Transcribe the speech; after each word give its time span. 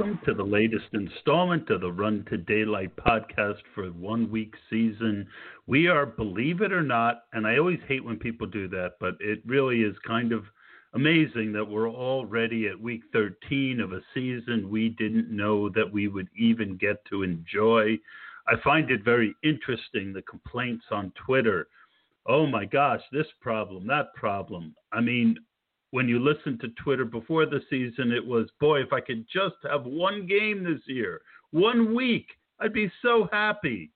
Welcome 0.00 0.20
to 0.24 0.32
the 0.32 0.42
latest 0.42 0.86
installment 0.94 1.68
of 1.68 1.82
the 1.82 1.92
Run 1.92 2.24
to 2.30 2.38
Daylight 2.38 2.96
podcast 2.96 3.58
for 3.74 3.88
one 3.88 4.30
week 4.30 4.54
season. 4.70 5.26
We 5.66 5.88
are, 5.88 6.06
believe 6.06 6.62
it 6.62 6.72
or 6.72 6.82
not, 6.82 7.24
and 7.34 7.46
I 7.46 7.58
always 7.58 7.80
hate 7.86 8.02
when 8.02 8.16
people 8.16 8.46
do 8.46 8.66
that, 8.68 8.92
but 8.98 9.16
it 9.20 9.42
really 9.44 9.82
is 9.82 9.94
kind 10.06 10.32
of 10.32 10.44
amazing 10.94 11.52
that 11.52 11.68
we're 11.68 11.90
already 11.90 12.66
at 12.66 12.80
week 12.80 13.02
13 13.12 13.78
of 13.78 13.92
a 13.92 14.00
season 14.14 14.70
we 14.70 14.88
didn't 14.88 15.30
know 15.30 15.68
that 15.68 15.92
we 15.92 16.08
would 16.08 16.28
even 16.34 16.78
get 16.78 17.04
to 17.10 17.22
enjoy. 17.22 17.98
I 18.48 18.54
find 18.64 18.90
it 18.90 19.04
very 19.04 19.34
interesting 19.42 20.14
the 20.14 20.22
complaints 20.22 20.86
on 20.90 21.12
Twitter. 21.26 21.68
Oh 22.26 22.46
my 22.46 22.64
gosh, 22.64 23.02
this 23.12 23.28
problem, 23.42 23.86
that 23.88 24.14
problem. 24.14 24.74
I 24.92 25.02
mean, 25.02 25.36
when 25.90 26.08
you 26.08 26.18
listen 26.20 26.58
to 26.60 26.68
Twitter 26.82 27.04
before 27.04 27.46
the 27.46 27.60
season, 27.68 28.12
it 28.12 28.24
was, 28.24 28.48
boy, 28.60 28.80
if 28.80 28.92
I 28.92 29.00
could 29.00 29.26
just 29.32 29.56
have 29.68 29.84
one 29.84 30.26
game 30.26 30.62
this 30.62 30.80
year, 30.86 31.20
one 31.50 31.94
week, 31.94 32.26
I'd 32.60 32.72
be 32.72 32.90
so 33.02 33.28
happy. 33.32 33.90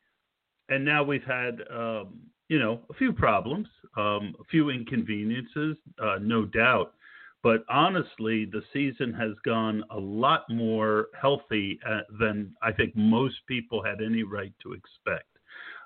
And 0.69 0.85
now 0.85 1.05
we've 1.05 1.25
had, 1.25 1.61
um, 1.71 2.19
you 2.49 2.59
know, 2.59 2.81
a 2.91 2.95
few 2.95 3.13
problems, 3.13 3.69
um, 3.97 4.35
a 4.41 4.45
few 4.51 4.71
inconveniences, 4.71 5.77
uh, 6.03 6.19
no 6.21 6.45
doubt. 6.47 6.95
But 7.43 7.65
honestly, 7.69 8.47
the 8.47 8.63
season 8.73 9.13
has 9.13 9.33
gone 9.45 9.85
a 9.91 9.99
lot 9.99 10.49
more 10.49 11.09
healthy 11.21 11.79
uh, 11.87 12.01
than 12.19 12.55
I 12.63 12.73
think 12.73 12.97
most 12.97 13.37
people 13.47 13.85
had 13.85 14.01
any 14.03 14.23
right 14.23 14.53
to 14.63 14.73
expect. 14.73 15.29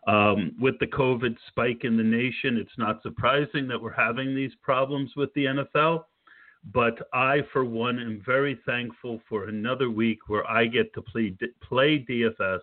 Um, 0.08 0.54
with 0.58 0.78
the 0.78 0.86
COVID 0.86 1.36
spike 1.48 1.84
in 1.84 1.98
the 1.98 2.02
nation, 2.02 2.56
it's 2.56 2.78
not 2.78 3.02
surprising 3.02 3.68
that 3.68 3.80
we're 3.80 3.92
having 3.92 4.34
these 4.34 4.52
problems 4.62 5.12
with 5.16 5.32
the 5.34 5.44
NFL. 5.44 6.04
But 6.72 6.98
I, 7.12 7.42
for 7.52 7.64
one, 7.64 7.98
am 7.98 8.22
very 8.24 8.58
thankful 8.64 9.20
for 9.28 9.48
another 9.48 9.90
week 9.90 10.20
where 10.28 10.48
I 10.50 10.64
get 10.64 10.94
to 10.94 11.02
play, 11.02 11.36
play 11.62 12.06
DFS, 12.08 12.60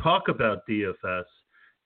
talk 0.00 0.28
about 0.28 0.66
DFS, 0.68 1.24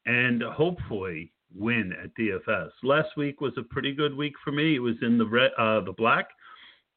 and 0.07 0.43
hopefully 0.43 1.33
win 1.55 1.95
at 2.03 2.11
DFS. 2.17 2.71
Last 2.83 3.17
week 3.17 3.41
was 3.41 3.57
a 3.57 3.63
pretty 3.63 3.95
good 3.95 4.17
week 4.17 4.35
for 4.45 4.51
me. 4.51 4.75
It 4.75 4.81
was 4.81 4.97
in 5.03 5.17
the 5.17 5.27
red, 5.27 5.53
uh, 5.57 5.81
the 5.81 5.95
black. 5.97 6.29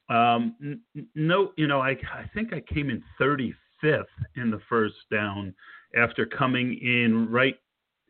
Um, 0.10 0.56
n- 0.62 1.08
no, 1.14 1.52
you 1.56 1.68
know, 1.68 1.82
I, 1.82 1.92
I 1.92 2.30
think 2.34 2.52
I 2.52 2.62
came 2.62 2.90
in 2.90 3.04
35th 3.20 4.06
in 4.36 4.50
the 4.50 4.62
first 4.68 4.96
down 5.12 5.54
after 5.96 6.26
coming 6.26 6.80
in 6.82 7.30
right 7.30 7.58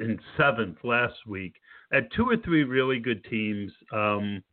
in 0.01 0.19
seventh 0.37 0.77
last 0.83 1.15
week. 1.27 1.55
Had 1.91 2.07
two 2.15 2.27
or 2.29 2.37
three 2.37 2.63
really 2.63 2.99
good 2.99 3.23
teams. 3.25 3.71
Um, 3.91 4.43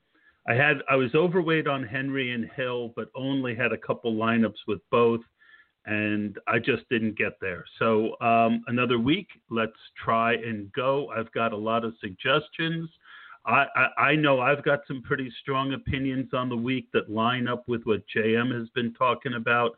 I 0.49 0.55
had 0.55 0.79
I 0.89 0.97
was 0.97 1.15
overweight 1.15 1.67
on 1.67 1.83
Henry 1.83 2.33
and 2.33 2.51
Hill, 2.57 2.93
but 2.97 3.11
only 3.15 3.55
had 3.55 3.73
a 3.73 3.79
couple 3.79 4.15
lineups 4.15 4.67
with 4.67 4.81
both, 4.91 5.21
and 5.87 6.39
I 6.47 6.59
just 6.59 6.89
didn't 6.91 7.19
get 7.19 7.35
there. 7.41 7.65
So 7.79 8.19
um, 8.21 8.65
another 8.67 8.99
week, 8.99 9.29
let's 9.51 9.73
try 10.03 10.35
and 10.35 10.73
go. 10.73 11.09
I've 11.11 11.31
got 11.33 11.53
a 11.53 11.57
lot 11.57 11.85
of 11.85 11.95
suggestions. 12.01 12.89
I, 13.47 13.67
I, 13.77 14.03
I 14.03 14.15
know 14.15 14.41
I've 14.41 14.65
got 14.65 14.81
some 14.87 15.03
pretty 15.03 15.33
strong 15.41 15.73
opinions 15.73 16.31
on 16.35 16.49
the 16.49 16.57
week 16.57 16.89
that 16.93 17.11
line 17.11 17.47
up 17.49 17.65
with 17.69 17.83
what 17.85 18.03
JM 18.15 18.59
has 18.59 18.69
been 18.71 18.93
talking 18.95 19.35
about. 19.35 19.73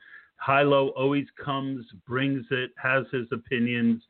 Hilo 0.44 0.88
always 0.90 1.26
comes, 1.42 1.86
brings 2.06 2.46
it, 2.50 2.70
has 2.82 3.04
his 3.12 3.26
opinions. 3.32 4.02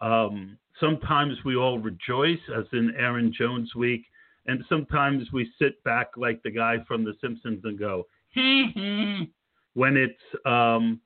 Um, 0.00 0.58
sometimes 0.80 1.36
we 1.44 1.56
all 1.56 1.78
rejoice, 1.78 2.40
as 2.56 2.64
in 2.72 2.92
Aaron 2.98 3.32
Jones 3.36 3.74
week, 3.74 4.04
and 4.46 4.64
sometimes 4.68 5.30
we 5.32 5.50
sit 5.60 5.82
back 5.84 6.08
like 6.16 6.42
the 6.42 6.50
guy 6.50 6.78
from 6.88 7.04
The 7.04 7.14
Simpsons 7.20 7.60
and 7.64 7.78
go, 7.78 8.06
when 9.74 9.96
it's 9.96 10.46
um, 10.46 11.00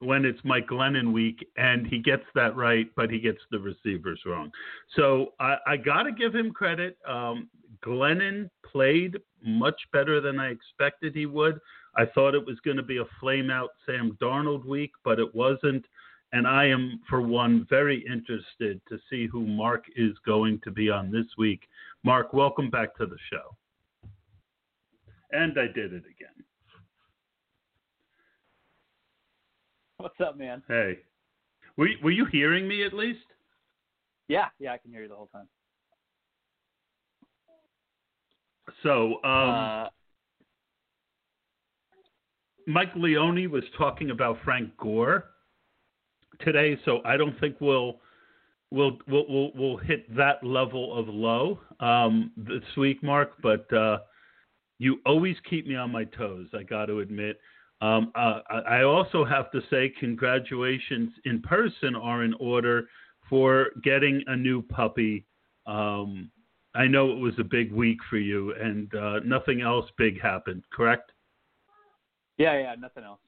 when 0.00 0.24
it's 0.24 0.38
Mike 0.44 0.68
Glennon 0.68 1.12
week, 1.12 1.46
and 1.56 1.86
he 1.86 1.98
gets 1.98 2.22
that 2.34 2.54
right, 2.56 2.88
but 2.94 3.10
he 3.10 3.18
gets 3.18 3.40
the 3.50 3.58
receivers 3.58 4.20
wrong. 4.24 4.50
So 4.94 5.32
I, 5.40 5.56
I 5.66 5.76
got 5.76 6.04
to 6.04 6.12
give 6.12 6.34
him 6.34 6.52
credit. 6.52 6.96
Um, 7.06 7.48
Glennon 7.84 8.48
played 8.64 9.16
much 9.44 9.80
better 9.92 10.20
than 10.20 10.38
I 10.38 10.50
expected 10.50 11.14
he 11.14 11.26
would. 11.26 11.58
I 11.96 12.06
thought 12.06 12.34
it 12.34 12.46
was 12.46 12.60
going 12.64 12.76
to 12.76 12.82
be 12.82 12.98
a 12.98 13.04
flame 13.18 13.50
out 13.50 13.70
Sam 13.86 14.16
Darnold 14.22 14.64
week, 14.64 14.92
but 15.04 15.18
it 15.18 15.34
wasn't. 15.34 15.84
And 16.32 16.46
I 16.46 16.66
am, 16.66 17.00
for 17.08 17.22
one, 17.22 17.66
very 17.70 18.04
interested 18.06 18.80
to 18.88 18.98
see 19.08 19.26
who 19.26 19.46
Mark 19.46 19.84
is 19.96 20.12
going 20.26 20.60
to 20.64 20.70
be 20.70 20.90
on 20.90 21.10
this 21.10 21.26
week. 21.38 21.62
Mark, 22.04 22.34
welcome 22.34 22.68
back 22.68 22.94
to 22.98 23.06
the 23.06 23.16
show. 23.30 23.56
And 25.32 25.58
I 25.58 25.66
did 25.66 25.92
it 25.92 26.04
again. 26.04 26.44
What's 29.96 30.20
up, 30.20 30.36
man? 30.36 30.62
Hey. 30.68 30.98
Were, 31.76 31.88
were 32.02 32.10
you 32.10 32.26
hearing 32.26 32.68
me 32.68 32.84
at 32.84 32.92
least? 32.92 33.24
Yeah, 34.28 34.46
yeah, 34.58 34.72
I 34.72 34.78
can 34.78 34.90
hear 34.90 35.02
you 35.02 35.08
the 35.08 35.14
whole 35.14 35.28
time. 35.28 35.48
So, 38.82 39.14
um, 39.24 39.50
uh, 39.50 39.88
Mike 42.66 42.94
Leone 42.94 43.50
was 43.50 43.64
talking 43.78 44.10
about 44.10 44.38
Frank 44.44 44.76
Gore 44.76 45.24
today, 46.40 46.78
so 46.84 47.00
I 47.04 47.16
don't 47.16 47.38
think 47.40 47.56
we'll 47.60 48.00
we'll 48.70 48.98
we'll 49.08 49.26
we'll, 49.28 49.50
we'll 49.54 49.76
hit 49.76 50.14
that 50.16 50.42
level 50.44 50.98
of 50.98 51.08
low 51.08 51.60
um, 51.80 52.32
this 52.36 52.64
week, 52.76 53.02
Mark. 53.02 53.32
But 53.42 53.72
uh, 53.72 53.98
you 54.78 55.00
always 55.06 55.36
keep 55.48 55.66
me 55.66 55.74
on 55.74 55.90
my 55.90 56.04
toes. 56.04 56.48
I 56.54 56.62
got 56.62 56.86
to 56.86 57.00
admit. 57.00 57.38
Um, 57.80 58.10
uh, 58.16 58.40
I 58.68 58.82
also 58.82 59.24
have 59.24 59.52
to 59.52 59.60
say 59.70 59.92
congratulations 60.00 61.12
in 61.24 61.40
person 61.42 61.94
are 61.94 62.24
in 62.24 62.34
order 62.40 62.88
for 63.30 63.68
getting 63.84 64.22
a 64.26 64.36
new 64.36 64.62
puppy. 64.62 65.26
Um, 65.66 66.30
I 66.74 66.86
know 66.86 67.12
it 67.12 67.18
was 67.18 67.34
a 67.38 67.44
big 67.44 67.72
week 67.72 67.98
for 68.10 68.18
you, 68.18 68.52
and 68.54 68.92
uh, 68.94 69.20
nothing 69.24 69.60
else 69.60 69.86
big 69.96 70.20
happened. 70.20 70.64
Correct? 70.72 71.12
Yeah, 72.36 72.58
yeah, 72.58 72.74
nothing 72.78 73.04
else. 73.04 73.20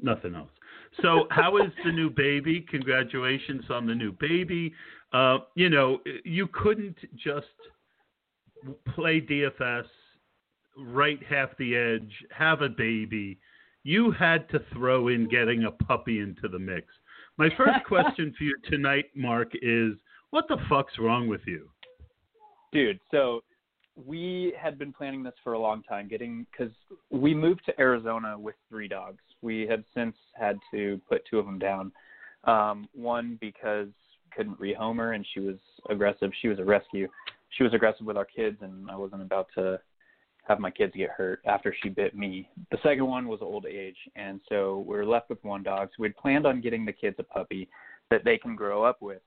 Nothing 0.00 0.34
else. 0.34 0.50
So, 1.00 1.26
how 1.30 1.56
is 1.56 1.72
the 1.84 1.92
new 1.92 2.10
baby? 2.10 2.66
Congratulations 2.70 3.64
on 3.70 3.86
the 3.86 3.94
new 3.94 4.12
baby. 4.12 4.74
Uh, 5.12 5.38
you 5.54 5.68
know, 5.68 6.00
you 6.24 6.48
couldn't 6.48 6.96
just 7.16 7.46
play 8.94 9.20
DFS, 9.20 9.84
right 10.78 11.18
half 11.28 11.50
the 11.58 11.76
edge, 11.76 12.12
have 12.30 12.62
a 12.62 12.68
baby. 12.68 13.38
You 13.84 14.12
had 14.12 14.48
to 14.50 14.60
throw 14.72 15.08
in 15.08 15.28
getting 15.28 15.64
a 15.64 15.70
puppy 15.70 16.20
into 16.20 16.48
the 16.48 16.58
mix. 16.58 16.86
My 17.38 17.48
first 17.56 17.84
question 17.86 18.34
for 18.36 18.44
you 18.44 18.56
tonight, 18.70 19.06
Mark, 19.14 19.52
is 19.60 19.94
what 20.30 20.46
the 20.48 20.58
fuck's 20.68 20.98
wrong 20.98 21.28
with 21.28 21.42
you? 21.46 21.68
Dude, 22.72 23.00
so 23.10 23.42
we 23.96 24.54
had 24.58 24.78
been 24.78 24.92
planning 24.92 25.22
this 25.22 25.34
for 25.44 25.52
a 25.52 25.58
long 25.58 25.82
time, 25.82 26.08
getting 26.08 26.46
because 26.50 26.72
we 27.10 27.34
moved 27.34 27.62
to 27.66 27.78
Arizona 27.80 28.38
with 28.38 28.54
three 28.68 28.88
dogs. 28.88 29.22
We 29.42 29.66
have 29.68 29.84
since 29.94 30.16
had 30.34 30.58
to 30.72 31.00
put 31.08 31.22
two 31.28 31.38
of 31.38 31.46
them 31.46 31.58
down. 31.58 31.92
Um, 32.44 32.88
one 32.94 33.38
because 33.40 33.88
couldn't 34.34 34.58
rehome 34.58 34.96
her 34.96 35.12
and 35.12 35.26
she 35.34 35.40
was 35.40 35.56
aggressive. 35.90 36.30
She 36.40 36.48
was 36.48 36.58
a 36.58 36.64
rescue. 36.64 37.08
She 37.50 37.62
was 37.62 37.74
aggressive 37.74 38.06
with 38.06 38.16
our 38.16 38.24
kids, 38.24 38.56
and 38.62 38.90
I 38.90 38.96
wasn't 38.96 39.22
about 39.22 39.48
to 39.56 39.78
have 40.48 40.58
my 40.58 40.70
kids 40.70 40.92
get 40.96 41.10
hurt 41.10 41.40
after 41.44 41.74
she 41.82 41.88
bit 41.88 42.16
me. 42.16 42.48
The 42.70 42.78
second 42.82 43.06
one 43.06 43.28
was 43.28 43.40
old 43.42 43.66
age, 43.66 43.96
and 44.16 44.40
so 44.48 44.84
we 44.86 44.96
were 44.96 45.06
left 45.06 45.28
with 45.28 45.42
one 45.44 45.62
dog. 45.62 45.88
So 45.90 46.02
we'd 46.02 46.16
planned 46.16 46.46
on 46.46 46.60
getting 46.60 46.84
the 46.84 46.92
kids 46.92 47.16
a 47.18 47.22
puppy 47.22 47.68
that 48.10 48.24
they 48.24 48.38
can 48.38 48.56
grow 48.56 48.82
up 48.82 49.00
with 49.00 49.22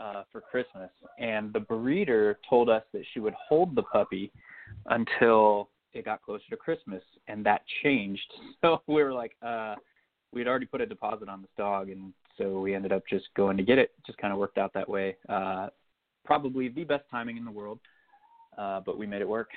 uh, 0.00 0.22
for 0.32 0.40
Christmas. 0.40 0.90
And 1.18 1.52
the 1.52 1.60
breeder 1.60 2.38
told 2.48 2.70
us 2.70 2.82
that 2.92 3.02
she 3.12 3.20
would 3.20 3.34
hold 3.34 3.74
the 3.74 3.82
puppy 3.82 4.32
until 4.86 5.68
it 5.96 6.04
got 6.04 6.22
closer 6.22 6.44
to 6.50 6.56
Christmas, 6.56 7.02
and 7.28 7.44
that 7.46 7.62
changed. 7.82 8.32
So 8.62 8.82
we 8.86 9.02
were 9.02 9.12
like, 9.12 9.36
uh, 9.42 9.74
we'd 10.32 10.48
already 10.48 10.66
put 10.66 10.80
a 10.80 10.86
deposit 10.86 11.28
on 11.28 11.40
this 11.42 11.50
dog, 11.56 11.88
and 11.90 12.12
so 12.36 12.60
we 12.60 12.74
ended 12.74 12.90
up 12.90 13.02
just 13.08 13.26
going 13.36 13.56
to 13.56 13.62
get 13.62 13.78
it. 13.78 13.92
Just 14.06 14.18
kind 14.18 14.32
of 14.32 14.38
worked 14.38 14.58
out 14.58 14.72
that 14.74 14.88
way. 14.88 15.16
Uh, 15.28 15.68
probably 16.24 16.68
the 16.68 16.84
best 16.84 17.04
timing 17.10 17.36
in 17.36 17.44
the 17.44 17.50
world, 17.50 17.78
uh, 18.58 18.80
but 18.84 18.98
we 18.98 19.06
made 19.06 19.20
it 19.20 19.28
work. 19.28 19.50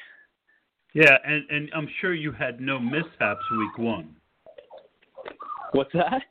Yeah, 0.93 1.17
and 1.25 1.49
and 1.49 1.69
I'm 1.75 1.87
sure 2.01 2.13
you 2.13 2.31
had 2.31 2.59
no 2.59 2.79
mishaps 2.79 3.43
week 3.57 3.77
one. 3.77 4.15
What's 5.71 5.93
that? 5.93 6.21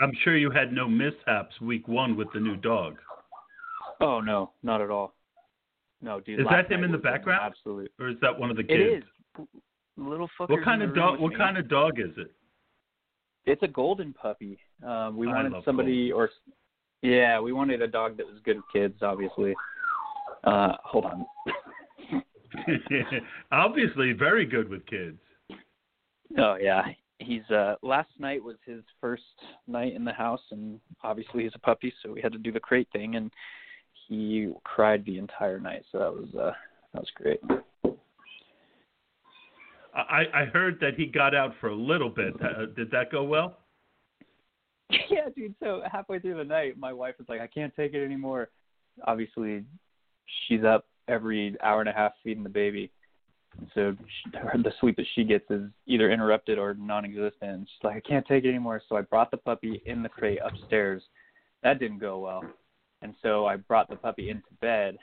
I'm 0.00 0.12
sure 0.22 0.36
you 0.36 0.50
had 0.50 0.72
no 0.72 0.88
mishaps 0.88 1.60
week 1.60 1.86
one 1.88 2.16
with 2.16 2.28
the 2.34 2.40
new 2.40 2.56
dog. 2.56 2.98
Oh 4.00 4.20
no, 4.20 4.52
not 4.62 4.80
at 4.80 4.90
all. 4.90 5.14
No, 6.02 6.20
dude. 6.20 6.40
Is 6.40 6.46
that 6.50 6.70
him 6.70 6.84
in 6.84 6.92
the 6.92 6.98
background? 6.98 7.40
Absolutely. 7.42 7.88
Or 7.98 8.10
is 8.10 8.16
that 8.20 8.38
one 8.38 8.50
of 8.50 8.56
the 8.56 8.62
kids? 8.62 9.04
is. 9.04 9.10
Little 9.96 10.28
fucker. 10.38 10.50
What 10.50 10.64
kind 10.64 10.82
of 10.82 10.94
dog? 10.94 11.20
What 11.20 11.36
kind 11.36 11.56
of 11.56 11.68
dog 11.68 11.98
is 11.98 12.16
it? 12.16 12.30
It's 13.46 13.62
a 13.62 13.68
golden 13.68 14.12
puppy. 14.12 14.58
Um, 14.84 15.16
we 15.16 15.28
I 15.28 15.32
wanted 15.32 15.64
somebody, 15.64 16.10
or 16.10 16.30
yeah, 17.02 17.38
we 17.40 17.52
wanted 17.52 17.82
a 17.82 17.86
dog 17.86 18.16
that 18.16 18.26
was 18.26 18.36
good 18.44 18.56
with 18.56 18.64
kids. 18.72 19.02
Obviously. 19.02 19.54
Uh, 20.44 20.72
hold 20.84 21.06
on. 21.06 21.26
Obviously, 23.52 24.12
very 24.12 24.46
good 24.46 24.68
with 24.68 24.84
kids. 24.86 25.18
Oh 26.38 26.56
yeah, 26.60 26.82
he's 27.18 27.48
uh 27.50 27.74
last 27.82 28.08
night 28.18 28.42
was 28.42 28.56
his 28.66 28.82
first 29.00 29.22
night 29.66 29.94
in 29.94 30.04
the 30.04 30.12
house 30.12 30.42
and 30.50 30.80
obviously 31.02 31.44
he's 31.44 31.52
a 31.54 31.60
puppy 31.60 31.92
so 32.02 32.12
we 32.12 32.20
had 32.20 32.32
to 32.32 32.38
do 32.38 32.52
the 32.52 32.60
crate 32.60 32.88
thing 32.92 33.16
and 33.16 33.30
he 34.08 34.48
cried 34.64 35.04
the 35.04 35.18
entire 35.18 35.60
night 35.60 35.84
so 35.90 35.98
that 35.98 36.12
was 36.12 36.28
uh 36.34 36.52
that 36.92 37.00
was 37.00 37.10
great 37.14 37.40
I, 39.94 40.24
I 40.34 40.44
heard 40.46 40.78
that 40.80 40.94
he 40.96 41.06
got 41.06 41.34
out 41.34 41.54
for 41.60 41.68
a 41.68 41.74
little 41.74 42.10
bit. 42.10 42.34
Uh, 42.42 42.66
did 42.74 42.90
that 42.90 43.12
go 43.12 43.22
well? 43.22 43.58
yeah 45.10 45.28
dude 45.34 45.54
so 45.62 45.80
halfway 45.90 46.18
through 46.18 46.36
the 46.36 46.44
night 46.44 46.78
my 46.78 46.92
wife 46.92 47.14
was 47.18 47.26
like 47.26 47.40
i 47.40 47.46
can't 47.46 47.74
take 47.74 47.94
it 47.94 48.04
anymore. 48.04 48.50
Obviously 49.06 49.64
she's 50.46 50.62
up 50.62 50.86
every 51.08 51.56
hour 51.62 51.80
and 51.80 51.88
a 51.88 51.92
half 51.92 52.12
feeding 52.22 52.42
the 52.42 52.48
baby. 52.48 52.90
So 53.74 53.96
she, 53.98 54.30
the 54.30 54.72
sleep 54.80 54.96
that 54.96 55.06
she 55.14 55.24
gets 55.24 55.48
is 55.50 55.62
either 55.86 56.10
interrupted 56.10 56.58
or 56.58 56.74
non-existent. 56.74 57.34
And 57.40 57.66
she's 57.66 57.84
like 57.84 57.96
i 57.96 58.00
can't 58.00 58.26
take 58.26 58.44
it 58.44 58.48
anymore. 58.48 58.82
So 58.88 58.96
i 58.96 59.00
brought 59.00 59.30
the 59.30 59.36
puppy 59.36 59.82
in 59.86 60.02
the 60.02 60.08
crate 60.08 60.38
upstairs. 60.44 61.02
That 61.62 61.78
didn't 61.78 61.98
go 61.98 62.18
well. 62.18 62.44
And 63.02 63.14
so 63.22 63.46
i 63.46 63.56
brought 63.56 63.88
the 63.88 63.96
puppy 63.96 64.30
into 64.30 64.52
bed. 64.60 64.96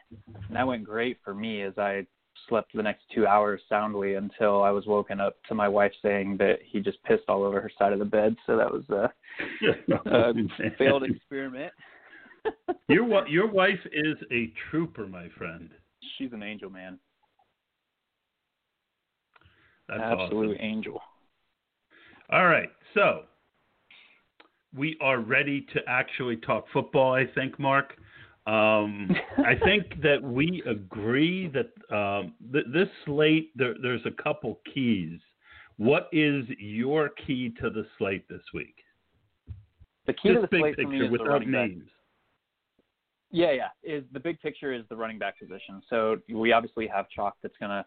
And 0.48 0.56
that 0.56 0.68
went 0.68 0.84
great 0.84 1.18
for 1.24 1.34
me 1.34 1.64
as 1.64 1.78
i 1.78 2.06
slept 2.50 2.72
the 2.74 2.83
next 2.83 3.04
two 3.13 3.28
hours 3.28 3.62
soundly 3.69 4.16
until 4.16 4.63
i 4.63 4.72
was 4.72 4.86
woken 4.86 5.19
up 5.19 5.36
to 5.48 5.56
my 5.56 5.68
wife 5.68 5.92
saying 6.01 6.38
that 6.38 6.57
he 6.66 6.80
just 6.80 7.01
pissed 7.04 7.24
all 7.28 7.44
over 7.44 7.62
her 7.62 7.72
side 7.78 7.94
of 7.94 8.00
the 8.00 8.06
bed 8.06 8.36
so 8.45 8.57
that 8.57 8.72
was 8.72 8.83
uh 8.89 9.07
a 10.06 10.78
failed 10.78 11.04
experiment. 11.04 11.72
your 12.89 13.28
your 13.28 13.48
wife 13.48 13.80
is 13.94 14.18
a 14.31 14.51
trooper, 14.69 15.07
my 15.07 15.28
friend. 15.38 15.69
She's 16.18 16.33
an 16.33 16.44
angel, 16.44 16.69
man. 16.69 17.00
That's 19.88 20.01
Absolute 20.01 20.57
awesome. 20.57 20.66
angel. 20.66 21.01
All 22.31 22.45
right, 22.45 22.69
so 22.94 23.24
we 24.75 24.98
are 25.01 25.19
ready 25.19 25.66
to 25.74 25.81
actually 25.88 26.38
talk 26.38 26.66
football. 26.72 27.13
I 27.13 27.25
think, 27.36 27.60
Mark. 27.60 27.95
Um, 28.48 29.10
I 29.38 29.56
think 29.64 30.02
that 30.02 30.22
we 30.22 30.64
agree 30.66 31.48
that 31.50 31.96
um, 31.96 32.34
th- 32.52 32.66
this 32.74 32.88
slate 33.06 33.52
there, 33.56 33.76
there's 33.82 34.06
a 34.06 34.24
couple 34.24 34.60
keys. 34.74 35.20
What 35.78 36.10
is 36.12 36.46
your 36.60 37.10
key 37.10 37.54
to 37.62 37.70
the 37.70 37.86
slate 37.98 38.28
this 38.30 38.42
week? 38.54 38.76
The 40.08 40.14
key 40.14 40.30
Just 40.30 40.36
to 40.36 40.42
the 40.42 40.48
big 40.48 40.62
slate 40.62 40.76
for 40.76 40.82
me 40.82 41.00
picture 41.00 41.04
is 41.04 41.08
the 41.08 41.12
without 41.12 41.28
running 41.28 41.52
back. 41.52 41.70
Yeah, 43.32 43.52
yeah. 43.52 43.68
Is 43.84 44.04
the 44.12 44.20
big 44.20 44.40
picture 44.42 44.74
is 44.74 44.84
the 44.90 44.96
running 44.96 45.18
back 45.18 45.40
position. 45.40 45.82
So 45.90 46.18
we 46.34 46.52
obviously 46.52 46.88
have 46.88 47.08
chalk 47.10 47.38
that's 47.42 47.56
going 47.60 47.70
to 47.70 47.86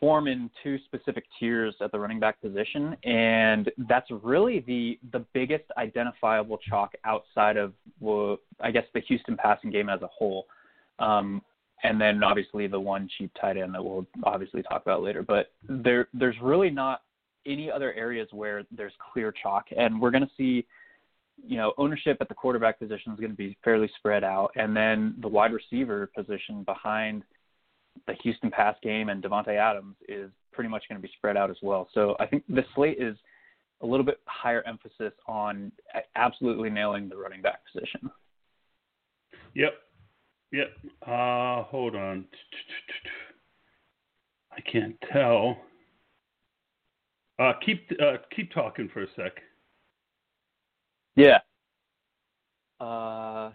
form 0.00 0.26
in 0.26 0.50
two 0.62 0.78
specific 0.84 1.24
tiers 1.38 1.74
at 1.80 1.92
the 1.92 1.98
running 1.98 2.20
back 2.20 2.40
position, 2.40 2.96
and 3.04 3.70
that's 3.88 4.10
really 4.22 4.60
the 4.60 4.98
the 5.12 5.24
biggest 5.32 5.64
identifiable 5.76 6.58
chalk 6.58 6.92
outside 7.04 7.56
of 7.56 7.72
well, 8.00 8.38
I 8.60 8.70
guess 8.70 8.84
the 8.94 9.00
Houston 9.00 9.36
passing 9.36 9.70
game 9.70 9.88
as 9.88 10.02
a 10.02 10.08
whole. 10.08 10.46
Um, 10.98 11.42
and 11.82 12.00
then 12.00 12.22
obviously 12.22 12.66
the 12.66 12.80
one 12.80 13.08
cheap 13.18 13.30
tight 13.38 13.58
end 13.58 13.74
that 13.74 13.84
we'll 13.84 14.06
obviously 14.22 14.62
talk 14.62 14.82
about 14.82 15.02
later. 15.02 15.22
But 15.22 15.52
there 15.68 16.08
there's 16.14 16.36
really 16.42 16.70
not 16.70 17.02
any 17.46 17.70
other 17.70 17.92
areas 17.92 18.28
where 18.32 18.64
there's 18.70 18.92
clear 19.12 19.32
chalk, 19.42 19.66
and 19.76 20.00
we're 20.00 20.10
going 20.10 20.24
to 20.24 20.30
see 20.36 20.66
you 21.46 21.56
know, 21.56 21.72
ownership 21.78 22.16
at 22.20 22.28
the 22.28 22.34
quarterback 22.34 22.78
position 22.78 23.12
is 23.12 23.18
going 23.18 23.30
to 23.30 23.36
be 23.36 23.56
fairly 23.64 23.90
spread 23.96 24.24
out, 24.24 24.50
and 24.56 24.76
then 24.76 25.14
the 25.20 25.28
wide 25.28 25.52
receiver 25.52 26.10
position 26.16 26.62
behind 26.64 27.22
the 28.06 28.14
Houston 28.22 28.50
pass 28.50 28.76
game 28.82 29.08
and 29.08 29.22
Davante 29.22 29.56
Adams 29.56 29.96
is 30.08 30.30
pretty 30.52 30.70
much 30.70 30.84
going 30.88 31.00
to 31.00 31.06
be 31.06 31.12
spread 31.16 31.36
out 31.36 31.50
as 31.50 31.56
well. 31.62 31.88
So 31.94 32.16
I 32.20 32.26
think 32.26 32.44
the 32.48 32.64
slate 32.74 32.98
is 33.00 33.16
a 33.80 33.86
little 33.86 34.06
bit 34.06 34.20
higher 34.26 34.62
emphasis 34.66 35.12
on 35.26 35.72
absolutely 36.16 36.70
nailing 36.70 37.08
the 37.08 37.16
running 37.16 37.42
back 37.42 37.60
position. 37.72 38.10
Yep. 39.54 39.74
Yep. 40.52 40.68
Uh, 41.06 41.62
hold 41.64 41.96
on. 41.96 42.26
I 44.52 44.60
can't 44.60 44.96
tell. 45.12 45.58
Uh, 47.38 47.52
keep 47.64 47.88
uh, 48.00 48.18
keep 48.34 48.52
talking 48.52 48.88
for 48.92 49.02
a 49.02 49.06
sec. 49.16 49.32
Yeah. 51.16 51.38
Uh, 52.80 53.50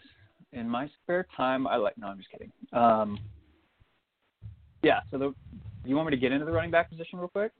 in 0.51 0.67
my 0.67 0.89
spare 1.01 1.25
time, 1.35 1.67
I 1.67 1.77
like. 1.77 1.97
No, 1.97 2.07
I'm 2.07 2.17
just 2.17 2.29
kidding. 2.31 2.51
Um, 2.73 3.19
yeah. 4.83 4.99
So 5.11 5.17
the, 5.17 5.33
you 5.85 5.95
want 5.95 6.07
me 6.09 6.15
to 6.15 6.21
get 6.21 6.31
into 6.31 6.45
the 6.45 6.51
running 6.51 6.71
back 6.71 6.89
position 6.89 7.19
real 7.19 7.27
quick? 7.29 7.51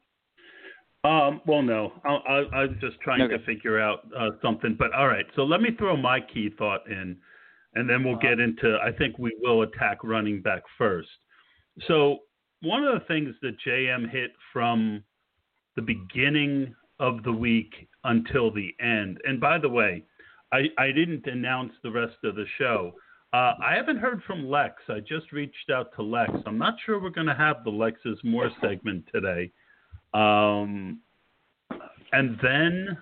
Um, 1.04 1.42
well, 1.48 1.62
no, 1.62 1.94
I, 2.04 2.10
I, 2.10 2.36
I 2.54 2.62
was 2.66 2.76
just 2.82 3.00
trying 3.00 3.22
Okay. 3.22 3.38
to 3.38 3.44
figure 3.46 3.80
out 3.80 4.00
uh, 4.18 4.32
something. 4.42 4.76
But 4.78 4.94
all 4.94 5.08
right, 5.08 5.26
so 5.36 5.44
let 5.44 5.62
me 5.62 5.70
throw 5.78 5.96
my 5.96 6.20
key 6.20 6.50
thought 6.58 6.86
in, 6.90 7.18
and 7.76 7.90
then 7.90 8.04
we'll 8.04 8.16
Uh-huh. 8.16 8.30
get 8.36 8.40
into. 8.40 8.78
I 8.84 8.92
think 8.92 9.18
we 9.18 9.32
will 9.42 9.62
attack 9.62 10.04
running 10.04 10.42
back 10.42 10.64
first. 10.78 11.10
So 11.88 12.20
one 12.62 12.84
of 12.84 12.94
the 13.00 13.06
things 13.08 13.34
that 13.42 13.56
JM 13.66 14.10
hit 14.10 14.32
from 14.52 15.02
the 15.78 15.82
beginning 15.82 16.76
of 17.00 17.24
the 17.24 17.32
week 17.32 17.88
until 18.04 18.52
the 18.52 18.76
end, 18.82 19.22
and 19.24 19.40
by 19.40 19.58
the 19.58 19.70
way, 19.70 20.04
I, 20.52 20.66
I 20.78 20.92
didn't 20.92 21.26
announce 21.28 21.72
the 21.82 21.92
rest 21.92 22.18
of 22.26 22.36
the 22.36 22.46
show. 22.58 22.94
Uh, 23.32 23.54
I 23.64 23.76
haven't 23.76 23.98
heard 23.98 24.24
from 24.26 24.50
Lex. 24.50 24.76
I 24.90 25.02
just 25.02 25.32
reached 25.32 25.70
out 25.72 25.94
to 25.96 26.02
Lex. 26.02 26.32
I'm 26.48 26.58
not 26.58 26.76
sure 26.84 27.00
we're 27.00 27.12
going 27.12 27.28
to 27.28 27.36
have 27.36 27.64
the 27.64 27.70
Lex's 27.70 28.18
More 28.24 28.50
segment 28.60 29.06
today. 29.14 29.52
Um, 30.16 31.00
and 32.12 32.40
then 32.42 32.98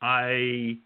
I, 0.00 0.78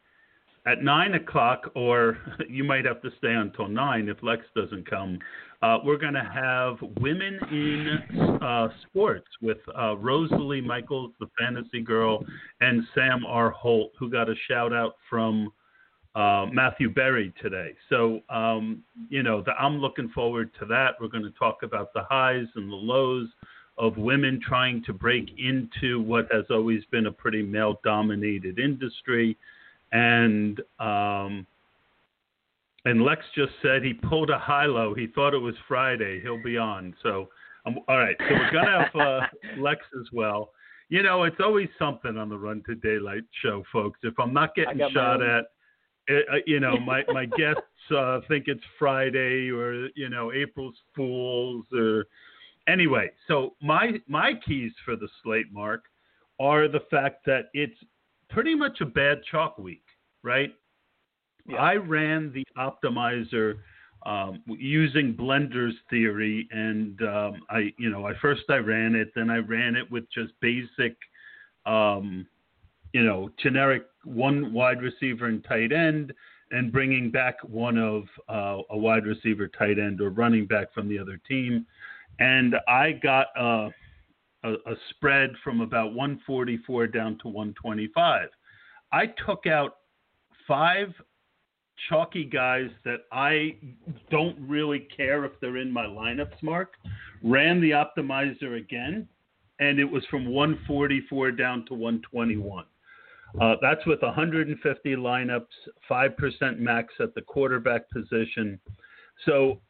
at 0.67 0.83
nine 0.83 1.13
o'clock, 1.13 1.71
or 1.75 2.17
you 2.49 2.65
might 2.65 2.87
have 2.87 3.03
to 3.03 3.11
stay 3.19 3.35
until 3.35 3.69
nine 3.69 4.09
if 4.09 4.23
Lex 4.23 4.43
doesn't 4.57 4.89
come. 4.89 5.19
Uh, 5.61 5.79
we're 5.85 5.99
going 5.99 6.15
to 6.15 6.31
have 6.35 6.77
women 7.01 7.39
in 7.51 8.39
uh, 8.43 8.69
sports 8.89 9.29
with 9.43 9.59
uh, 9.79 9.95
Rosalie 9.99 10.63
Michaels, 10.63 11.13
the 11.21 11.29
fantasy 11.39 11.83
girl, 11.83 12.25
and 12.63 12.83
Sam 12.95 13.27
R. 13.27 13.51
Holt, 13.51 13.93
who 13.99 14.11
got 14.11 14.31
a 14.31 14.35
shout 14.49 14.73
out 14.73 14.95
from 15.11 15.53
uh, 16.15 16.47
Matthew 16.53 16.91
Berry 16.91 17.33
today. 17.41 17.75
So, 17.89 18.21
um, 18.29 18.83
you 19.09 19.23
know, 19.23 19.43
the, 19.43 19.53
I'm 19.53 19.79
looking 19.79 20.09
forward 20.11 20.51
to 20.61 20.67
that. 20.67 20.95
We're 21.01 21.09
going 21.09 21.25
to 21.25 21.39
talk 21.39 21.63
about 21.63 21.93
the 21.95 22.05
highs 22.09 22.47
and 22.55 22.71
the 22.71 22.77
lows 22.77 23.29
of 23.79 23.97
women 23.97 24.41
trying 24.47 24.85
to 24.85 24.93
break 24.93 25.31
into 25.39 26.01
what 26.01 26.29
has 26.31 26.45
always 26.51 26.85
been 26.91 27.07
a 27.07 27.13
pretty 27.13 27.43
male 27.43 27.81
dominated 27.83 28.59
industry. 28.59 29.37
And, 29.93 30.61
um, 30.79 31.47
and 32.85 33.03
Lex 33.03 33.25
just 33.35 33.53
said 33.63 33.83
he 33.83 33.95
pulled 33.95 34.31
a 34.31 34.39
high 34.39 34.67
low. 34.67 34.95
He 34.95 35.07
thought 35.07 35.35
it 35.35 35.39
was 35.39 35.55
Friday. 35.67 36.21
He'll 36.21 36.43
be 36.43 36.59
on. 36.59 36.95
So 37.03 37.29
Um, 37.65 37.79
all 37.89 37.99
right, 37.99 38.17
so 38.19 38.35
we're 38.35 38.51
gonna 38.51 38.85
have 38.85 38.97
uh, 38.97 39.21
Lex 39.59 39.83
as 40.01 40.07
well. 40.13 40.51
You 40.89 41.03
know, 41.03 41.25
it's 41.25 41.41
always 41.41 41.69
something 41.79 42.17
on 42.19 42.29
the 42.29 42.37
Run 42.37 42.63
to 42.67 42.75
Daylight 42.75 43.25
show, 43.43 43.63
folks. 43.73 44.01
If 44.03 44.19
I'm 44.19 44.35
not 44.35 44.55
getting 44.55 44.79
shot 44.93 45.23
at, 45.23 45.47
uh, 46.31 46.37
you 46.47 46.61
know, 46.61 46.77
my 46.79 47.03
my 47.09 47.27
guests 47.27 47.63
uh, 47.97 48.21
think 48.29 48.45
it's 48.47 48.63
Friday 48.79 49.51
or 49.51 49.89
you 49.95 50.09
know 50.09 50.33
April's 50.33 50.77
Fools 50.95 51.65
or 51.73 52.07
anyway. 52.69 53.11
So 53.29 53.55
my 53.63 54.01
my 54.09 54.33
keys 54.47 54.73
for 54.85 54.97
the 54.97 55.09
slate 55.23 55.53
mark 55.53 55.85
are 56.41 56.69
the 56.69 56.81
fact 56.91 57.25
that 57.27 57.47
it's 57.53 57.79
pretty 58.31 58.55
much 58.55 58.81
a 58.81 58.87
bad 58.87 59.23
chalk 59.31 59.59
week, 59.59 59.85
right? 60.23 60.53
Yeah. 61.47 61.57
I 61.57 61.75
ran 61.75 62.33
the 62.33 62.45
optimizer 62.57 63.59
um, 64.07 64.43
using 64.47 65.15
Blender's 65.15 65.75
theory, 65.91 66.49
and 66.51 67.01
um, 67.03 67.43
I, 67.51 67.73
you 67.79 67.91
know, 67.91 68.07
I 68.07 68.13
first 68.21 68.43
I 68.49 68.57
ran 68.57 68.95
it, 68.95 69.09
then 69.15 69.31
I 69.31 69.39
ran 69.39 69.77
it 69.77 69.91
with 69.91 70.05
just 70.13 70.33
basic, 70.41 70.97
um, 71.67 72.27
you 72.93 73.05
know, 73.05 73.31
generic 73.41 73.85
one 74.05 74.53
wide 74.53 74.83
receiver 74.83 75.27
and 75.27 75.45
tight 75.45 75.73
end, 75.73 76.13
and 76.51 76.71
bringing 76.73 77.11
back 77.11 77.37
one 77.43 77.79
of 77.79 78.05
uh, 78.29 78.63
a 78.71 78.77
wide 78.77 79.07
receiver, 79.07 79.49
tight 79.49 79.79
end, 79.79 80.01
or 80.01 80.11
running 80.11 80.47
back 80.47 80.73
from 80.75 80.89
the 80.89 80.99
other 80.99 81.19
team, 81.29 81.67
and 82.19 82.57
I 82.69 82.93
got 82.93 83.27
uh, 83.39 83.71
a, 84.45 84.53
a 84.53 84.75
spread 84.91 85.31
from 85.43 85.61
about 85.61 85.95
144 85.95 86.87
down 86.89 87.19
to 87.23 87.29
125. 87.29 88.29
I 88.93 89.07
took 89.27 89.47
out 89.47 89.77
five 90.47 90.93
chalky 91.89 92.25
guys 92.25 92.69
that 92.85 93.01
I 93.11 93.57
don't 94.11 94.37
really 94.39 94.87
care 94.95 95.25
if 95.25 95.33
they're 95.41 95.57
in 95.57 95.73
my 95.73 95.85
lineups, 95.85 96.43
Mark. 96.43 96.75
Ran 97.23 97.61
the 97.61 97.71
optimizer 97.71 98.59
again, 98.59 99.09
and 99.59 99.79
it 99.79 99.85
was 99.85 100.05
from 100.11 100.27
144 100.27 101.33
down 101.33 101.65
to 101.67 101.75
121. 101.75 102.65
Uh, 103.41 103.55
that's 103.63 103.85
with 103.87 104.03
150 104.03 104.97
lineups, 104.97 105.47
5% 105.91 106.59
max 106.59 106.93
at 107.01 107.15
the 107.15 107.23
quarterback 107.23 107.89
position. 107.91 108.61
So 109.25 109.61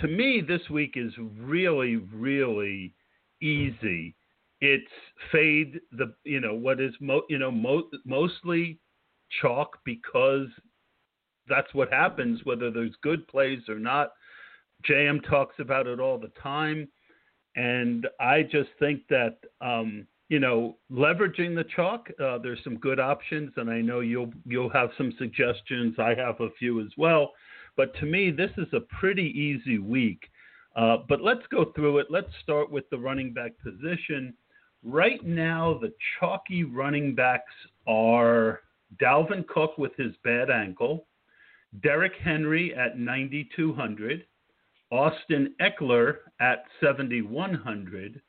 to 0.00 0.08
me, 0.08 0.42
this 0.46 0.68
week 0.70 0.94
is 0.96 1.12
really, 1.38 1.96
really 1.96 2.94
easy. 3.40 4.14
It's 4.60 4.90
fade 5.32 5.80
the 5.92 6.14
you 6.24 6.40
know 6.40 6.54
what 6.54 6.80
is 6.80 6.94
mo- 7.00 7.26
you 7.28 7.38
know 7.38 7.50
mo- 7.50 7.90
mostly 8.06 8.78
chalk 9.42 9.78
because 9.84 10.48
that's 11.46 11.72
what 11.74 11.92
happens 11.92 12.40
whether 12.44 12.70
there's 12.70 12.94
good 13.02 13.28
plays 13.28 13.60
or 13.68 13.78
not. 13.78 14.12
JM 14.88 15.26
talks 15.28 15.56
about 15.58 15.86
it 15.86 16.00
all 16.00 16.18
the 16.18 16.32
time, 16.42 16.88
and 17.54 18.06
I 18.18 18.42
just 18.42 18.70
think 18.78 19.02
that 19.08 19.36
um, 19.60 20.06
you 20.28 20.40
know 20.40 20.76
leveraging 20.90 21.54
the 21.54 21.64
chalk. 21.74 22.08
Uh, 22.22 22.38
there's 22.38 22.62
some 22.64 22.78
good 22.78 23.00
options, 23.00 23.52
and 23.56 23.70
I 23.70 23.80
know 23.80 24.00
you'll 24.00 24.32
you'll 24.44 24.70
have 24.70 24.90
some 24.96 25.12
suggestions. 25.18 25.94
I 25.98 26.14
have 26.14 26.40
a 26.40 26.50
few 26.58 26.80
as 26.80 26.90
well, 26.96 27.32
but 27.76 27.94
to 28.00 28.06
me 28.06 28.30
this 28.30 28.50
is 28.56 28.68
a 28.72 28.80
pretty 28.80 29.32
easy 29.38 29.78
week. 29.78 30.22
Uh, 30.76 30.98
but 31.08 31.22
let's 31.22 31.46
go 31.50 31.72
through 31.74 31.98
it. 31.98 32.06
Let's 32.10 32.28
start 32.42 32.70
with 32.70 32.88
the 32.90 32.98
running 32.98 33.32
back 33.32 33.52
position. 33.62 34.34
Right 34.84 35.24
now, 35.24 35.78
the 35.80 35.92
chalky 36.20 36.64
running 36.64 37.14
backs 37.14 37.52
are 37.88 38.60
Dalvin 39.00 39.46
Cook 39.46 39.78
with 39.78 39.92
his 39.96 40.12
bad 40.22 40.50
ankle, 40.50 41.06
Derrick 41.82 42.12
Henry 42.22 42.74
at 42.74 42.98
9,200, 42.98 44.26
Austin 44.92 45.54
Ekeler 45.60 46.18
at 46.40 46.64
7,100, 46.80 48.20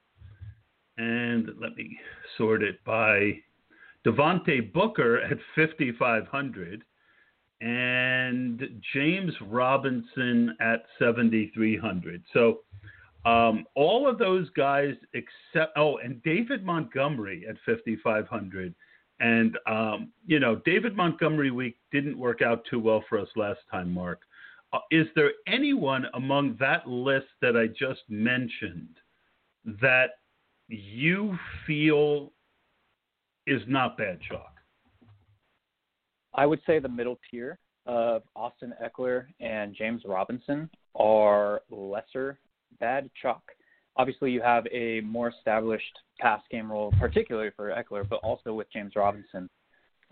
and 0.97 1.49
let 1.59 1.75
me 1.75 1.97
sort 2.37 2.63
it 2.63 2.83
by 2.83 3.39
Devontae 4.05 4.71
Booker 4.73 5.19
at 5.21 5.37
5,500, 5.55 6.83
and 7.61 8.81
James 8.93 9.33
Robinson 9.41 10.55
at 10.61 10.83
7,300. 10.99 12.23
So 12.33 12.59
um, 13.25 13.65
all 13.75 14.07
of 14.07 14.17
those 14.17 14.49
guys 14.51 14.93
except 15.13 15.77
oh, 15.77 15.97
and 15.97 16.21
David 16.23 16.63
Montgomery 16.63 17.45
at 17.49 17.55
5,500. 17.65 18.73
And 19.19 19.57
um, 19.67 20.11
you 20.25 20.39
know, 20.39 20.61
David 20.63 20.95
Montgomery 20.95 21.51
week 21.51 21.77
didn't 21.91 22.17
work 22.17 22.41
out 22.41 22.63
too 22.69 22.79
well 22.79 23.03
for 23.09 23.19
us 23.19 23.27
last 23.35 23.59
time, 23.71 23.91
Mark. 23.91 24.21
Uh, 24.71 24.79
is 24.91 25.07
there 25.15 25.31
anyone 25.47 26.05
among 26.13 26.55
that 26.59 26.87
list 26.87 27.27
that 27.41 27.57
I 27.57 27.67
just 27.67 28.01
mentioned 28.09 28.97
that 29.81 30.19
you 30.75 31.37
feel 31.65 32.31
is 33.45 33.61
not 33.67 33.97
bad 33.97 34.19
chalk? 34.27 34.53
I 36.33 36.45
would 36.45 36.59
say 36.67 36.79
the 36.79 36.89
middle 36.89 37.19
tier 37.31 37.57
of 37.85 38.23
Austin 38.35 38.73
Ekeler 38.83 39.25
and 39.39 39.73
James 39.73 40.03
Robinson 40.05 40.69
are 40.95 41.61
lesser 41.69 42.39
bad 42.79 43.09
chalk. 43.19 43.43
Obviously, 43.95 44.31
you 44.31 44.41
have 44.41 44.65
a 44.71 45.01
more 45.01 45.29
established 45.29 45.97
pass 46.19 46.41
game 46.51 46.71
role, 46.71 46.93
particularly 46.99 47.49
for 47.55 47.69
Ekeler, 47.71 48.07
but 48.07 48.17
also 48.17 48.53
with 48.53 48.67
James 48.71 48.93
Robinson. 48.95 49.49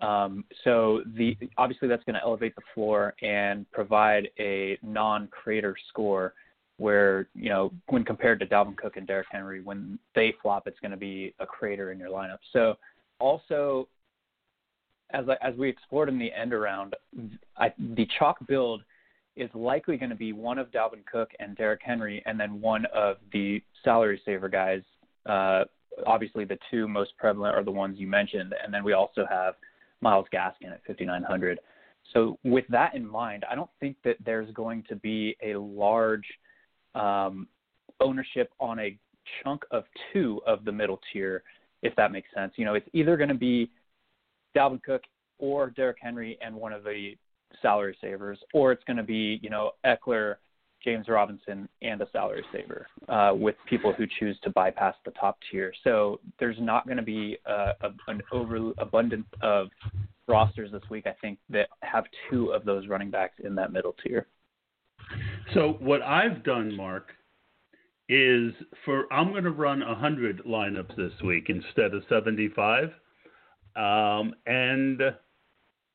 Um, 0.02 0.44
so 0.64 1.02
the 1.16 1.38
obviously 1.58 1.88
that's 1.88 2.04
going 2.04 2.16
to 2.16 2.22
elevate 2.22 2.56
the 2.56 2.62
floor 2.74 3.14
and 3.22 3.70
provide 3.72 4.30
a 4.40 4.78
non-crater 4.82 5.76
score 5.90 6.34
where 6.78 7.28
you 7.34 7.50
know 7.50 7.72
when 7.88 8.04
compared 8.04 8.40
to 8.40 8.46
Dalvin 8.46 8.78
Cook 8.78 8.98
and 8.98 9.08
Derrick 9.08 9.28
Henry, 9.32 9.62
when 9.62 9.98
they 10.14 10.34
flop, 10.42 10.68
it's 10.68 10.80
going 10.80 10.92
to 10.92 10.98
be 10.98 11.34
a 11.40 11.46
crater 11.46 11.92
in 11.92 12.00
your 12.00 12.10
lineup. 12.10 12.40
So 12.52 12.76
also, 13.20 13.88
as 15.12 15.26
as 15.42 15.56
we 15.56 15.70
explored 15.70 16.10
in 16.10 16.20
the 16.20 16.32
end 16.34 16.54
around, 16.54 16.96
I, 17.58 17.74
the 17.78 18.08
chalk 18.20 18.38
build 18.48 18.82
is 19.36 19.50
likely 19.54 19.98
going 19.98 20.10
to 20.10 20.16
be 20.16 20.34
one 20.34 20.58
of 20.58 20.72
Dalvin 20.72 21.06
Cook 21.12 21.32
and 21.40 21.56
Derrick 21.58 21.82
Henry, 21.84 22.24
and 22.26 22.40
then 22.40 22.62
one 22.62 22.86
of 22.94 23.18
the 23.32 23.62
salary 23.84 24.22
saver 24.26 24.50
guys. 24.50 24.82
Uh, 25.26 25.66
obviously, 26.06 26.46
the 26.46 26.58
two 26.72 26.88
most 26.88 27.18
prevalent 27.18 27.56
are 27.56 27.64
the 27.64 27.72
ones 27.72 28.00
you 28.00 28.08
mentioned, 28.08 28.54
and 28.64 28.74
then 28.74 28.84
we 28.84 28.94
also 28.94 29.26
have 29.30 29.56
Myles 30.02 30.28
Gaskin 30.34 30.72
at 30.72 30.82
5,900. 30.88 31.60
So, 32.14 32.38
with 32.44 32.66
that 32.70 32.96
in 32.96 33.06
mind, 33.06 33.44
I 33.50 33.56
don't 33.56 33.70
think 33.80 33.98
that 34.04 34.18
there's 34.24 34.52
going 34.54 34.84
to 34.90 34.96
be 34.96 35.36
a 35.44 35.56
large 35.56 36.26
um, 36.96 37.48
ownership 38.00 38.52
on 38.60 38.80
a 38.80 38.98
chunk 39.44 39.64
of 39.72 39.84
two 40.12 40.42
of 40.46 40.66
the 40.66 40.72
middle 40.72 41.00
tier, 41.12 41.44
if 41.82 41.96
that 41.96 42.12
makes 42.12 42.30
sense. 42.34 42.54
You 42.56 42.66
know, 42.66 42.74
it's 42.74 42.88
either 42.94 43.18
going 43.18 43.30
to 43.30 43.36
be 43.36 43.70
Dalvin 44.56 44.82
Cook 44.84 45.04
or 45.38 45.70
Derrick 45.70 45.98
Henry 46.02 46.38
and 46.42 46.56
one 46.56 46.74
of 46.74 46.84
the 46.84 47.16
salary 47.62 47.98
savers, 48.02 48.40
or 48.54 48.72
it's 48.72 48.84
going 48.86 48.98
to 48.98 49.04
be 49.04 49.40
you 49.42 49.50
know 49.50 49.72
Ekeler, 49.86 50.36
James 50.84 51.08
Robinson, 51.08 51.68
and 51.82 52.02
a 52.02 52.08
salary 52.12 52.44
saver 52.52 52.88
uh, 53.10 53.34
with 53.36 53.56
people 53.70 53.94
who 53.94 54.06
choose 54.20 54.38
to 54.44 54.50
bypass 54.52 54.96
the 55.04 55.12
top 55.12 55.38
tier. 55.52 55.74
So 55.84 56.20
there's 56.40 56.58
not 56.60 56.86
going 56.86 56.98
to 56.98 57.04
be 57.04 57.38
uh, 57.46 57.74
a, 57.82 57.90
an 58.08 58.22
overabundance 58.32 59.28
of 59.42 59.70
rosters 60.28 60.72
this 60.72 60.84
week. 60.90 61.06
I 61.08 61.16
think 61.22 61.40
that 61.50 61.70
have 61.82 62.06
two 62.30 62.52
of 62.52 62.66
those 62.66 62.88
running 62.88 63.12
backs 63.12 63.36
in 63.44 63.56
that 63.56 63.72
middle 63.72 63.96
tier. 64.04 64.28
So 65.54 65.78
what 65.80 66.02
I've 66.02 66.44
done, 66.44 66.76
Mark, 66.76 67.10
is 68.10 68.54
for 68.84 69.12
I'm 69.12 69.32
going 69.32 69.44
to 69.44 69.52
run 69.52 69.80
100 69.80 70.44
lineups 70.46 70.96
this 70.96 71.14
week 71.24 71.50
instead 71.50 71.94
of 71.94 72.04
75. 72.10 72.92
Um, 73.76 74.34
and 74.46 75.02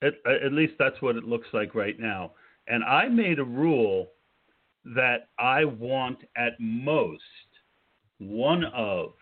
at, 0.02 0.52
least 0.52 0.75
that's 0.79 1.00
what 1.00 1.17
it 1.17 1.25
looks 1.25 1.49
like 1.52 1.75
right 1.75 1.99
now. 1.99 2.33
And 2.69 2.85
I 2.85 3.09
made 3.09 3.38
a 3.38 3.45
rule 3.45 4.09
that 4.85 5.29
I 5.38 5.64
want 5.64 6.19
at 6.37 6.52
most 6.59 7.23
one 8.19 8.64
of 8.64 9.12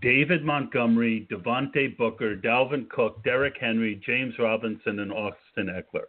David 0.00 0.44
Montgomery, 0.44 1.28
Devontae 1.30 1.96
Booker, 1.96 2.36
Dalvin 2.36 2.88
Cook, 2.88 3.22
Derrick 3.22 3.56
Henry, 3.60 4.00
James 4.04 4.34
Robinson, 4.38 5.00
and 5.00 5.12
Austin 5.12 5.68
Ekeler. 5.68 6.06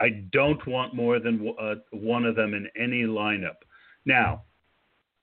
I 0.00 0.24
don't 0.32 0.64
want 0.66 0.94
more 0.94 1.18
than 1.18 1.54
uh, 1.60 1.76
one 1.90 2.24
of 2.24 2.36
them 2.36 2.54
in 2.54 2.68
any 2.76 3.02
lineup. 3.02 3.56
Now, 4.04 4.44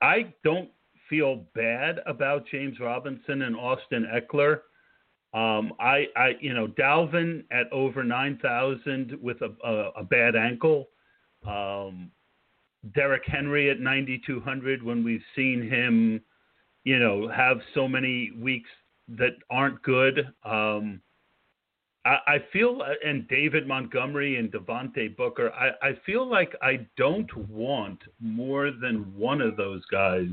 I 0.01 0.33
don't 0.43 0.69
feel 1.09 1.45
bad 1.53 1.99
about 2.05 2.47
James 2.51 2.79
Robinson 2.79 3.43
and 3.43 3.55
Austin 3.55 4.07
Ekeler. 4.13 4.61
um, 5.33 5.73
I, 5.79 6.05
I, 6.15 6.31
you 6.39 6.53
know, 6.53 6.67
Dalvin 6.67 7.43
at 7.51 7.71
over 7.71 8.03
9,000 8.03 9.17
with 9.21 9.37
a, 9.41 9.67
a, 9.67 10.01
a, 10.01 10.03
bad 10.03 10.35
ankle. 10.35 10.89
Um, 11.47 12.11
Derrick 12.93 13.23
Henry 13.25 13.69
at 13.69 13.79
9,200 13.79 14.83
when 14.83 15.03
we've 15.03 15.23
seen 15.35 15.69
him, 15.69 16.21
you 16.83 16.99
know, 16.99 17.27
have 17.29 17.57
so 17.73 17.87
many 17.87 18.31
weeks 18.37 18.69
that 19.07 19.33
aren't 19.49 19.81
good. 19.83 20.27
Um, 20.43 21.01
I, 22.05 22.39
feel, 22.51 22.81
and 23.05 23.27
David 23.29 23.67
Montgomery 23.67 24.37
and 24.37 24.51
Devontae 24.51 25.15
Booker, 25.15 25.51
I, 25.53 25.89
I 25.89 25.93
feel 26.05 26.27
like 26.29 26.53
I 26.61 26.85
don't 26.97 27.33
want 27.49 27.99
more 28.19 28.71
than 28.71 29.15
one 29.17 29.41
of 29.41 29.55
those 29.55 29.85
guys 29.85 30.27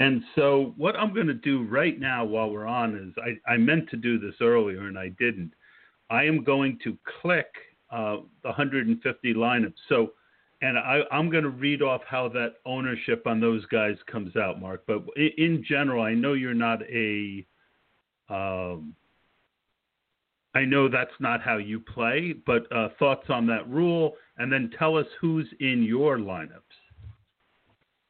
And 0.00 0.22
so, 0.34 0.74
what 0.76 0.96
I'm 0.96 1.12
going 1.12 1.26
to 1.26 1.34
do 1.34 1.64
right 1.64 1.98
now 1.98 2.24
while 2.24 2.50
we're 2.50 2.66
on 2.66 2.96
is 2.96 3.14
I, 3.22 3.52
I 3.52 3.56
meant 3.56 3.90
to 3.90 3.96
do 3.96 4.18
this 4.18 4.34
earlier 4.40 4.86
and 4.86 4.98
I 4.98 5.08
didn't. 5.18 5.52
I 6.10 6.24
am 6.24 6.44
going 6.44 6.78
to 6.84 6.96
click 7.20 7.48
uh, 7.90 8.18
the 8.42 8.48
150 8.48 9.34
lineups. 9.34 9.74
So, 9.88 10.12
and 10.62 10.78
I, 10.78 11.02
am 11.12 11.30
going 11.30 11.44
to 11.44 11.50
read 11.50 11.82
off 11.82 12.02
how 12.08 12.28
that 12.30 12.54
ownership 12.64 13.26
on 13.26 13.40
those 13.40 13.64
guys 13.66 13.96
comes 14.10 14.36
out, 14.36 14.60
Mark. 14.60 14.84
But 14.86 15.04
in, 15.16 15.30
in 15.38 15.64
general, 15.68 16.02
I 16.02 16.14
know 16.14 16.32
you're 16.34 16.54
not 16.54 16.82
a. 16.82 17.46
Um, 18.28 18.94
I 20.54 20.64
know 20.64 20.88
that's 20.88 21.10
not 21.20 21.42
how 21.42 21.58
you 21.58 21.80
play, 21.80 22.34
but 22.46 22.70
uh, 22.74 22.88
thoughts 22.98 23.26
on 23.28 23.46
that 23.48 23.68
rule, 23.68 24.14
and 24.38 24.52
then 24.52 24.70
tell 24.78 24.96
us 24.96 25.06
who's 25.20 25.46
in 25.60 25.82
your 25.82 26.18
lineups. 26.18 26.62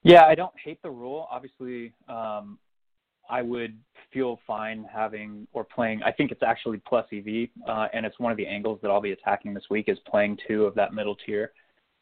Yeah, 0.03 0.25
I 0.25 0.35
don't 0.35 0.55
hate 0.63 0.81
the 0.83 0.91
rule. 0.91 1.27
Obviously, 1.31 1.93
um, 2.09 2.59
I 3.29 3.43
would 3.43 3.77
feel 4.13 4.39
fine 4.47 4.87
having 4.93 5.47
or 5.53 5.65
playing. 5.65 6.03
I 6.03 6.13
think 6.13 6.31
it's 6.31 6.43
actually 6.43 6.81
plus 6.87 7.07
EV, 7.13 7.49
uh, 7.69 7.89
and 7.93 8.07
it's 8.07 8.19
one 8.19 8.31
of 8.31 8.39
the 8.39 8.47
angles 8.47 8.79
that 8.83 8.91
I'll 8.91 9.01
be 9.01 9.13
attacking 9.13 9.53
this 9.53 9.65
week 9.69 9.87
is 9.89 9.99
playing 10.09 10.39
two 10.47 10.65
of 10.65 10.75
that 10.77 10.95
middle 10.95 11.17
tier. 11.27 11.53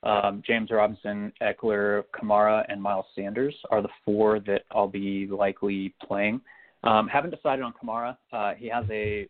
Um, 0.03 0.43
James 0.47 0.71
Robinson, 0.71 1.33
Ekeler, 1.43 2.05
Kamara, 2.15 2.65
and 2.69 2.81
Miles 2.81 3.07
Sanders 3.15 3.55
are 3.71 3.83
the 3.83 3.89
four 4.05 4.39
that 4.41 4.63
I'll 4.71 4.87
be 4.87 5.27
likely 5.27 5.95
playing. 6.07 6.41
Um, 6.85 7.09
haven't 7.09 7.31
decided 7.31 7.65
on 7.65 7.73
Kamara. 7.73 8.17
Uh, 8.33 8.55
he 8.55 8.69
has 8.69 8.85
a, 8.91 9.27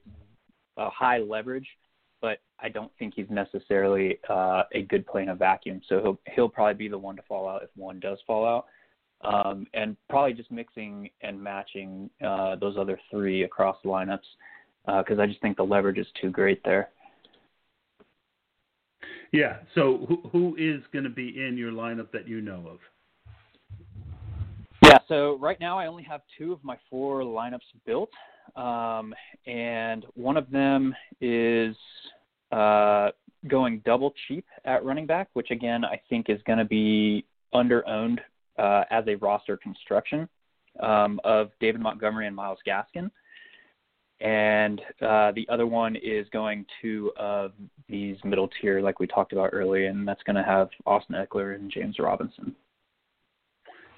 a 0.77 0.91
high 0.91 1.19
leverage, 1.19 1.69
but 2.21 2.39
I 2.61 2.69
don't 2.69 2.91
think 2.99 3.15
he's 3.15 3.31
necessarily 3.31 4.19
uh, 4.29 4.63
a 4.73 4.83
good 4.83 5.07
play 5.07 5.23
in 5.23 5.31
a 5.31 5.35
vacuum. 5.35 5.81
So 5.89 6.01
he'll 6.01 6.35
he'll 6.35 6.49
probably 6.49 6.75
be 6.75 6.89
the 6.89 6.99
one 6.99 7.17
to 7.17 7.23
fall 7.23 7.49
out 7.49 7.63
if 7.63 7.71
one 7.77 8.01
does 8.01 8.19
fall 8.27 8.47
out, 8.47 8.67
um, 9.23 9.67
and 9.75 9.97
probably 10.09 10.35
just 10.35 10.51
mixing 10.51 11.11
and 11.23 11.41
matching 11.41 12.11
uh, 12.25 12.57
those 12.57 12.77
other 12.79 12.99
three 13.11 13.45
across 13.45 13.77
the 13.83 13.89
lineups 13.89 14.21
because 14.87 15.19
uh, 15.19 15.23
I 15.23 15.27
just 15.27 15.41
think 15.43 15.57
the 15.57 15.65
leverage 15.65 15.99
is 15.99 16.07
too 16.21 16.31
great 16.31 16.63
there. 16.65 16.91
Yeah. 19.33 19.59
So 19.75 20.07
who 20.09 20.29
who 20.31 20.57
is 20.57 20.83
going 20.93 21.05
to 21.05 21.11
be 21.11 21.45
in 21.45 21.57
your 21.57 21.73
lineup 21.73 22.11
that 22.13 22.29
you 22.29 22.41
know 22.41 22.65
of? 22.69 22.79
Yeah. 24.83 24.99
So 25.09 25.37
right 25.39 25.59
now 25.59 25.79
I 25.79 25.87
only 25.87 26.05
have 26.05 26.21
two 26.39 26.53
of 26.53 26.63
my 26.63 26.79
four 26.89 27.23
lineups 27.23 27.61
built, 27.85 28.11
um, 28.55 29.15
and 29.47 30.07
one 30.15 30.37
of 30.37 30.51
them 30.51 30.95
is 31.21 31.77
uh, 32.53 33.11
going 33.49 33.83
double 33.85 34.15
cheap 34.29 34.47
at 34.65 34.85
running 34.85 35.07
back, 35.07 35.29
which 35.33 35.51
again 35.51 35.85
I 35.85 36.01
think 36.09 36.29
is 36.29 36.41
going 36.47 36.59
to 36.59 36.65
be 36.65 37.25
underowned 37.55 38.19
uh, 38.59 38.85
as 38.91 39.05
a 39.09 39.17
roster 39.17 39.57
construction 39.57 40.29
um, 40.81 41.21
of 41.25 41.51
David 41.61 41.81
Montgomery 41.81 42.27
and 42.27 42.37
Myles 42.37 42.59
Gaskin. 42.67 43.11
And 44.21 44.81
uh, 45.03 45.33
the 45.33 45.47
other 45.51 45.67
one 45.67 45.95
is 45.97 46.27
going 46.33 46.65
to 46.81 47.13
uh, 47.21 47.49
these 47.87 48.17
middle 48.25 48.49
tier, 48.61 48.81
like 48.81 48.99
we 48.99 49.07
talked 49.07 49.35
about 49.35 49.51
earlier, 49.53 49.89
and 49.89 50.09
that's 50.09 50.23
going 50.23 50.37
to 50.37 50.43
have 50.43 50.71
Austin 50.87 51.17
Ekeler 51.17 51.55
and 51.55 51.71
James 51.71 51.99
Robinson. 51.99 52.57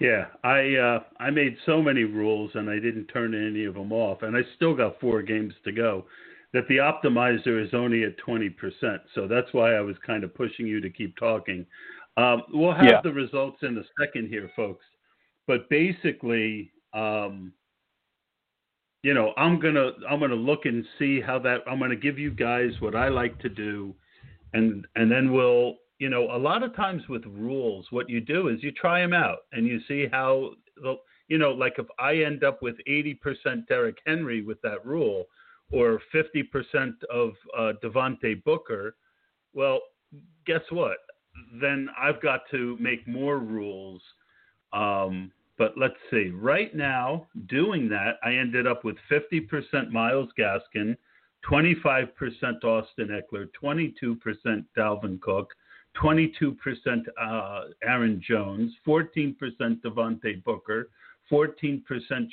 Yeah, 0.01 0.27
I 0.45 0.77
uh, 0.77 1.01
I 1.19 1.31
made 1.31 1.57
so 1.67 1.83
many 1.83 2.05
rules 2.05 2.53
and 2.55 2.71
I 2.71 2.75
didn't 2.75 3.07
turn 3.07 3.35
any 3.35 3.65
of 3.65 3.75
them 3.75 3.93
off, 3.93 4.23
and 4.23 4.37
I 4.37 4.41
still 4.57 4.75
got 4.75 5.01
four 5.01 5.23
games 5.23 5.55
to 5.65 5.73
go 5.73 6.05
that 6.53 6.67
the 6.69 6.77
optimizer 6.77 7.63
is 7.63 7.75
only 7.75 8.05
at 8.05 8.17
20%. 8.27 8.55
So 9.15 9.29
that's 9.29 9.53
why 9.53 9.75
I 9.75 9.81
was 9.81 9.97
kind 10.07 10.25
of 10.25 10.35
pushing 10.35 10.67
you 10.67 10.81
to 10.81 10.89
keep 10.89 11.17
talking. 11.17 11.67
Um, 12.17 12.43
we'll 12.53 12.75
have 12.75 12.85
yeah. 12.85 13.01
the 13.03 13.13
results 13.13 13.59
in 13.63 13.77
a 13.77 13.83
second 14.01 14.29
here, 14.29 14.51
folks. 14.57 14.85
But 15.47 15.69
basically, 15.69 16.73
um, 16.95 17.53
you 19.03 19.15
know, 19.15 19.33
I'm 19.37 19.61
gonna 19.61 19.93
I'm 20.09 20.19
gonna 20.19 20.35
look 20.35 20.65
and 20.65 20.85
see 20.99 21.21
how 21.21 21.39
that 21.41 21.59
I'm 21.71 21.79
gonna 21.79 21.97
give 21.97 22.19
you 22.19 22.31
guys 22.31 22.73
what 22.81 22.97
I 22.97 23.09
like 23.09 23.39
to 23.41 23.49
do, 23.49 23.95
and 24.53 24.85
and 24.97 25.11
then 25.11 25.33
we'll 25.33 25.77
you 25.99 26.09
know 26.09 26.31
a 26.31 26.39
lot 26.39 26.63
of 26.63 26.75
times 26.75 27.03
with 27.09 27.25
rules, 27.27 27.87
what 27.91 28.09
you 28.09 28.21
do 28.21 28.49
is 28.49 28.63
you 28.63 28.73
try 28.73 29.01
them 29.01 29.13
out 29.13 29.39
and 29.53 29.67
you 29.67 29.81
see 29.89 30.07
how 30.11 30.53
you 31.29 31.39
know 31.39 31.53
like 31.53 31.75
if 31.79 31.87
I 31.99 32.17
end 32.17 32.45
up 32.45 32.63
with 32.63 32.77
80% 32.89 33.67
Derrick 33.69 33.99
Henry 34.07 34.43
with 34.43 34.61
that 34.63 34.85
rule, 34.85 35.27
or 35.71 36.01
50% 36.15 36.93
of 37.13 37.33
uh, 37.57 37.73
Devontae 37.83 38.43
Booker, 38.45 38.97
well, 39.53 39.81
guess 40.47 40.63
what? 40.71 40.99
Then 41.61 41.89
I've 42.01 42.23
got 42.23 42.41
to 42.51 42.77
make 42.81 43.07
more 43.07 43.39
rules. 43.39 44.01
Um, 44.73 45.31
but 45.57 45.75
let's 45.77 45.97
see. 46.11 46.31
Right 46.31 46.75
now, 46.75 47.27
doing 47.49 47.89
that, 47.89 48.17
I 48.25 48.33
ended 48.35 48.67
up 48.67 48.85
with 48.85 48.97
50% 49.11 49.91
Myles 49.91 50.29
Gaskin, 50.39 50.97
25% 51.51 52.09
Austin 52.65 53.09
Ekeler, 53.09 53.49
22% 53.63 54.65
Dalvin 54.77 55.21
Cook, 55.21 55.53
22% 56.01 56.57
uh, 57.21 57.61
Aaron 57.83 58.23
Jones, 58.27 58.73
14% 58.87 59.37
Devontae 59.83 60.43
Booker, 60.45 60.91
14% 61.31 61.83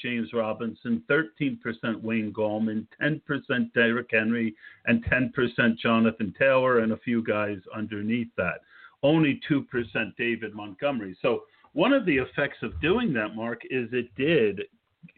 James 0.01 0.29
Robinson, 0.33 1.03
13% 1.09 2.01
Wayne 2.01 2.31
Gallman, 2.31 2.87
10% 3.01 3.73
Derrick 3.73 4.09
Henry, 4.11 4.55
and 4.85 5.03
10% 5.05 5.77
Jonathan 5.77 6.33
Taylor, 6.37 6.79
and 6.79 6.93
a 6.93 6.97
few 6.97 7.23
guys 7.23 7.57
underneath 7.75 8.29
that. 8.37 8.61
Only 9.03 9.41
2% 9.49 9.65
David 10.17 10.53
Montgomery. 10.53 11.17
So, 11.21 11.43
one 11.73 11.91
of 11.91 12.05
the 12.05 12.15
effects 12.15 12.59
of 12.61 12.79
doing 12.79 13.11
that, 13.13 13.35
Mark, 13.35 13.63
is 13.69 13.89
it 13.91 14.15
did 14.15 14.61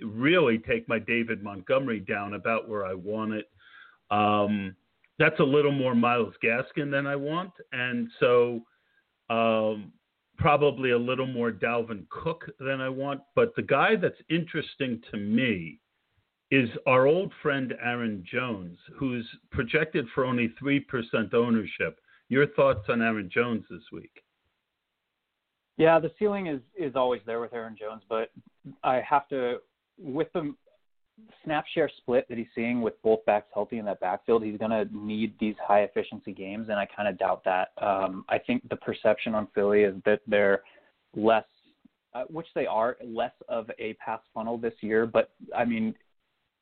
really 0.01 0.57
take 0.57 0.89
my 0.89 0.97
David 0.97 1.43
Montgomery 1.43 1.99
down 1.99 2.33
about 2.33 2.67
where 2.67 2.83
I 2.83 2.95
want 2.95 3.33
it. 3.33 3.49
Um, 4.09 4.75
that's 5.19 5.39
a 5.39 5.43
little 5.43 5.71
more 5.71 5.95
Myles 5.95 6.33
Gaskin 6.43 6.91
than 6.91 7.07
I 7.07 7.15
want. 7.15 7.51
And 7.71 8.09
so, 8.19 8.61
um, 9.29 9.91
probably 10.37 10.91
a 10.91 10.97
little 10.97 11.27
more 11.27 11.51
Dalvin 11.51 12.07
Cook 12.09 12.45
than 12.59 12.79
I 12.79 12.89
want. 12.89 13.21
But 13.35 13.55
the 13.55 13.63
guy 13.63 13.95
that's 13.95 14.21
interesting 14.29 15.01
to 15.11 15.17
me 15.17 15.79
is 16.51 16.69
our 16.85 17.07
old 17.07 17.33
friend 17.41 17.73
Aaron 17.83 18.23
Jones, 18.29 18.77
who's 18.95 19.27
projected 19.51 20.07
for 20.13 20.23
only 20.23 20.53
3% 20.61 21.33
ownership. 21.33 21.99
Your 22.29 22.47
thoughts 22.47 22.85
on 22.89 23.01
Aaron 23.01 23.29
Jones 23.33 23.65
this 23.69 23.83
week? 23.91 24.23
Yeah, 25.77 25.99
the 25.99 26.11
ceiling 26.17 26.47
is 26.47 26.59
is 26.75 26.95
always 26.95 27.21
there 27.25 27.39
with 27.39 27.53
Aaron 27.53 27.75
Jones, 27.79 28.01
but 28.09 28.31
I 28.83 28.99
have 29.07 29.27
to 29.27 29.57
with 29.99 30.27
the 30.33 30.53
snap 31.43 31.65
share 31.73 31.89
split 31.97 32.27
that 32.29 32.37
he's 32.37 32.47
seeing 32.53 32.81
with 32.81 33.01
both 33.01 33.23
backs 33.25 33.47
healthy 33.53 33.77
in 33.77 33.85
that 33.85 33.99
backfield, 33.99 34.43
he's 34.43 34.57
going 34.57 34.71
to 34.71 34.85
need 34.95 35.33
these 35.39 35.55
high 35.65 35.81
efficiency 35.81 36.31
games, 36.31 36.67
and 36.69 36.77
I 36.77 36.85
kind 36.85 37.07
of 37.07 37.17
doubt 37.17 37.43
that. 37.45 37.69
Um, 37.81 38.25
I 38.29 38.37
think 38.37 38.67
the 38.69 38.75
perception 38.75 39.33
on 39.33 39.47
Philly 39.55 39.83
is 39.83 39.95
that 40.05 40.21
they're 40.27 40.61
less, 41.15 41.45
uh, 42.13 42.23
which 42.29 42.47
they 42.53 42.65
are, 42.65 42.97
less 43.03 43.31
of 43.49 43.69
a 43.79 43.93
pass 43.93 44.19
funnel 44.33 44.57
this 44.57 44.73
year. 44.81 45.05
But 45.05 45.31
I 45.55 45.65
mean, 45.65 45.95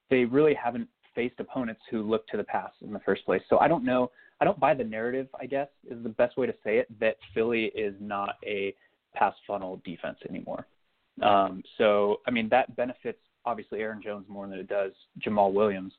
they 0.10 0.26
really 0.26 0.54
haven't 0.54 0.88
faced 1.14 1.40
opponents 1.40 1.82
who 1.90 2.04
look 2.04 2.28
to 2.28 2.38
the 2.38 2.44
pass 2.44 2.72
in 2.82 2.94
the 2.94 3.00
first 3.00 3.26
place. 3.26 3.42
So 3.50 3.58
I 3.60 3.68
don't 3.68 3.84
know. 3.84 4.12
I 4.42 4.46
don't 4.46 4.60
buy 4.60 4.74
the 4.74 4.84
narrative. 4.84 5.28
I 5.40 5.46
guess 5.46 5.70
is 5.90 6.04
the 6.04 6.10
best 6.10 6.38
way 6.38 6.46
to 6.46 6.54
say 6.64 6.78
it 6.78 6.88
that 7.00 7.18
Philly 7.34 7.66
is 7.76 7.96
not 8.00 8.36
a 8.46 8.76
pass 9.14 9.34
funnel 9.48 9.82
defense 9.86 10.18
anymore. 10.30 10.68
Um, 11.22 11.64
so 11.78 12.18
I 12.28 12.32
mean 12.32 12.50
that 12.50 12.76
benefits 12.76 13.20
obviously 13.46 13.80
Aaron 13.82 14.02
Jones 14.02 14.26
more 14.28 14.48
than 14.48 14.60
it 14.60 14.68
does 14.68 14.92
Jamaal 15.26 15.54
Williams. 15.54 15.94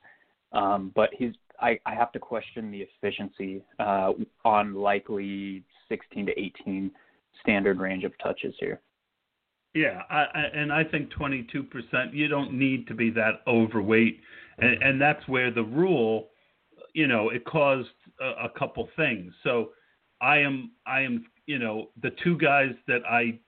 Um, 0.53 0.93
but 0.95 1.11
he's 1.17 1.33
I, 1.61 1.79
I 1.87 1.95
have 1.95 2.13
to 2.13 2.19
question 2.19 2.71
the 2.71 2.83
efficiency 2.83 3.63
uh, 3.79 4.13
on 4.45 4.75
likely 4.75 5.65
16 5.89 6.27
to 6.27 6.39
18 6.39 6.91
standard 7.41 7.79
range 7.79 8.05
of 8.05 8.13
touches 8.23 8.55
here. 8.61 8.81
Yeah, 9.75 10.03
I, 10.09 10.25
I, 10.35 10.43
and 10.55 10.73
I 10.73 10.85
think 10.85 11.13
22%. 11.13 11.67
You 12.13 12.29
don't 12.29 12.55
need 12.55 12.87
to 12.89 12.95
be 12.95 13.11
that 13.11 13.43
overweight, 13.47 14.21
and, 14.59 14.83
and 14.83 15.01
that's 15.01 15.27
where 15.29 15.51
the 15.51 15.63
rule, 15.63 16.29
you 16.95 17.07
know, 17.07 17.29
it 17.29 17.45
caused 17.45 17.89
a, 18.21 18.47
a 18.47 18.59
couple 18.59 18.89
things. 18.97 19.33
So 19.45 19.71
I 20.21 20.39
am 20.39 20.71
I 20.87 21.01
am 21.01 21.27
you 21.47 21.59
know 21.59 21.91
the 22.03 22.11
two 22.25 22.39
guys 22.39 22.73
that 22.89 23.03
I 23.09 23.39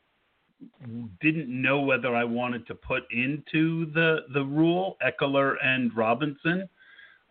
didn't 1.21 1.49
know 1.49 1.81
whether 1.81 2.15
I 2.15 2.25
wanted 2.25 2.67
to 2.67 2.75
put 2.75 3.05
into 3.13 3.91
the 3.93 4.21
the 4.35 4.45
rule 4.45 4.97
Ekeler 5.07 5.55
and 5.63 5.95
Robinson. 5.97 6.69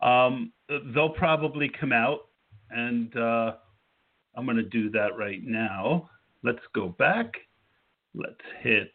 Um, 0.02 0.54
they'll 0.94 1.10
probably 1.10 1.70
come 1.80 1.92
out, 1.92 2.28
and 2.70 3.16
uh, 3.18 3.54
I'm 4.36 4.46
going 4.46 4.58
to 4.58 4.64
do 4.64 4.90
that 4.92 5.18
right 5.18 5.44
now. 5.44 6.10
Let's 6.44 6.60
go 6.74 6.90
back. 6.90 7.34
Let's 8.14 8.36
hit. 8.62 8.94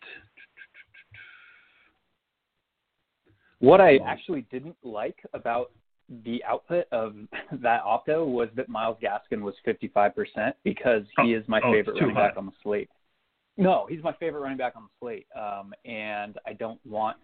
What 3.59 3.81
I 3.81 3.99
actually 4.05 4.47
didn't 4.51 4.77
like 4.83 5.19
about 5.35 5.71
the 6.25 6.43
output 6.45 6.87
of 6.93 7.15
that 7.53 7.83
opto 7.85 8.27
was 8.27 8.49
that 8.57 8.69
Myles 8.69 8.99
Gaskin 9.03 9.41
was 9.41 9.55
55% 9.67 10.53
because 10.65 11.03
he 11.21 11.35
oh, 11.35 11.39
is 11.39 11.45
my 11.49 11.61
oh, 11.65 11.73
favorite 11.73 12.01
running 12.01 12.15
back 12.15 12.35
on 12.37 12.47
the 12.47 12.53
slate. 12.63 12.91
No, 13.57 13.87
he's 13.89 14.03
my 14.03 14.13
favorite 14.15 14.41
running 14.41 14.57
back 14.57 14.75
on 14.77 14.85
the 14.85 14.89
slate, 15.01 15.27
um, 15.39 15.73
and 15.85 16.39
I 16.47 16.55
don't 16.55 16.81
want 16.87 17.17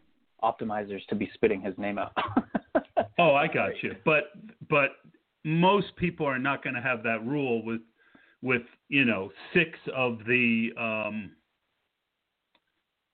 optimizers 0.42 1.04
to 1.08 1.14
be 1.14 1.30
spitting 1.34 1.60
his 1.60 1.76
name 1.78 1.98
out. 1.98 2.12
oh, 3.18 3.34
I 3.34 3.46
got 3.46 3.82
you. 3.82 3.94
But 4.04 4.24
but 4.68 4.90
most 5.44 5.96
people 5.96 6.26
are 6.26 6.38
not 6.38 6.62
going 6.62 6.74
to 6.74 6.82
have 6.82 7.02
that 7.04 7.26
rule 7.26 7.64
with 7.64 7.80
with 8.42 8.62
you 8.88 9.04
know 9.04 9.30
six 9.54 9.78
of 9.96 10.18
the 10.26 10.70
um, 10.78 11.32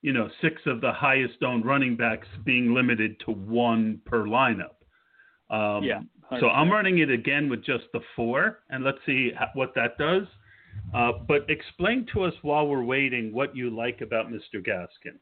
you 0.03 0.13
know 0.13 0.29
six 0.43 0.61
of 0.67 0.81
the 0.81 0.93
highest 0.93 1.43
owned 1.43 1.65
running 1.65 1.97
backs 1.97 2.29
being 2.45 2.75
limited 2.75 3.21
to 3.27 3.31
one 3.31 4.01
per 4.05 4.25
lineup. 4.25 4.75
Um, 5.51 5.85
yeah. 5.85 6.01
100%. 6.33 6.41
So 6.41 6.49
I'm 6.49 6.71
running 6.71 6.99
it 6.99 7.11
again 7.11 7.51
with 7.51 7.65
just 7.65 7.85
the 7.93 8.01
four, 8.17 8.61
and 8.71 8.83
let's 8.83 8.99
see 9.07 9.31
what 9.55 9.75
that 9.75 9.99
does. 9.99 10.27
Uh, 10.93 11.13
but 11.27 11.49
explain 11.49 12.07
to 12.13 12.23
us 12.23 12.35
while 12.43 12.67
we're 12.67 12.85
waiting 12.85 13.33
what 13.33 13.57
you 13.57 13.71
like 13.71 14.01
about 14.01 14.31
Mr. 14.31 14.57
Gaskin. 14.57 15.19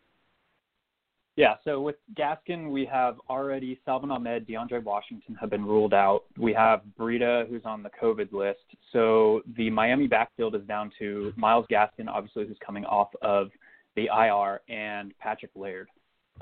Yeah, 1.36 1.54
so 1.64 1.80
with 1.80 1.96
Gaskin, 2.14 2.70
we 2.70 2.84
have 2.84 3.16
already 3.30 3.80
Salvon 3.86 4.10
Ahmed, 4.10 4.46
DeAndre 4.46 4.82
Washington 4.84 5.34
have 5.40 5.48
been 5.48 5.64
ruled 5.64 5.94
out. 5.94 6.24
We 6.36 6.52
have 6.52 6.82
Breida, 6.98 7.48
who's 7.48 7.62
on 7.64 7.82
the 7.82 7.88
COVID 8.00 8.32
list. 8.32 8.60
So 8.92 9.40
the 9.56 9.70
Miami 9.70 10.06
backfield 10.06 10.54
is 10.54 10.62
down 10.64 10.92
to 10.98 11.32
Myles 11.36 11.64
Gaskin, 11.70 12.06
obviously, 12.06 12.46
who's 12.46 12.58
coming 12.64 12.84
off 12.84 13.08
of 13.22 13.48
the 13.96 14.08
IR, 14.14 14.60
and 14.68 15.16
Patrick 15.18 15.52
Laird. 15.54 15.88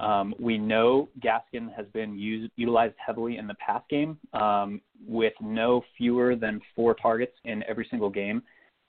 Um, 0.01 0.35
we 0.41 0.59
know 0.59 1.09
Gaskin 1.21 1.73
has 1.75 1.87
been 1.93 2.19
used, 2.19 2.51
utilized 2.57 2.95
heavily 3.05 3.37
in 3.37 3.47
the 3.47 3.55
pass 3.55 3.83
game 3.91 4.19
um, 4.33 4.81
with 5.07 5.35
no 5.41 5.85
fewer 5.97 6.35
than 6.35 6.61
four 6.75 6.95
targets 6.95 7.35
in 7.45 7.63
every 7.69 7.87
single 7.91 8.11
game. 8.11 8.43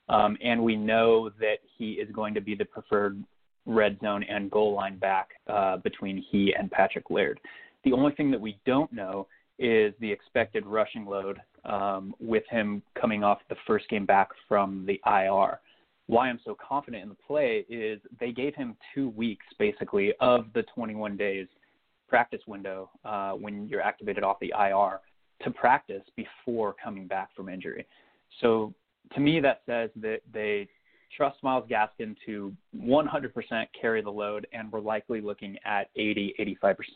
Um, 0.10 0.38
and 0.44 0.62
we 0.62 0.76
know 0.76 1.30
that 1.40 1.58
he 1.78 1.94
is 1.94 2.10
going 2.12 2.34
to 2.34 2.42
be 2.42 2.56
the 2.56 2.66
preferred 2.66 3.24
red 3.66 3.98
zone 4.02 4.24
and 4.24 4.50
goal 4.52 4.74
line 4.74 4.98
back 4.98 5.30
uh, 5.48 5.78
between 5.78 6.24
he 6.30 6.54
and 6.58 6.70
Patrick 6.72 7.10
Laird. 7.10 7.40
The 7.84 7.94
only 7.94 8.14
thing 8.14 8.32
that 8.32 8.42
we 8.42 8.60
don't 8.66 8.92
know 8.92 9.28
is 9.60 9.94
the 10.00 10.12
expected 10.12 10.66
rushing 10.66 11.06
load 11.06 11.40
um, 11.66 12.16
with 12.20 12.44
him 12.50 12.82
coming 13.00 13.24
off 13.24 13.40
the 13.50 13.56
first 13.68 13.88
game 13.90 14.06
back 14.06 14.30
from 14.48 14.86
the 14.86 15.00
IR. 15.06 15.60
Why 16.08 16.30
I'm 16.30 16.40
so 16.44 16.58
confident 16.68 17.04
in 17.04 17.10
the 17.10 17.16
play 17.16 17.66
is 17.70 18.02
they 18.20 18.32
gave 18.32 18.56
him 18.56 18.76
two 18.94 19.10
weeks 19.10 19.46
basically 19.60 20.14
of 20.20 20.48
the 20.54 20.64
21 20.76 21.16
days 21.16 21.48
practice 22.10 22.42
window 22.48 22.90
uh, 23.06 23.32
when 23.32 23.68
you're 23.68 23.82
activated 23.82 24.24
off 24.24 24.38
the 24.42 24.54
IR 24.60 25.00
to 25.44 25.52
practice 25.52 26.04
before 26.16 26.76
coming 26.84 27.08
back 27.08 27.30
from 27.36 27.48
injury. 27.48 27.86
So 28.42 28.74
to 29.14 29.20
me, 29.20 29.40
that 29.40 29.62
says 29.66 29.90
that 29.98 30.22
they 30.34 30.68
trust 31.16 31.38
Myles 31.44 31.70
Gaskin 31.70 32.16
to 32.26 32.54
100% 32.76 33.66
carry 33.80 34.02
the 34.02 34.10
load, 34.10 34.48
and 34.54 34.72
we're 34.72 34.80
likely 34.80 35.22
looking 35.22 35.58
at 35.66 35.90
80, 35.96 36.36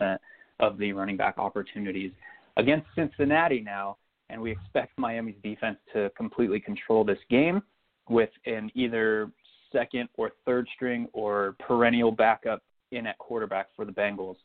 85% 0.02 0.18
of 0.60 0.78
the 0.78 0.94
running 0.94 1.18
back 1.18 1.38
opportunities 1.38 2.12
against 2.58 2.88
Cincinnati 2.96 3.62
now. 3.62 3.98
And 4.30 4.42
we 4.42 4.52
expect 4.52 4.98
Miami's 4.98 5.36
defense 5.44 5.78
to 5.94 6.10
completely 6.18 6.60
control 6.60 7.04
this 7.04 7.20
game 7.30 7.62
with 8.10 8.30
an 8.46 8.72
either 8.74 9.32
second 9.72 10.10
or 10.16 10.32
third 10.46 10.68
string 10.76 11.08
or 11.14 11.56
perennial 11.60 12.12
backup 12.12 12.64
in 12.92 13.06
at 13.06 13.18
quarterback 13.18 13.68
for 13.76 13.86
the 13.86 13.92
Bengals. 13.92 14.38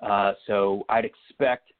Uh, 0.00 0.32
so 0.46 0.84
I'd 0.88 1.04
expect 1.06 1.72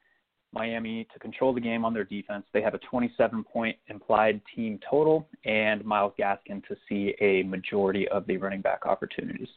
Miami 0.56 1.06
to 1.12 1.18
control 1.18 1.52
the 1.52 1.60
game 1.60 1.84
on 1.84 1.92
their 1.92 2.04
defense. 2.04 2.44
They 2.52 2.62
have 2.62 2.74
a 2.74 2.78
27 2.78 3.44
point 3.44 3.76
implied 3.88 4.40
team 4.54 4.80
total, 4.88 5.28
and 5.44 5.84
Myles 5.84 6.14
Gaskin 6.18 6.66
to 6.66 6.76
see 6.88 7.14
a 7.20 7.42
majority 7.42 8.08
of 8.08 8.26
the 8.26 8.38
running 8.38 8.62
back 8.62 8.86
opportunities. 8.86 9.48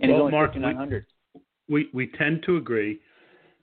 And 0.00 0.12
well, 0.12 0.30
Mark, 0.30 0.54
5,900. 0.54 1.06
We, 1.68 1.90
we 1.92 2.08
tend 2.08 2.42
to 2.46 2.56
agree. 2.56 3.00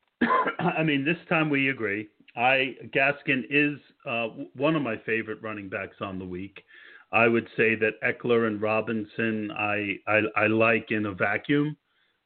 I 0.60 0.84
mean, 0.84 1.04
this 1.04 1.18
time 1.28 1.50
we 1.50 1.70
agree. 1.70 2.08
I 2.36 2.76
Gaskin 2.96 3.44
is 3.50 3.80
uh, 4.06 4.28
one 4.56 4.76
of 4.76 4.82
my 4.82 4.98
favorite 5.06 5.42
running 5.42 5.70
backs 5.70 5.98
on 6.02 6.20
the 6.20 6.26
week. 6.26 6.64
I 7.12 7.28
would 7.28 7.48
say 7.56 7.76
that 7.76 8.02
Ekeler 8.04 8.48
and 8.48 8.60
Robinson 8.62 9.52
I, 9.52 9.98
I, 10.08 10.22
I 10.36 10.48
like 10.48 10.90
in 10.90 11.06
a 11.06 11.14
vacuum, 11.14 11.78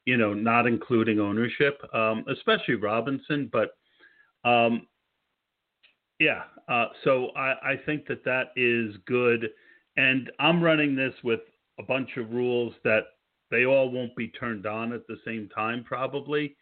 you 0.06 0.16
know, 0.16 0.32
not 0.32 0.66
including 0.66 1.20
ownership, 1.20 1.78
um, 1.92 2.24
especially 2.30 2.76
Robinson. 2.76 3.50
But 3.52 3.77
um, 4.48 4.86
yeah, 6.18 6.42
uh, 6.68 6.86
so 7.04 7.28
I, 7.36 7.72
I 7.72 7.76
think 7.86 8.06
that 8.08 8.24
that 8.24 8.48
is 8.56 8.96
good. 9.06 9.50
And 9.96 10.30
I'm 10.38 10.62
running 10.62 10.94
this 10.94 11.14
with 11.22 11.40
a 11.78 11.82
bunch 11.82 12.16
of 12.16 12.30
rules 12.30 12.74
that 12.84 13.04
they 13.50 13.64
all 13.64 13.90
won't 13.90 14.14
be 14.16 14.28
turned 14.28 14.66
on 14.66 14.92
at 14.92 15.06
the 15.06 15.16
same 15.24 15.48
time, 15.54 15.84
probably. 15.84 16.56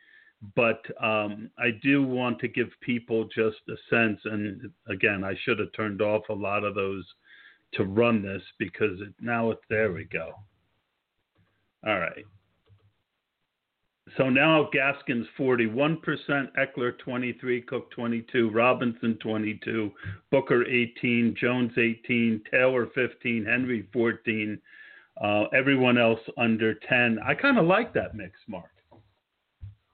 But 0.55 0.83
um, 1.03 1.51
I 1.59 1.71
do 1.83 2.03
want 2.03 2.39
to 2.41 2.49
give 2.49 2.69
people 2.81 3.25
just 3.25 3.57
a 3.69 3.77
sense. 3.91 4.21
And 4.25 4.71
again, 4.89 5.25
I 5.25 5.35
should 5.43 5.59
have 5.59 5.73
turned 5.73 6.03
off 6.03 6.29
a 6.29 6.35
lot 6.35 6.65
of 6.65 6.75
those 6.75 7.05
to 7.75 7.85
run 7.85 8.23
this 8.23 8.43
because 8.59 9.01
it, 9.01 9.15
now 9.21 9.51
it, 9.51 9.59
there 9.71 9.93
we 9.93 10.05
go. 10.05 10.33
All 11.87 11.99
right. 11.99 12.25
So 14.17 14.31
now 14.31 14.69
Gaskin's 14.75 15.27
41%, 15.39 15.99
Ekeler 16.59 16.99
23, 16.99 17.63
Cook 17.63 17.91
22, 17.91 18.51
Robinson 18.51 19.19
22, 19.23 19.91
Booker 20.31 20.65
18, 20.65 21.37
Jones 21.39 21.73
18, 21.77 22.43
Taylor 22.51 22.89
15, 22.95 23.45
Henry 23.45 23.87
14, 23.93 24.59
uh, 25.23 25.45
everyone 25.55 25.99
else 25.99 26.21
under 26.39 26.75
10. 26.89 27.19
I 27.27 27.35
kind 27.35 27.59
of 27.59 27.67
like 27.67 27.93
that 27.93 28.15
mix, 28.15 28.33
Mark. 28.49 28.71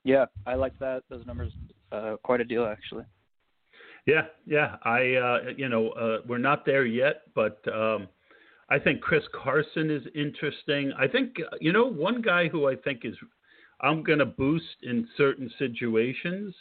Yeah, 0.05 0.27
I 0.47 0.55
like 0.55 0.79
that 0.81 1.03
those 1.09 1.25
numbers 1.27 1.53
uh, 1.93 2.17
quite 2.25 2.41
a 2.41 2.45
deal 2.45 2.65
actually. 2.67 3.05
Yeah, 4.07 4.23
yeah. 4.47 4.77
I 4.83 5.15
uh, 5.15 5.39
you 5.57 5.69
know 5.69 5.91
uh, 5.91 6.19
we're 6.27 6.39
not 6.39 6.67
there 6.67 6.85
yet, 6.85 7.23
but 7.37 7.63
um, 7.73 8.09
I 8.69 8.81
think 8.81 9.01
Chris 9.01 9.23
Carson 9.33 9.93
is 9.93 10.03
interesting. 10.13 10.93
I 10.99 11.07
think 11.07 11.37
you 11.61 11.73
know 11.73 11.87
one 11.87 12.21
guy 12.21 12.49
who 12.49 12.69
I 12.69 12.75
think 12.75 13.05
is 13.05 13.15
I'm 13.83 14.03
going 14.03 14.21
to 14.21 14.27
boost 14.27 14.77
in 14.83 15.09
certain 15.17 15.51
situations. 15.59 16.55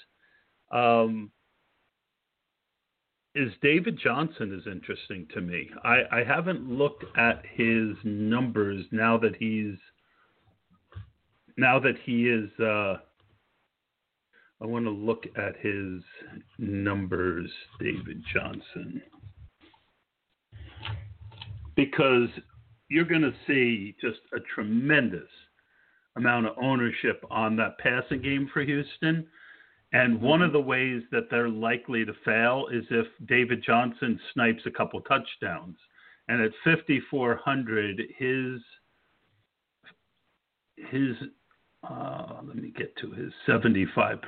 Um, 0.72 1.32
is 3.34 3.52
David 3.62 3.98
Johnson 4.02 4.54
is 4.54 4.70
interesting 4.70 5.28
to 5.34 5.42
me. 5.42 5.70
I, 5.84 6.02
I 6.12 6.24
haven't 6.24 6.70
looked 6.70 7.06
at 7.18 7.44
his 7.54 7.96
numbers 8.04 8.86
now 8.92 9.18
that 9.20 9.36
he's 9.38 9.78
now 11.58 11.80
that 11.80 11.96
he 12.04 12.28
is. 12.28 12.50
Uh, 12.60 12.98
I 14.62 14.66
want 14.66 14.86
to 14.86 14.92
look 14.92 15.24
at 15.38 15.56
his 15.60 16.04
numbers, 16.60 17.50
David 17.80 18.22
Johnson, 18.32 19.02
because 21.76 22.30
you're 22.90 23.06
going 23.06 23.24
to 23.24 23.34
see 23.48 23.96
just 24.00 24.20
a 24.36 24.40
tremendous 24.54 25.30
amount 26.16 26.48
of 26.48 26.56
ownership 26.62 27.24
on 27.30 27.56
that 27.58 27.78
passing 27.78 28.22
game 28.22 28.50
for 28.54 28.64
Houston. 28.64 29.28
And 29.94 30.22
one 30.22 30.42
of 30.42 30.50
mm-hmm. 30.50 30.58
the 30.58 30.62
ways 30.62 31.04
that 31.12 31.30
they're 31.30 31.50
likely 31.50 32.06
to 32.06 32.14
fail 32.24 32.68
is 32.72 32.86
if 32.90 33.08
David 33.28 33.62
Johnson 33.66 34.18
snipes 34.34 34.64
a 34.66 34.72
couple 34.72 35.02
touchdowns. 35.02 35.76
And 36.28 36.42
at 36.42 36.52
5400, 36.64 38.02
his 38.18 38.62
his 40.90 41.16
uh, 41.84 42.40
let 42.46 42.56
me 42.56 42.72
get 42.78 42.96
to 42.98 43.10
his 43.12 43.34
75%. 43.48 44.20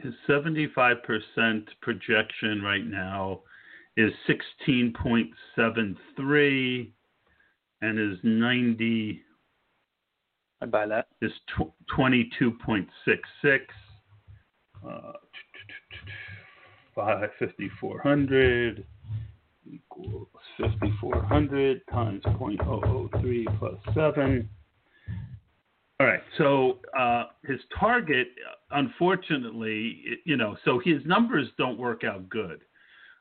His 0.00 0.12
75% 0.28 1.66
projection 1.80 2.60
right 2.62 2.84
now 2.84 3.40
is 3.96 4.12
16.73 4.28 6.92
and 7.82 7.98
his 7.98 8.18
90 8.22 9.22
I'd 10.62 10.70
buy 10.70 10.86
that. 10.86 11.08
Is 11.22 11.32
tw- 11.56 11.72
22.66. 11.96 12.86
Uh, 14.86 15.12
5400 16.94 18.84
equals 19.70 20.28
5400 20.58 21.80
times 21.90 22.22
0.003 22.24 23.58
plus 23.58 23.74
7. 23.94 24.48
All 25.98 26.06
right, 26.06 26.22
so 26.38 26.78
uh, 26.98 27.24
his 27.44 27.60
target, 27.78 28.28
unfortunately, 28.70 30.02
you 30.24 30.36
know, 30.36 30.56
so 30.64 30.80
his 30.82 31.04
numbers 31.04 31.48
don't 31.58 31.78
work 31.78 32.04
out 32.04 32.28
good. 32.30 32.62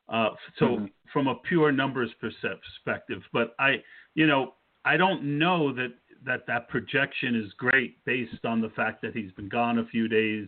Uh, 0.08 0.30
so 0.58 0.65
mm-hmm. 0.65 0.86
from 1.12 1.28
a 1.28 1.36
pure 1.47 1.71
numbers 1.71 2.10
perspective, 2.21 3.21
but 3.34 3.54
I, 3.60 3.84
you 4.15 4.28
know, 4.28 4.54
I 4.86 4.95
don't 4.97 5.38
know 5.38 5.73
that 5.73 5.93
that 6.25 6.45
that 6.47 6.67
projection 6.69 7.36
is 7.36 7.51
great 7.53 8.03
based 8.05 8.45
on 8.45 8.62
the 8.62 8.69
fact 8.69 9.01
that 9.01 9.15
he's 9.15 9.32
been 9.34 9.49
gone 9.49 9.79
a 9.79 9.86
few 9.86 10.08
days 10.08 10.47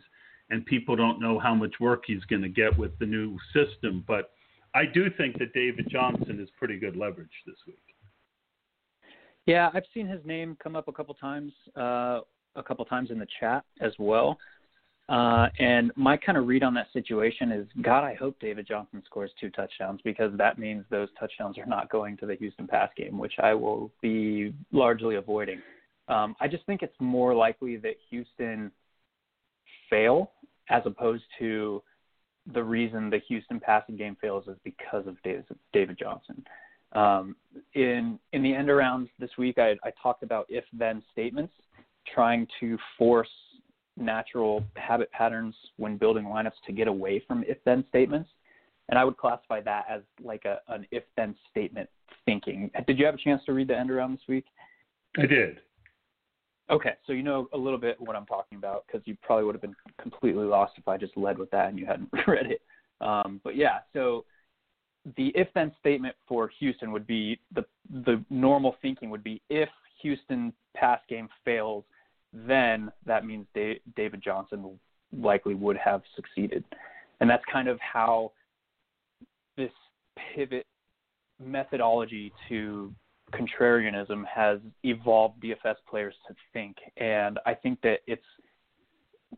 and 0.49 0.65
people 0.65 0.95
don't 0.95 1.19
know 1.21 1.39
how 1.39 1.55
much 1.55 1.73
work 1.79 2.03
he's 2.05 2.23
going 2.25 2.41
to 2.41 2.49
get 2.49 2.77
with 2.77 2.97
the 2.99 3.05
new 3.05 3.37
system. 3.53 4.03
But 4.07 4.31
I 4.75 4.85
do 4.85 5.09
think 5.17 5.39
that 5.39 5.53
David 5.53 5.87
Johnson 5.89 6.39
is 6.41 6.49
pretty 6.57 6.77
good 6.77 6.95
leverage 6.95 7.29
this 7.45 7.55
week. 7.65 7.77
Yeah, 9.45 9.69
I've 9.73 9.85
seen 9.93 10.07
his 10.07 10.23
name 10.25 10.57
come 10.61 10.75
up 10.75 10.87
a 10.87 10.91
couple 10.91 11.15
times, 11.15 11.51
uh, 11.75 12.19
a 12.55 12.63
couple 12.63 12.85
times 12.85 13.09
in 13.11 13.17
the 13.17 13.27
chat 13.39 13.63
as 13.79 13.93
well. 13.97 14.37
Uh, 15.11 15.49
and 15.59 15.91
my 15.97 16.15
kind 16.15 16.37
of 16.37 16.47
read 16.47 16.63
on 16.63 16.73
that 16.73 16.87
situation 16.93 17.51
is, 17.51 17.67
God, 17.81 18.05
I 18.05 18.13
hope 18.13 18.39
David 18.39 18.65
Johnson 18.65 19.03
scores 19.05 19.29
two 19.41 19.49
touchdowns 19.49 19.99
because 20.05 20.31
that 20.37 20.57
means 20.57 20.85
those 20.89 21.09
touchdowns 21.19 21.57
are 21.57 21.65
not 21.65 21.89
going 21.89 22.15
to 22.17 22.25
the 22.25 22.35
Houston 22.35 22.65
pass 22.65 22.89
game, 22.95 23.17
which 23.17 23.33
I 23.43 23.53
will 23.53 23.91
be 24.01 24.53
largely 24.71 25.15
avoiding. 25.15 25.61
Um, 26.07 26.33
I 26.39 26.47
just 26.47 26.65
think 26.65 26.81
it's 26.81 26.95
more 26.99 27.35
likely 27.35 27.75
that 27.77 27.95
Houston 28.09 28.71
fail 29.89 30.31
as 30.69 30.83
opposed 30.85 31.23
to 31.39 31.83
the 32.53 32.63
reason 32.63 33.09
the 33.09 33.19
Houston 33.27 33.59
passing 33.59 33.97
game 33.97 34.15
fails 34.21 34.45
is 34.47 34.55
because 34.63 35.05
of 35.07 35.21
David, 35.23 35.43
David 35.73 35.99
Johnson. 35.99 36.41
Um, 36.93 37.35
in 37.73 38.17
in 38.31 38.43
the 38.43 38.53
end 38.53 38.69
arounds 38.69 39.09
this 39.19 39.31
week, 39.37 39.57
I, 39.57 39.71
I 39.83 39.91
talked 40.01 40.23
about 40.23 40.45
if 40.47 40.63
then 40.71 41.03
statements, 41.11 41.53
trying 42.13 42.47
to 42.61 42.77
force 42.97 43.29
natural 44.01 44.63
habit 44.75 45.11
patterns 45.11 45.55
when 45.77 45.97
building 45.97 46.25
lineups 46.25 46.61
to 46.65 46.71
get 46.71 46.87
away 46.87 47.23
from 47.27 47.43
if 47.47 47.57
then 47.65 47.83
statements. 47.89 48.29
And 48.89 48.99
I 48.99 49.05
would 49.05 49.17
classify 49.17 49.61
that 49.61 49.85
as 49.89 50.01
like 50.21 50.45
a, 50.45 50.59
an 50.67 50.85
if 50.91 51.03
then 51.15 51.35
statement 51.49 51.89
thinking. 52.25 52.69
Did 52.87 52.99
you 52.99 53.05
have 53.05 53.15
a 53.15 53.17
chance 53.17 53.41
to 53.45 53.53
read 53.53 53.69
the 53.69 53.77
end 53.77 53.89
around 53.89 54.13
this 54.13 54.27
week? 54.27 54.45
I 55.17 55.25
did. 55.25 55.59
Okay, 56.69 56.93
so 57.05 57.13
you 57.13 57.23
know 57.23 57.49
a 57.53 57.57
little 57.57 57.77
bit 57.77 57.99
what 57.99 58.15
I'm 58.15 58.25
talking 58.25 58.57
about 58.57 58.85
because 58.87 59.05
you 59.05 59.17
probably 59.21 59.45
would 59.45 59.55
have 59.55 59.61
been 59.61 59.75
completely 60.01 60.45
lost 60.45 60.73
if 60.77 60.87
I 60.87 60.97
just 60.97 61.15
led 61.17 61.37
with 61.37 61.51
that 61.51 61.69
and 61.69 61.77
you 61.77 61.85
hadn't 61.85 62.09
read 62.27 62.47
it. 62.47 62.61
Um, 63.01 63.41
but 63.43 63.55
yeah, 63.55 63.79
so 63.93 64.25
the 65.17 65.31
if 65.35 65.47
then 65.53 65.71
statement 65.79 66.15
for 66.27 66.49
Houston 66.59 66.91
would 66.91 67.07
be 67.07 67.39
the 67.53 67.65
the 68.05 68.23
normal 68.29 68.75
thinking 68.81 69.09
would 69.09 69.23
be 69.23 69.41
if 69.49 69.69
Houston 70.01 70.53
pass 70.75 70.99
game 71.09 71.27
fails, 71.43 71.83
then 72.33 72.91
that 73.05 73.25
means 73.25 73.45
David 73.53 74.21
Johnson 74.23 74.79
likely 75.17 75.53
would 75.53 75.77
have 75.77 76.01
succeeded. 76.15 76.63
And 77.19 77.29
that's 77.29 77.43
kind 77.51 77.67
of 77.67 77.79
how 77.79 78.31
this 79.57 79.71
pivot 80.35 80.65
methodology 81.43 82.31
to 82.49 82.93
contrarianism 83.33 84.23
has 84.25 84.59
evolved 84.83 85.41
DFS 85.41 85.75
players 85.89 86.13
to 86.27 86.35
think. 86.53 86.77
And 86.97 87.39
I 87.45 87.53
think 87.53 87.79
that 87.81 87.99
it's 88.07 88.21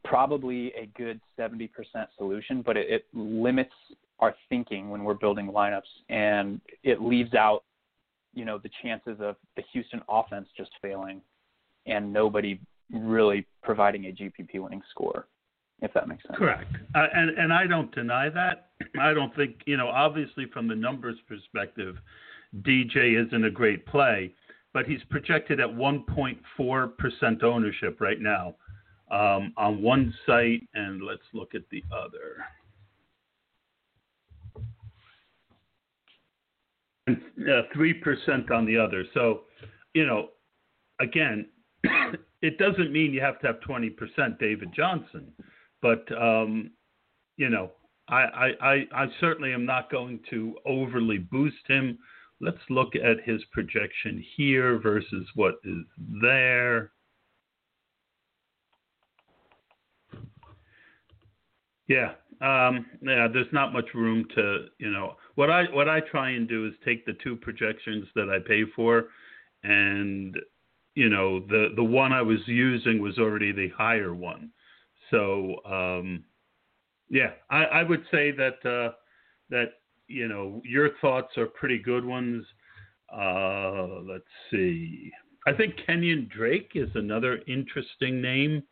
probably 0.03 0.73
a 0.73 0.87
good 0.97 1.19
70% 1.39 1.69
solution, 2.17 2.61
but 2.61 2.77
it, 2.77 2.89
it 2.89 3.05
limits 3.13 3.73
our 4.19 4.35
thinking 4.49 4.89
when 4.89 5.03
we're 5.03 5.13
building 5.13 5.47
lineups 5.47 5.81
and 6.09 6.61
it 6.83 7.01
leaves 7.01 7.33
out, 7.33 7.63
you 8.33 8.45
know, 8.45 8.57
the 8.57 8.69
chances 8.81 9.17
of 9.19 9.35
the 9.55 9.63
Houston 9.71 10.01
offense 10.09 10.47
just 10.57 10.71
failing 10.81 11.21
and 11.85 12.11
nobody 12.11 12.59
really 12.93 13.45
providing 13.61 14.05
a 14.05 14.09
GPP 14.09 14.61
winning 14.61 14.81
score, 14.91 15.27
if 15.81 15.93
that 15.93 16.07
makes 16.07 16.23
sense. 16.23 16.37
Correct. 16.37 16.71
Uh, 16.95 17.07
and, 17.13 17.37
and 17.37 17.51
I 17.51 17.67
don't 17.67 17.93
deny 17.93 18.29
that. 18.29 18.69
I 18.99 19.13
don't 19.13 19.35
think, 19.35 19.61
you 19.65 19.77
know, 19.77 19.87
obviously 19.87 20.45
from 20.53 20.67
the 20.67 20.75
numbers 20.75 21.17
perspective, 21.27 21.95
DJ 22.61 23.25
isn't 23.25 23.43
a 23.43 23.49
great 23.49 23.85
play, 23.85 24.33
but 24.73 24.85
he's 24.85 25.01
projected 25.09 25.59
at 25.59 25.67
1.4% 25.67 27.43
ownership 27.43 27.99
right 27.99 28.19
now 28.19 28.55
um, 29.11 29.53
on 29.57 29.81
one 29.81 30.13
site, 30.25 30.67
and 30.73 31.03
let's 31.03 31.21
look 31.33 31.55
at 31.55 31.61
the 31.71 31.83
other. 31.91 32.45
And 37.05 37.17
uh, 37.41 37.63
3% 37.75 38.51
on 38.51 38.65
the 38.65 38.77
other. 38.77 39.03
So, 39.13 39.41
you 39.93 40.05
know, 40.05 40.29
again, 41.01 41.47
it 42.41 42.57
doesn't 42.57 42.91
mean 42.91 43.13
you 43.13 43.21
have 43.21 43.39
to 43.39 43.47
have 43.47 43.59
20% 43.67 44.39
David 44.39 44.73
Johnson, 44.75 45.31
but 45.81 46.05
um, 46.19 46.71
you 47.37 47.49
know, 47.49 47.71
I, 48.09 48.51
I, 48.61 48.87
I 48.93 49.05
certainly 49.19 49.53
am 49.53 49.65
not 49.65 49.91
going 49.91 50.19
to 50.29 50.55
overly 50.65 51.17
boost 51.17 51.65
him. 51.67 51.97
Let's 52.41 52.57
look 52.69 52.95
at 52.95 53.23
his 53.23 53.41
projection 53.51 54.23
here 54.35 54.79
versus 54.79 55.25
what 55.35 55.55
is 55.63 55.85
there. 56.21 56.91
Yeah, 61.87 62.11
um, 62.41 62.85
yeah. 63.01 63.27
There's 63.31 63.51
not 63.51 63.73
much 63.73 63.93
room 63.93 64.25
to, 64.35 64.65
you 64.79 64.91
know, 64.91 65.15
what 65.35 65.49
I 65.49 65.63
what 65.65 65.89
I 65.89 65.99
try 65.99 66.31
and 66.31 66.47
do 66.47 66.65
is 66.67 66.73
take 66.83 67.05
the 67.05 67.13
two 67.23 67.35
projections 67.35 68.07
that 68.15 68.29
I 68.29 68.39
pay 68.45 68.63
for, 68.75 69.09
and 69.63 70.35
you 70.95 71.09
know 71.09 71.39
the 71.39 71.69
the 71.75 71.83
one 71.83 72.11
I 72.13 72.21
was 72.21 72.39
using 72.47 73.01
was 73.01 73.17
already 73.17 73.51
the 73.51 73.69
higher 73.69 74.13
one. 74.13 74.49
So 75.11 75.57
um, 75.65 76.23
yeah, 77.09 77.31
I, 77.49 77.63
I, 77.65 77.83
would 77.83 78.03
say 78.11 78.31
that 78.31 78.65
uh, 78.65 78.93
that 79.49 79.73
you 80.07 80.27
know 80.27 80.61
your 80.63 80.91
thoughts 81.01 81.37
are 81.37 81.47
pretty 81.47 81.79
good 81.79 82.05
ones. 82.05 82.45
Uh, 83.15 84.01
let's 84.07 84.23
see. 84.49 85.11
I 85.45 85.53
think 85.53 85.75
Kenyan 85.87 86.29
Drake 86.29 86.71
is 86.73 86.89
another 86.95 87.41
interesting 87.47 88.21
name 88.21 88.63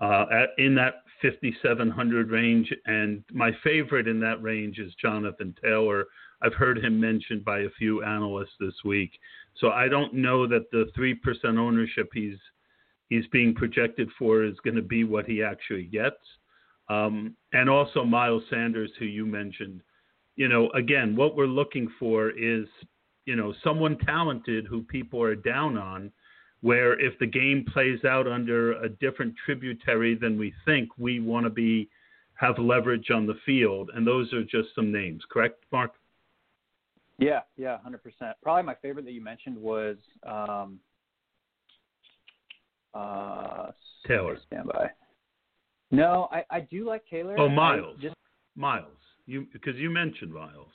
uh, 0.00 0.26
at, 0.32 0.50
in 0.58 0.74
that 0.76 1.02
5700 1.22 2.30
range, 2.30 2.72
and 2.86 3.24
my 3.32 3.50
favorite 3.64 4.08
in 4.08 4.20
that 4.20 4.42
range 4.42 4.78
is 4.78 4.92
Jonathan 5.00 5.54
Taylor. 5.62 6.06
I've 6.42 6.54
heard 6.54 6.82
him 6.82 7.00
mentioned 7.00 7.44
by 7.44 7.60
a 7.60 7.70
few 7.78 8.02
analysts 8.02 8.54
this 8.58 8.74
week. 8.84 9.12
So 9.58 9.70
I 9.70 9.88
don't 9.88 10.14
know 10.14 10.46
that 10.48 10.70
the 10.70 10.90
three 10.94 11.14
percent 11.14 11.58
ownership 11.58 12.10
he's 12.12 12.38
he's 13.08 13.26
being 13.28 13.54
projected 13.54 14.08
for 14.18 14.42
is 14.42 14.58
going 14.64 14.76
to 14.76 14.82
be 14.82 15.04
what 15.04 15.26
he 15.26 15.42
actually 15.42 15.84
gets. 15.84 16.16
Um, 16.88 17.36
and 17.52 17.70
also 17.70 18.04
Miles 18.04 18.42
Sanders, 18.50 18.90
who 18.98 19.04
you 19.04 19.24
mentioned. 19.24 19.82
You 20.36 20.48
know, 20.48 20.70
again, 20.70 21.14
what 21.14 21.36
we're 21.36 21.46
looking 21.46 21.90
for 21.98 22.30
is 22.30 22.66
you 23.26 23.36
know 23.36 23.54
someone 23.62 23.98
talented 23.98 24.66
who 24.66 24.82
people 24.82 25.22
are 25.22 25.36
down 25.36 25.78
on. 25.78 26.10
Where 26.60 26.98
if 27.00 27.18
the 27.18 27.26
game 27.26 27.64
plays 27.72 28.04
out 28.04 28.28
under 28.28 28.74
a 28.84 28.88
different 28.88 29.34
tributary 29.44 30.14
than 30.14 30.38
we 30.38 30.54
think, 30.64 30.90
we 30.96 31.18
want 31.18 31.44
to 31.44 31.50
be 31.50 31.88
have 32.34 32.58
leverage 32.58 33.10
on 33.10 33.26
the 33.26 33.38
field, 33.44 33.90
and 33.94 34.06
those 34.06 34.32
are 34.32 34.44
just 34.44 34.68
some 34.74 34.92
names. 34.92 35.22
Correct, 35.30 35.64
Mark? 35.72 35.92
Yeah, 37.22 37.40
yeah, 37.56 37.78
hundred 37.78 38.02
percent. 38.02 38.36
Probably 38.42 38.64
my 38.64 38.74
favorite 38.82 39.04
that 39.04 39.12
you 39.12 39.22
mentioned 39.22 39.56
was 39.56 39.96
um, 40.26 40.80
uh, 42.94 43.70
Taylor. 44.06 44.36
Standby. 44.46 44.90
No, 45.92 46.28
I, 46.32 46.44
I 46.50 46.60
do 46.60 46.86
like 46.86 47.02
Taylor. 47.08 47.38
Oh, 47.38 47.48
Miles. 47.48 47.96
Just, 48.00 48.16
Miles. 48.56 48.86
You 49.26 49.46
because 49.52 49.76
you 49.76 49.88
mentioned 49.88 50.32
Miles. 50.32 50.68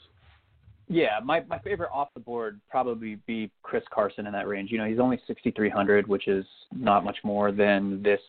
Yeah, 0.88 1.20
my 1.22 1.42
my 1.50 1.60
favorite 1.60 1.90
off 1.94 2.10
the 2.14 2.22
board 2.22 2.62
probably 2.70 3.16
be 3.28 3.52
Chris 3.62 3.84
Carson 3.94 4.26
in 4.26 4.32
that 4.32 4.48
range. 4.48 4.72
You 4.72 4.78
know, 4.78 4.86
he's 4.86 5.00
only 5.00 5.20
6300, 5.28 6.08
which 6.08 6.30
is 6.30 6.46
not 6.74 7.04
much 7.04 7.18
more 7.26 7.52
than 7.52 8.02
this 8.02 8.22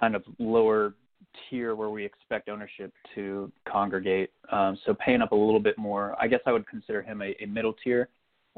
kind 0.00 0.16
of 0.16 0.22
lower 0.38 0.94
tier 1.48 1.74
where 1.74 1.90
we 1.90 2.04
expect 2.04 2.48
ownership 2.48 2.92
to 3.14 3.50
congregate. 3.68 4.30
Um, 4.50 4.78
so 4.84 4.94
paying 4.94 5.22
up 5.22 5.32
a 5.32 5.36
little 5.36 5.60
bit 5.60 5.78
more, 5.78 6.16
I 6.20 6.28
guess 6.28 6.40
I 6.46 6.52
would 6.52 6.66
consider 6.66 7.02
him 7.02 7.22
a, 7.22 7.34
a 7.42 7.46
middle 7.46 7.74
tier, 7.82 8.08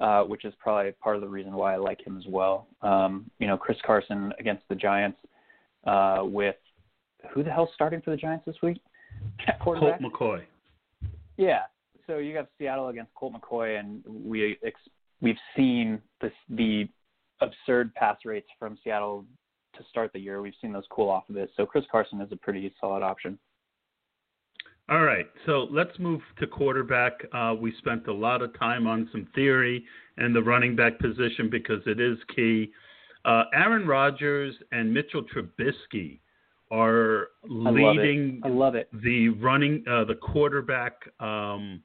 uh, 0.00 0.22
which 0.22 0.44
is 0.44 0.54
probably 0.58 0.92
part 0.92 1.16
of 1.16 1.22
the 1.22 1.28
reason 1.28 1.52
why 1.52 1.74
I 1.74 1.76
like 1.76 2.04
him 2.06 2.16
as 2.16 2.24
well. 2.28 2.66
Um, 2.82 3.30
you 3.38 3.46
know, 3.46 3.56
Chris 3.56 3.78
Carson 3.84 4.32
against 4.38 4.62
the 4.68 4.74
Giants 4.74 5.18
uh, 5.86 6.20
with 6.22 6.56
who 7.32 7.42
the 7.42 7.50
hell's 7.50 7.70
starting 7.74 8.00
for 8.00 8.10
the 8.10 8.16
Giants 8.16 8.44
this 8.46 8.56
week? 8.62 8.80
Colt 9.62 9.78
McCoy. 10.00 10.42
Yeah. 11.36 11.62
So 12.06 12.18
you 12.18 12.32
got 12.32 12.48
Seattle 12.58 12.88
against 12.88 13.14
Colt 13.14 13.34
McCoy, 13.34 13.78
and 13.78 14.02
we 14.06 14.56
ex- 14.64 14.80
we've 15.20 15.36
seen 15.56 16.00
this 16.20 16.32
the 16.48 16.88
absurd 17.40 17.94
pass 17.94 18.16
rates 18.24 18.48
from 18.58 18.78
Seattle 18.82 19.24
to 19.78 19.84
start 19.90 20.12
the 20.12 20.20
year. 20.20 20.42
We've 20.42 20.54
seen 20.60 20.72
those 20.72 20.84
cool 20.90 21.08
off 21.08 21.28
of 21.28 21.36
it. 21.36 21.50
So 21.56 21.64
Chris 21.66 21.84
Carson 21.90 22.20
is 22.20 22.30
a 22.32 22.36
pretty 22.36 22.72
solid 22.80 23.02
option. 23.02 23.38
All 24.90 25.02
right, 25.02 25.26
so 25.44 25.66
let's 25.70 25.98
move 25.98 26.22
to 26.40 26.46
quarterback. 26.46 27.12
Uh, 27.34 27.54
we 27.60 27.74
spent 27.76 28.06
a 28.06 28.12
lot 28.12 28.40
of 28.40 28.58
time 28.58 28.86
on 28.86 29.06
some 29.12 29.28
theory 29.34 29.84
and 30.16 30.34
the 30.34 30.42
running 30.42 30.74
back 30.74 30.98
position 30.98 31.50
because 31.50 31.82
it 31.84 32.00
is 32.00 32.16
key. 32.34 32.72
Uh, 33.26 33.44
Aaron 33.52 33.86
Rodgers 33.86 34.54
and 34.72 34.92
Mitchell 34.92 35.24
Trubisky 35.24 36.20
are 36.70 37.28
leading 37.46 38.40
I 38.42 38.48
love 38.48 38.74
it. 38.74 38.88
the 39.02 39.28
running 39.28 39.84
uh, 39.90 40.04
the 40.04 40.14
quarterback 40.14 40.94
um, 41.20 41.82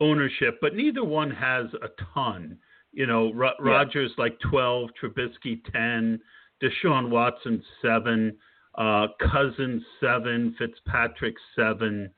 ownership, 0.00 0.58
but 0.60 0.74
neither 0.74 1.04
one 1.04 1.30
has 1.30 1.66
a 1.82 1.88
ton. 2.12 2.58
You 2.92 3.06
know, 3.06 3.32
Ro- 3.32 3.52
yeah. 3.64 3.70
Rodgers 3.70 4.10
like 4.18 4.38
12, 4.50 4.90
Trubisky 5.02 5.62
10. 5.72 6.20
Deshaun 6.62 7.10
Watson 7.10 7.62
seven, 7.82 8.36
uh, 8.76 9.08
Cousins 9.20 9.82
seven, 10.00 10.54
Fitzpatrick 10.58 11.34
seven. 11.56 12.10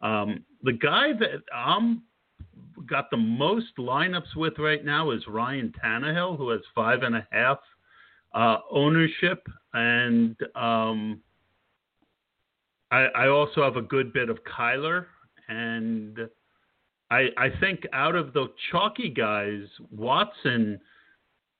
Um, 0.00 0.44
the 0.62 0.72
guy 0.72 1.12
that 1.18 1.42
I'm 1.54 2.02
got 2.86 3.10
the 3.10 3.16
most 3.16 3.76
lineups 3.78 4.36
with 4.36 4.58
right 4.58 4.84
now 4.84 5.10
is 5.10 5.22
Ryan 5.26 5.72
Tannehill, 5.82 6.36
who 6.36 6.50
has 6.50 6.60
five 6.74 7.02
and 7.02 7.16
a 7.16 7.26
half 7.30 7.58
uh, 8.34 8.58
ownership, 8.70 9.46
and 9.72 10.36
um, 10.54 11.20
I, 12.90 13.06
I, 13.16 13.28
also 13.28 13.64
have 13.64 13.76
a 13.76 13.82
good 13.82 14.12
bit 14.12 14.28
of 14.28 14.38
Kyler, 14.44 15.06
and 15.48 16.18
I, 17.10 17.28
I 17.38 17.48
think 17.60 17.86
out 17.92 18.14
of 18.14 18.34
the 18.34 18.48
chalky 18.70 19.08
guys, 19.08 19.62
Watson, 19.90 20.78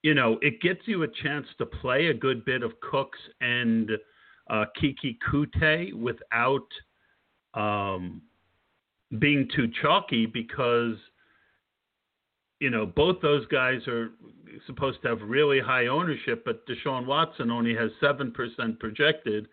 you 0.06 0.14
know, 0.14 0.38
it 0.40 0.60
gets 0.60 0.82
you 0.84 1.02
a 1.02 1.08
chance 1.08 1.48
to 1.58 1.66
play 1.66 2.06
a 2.06 2.14
good 2.14 2.44
bit 2.44 2.62
of 2.62 2.78
Cooks 2.80 3.18
and 3.40 3.90
uh, 4.48 4.66
Keke 4.80 5.16
Coutee 5.28 5.92
without 5.94 6.68
um, 7.54 8.22
being 9.18 9.48
too 9.56 9.66
chalky 9.82 10.24
because 10.24 10.94
you 12.60 12.70
know 12.70 12.86
both 12.86 13.20
those 13.20 13.48
guys 13.48 13.80
are 13.88 14.10
supposed 14.68 15.02
to 15.02 15.08
have 15.08 15.22
really 15.22 15.58
high 15.58 15.88
ownership, 15.88 16.44
but 16.44 16.64
Deshaun 16.68 17.04
Watson 17.04 17.50
only 17.50 17.74
has 17.74 17.90
seven 18.00 18.30
percent 18.30 18.78
projected. 18.78 19.48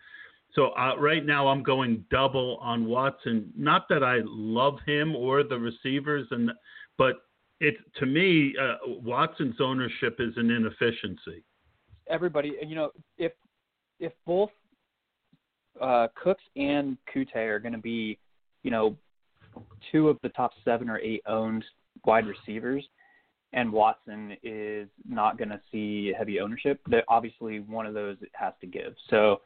So 0.54 0.66
uh, 0.78 0.94
right 1.00 1.26
now 1.26 1.48
I'm 1.48 1.64
going 1.64 2.04
double 2.12 2.58
on 2.62 2.86
Watson. 2.86 3.52
Not 3.56 3.88
that 3.88 4.04
I 4.04 4.20
love 4.24 4.78
him 4.86 5.16
or 5.16 5.42
the 5.42 5.58
receivers, 5.58 6.28
and 6.30 6.52
but 6.96 7.16
it 7.64 7.76
to 7.98 8.06
me 8.06 8.54
uh, 8.60 8.76
Watson's 8.86 9.56
ownership 9.60 10.16
is 10.18 10.34
an 10.36 10.50
inefficiency. 10.50 11.42
Everybody, 12.08 12.52
you 12.66 12.74
know, 12.74 12.90
if 13.16 13.32
if 13.98 14.12
both 14.26 14.50
uh, 15.80 16.08
Cooks 16.14 16.44
and 16.56 16.98
Coutee 17.12 17.48
are 17.48 17.58
going 17.58 17.72
to 17.72 17.78
be, 17.78 18.18
you 18.62 18.70
know, 18.70 18.96
two 19.90 20.08
of 20.08 20.18
the 20.22 20.28
top 20.30 20.52
seven 20.64 20.90
or 20.90 20.98
eight 20.98 21.22
owned 21.26 21.64
wide 22.04 22.26
receivers, 22.26 22.84
and 23.52 23.72
Watson 23.72 24.36
is 24.42 24.88
not 25.08 25.38
going 25.38 25.48
to 25.48 25.60
see 25.72 26.12
heavy 26.16 26.40
ownership, 26.40 26.80
that 26.90 27.04
obviously 27.08 27.60
one 27.60 27.86
of 27.86 27.94
those 27.94 28.16
has 28.32 28.52
to 28.60 28.66
give. 28.66 28.94
So 29.08 29.40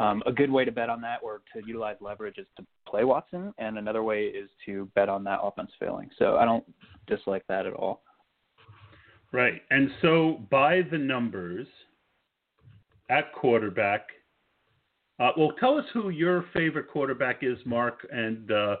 um, 0.00 0.22
a 0.24 0.32
good 0.32 0.50
way 0.50 0.64
to 0.64 0.72
bet 0.72 0.88
on 0.88 1.02
that 1.02 1.18
or 1.22 1.42
to 1.52 1.60
utilize 1.66 1.96
leverage 2.00 2.38
is 2.38 2.46
to 2.56 2.64
play 2.88 3.04
Watson, 3.04 3.52
and 3.58 3.76
another 3.76 4.02
way 4.02 4.24
is 4.24 4.48
to 4.64 4.90
bet 4.94 5.10
on 5.10 5.22
that 5.24 5.40
offense 5.42 5.70
failing. 5.78 6.08
So 6.18 6.38
I 6.38 6.46
don't 6.46 6.64
dislike 7.06 7.44
that 7.48 7.66
at 7.66 7.74
all. 7.74 8.02
Right. 9.30 9.60
And 9.70 9.90
so 10.00 10.40
by 10.50 10.80
the 10.90 10.96
numbers 10.96 11.66
at 13.10 13.32
quarterback, 13.34 14.06
uh, 15.20 15.32
well, 15.36 15.52
tell 15.60 15.76
us 15.76 15.84
who 15.92 16.08
your 16.08 16.46
favorite 16.54 16.88
quarterback 16.88 17.40
is, 17.42 17.58
Mark, 17.66 18.06
and 18.10 18.50
uh, 18.50 18.76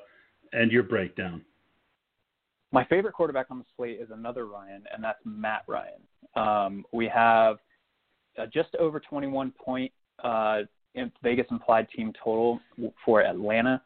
and 0.54 0.72
your 0.72 0.82
breakdown. 0.82 1.42
My 2.72 2.84
favorite 2.86 3.12
quarterback 3.12 3.50
on 3.50 3.58
the 3.58 3.64
slate 3.76 4.00
is 4.00 4.08
another 4.10 4.46
Ryan, 4.46 4.84
and 4.92 5.04
that's 5.04 5.18
Matt 5.26 5.64
Ryan. 5.66 6.00
Um, 6.34 6.84
we 6.92 7.06
have 7.08 7.58
uh, 8.38 8.46
just 8.46 8.74
over 8.76 9.00
21 9.00 9.52
point 9.62 9.92
uh, 10.24 10.60
Vegas 11.22 11.46
implied 11.50 11.88
team 11.94 12.12
total 12.22 12.60
for 13.04 13.22
Atlanta. 13.22 13.82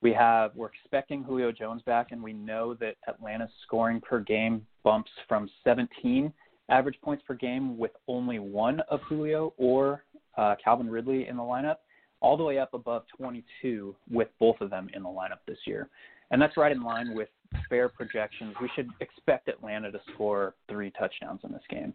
We 0.00 0.12
have 0.12 0.52
we're 0.54 0.68
expecting 0.68 1.24
Julio 1.24 1.50
Jones 1.50 1.82
back, 1.82 2.12
and 2.12 2.22
we 2.22 2.32
know 2.32 2.74
that 2.74 2.96
Atlanta's 3.08 3.50
scoring 3.66 4.00
per 4.00 4.20
game 4.20 4.66
bumps 4.84 5.10
from 5.26 5.50
17 5.64 6.32
average 6.68 7.00
points 7.02 7.24
per 7.26 7.34
game 7.34 7.78
with 7.78 7.92
only 8.06 8.38
one 8.38 8.80
of 8.90 9.00
Julio 9.02 9.54
or 9.56 10.04
uh, 10.36 10.54
Calvin 10.62 10.88
Ridley 10.90 11.26
in 11.26 11.36
the 11.36 11.42
lineup 11.42 11.76
all 12.20 12.36
the 12.36 12.44
way 12.44 12.58
up 12.58 12.74
above 12.74 13.04
22 13.16 13.94
with 14.10 14.28
both 14.38 14.60
of 14.60 14.70
them 14.70 14.88
in 14.94 15.02
the 15.02 15.08
lineup 15.08 15.38
this 15.46 15.58
year. 15.66 15.88
And 16.30 16.42
that's 16.42 16.56
right 16.56 16.72
in 16.72 16.82
line 16.82 17.14
with 17.14 17.28
fair 17.68 17.88
projections. 17.88 18.54
We 18.60 18.68
should 18.74 18.90
expect 19.00 19.48
Atlanta 19.48 19.90
to 19.92 20.00
score 20.12 20.54
three 20.68 20.90
touchdowns 20.98 21.40
in 21.44 21.52
this 21.52 21.62
game. 21.70 21.94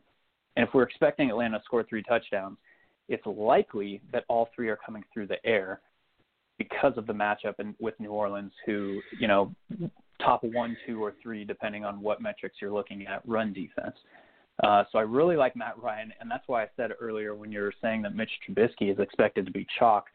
And 0.55 0.67
if 0.67 0.73
we're 0.73 0.83
expecting 0.83 1.29
Atlanta 1.29 1.59
to 1.59 1.63
score 1.65 1.83
three 1.83 2.03
touchdowns, 2.03 2.57
it's 3.09 3.25
likely 3.25 4.01
that 4.11 4.25
all 4.27 4.49
three 4.55 4.69
are 4.69 4.79
coming 4.85 5.03
through 5.13 5.27
the 5.27 5.43
air 5.45 5.81
because 6.57 6.93
of 6.97 7.07
the 7.07 7.13
matchup 7.13 7.59
in, 7.59 7.75
with 7.79 7.99
New 7.99 8.11
Orleans, 8.11 8.51
who, 8.65 9.01
you 9.19 9.27
know, 9.27 9.53
top 10.21 10.43
one, 10.43 10.77
two, 10.85 11.03
or 11.03 11.13
three, 11.21 11.43
depending 11.43 11.83
on 11.83 12.01
what 12.01 12.21
metrics 12.21 12.57
you're 12.61 12.71
looking 12.71 13.05
at, 13.07 13.21
run 13.27 13.53
defense. 13.53 13.95
Uh, 14.63 14.83
so 14.91 14.99
I 14.99 15.01
really 15.01 15.35
like 15.35 15.55
Matt 15.55 15.81
Ryan, 15.81 16.13
and 16.19 16.29
that's 16.29 16.47
why 16.47 16.63
I 16.63 16.67
said 16.77 16.91
earlier 16.99 17.33
when 17.33 17.51
you 17.51 17.61
were 17.61 17.73
saying 17.81 18.03
that 18.03 18.15
Mitch 18.15 18.29
Trubisky 18.47 18.91
is 18.91 18.99
expected 18.99 19.45
to 19.45 19.51
be 19.51 19.65
chalk 19.79 20.05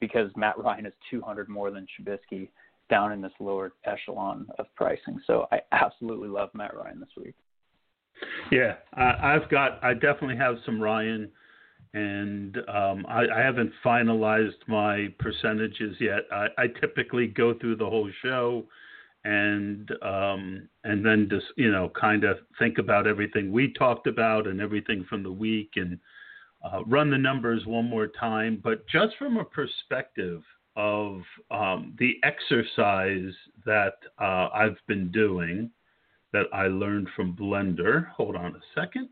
because 0.00 0.30
Matt 0.36 0.58
Ryan 0.58 0.86
is 0.86 0.92
200 1.10 1.48
more 1.48 1.70
than 1.70 1.86
Trubisky 1.86 2.48
down 2.90 3.12
in 3.12 3.20
this 3.20 3.32
lower 3.40 3.72
echelon 3.84 4.46
of 4.58 4.66
pricing. 4.74 5.20
So 5.26 5.46
I 5.52 5.60
absolutely 5.72 6.28
love 6.28 6.50
Matt 6.54 6.74
Ryan 6.74 7.00
this 7.00 7.08
week. 7.16 7.34
Yeah, 8.50 8.74
I, 8.94 9.34
I've 9.34 9.50
got 9.50 9.82
I 9.82 9.92
definitely 9.94 10.36
have 10.36 10.56
some 10.64 10.80
Ryan, 10.80 11.30
and 11.94 12.58
um, 12.68 13.06
I, 13.08 13.26
I 13.34 13.40
haven't 13.40 13.72
finalized 13.84 14.66
my 14.66 15.08
percentages 15.18 15.96
yet. 16.00 16.22
I, 16.32 16.48
I 16.58 16.66
typically 16.80 17.28
go 17.28 17.54
through 17.54 17.76
the 17.76 17.88
whole 17.88 18.10
show 18.20 18.64
and 19.24 19.90
um, 20.02 20.68
and 20.82 21.06
then 21.06 21.28
just 21.30 21.46
you 21.56 21.70
know 21.70 21.90
kind 21.98 22.24
of 22.24 22.38
think 22.58 22.78
about 22.78 23.06
everything 23.06 23.50
we 23.50 23.72
talked 23.72 24.06
about 24.06 24.46
and 24.46 24.60
everything 24.60 25.06
from 25.08 25.22
the 25.22 25.32
week 25.32 25.70
and 25.76 25.98
uh, 26.64 26.84
run 26.84 27.10
the 27.10 27.18
numbers 27.18 27.64
one 27.64 27.88
more 27.88 28.08
time. 28.08 28.60
But 28.62 28.86
just 28.88 29.16
from 29.16 29.36
a 29.36 29.44
perspective 29.44 30.42
of 30.76 31.22
um, 31.52 31.94
the 31.98 32.16
exercise 32.24 33.32
that 33.64 33.94
uh, 34.20 34.48
I've 34.52 34.78
been 34.88 35.12
doing 35.12 35.70
that 36.32 36.46
I 36.52 36.66
learned 36.66 37.08
from 37.14 37.36
Blender. 37.36 38.08
Hold 38.08 38.34
on 38.34 38.56
a 38.56 38.80
second. 38.80 39.08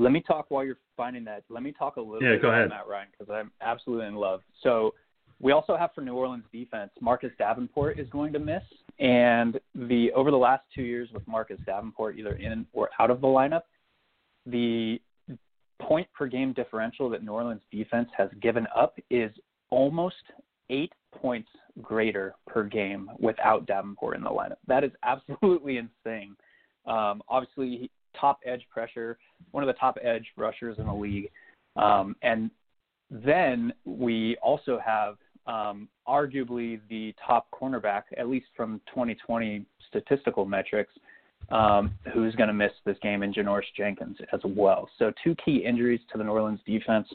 Let 0.00 0.12
me 0.12 0.22
talk 0.22 0.46
while 0.48 0.64
you're 0.64 0.78
finding 0.96 1.24
that. 1.24 1.44
Let 1.50 1.62
me 1.62 1.72
talk 1.72 1.96
a 1.96 2.00
little 2.00 2.22
yeah, 2.22 2.32
bit 2.32 2.42
go 2.42 2.48
about 2.48 2.58
ahead. 2.58 2.70
Matt 2.70 2.88
Ryan 2.88 3.08
because 3.10 3.32
I'm 3.32 3.50
absolutely 3.60 4.06
in 4.06 4.14
love. 4.14 4.40
So 4.62 4.94
we 5.40 5.52
also 5.52 5.76
have 5.76 5.90
for 5.94 6.00
New 6.00 6.14
Orleans 6.14 6.44
defense, 6.52 6.90
Marcus 7.00 7.30
Davenport 7.38 7.98
is 7.98 8.08
going 8.08 8.32
to 8.32 8.38
miss, 8.38 8.62
and 8.98 9.60
the 9.74 10.10
over 10.12 10.30
the 10.30 10.38
last 10.38 10.62
two 10.74 10.82
years 10.82 11.10
with 11.12 11.26
Marcus 11.28 11.60
Davenport 11.66 12.18
either 12.18 12.34
in 12.36 12.66
or 12.72 12.88
out 12.98 13.10
of 13.10 13.20
the 13.20 13.26
lineup, 13.26 13.62
the 14.46 15.00
point 15.80 16.06
per 16.14 16.26
game 16.26 16.54
differential 16.54 17.10
that 17.10 17.22
New 17.22 17.32
Orleans 17.32 17.62
defense 17.70 18.08
has 18.16 18.30
given 18.40 18.66
up 18.74 18.96
is 19.10 19.30
almost 19.70 20.16
eight 20.70 20.92
points 21.14 21.48
greater 21.82 22.34
per 22.46 22.64
game 22.64 23.10
without 23.18 23.66
Davenport 23.66 24.16
in 24.16 24.22
the 24.22 24.30
lineup. 24.30 24.56
That 24.66 24.82
is 24.82 24.92
absolutely 25.02 25.76
insane. 26.06 26.36
Um, 26.86 27.22
obviously, 27.28 27.90
top 28.18 28.40
edge 28.44 28.66
pressure, 28.70 29.18
one 29.50 29.62
of 29.62 29.66
the 29.66 29.78
top 29.78 29.98
edge 30.02 30.26
rushers 30.36 30.78
in 30.78 30.86
the 30.86 30.94
league. 30.94 31.30
Um, 31.76 32.16
and 32.22 32.50
then 33.10 33.72
we 33.84 34.36
also 34.42 34.80
have 34.84 35.16
um, 35.46 35.88
arguably 36.06 36.80
the 36.88 37.14
top 37.24 37.48
cornerback, 37.50 38.02
at 38.16 38.28
least 38.28 38.46
from 38.56 38.80
2020 38.88 39.64
statistical 39.88 40.44
metrics, 40.44 40.92
um, 41.50 41.92
who's 42.12 42.34
going 42.36 42.48
to 42.48 42.54
miss 42.54 42.72
this 42.84 42.96
game 43.02 43.22
in 43.22 43.32
Janoris 43.32 43.62
Jenkins 43.76 44.16
as 44.32 44.40
well. 44.44 44.88
So 44.98 45.12
two 45.24 45.34
key 45.44 45.64
injuries 45.66 46.00
to 46.12 46.18
the 46.18 46.24
New 46.24 46.30
Orleans 46.30 46.60
defense, 46.66 47.08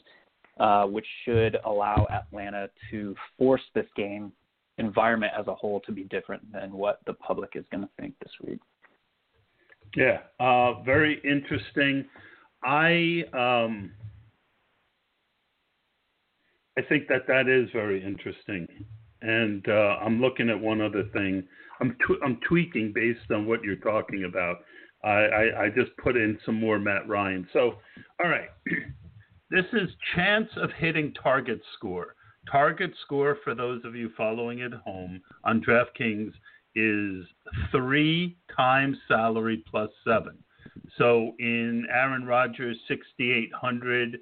uh, 0.58 0.84
which 0.84 1.06
should 1.24 1.56
allow 1.64 2.06
Atlanta 2.10 2.68
to 2.90 3.14
force 3.38 3.62
this 3.74 3.86
game 3.96 4.32
environment 4.78 5.32
as 5.38 5.46
a 5.46 5.54
whole 5.54 5.80
to 5.80 5.92
be 5.92 6.04
different 6.04 6.52
than 6.52 6.72
what 6.72 7.00
the 7.06 7.14
public 7.14 7.52
is 7.54 7.64
going 7.70 7.82
to 7.82 7.90
think 7.98 8.14
this 8.20 8.32
week. 8.46 8.60
Yeah, 9.94 10.18
uh, 10.40 10.82
very 10.82 11.20
interesting. 11.24 12.04
I 12.64 13.22
um, 13.32 13.92
I 16.78 16.82
think 16.82 17.08
that 17.08 17.26
that 17.28 17.48
is 17.48 17.70
very 17.72 18.04
interesting, 18.04 18.66
and 19.22 19.66
uh, 19.68 19.96
I'm 20.02 20.20
looking 20.20 20.50
at 20.50 20.60
one 20.60 20.80
other 20.80 21.04
thing. 21.12 21.44
I'm 21.80 21.96
I'm 22.24 22.38
tweaking 22.46 22.92
based 22.94 23.30
on 23.30 23.46
what 23.46 23.62
you're 23.62 23.76
talking 23.76 24.24
about. 24.24 24.58
I, 25.04 25.08
I, 25.08 25.64
I 25.64 25.68
just 25.68 25.96
put 26.02 26.16
in 26.16 26.38
some 26.44 26.58
more 26.58 26.78
Matt 26.78 27.06
Ryan. 27.08 27.46
So, 27.52 27.74
all 28.22 28.28
right, 28.30 28.48
this 29.50 29.64
is 29.72 29.88
chance 30.14 30.48
of 30.56 30.70
hitting 30.78 31.14
target 31.22 31.60
score. 31.76 32.14
Target 32.50 32.92
score 33.04 33.38
for 33.44 33.54
those 33.54 33.84
of 33.84 33.94
you 33.94 34.10
following 34.16 34.62
at 34.62 34.72
home 34.72 35.20
on 35.44 35.60
DraftKings 35.60 36.32
is 36.76 37.26
three 37.72 38.36
times 38.54 38.96
salary 39.08 39.64
plus 39.68 39.90
seven. 40.06 40.38
So 40.98 41.32
in 41.38 41.86
Aaron 41.90 42.24
Rodgers 42.24 42.76
6,800 42.86 44.18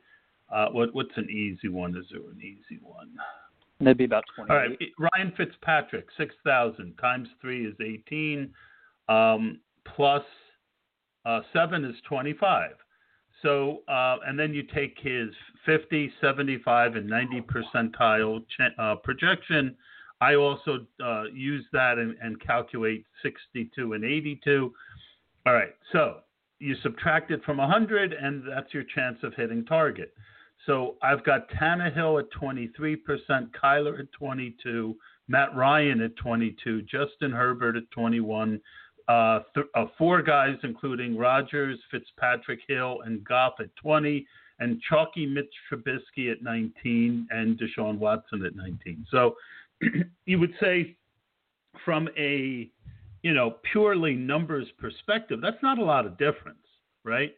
uh, 0.53 0.69
what, 0.69 0.95
what's 0.95 1.17
an 1.17 1.29
easy 1.31 1.69
one? 1.69 1.97
Is 1.97 2.07
there 2.11 2.21
an 2.21 2.41
easy 2.41 2.81
one? 2.83 3.11
That'd 3.81 3.99
about 4.05 4.25
20. 4.37 4.51
All 4.51 4.57
right. 4.57 4.79
Ryan 4.99 5.33
Fitzpatrick, 5.37 6.07
6,000 6.17 6.95
times 6.97 7.29
3 7.41 7.67
is 7.67 7.75
18, 7.81 8.51
um, 9.09 9.61
plus, 9.85 10.23
uh, 11.27 11.41
7 11.53 11.85
is 11.85 11.97
25. 12.09 12.71
So, 13.43 13.83
uh, 13.89 14.19
and 14.27 14.39
then 14.39 14.55
you 14.55 14.63
take 14.63 14.97
his 15.01 15.31
50, 15.67 16.13
75, 16.21 16.97
and 16.97 17.09
90 17.09 17.43
percentile 17.43 18.43
ch- 18.47 18.73
uh, 18.79 18.95
projection. 18.97 19.77
I 20.21 20.37
also 20.37 20.87
uh, 21.05 21.25
use 21.33 21.65
that 21.73 21.99
and, 21.99 22.17
and 22.23 22.41
calculate 22.41 23.05
62 23.23 23.93
and 23.93 24.05
82. 24.05 24.73
All 25.47 25.53
right, 25.53 25.75
so 25.93 26.19
you 26.59 26.75
subtract 26.83 27.31
it 27.31 27.43
from 27.45 27.59
100, 27.59 28.13
and 28.13 28.43
that's 28.49 28.73
your 28.73 28.85
chance 28.95 29.19
of 29.23 29.35
hitting 29.35 29.65
target. 29.65 30.15
So 30.67 30.97
I've 31.03 31.25
got 31.25 31.49
Tannehill 31.51 32.21
at 32.21 32.31
23%, 32.31 32.99
Kyler 33.63 34.01
at 34.01 34.13
22, 34.13 34.97
Matt 35.29 35.55
Ryan 35.55 36.01
at 36.01 36.17
22, 36.17 36.83
Justin 36.83 37.33
Herbert 37.33 37.77
at 37.77 37.91
21, 37.91 38.61
uh, 39.09 39.41
th- 39.55 39.67
uh, 39.75 39.87
four 39.99 40.23
guys 40.23 40.57
including 40.63 41.19
Rodgers, 41.19 41.79
Fitzpatrick, 41.91 42.61
Hill, 42.67 43.01
and 43.05 43.23
Goff 43.25 43.55
at 43.61 43.75
20, 43.77 44.27
and 44.61 44.81
chalky 44.89 45.27
Mitch 45.27 45.53
Trubisky 45.71 46.31
at 46.33 46.43
19, 46.43 47.29
and 47.31 47.59
Deshaun 47.59 47.99
Watson 47.99 48.45
at 48.47 48.57
19. 48.57 49.07
So 49.11 49.35
you 50.27 50.39
would 50.39 50.55
say 50.61 50.97
from 51.85 52.09
a 52.19 52.71
you 53.23 53.35
know 53.35 53.57
purely 53.73 54.15
numbers 54.15 54.67
perspective, 54.79 55.41
that's 55.41 55.63
not 55.63 55.79
a 55.79 55.85
lot 55.85 56.07
of 56.07 56.19
difference, 56.19 56.67
right? 57.05 57.35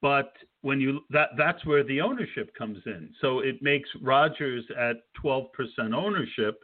But 0.00 0.32
when 0.62 0.80
you 0.80 1.00
that 1.10 1.30
that's 1.36 1.64
where 1.64 1.84
the 1.84 2.00
ownership 2.00 2.54
comes 2.54 2.78
in. 2.86 3.10
So 3.20 3.40
it 3.40 3.62
makes 3.62 3.88
Rodgers 4.02 4.64
at 4.78 4.96
12% 5.22 5.48
ownership 5.94 6.62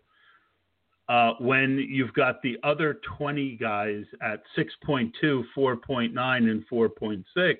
uh, 1.09 1.33
when 1.39 1.79
you've 1.79 2.13
got 2.15 2.43
the 2.43 2.59
other 2.63 3.01
20 3.17 3.57
guys 3.57 4.05
at 4.21 4.43
6.2, 4.59 5.13
4.9, 5.57 6.51
and 6.51 6.65
4.6. 6.69 7.55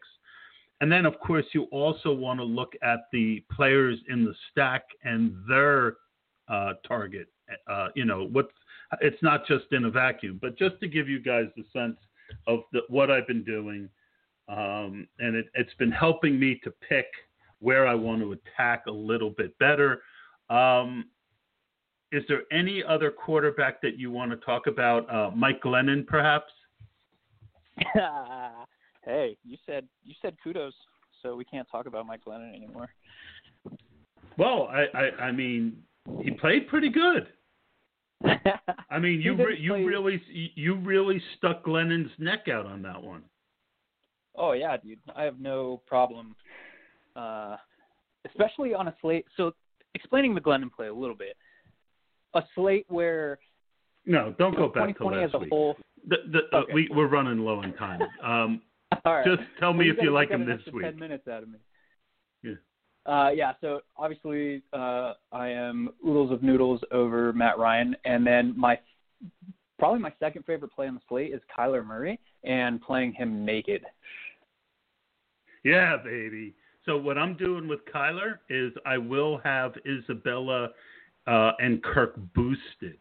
And 0.81 0.93
then, 0.93 1.07
of 1.07 1.19
course, 1.21 1.47
you 1.53 1.65
also 1.65 2.13
want 2.13 2.39
to 2.41 2.45
look 2.45 2.75
at 2.83 3.07
the 3.13 3.43
players 3.55 3.99
in 4.09 4.25
the 4.25 4.35
stack 4.51 4.83
and 5.05 5.35
their 5.49 5.97
uh, 6.49 6.75
target. 6.87 7.29
Uh, 7.69 7.89
you 7.95 8.05
know, 8.05 8.29
what 8.33 8.49
it's 9.01 9.21
not 9.23 9.47
just 9.47 9.65
in 9.73 9.85
a 9.85 9.91
vacuum, 9.91 10.39
but 10.41 10.59
just 10.59 10.79
to 10.81 10.89
give 10.89 11.09
you 11.09 11.21
guys 11.21 11.47
the 11.57 11.65
sense 11.73 11.97
of 12.47 12.61
the, 12.73 12.81
what 12.89 13.11
I've 13.11 13.27
been 13.27 13.45
doing, 13.45 13.89
um, 14.49 15.07
and 15.19 15.37
it, 15.37 15.47
has 15.55 15.67
been 15.79 15.91
helping 15.91 16.39
me 16.39 16.61
to 16.65 16.73
pick 16.89 17.07
where 17.61 17.87
I 17.87 17.95
want 17.95 18.21
to 18.23 18.33
attack 18.33 18.87
a 18.87 18.93
little 18.93 19.31
bit 19.31 19.59
better. 19.59 20.03
Um, 20.51 21.07
is 22.13 22.23
there 22.29 22.43
any 22.53 22.83
other 22.85 23.11
quarterback 23.11 23.81
that 23.83 23.99
you 23.99 24.11
want 24.11 24.31
to 24.31 24.37
talk 24.39 24.67
about? 24.67 25.11
Uh, 25.13 25.31
Mike 25.35 25.61
Glennon, 25.63 26.07
perhaps. 26.07 26.53
hey, 29.05 29.37
you 29.45 29.57
said 29.67 29.87
you 30.05 30.15
said 30.23 30.37
kudos, 30.43 30.73
so 31.23 31.37
we 31.37 31.45
can't 31.45 31.69
talk 31.71 31.87
about 31.87 32.07
Mike 32.07 32.21
Glennon 32.27 32.55
anymore. 32.55 32.89
Well, 34.39 34.69
I, 34.71 34.87
I, 34.97 35.25
I 35.25 35.33
mean, 35.33 35.83
he 36.23 36.31
played 36.31 36.69
pretty 36.69 36.89
good. 36.89 37.29
I 38.91 38.99
mean, 38.99 39.21
you 39.21 39.35
re- 39.35 39.59
you 39.59 39.73
play... 39.73 39.85
really 39.85 40.23
you 40.55 40.77
really 40.77 41.23
stuck 41.37 41.65
Glennon's 41.65 42.11
neck 42.19 42.49
out 42.53 42.67
on 42.67 42.83
that 42.83 43.03
one. 43.03 43.23
Oh 44.37 44.53
yeah, 44.53 44.77
dude. 44.77 44.99
I 45.15 45.25
have 45.25 45.41
no 45.41 45.83
problem, 45.87 46.35
uh, 47.15 47.57
especially 48.27 48.75
on 48.75 48.89
a 48.89 48.95
slate. 49.01 49.27
So, 49.37 49.53
explaining 49.95 50.35
the 50.35 50.41
Glennon 50.41 50.71
play 50.71 50.89
a 50.89 50.95
little 50.95 51.17
bit, 51.17 51.37
a 52.35 52.43
slate 52.55 52.87
where 52.89 53.39
no, 54.07 54.35
don't 54.39 54.57
go 54.57 54.69
back 54.69 54.97
to 54.99 55.05
last 55.05 55.39
week. 55.39 55.49
Whole... 55.51 55.77
The, 56.07 56.17
the, 56.31 56.57
uh, 56.57 56.61
okay. 56.61 56.73
uh, 56.73 56.75
we 56.75 56.89
we're 56.93 57.09
running 57.09 57.41
low 57.41 57.61
on 57.61 57.73
time. 57.75 58.01
Um, 58.23 58.63
Just 59.25 59.43
tell 59.59 59.73
me 59.73 59.87
well, 59.87 59.97
if 59.97 60.03
you 60.03 60.13
like 60.13 60.31
him 60.31 60.47
this 60.47 60.61
week. 60.73 60.85
Ten 60.85 60.99
minutes 60.99 61.27
out 61.27 61.43
of 61.43 61.49
me. 61.49 61.59
Yeah. 62.43 62.53
Uh, 63.07 63.31
yeah, 63.35 63.53
so 63.61 63.81
obviously 63.97 64.63
uh, 64.73 65.13
I 65.31 65.49
am 65.49 65.91
oodles 66.07 66.33
of 66.33 66.43
noodles 66.43 66.81
over 66.91 67.33
Matt 67.33 67.57
Ryan, 67.59 67.95
and 68.05 68.27
then 68.27 68.53
my 68.57 68.79
probably 69.79 70.01
my 70.01 70.13
second 70.19 70.45
favorite 70.45 70.73
play 70.75 70.89
on 70.89 70.95
the 70.95 71.01
slate 71.09 71.33
is 71.33 71.41
Kyler 71.57 71.87
Murray 71.87 72.19
and 72.43 72.83
playing 72.83 73.13
him 73.13 73.45
naked. 73.45 73.85
Yeah, 75.65 75.97
baby. 76.03 76.55
So 76.85 76.97
what 76.97 77.17
I'm 77.17 77.37
doing 77.37 77.69
with 77.69 77.81
Kyler 77.93 78.39
is 78.49 78.73
I 78.85 78.99
will 78.99 79.39
have 79.45 79.75
Isabella 79.87 80.71
uh, 81.27 81.53
and 81.59 81.83
Kirk 81.83 82.17
boosted, 82.35 82.99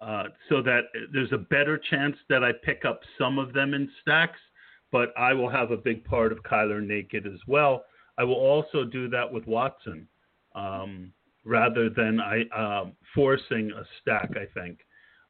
uh, 0.00 0.24
so 0.48 0.62
that 0.62 0.82
there's 1.12 1.32
a 1.32 1.38
better 1.38 1.78
chance 1.90 2.16
that 2.30 2.42
I 2.42 2.52
pick 2.62 2.84
up 2.86 3.00
some 3.18 3.38
of 3.38 3.52
them 3.52 3.74
in 3.74 3.90
stacks, 4.00 4.40
but 4.90 5.12
I 5.18 5.34
will 5.34 5.50
have 5.50 5.70
a 5.70 5.76
big 5.76 6.04
part 6.04 6.32
of 6.32 6.42
Kyler 6.44 6.86
naked 6.86 7.26
as 7.26 7.40
well 7.46 7.84
I 8.18 8.24
will 8.24 8.34
also 8.34 8.84
do 8.84 9.08
that 9.10 9.30
with 9.30 9.46
Watson 9.46 10.08
um, 10.54 11.12
rather 11.44 11.90
than 11.90 12.20
I 12.20 12.42
uh, 12.54 12.86
forcing 13.14 13.70
a 13.72 13.84
stack. 14.00 14.30
I 14.36 14.46
think. 14.58 14.78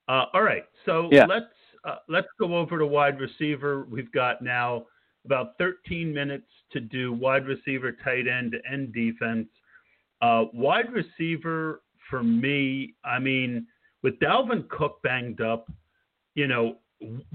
Uh, 0.06 0.26
all 0.34 0.42
right, 0.42 0.64
so 0.84 1.08
yeah. 1.10 1.24
let's 1.26 1.46
uh, 1.84 1.96
let's 2.08 2.28
go 2.38 2.56
over 2.56 2.78
to 2.78 2.86
wide 2.86 3.18
receiver. 3.20 3.86
We've 3.90 4.12
got 4.12 4.42
now 4.42 4.86
about 5.24 5.56
13 5.58 6.12
minutes 6.12 6.48
to 6.72 6.80
do 6.80 7.12
wide 7.12 7.46
receiver, 7.46 7.92
tight 8.04 8.26
end, 8.28 8.54
and 8.70 8.92
defense. 8.92 9.48
Uh, 10.20 10.44
wide 10.52 10.92
receiver 10.92 11.82
for 12.10 12.22
me, 12.22 12.94
I 13.04 13.18
mean, 13.18 13.66
with 14.02 14.18
Dalvin 14.18 14.68
Cook 14.68 15.02
banged 15.02 15.40
up, 15.40 15.70
you 16.34 16.46
know, 16.46 16.76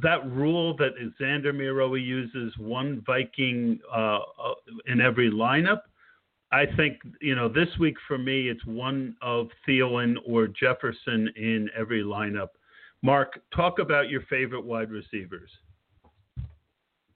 that 0.02 0.30
rule 0.30 0.76
that 0.78 0.92
Xander 1.20 1.56
Miro 1.56 1.96
uses 1.96 2.54
one 2.58 3.02
Viking 3.06 3.80
uh, 3.94 4.20
uh, 4.20 4.54
in 4.88 5.02
every 5.02 5.32
lineup. 5.32 5.82
I 6.52 6.66
think 6.78 6.98
you 7.22 7.36
know 7.36 7.48
this 7.48 7.70
week 7.80 7.96
for 8.08 8.18
me 8.18 8.50
it's 8.50 8.66
one 8.66 9.16
of 9.22 9.50
Thielen 9.68 10.16
or 10.26 10.48
Jefferson 10.48 11.30
in 11.36 11.70
every 11.78 12.04
lineup. 12.04 12.50
Mark, 13.02 13.40
talk 13.56 13.80
about 13.80 14.10
your 14.10 14.22
favorite 14.30 14.66
wide 14.66 14.92
receivers. 14.92 15.50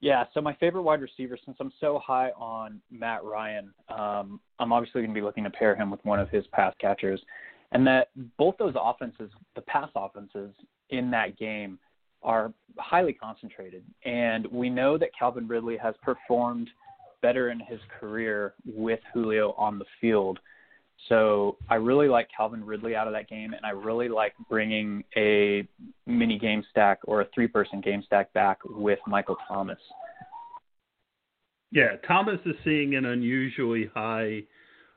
Yeah, 0.00 0.24
so 0.34 0.40
my 0.40 0.54
favorite 0.56 0.82
wide 0.82 1.00
receiver, 1.00 1.38
since 1.44 1.56
I'm 1.60 1.72
so 1.80 1.98
high 1.98 2.30
on 2.36 2.80
Matt 2.90 3.24
Ryan, 3.24 3.72
um, 3.88 4.38
I'm 4.58 4.70
obviously 4.70 5.00
going 5.00 5.14
to 5.14 5.18
be 5.18 5.24
looking 5.24 5.44
to 5.44 5.50
pair 5.50 5.74
him 5.74 5.90
with 5.90 6.04
one 6.04 6.20
of 6.20 6.28
his 6.28 6.46
pass 6.48 6.74
catchers, 6.78 7.20
and 7.72 7.86
that 7.86 8.08
both 8.36 8.54
those 8.58 8.74
offenses, 8.78 9.30
the 9.54 9.62
pass 9.62 9.88
offenses 9.96 10.54
in 10.90 11.10
that 11.10 11.38
game, 11.38 11.78
are 12.24 12.52
highly 12.78 13.12
concentrated. 13.12 13.84
And 14.04 14.46
we 14.48 14.68
know 14.70 14.98
that 14.98 15.10
Calvin 15.16 15.46
Ridley 15.46 15.76
has 15.76 15.94
performed 16.02 16.68
better 17.22 17.50
in 17.50 17.60
his 17.60 17.80
career 18.00 18.54
with 18.66 19.00
Julio 19.12 19.52
on 19.52 19.78
the 19.78 19.84
field. 20.00 20.38
So 21.08 21.56
I 21.68 21.74
really 21.76 22.08
like 22.08 22.28
Calvin 22.34 22.64
Ridley 22.64 22.96
out 22.96 23.06
of 23.06 23.12
that 23.12 23.28
game, 23.28 23.52
and 23.52 23.64
I 23.66 23.70
really 23.70 24.08
like 24.08 24.32
bringing 24.48 25.04
a 25.16 25.66
mini 26.06 26.38
game 26.38 26.64
stack 26.70 27.00
or 27.04 27.20
a 27.20 27.26
three 27.34 27.48
person 27.48 27.80
game 27.80 28.02
stack 28.06 28.32
back 28.32 28.58
with 28.64 28.98
Michael 29.06 29.36
Thomas. 29.46 29.78
Yeah, 31.72 31.96
Thomas 32.06 32.38
is 32.46 32.54
seeing 32.64 32.94
an 32.94 33.04
unusually 33.04 33.90
high 33.94 34.44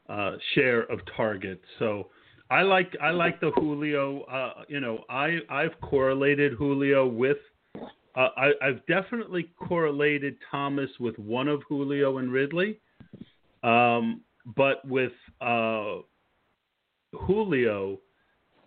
uh, 0.07 0.33
share 0.53 0.81
of 0.83 0.99
targets. 1.15 1.63
So 1.79 2.09
I 2.49 2.61
like 2.61 2.95
I 3.01 3.11
like 3.11 3.39
the 3.39 3.51
Julio. 3.51 4.21
Uh, 4.23 4.63
you 4.67 4.79
know, 4.79 5.03
I 5.09 5.39
I've 5.49 5.79
correlated 5.81 6.53
Julio 6.53 7.07
with. 7.07 7.37
Uh, 7.75 8.29
I, 8.35 8.51
I've 8.63 8.85
definitely 8.87 9.49
correlated 9.57 10.37
Thomas 10.49 10.89
with 10.99 11.17
one 11.19 11.47
of 11.47 11.61
Julio 11.69 12.17
and 12.17 12.31
Ridley, 12.31 12.79
um, 13.63 14.21
but 14.55 14.87
with 14.87 15.11
uh, 15.39 15.97
Julio, 17.13 17.99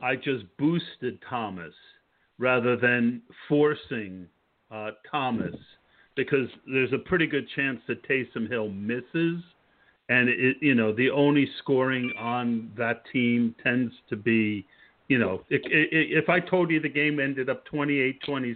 I 0.01 0.15
just 0.15 0.45
boosted 0.57 1.19
Thomas 1.29 1.75
rather 2.39 2.77
than 2.77 3.23
forcing 3.49 4.27
uh, 4.71 4.91
Thomas 5.11 5.55
because 6.15 6.49
there's 6.67 6.93
a 6.93 6.99
pretty 6.99 7.27
good 7.27 7.47
chance 7.57 7.81
that 7.89 8.07
Taysom 8.09 8.49
Hill 8.49 8.69
misses 8.69 9.43
and 10.11 10.29
it, 10.29 10.57
you 10.61 10.75
know 10.75 10.93
the 10.93 11.09
only 11.09 11.49
scoring 11.59 12.13
on 12.19 12.71
that 12.77 13.03
team 13.11 13.55
tends 13.63 13.95
to 14.11 14.17
be 14.17 14.67
you 15.09 15.19
know 15.19 15.43
it, 15.49 15.63
it, 15.65 15.89
if 15.93 16.29
i 16.29 16.39
told 16.39 16.71
you 16.71 16.81
the 16.81 16.89
game 16.89 17.19
ended 17.19 17.49
up 17.49 17.65
28-27 17.69 18.15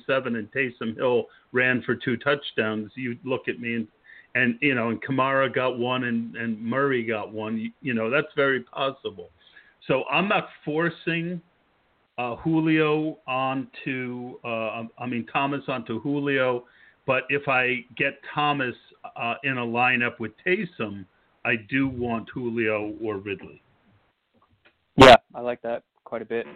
and 0.08 0.52
Taysom 0.52 0.96
Hill 0.96 1.24
ran 1.52 1.82
for 1.82 1.94
two 1.94 2.18
touchdowns 2.18 2.90
you'd 2.96 3.24
look 3.24 3.48
at 3.48 3.58
me 3.58 3.76
and 3.76 3.88
and 4.34 4.58
you 4.60 4.74
know 4.74 4.90
and 4.90 5.02
Kamara 5.02 5.52
got 5.54 5.78
one 5.78 6.04
and 6.04 6.36
and 6.36 6.60
Murray 6.60 7.04
got 7.04 7.32
one 7.32 7.56
you, 7.56 7.70
you 7.80 7.94
know 7.94 8.10
that's 8.10 8.34
very 8.36 8.60
possible. 8.60 9.30
So 9.86 10.04
i'm 10.10 10.28
not 10.28 10.48
forcing 10.64 11.40
uh, 12.18 12.36
Julio 12.36 13.18
onto 13.26 14.38
uh, 14.44 14.84
I 14.98 15.06
mean 15.06 15.26
Thomas 15.32 15.62
onto 15.68 16.00
Julio 16.00 16.64
but 17.06 17.24
if 17.28 17.48
I 17.48 17.84
get 17.96 18.14
Thomas 18.34 18.74
uh, 19.16 19.34
in 19.44 19.58
a 19.58 19.66
lineup 19.66 20.18
with 20.18 20.32
Taysom 20.44 21.04
I 21.44 21.56
do 21.68 21.88
want 21.88 22.28
Julio 22.32 22.94
or 23.02 23.18
Ridley. 23.18 23.62
Yeah, 24.96 25.16
I 25.34 25.40
like 25.40 25.60
that 25.62 25.82
quite 26.04 26.22
a 26.22 26.24
bit. 26.24 26.46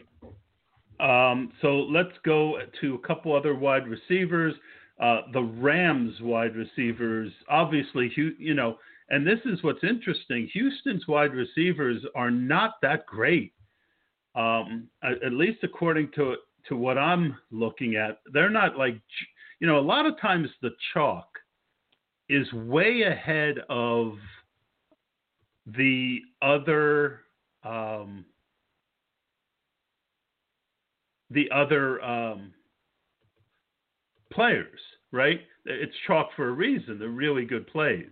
Um, 1.00 1.52
so 1.62 1.80
let's 1.90 2.16
go 2.24 2.58
to 2.80 2.94
a 2.94 3.06
couple 3.06 3.34
other 3.36 3.54
wide 3.54 3.86
receivers. 3.86 4.54
Uh, 5.00 5.22
the 5.32 5.42
Rams 5.42 6.14
wide 6.20 6.56
receivers, 6.56 7.32
obviously, 7.48 8.10
you 8.38 8.54
know, 8.54 8.78
and 9.10 9.26
this 9.26 9.38
is 9.44 9.62
what's 9.62 9.84
interesting. 9.84 10.48
Houston's 10.52 11.06
wide 11.06 11.32
receivers 11.32 12.04
are 12.14 12.30
not 12.30 12.80
that 12.82 13.06
great. 13.06 13.52
um, 14.34 14.88
at, 15.02 15.22
at 15.22 15.32
least 15.32 15.58
according 15.62 16.10
to 16.14 16.36
to 16.68 16.76
what 16.76 16.98
I'm 16.98 17.36
looking 17.50 17.96
at, 17.96 18.20
they're 18.32 18.50
not 18.50 18.76
like 18.76 19.00
you 19.60 19.66
know. 19.66 19.78
A 19.78 19.80
lot 19.80 20.06
of 20.06 20.20
times 20.20 20.48
the 20.62 20.70
chalk 20.92 21.28
is 22.28 22.50
way 22.52 23.02
ahead 23.02 23.56
of 23.68 24.12
the 25.76 26.20
other 26.42 27.20
um, 27.64 28.24
the 31.30 31.50
other 31.54 32.02
um, 32.02 32.52
players, 34.32 34.80
right? 35.12 35.40
It's 35.66 35.92
chalk 36.06 36.30
for 36.36 36.48
a 36.48 36.52
reason. 36.52 36.98
They're 36.98 37.08
really 37.08 37.44
good 37.44 37.66
plays. 37.66 38.06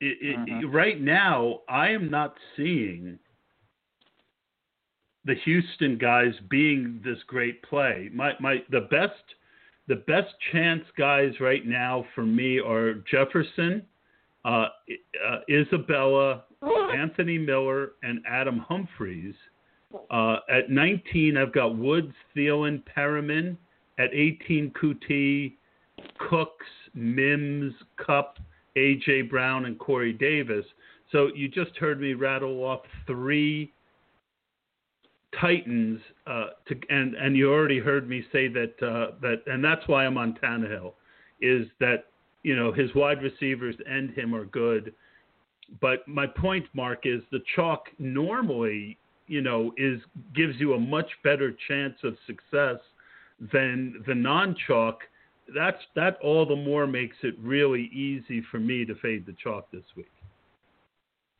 It, 0.00 0.18
it, 0.20 0.36
mm-hmm. 0.38 0.70
Right 0.70 1.00
now, 1.00 1.60
I 1.68 1.88
am 1.88 2.10
not 2.10 2.34
seeing 2.56 3.18
the 5.24 5.34
Houston 5.44 5.98
guys 5.98 6.32
being 6.50 7.00
this 7.04 7.18
great 7.26 7.62
play. 7.62 8.10
My 8.12 8.32
my 8.40 8.62
the 8.70 8.82
best 8.90 9.12
the 9.88 9.96
best 9.96 10.32
chance 10.52 10.84
guys 10.96 11.32
right 11.40 11.66
now 11.66 12.06
for 12.14 12.24
me 12.24 12.58
are 12.58 12.94
Jefferson, 13.10 13.82
uh, 14.44 14.66
uh, 15.28 15.38
Isabella, 15.50 16.44
Anthony 16.96 17.38
Miller, 17.38 17.92
and 18.02 18.20
Adam 18.28 18.58
Humphries. 18.58 19.34
Uh, 20.10 20.36
at 20.50 20.70
19, 20.70 21.36
I've 21.36 21.52
got 21.52 21.76
Woods, 21.76 22.12
Thielen, 22.36 22.82
Perriman. 22.96 23.56
At 23.98 24.12
18, 24.12 24.72
Coutee, 24.72 25.54
Cooks, 26.28 26.66
Mims, 26.94 27.72
Kupp, 28.04 28.38
A.J. 28.76 29.22
Brown, 29.22 29.66
and 29.66 29.78
Corey 29.78 30.12
Davis. 30.12 30.64
So 31.12 31.30
you 31.34 31.48
just 31.48 31.76
heard 31.76 32.00
me 32.00 32.14
rattle 32.14 32.64
off 32.64 32.80
three 33.06 33.72
Titans, 35.40 36.00
uh, 36.26 36.46
to, 36.68 36.76
and 36.90 37.14
and 37.14 37.36
you 37.36 37.52
already 37.52 37.78
heard 37.78 38.08
me 38.08 38.24
say 38.32 38.48
that 38.48 38.74
uh, 38.82 39.16
that, 39.20 39.42
and 39.46 39.64
that's 39.64 39.86
why 39.88 40.06
I'm 40.06 40.16
on 40.18 40.36
Tannehill, 40.42 40.92
is 41.40 41.66
that 41.80 42.06
you 42.42 42.56
know 42.56 42.72
his 42.72 42.94
wide 42.94 43.22
receivers 43.22 43.74
and 43.88 44.10
him 44.10 44.34
are 44.34 44.44
good, 44.44 44.94
but 45.80 46.06
my 46.06 46.26
point, 46.26 46.66
Mark, 46.74 47.00
is 47.04 47.22
the 47.30 47.40
chalk 47.54 47.86
normally 47.98 48.98
you 49.26 49.40
know 49.40 49.72
is 49.76 50.00
gives 50.34 50.54
you 50.58 50.74
a 50.74 50.78
much 50.78 51.10
better 51.22 51.54
chance 51.68 51.94
of 52.04 52.16
success 52.26 52.80
than 53.52 54.02
the 54.06 54.14
non-chalk. 54.14 55.00
That's 55.54 55.82
that 55.94 56.18
all 56.22 56.46
the 56.46 56.56
more 56.56 56.86
makes 56.86 57.16
it 57.22 57.34
really 57.40 57.90
easy 57.92 58.42
for 58.50 58.58
me 58.58 58.84
to 58.84 58.94
fade 58.96 59.26
the 59.26 59.34
chalk 59.42 59.70
this 59.70 59.84
week. 59.96 60.10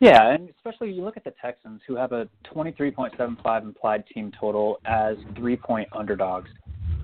Yeah, 0.01 0.32
and 0.32 0.51
especially 0.51 0.93
you 0.93 1.03
look 1.03 1.16
at 1.16 1.24
the 1.24 1.32
Texans, 1.41 1.80
who 1.87 1.97
have 1.97 2.12
a 2.12 2.28
23.75 2.53 3.62
implied 3.62 4.05
team 4.12 4.32
total 4.39 4.80
as 4.85 5.16
three 5.37 5.57
point 5.57 5.89
underdogs. 5.93 6.51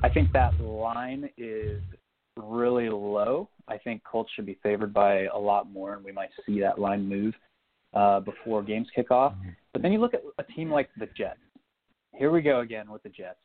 I 0.03 0.09
think 0.09 0.33
that 0.33 0.59
line 0.61 1.31
is 1.39 1.81
really 2.37 2.89
low. 2.89 3.49
I 3.69 3.79
think 3.79 4.03
Colts 4.05 4.31
should 4.35 4.47
be 4.47 4.59
favored 4.63 4.93
by 4.93 5.25
a 5.27 5.39
lot 5.39 5.71
more, 5.71 5.95
and 5.95 6.05
we 6.05 6.13
might 6.13 6.31
see 6.47 6.61
that 6.61 6.79
line 6.79 7.09
move 7.09 7.35
uh, 7.95 8.21
before 8.21 8.63
games 8.63 8.89
kick 8.95 9.11
off. 9.11 9.35
But 9.73 9.83
then 9.83 9.93
you 9.93 10.01
look 10.01 10.15
at 10.15 10.23
a 10.39 10.45
team 10.45 10.71
like 10.71 10.91
the 10.99 11.07
Jets. 11.17 11.39
Here 12.15 12.31
we 12.31 12.43
go 12.43 12.61
again 12.61 12.91
with 12.91 13.03
the 13.03 13.09
Jets. 13.09 13.39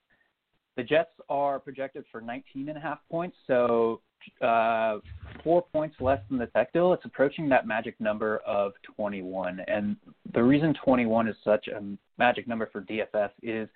The 0.76 0.84
Jets 0.84 1.12
are 1.30 1.60
projected 1.60 2.04
for 2.12 2.20
19 2.20 2.70
and 2.70 2.78
a 2.78 2.82
half 2.82 3.00
points, 3.10 3.38
so 3.48 4.02
uh, 4.42 4.98
four 5.44 5.64
points 5.72 5.96
less 6.00 6.20
than 6.30 6.38
the 6.38 6.48
tech 6.48 6.74
deal. 6.74 6.92
It's 6.94 7.06
approaching 7.06 7.48
that 7.50 7.68
magic 7.68 8.00
number 8.02 8.40
of 8.40 8.74
21. 8.96 9.62
And 9.68 9.96
the 10.34 10.44
reason 10.44 10.76
21 10.84 11.28
is 11.28 11.36
such 11.44 11.68
a 11.68 11.82
magic 12.18 12.48
number 12.48 12.70
for 12.72 12.82
DFS 12.82 13.30
is 13.42 13.70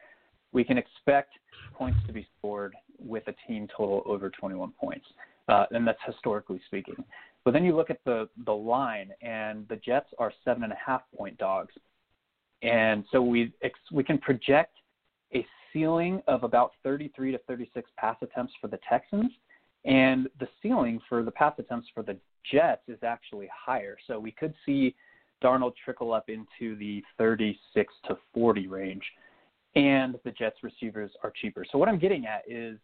we 0.52 0.64
can 0.64 0.78
expect 0.78 1.32
points 1.74 2.00
to 2.08 2.14
be 2.14 2.28
scored 2.38 2.76
with 3.00 3.24
a 3.28 3.34
team 3.48 3.68
total 3.76 4.04
over 4.06 4.30
21 4.30 4.72
points. 4.80 5.06
Uh, 5.48 5.66
and 5.72 5.88
that's 5.88 6.00
historically 6.06 6.62
speaking. 6.68 7.04
But 7.44 7.52
then 7.52 7.66
you 7.66 7.76
look 7.76 7.90
at 7.90 8.00
the, 8.06 8.30
the 8.46 8.54
line, 8.54 9.12
and 9.22 9.68
the 9.68 9.78
Jets 9.78 10.10
are 10.20 10.32
seven 10.46 10.64
and 10.64 10.74
a 10.74 10.78
half 10.84 11.02
point 11.18 11.38
dogs. 11.38 11.74
And 12.62 13.04
so 13.12 13.22
we, 13.22 13.54
we 13.92 14.04
can 14.04 14.18
project 14.18 14.76
a 15.34 15.46
ceiling 15.72 16.22
of 16.28 16.44
about 16.44 16.74
33 16.84 17.32
to 17.32 17.38
36 17.40 17.90
pass 17.98 18.18
attempts 18.22 18.54
for 18.62 18.68
the 18.68 18.80
Texans 18.88 19.32
and 19.86 20.28
the 20.40 20.48
ceiling 20.62 21.00
for 21.08 21.24
the 21.24 21.32
pass 21.32 21.54
attempts 21.58 21.88
for 21.94 22.04
the 22.04 22.18
Jets 22.52 22.82
is 22.88 23.00
actually 23.04 23.50
higher. 23.54 23.98
So 24.08 24.20
we 24.20 24.32
could 24.32 24.54
see 24.66 24.96
Darnold 25.44 25.74
trickle 25.84 26.14
up 26.14 26.30
into 26.30 26.76
the 26.78 27.04
36 27.18 27.94
to 28.08 28.18
40 28.34 28.68
range. 28.68 29.04
And 29.76 30.16
the 30.26 30.32
Jets 30.32 30.58
receivers 30.64 31.12
are 31.24 31.32
cheaper. 31.42 31.66
So 31.72 31.78
what 31.78 31.88
I'm 31.88 32.00
getting 32.00 32.26
at 32.26 32.44
is 32.48 32.78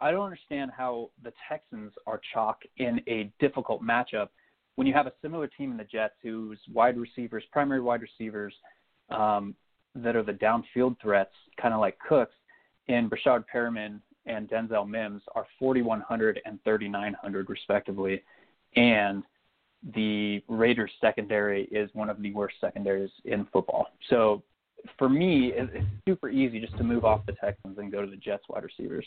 I 0.00 0.10
don't 0.10 0.24
understand 0.24 0.70
how 0.76 1.10
the 1.22 1.32
Texans 1.48 1.92
are 2.06 2.20
chalk 2.32 2.60
in 2.76 3.00
a 3.06 3.30
difficult 3.38 3.82
matchup 3.82 4.28
when 4.76 4.86
you 4.86 4.94
have 4.94 5.06
a 5.06 5.12
similar 5.20 5.46
team 5.46 5.70
in 5.70 5.76
the 5.76 5.84
Jets 5.84 6.14
whose 6.22 6.58
wide 6.72 6.96
receivers, 6.96 7.44
primary 7.52 7.80
wide 7.80 8.00
receivers, 8.02 8.54
um, 9.10 9.54
that 9.94 10.16
are 10.16 10.22
the 10.22 10.32
downfield 10.32 10.96
threats, 11.02 11.34
kind 11.60 11.74
of 11.74 11.80
like 11.80 11.98
Cooks, 11.98 12.34
and 12.88 13.10
Breshad 13.10 13.44
Perriman 13.52 14.00
and 14.26 14.48
Denzel 14.48 14.88
Mims 14.88 15.22
are 15.34 15.46
4,100 15.58 16.40
and 16.44 16.58
3,900 16.64 17.50
respectively, 17.50 18.22
and 18.76 19.22
the 19.94 20.42
Raiders 20.48 20.90
secondary 21.00 21.64
is 21.64 21.90
one 21.94 22.10
of 22.10 22.20
the 22.22 22.32
worst 22.32 22.56
secondaries 22.60 23.10
in 23.24 23.46
football. 23.52 23.86
So 24.08 24.42
for 24.98 25.08
me, 25.08 25.52
it's 25.54 25.84
super 26.06 26.28
easy 26.28 26.60
just 26.60 26.76
to 26.78 26.84
move 26.84 27.04
off 27.04 27.26
the 27.26 27.32
Texans 27.32 27.78
and 27.78 27.90
go 27.90 28.02
to 28.02 28.10
the 28.10 28.16
Jets 28.16 28.44
wide 28.48 28.64
receivers. 28.64 29.06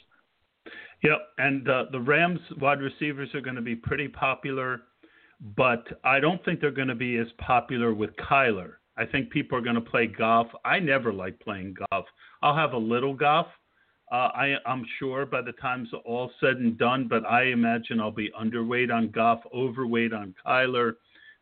Yep, 1.03 1.19
and 1.37 1.69
uh, 1.69 1.85
the 1.91 1.99
Rams 1.99 2.39
wide 2.61 2.81
receivers 2.81 3.29
are 3.33 3.41
going 3.41 3.55
to 3.55 3.61
be 3.61 3.75
pretty 3.75 4.07
popular, 4.07 4.81
but 5.57 5.85
I 6.03 6.19
don't 6.19 6.43
think 6.45 6.61
they're 6.61 6.71
going 6.71 6.87
to 6.87 6.95
be 6.95 7.17
as 7.17 7.27
popular 7.39 7.93
with 7.93 8.11
Kyler. 8.15 8.75
I 8.95 9.05
think 9.05 9.29
people 9.31 9.57
are 9.57 9.61
going 9.61 9.75
to 9.75 9.81
play 9.81 10.07
Goff. 10.07 10.47
I 10.63 10.79
never 10.79 11.11
like 11.11 11.39
playing 11.39 11.75
Goff. 11.91 12.05
I'll 12.41 12.55
have 12.55 12.73
a 12.73 12.77
little 12.77 13.13
Goff, 13.13 13.47
uh, 14.13 14.29
I, 14.35 14.55
I'm 14.67 14.85
sure 14.99 15.25
by 15.25 15.41
the 15.41 15.53
time 15.53 15.83
it's 15.91 16.03
all 16.05 16.29
said 16.39 16.57
and 16.57 16.77
done, 16.77 17.07
but 17.07 17.25
I 17.25 17.45
imagine 17.45 17.99
I'll 17.99 18.11
be 18.11 18.29
underweight 18.39 18.93
on 18.93 19.09
Goff, 19.09 19.39
overweight 19.51 20.13
on 20.13 20.35
Kyler, 20.45 20.93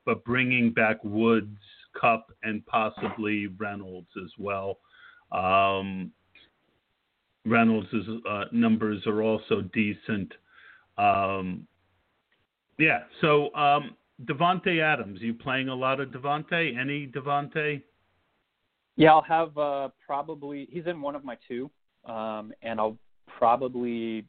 but 0.06 0.24
bringing 0.24 0.72
back 0.72 1.04
Woods, 1.04 1.60
Kupp, 2.00 2.32
and 2.44 2.66
possibly 2.68 3.48
Reynolds 3.48 4.08
as 4.24 4.32
well. 4.40 4.78
Um, 5.34 6.12
Reynolds' 7.46 7.88
uh, 8.30 8.46
numbers 8.52 9.06
are 9.08 9.22
also 9.22 9.62
decent. 9.74 10.32
Um, 10.98 11.68
yeah, 12.78 13.04
so 13.22 13.54
um, 13.56 13.96
Davante 14.26 14.82
Adams, 14.82 15.20
you 15.22 15.34
playing 15.34 15.70
a 15.70 15.76
lot 15.76 16.00
of 16.00 16.10
Davante? 16.10 16.78
Any 16.80 17.08
Davante? 17.08 17.82
Yeah, 18.96 19.14
I'll 19.14 19.22
have 19.22 19.58
uh, 19.58 19.90
probably. 20.06 20.68
He's 20.72 20.86
in 20.86 21.02
one 21.02 21.16
of 21.16 21.24
my 21.24 21.38
two 21.48 21.70
um, 22.06 22.54
and 22.62 22.80
I'll 22.80 22.98
probably 23.38 24.26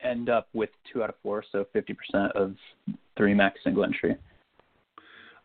end 0.00 0.28
up 0.28 0.48
with 0.52 0.70
two 0.92 1.02
out 1.02 1.08
of 1.08 1.16
four, 1.22 1.44
so 1.50 1.66
50% 1.74 2.32
of 2.32 2.54
three 3.16 3.34
max 3.34 3.60
single 3.64 3.84
entry. 3.84 4.16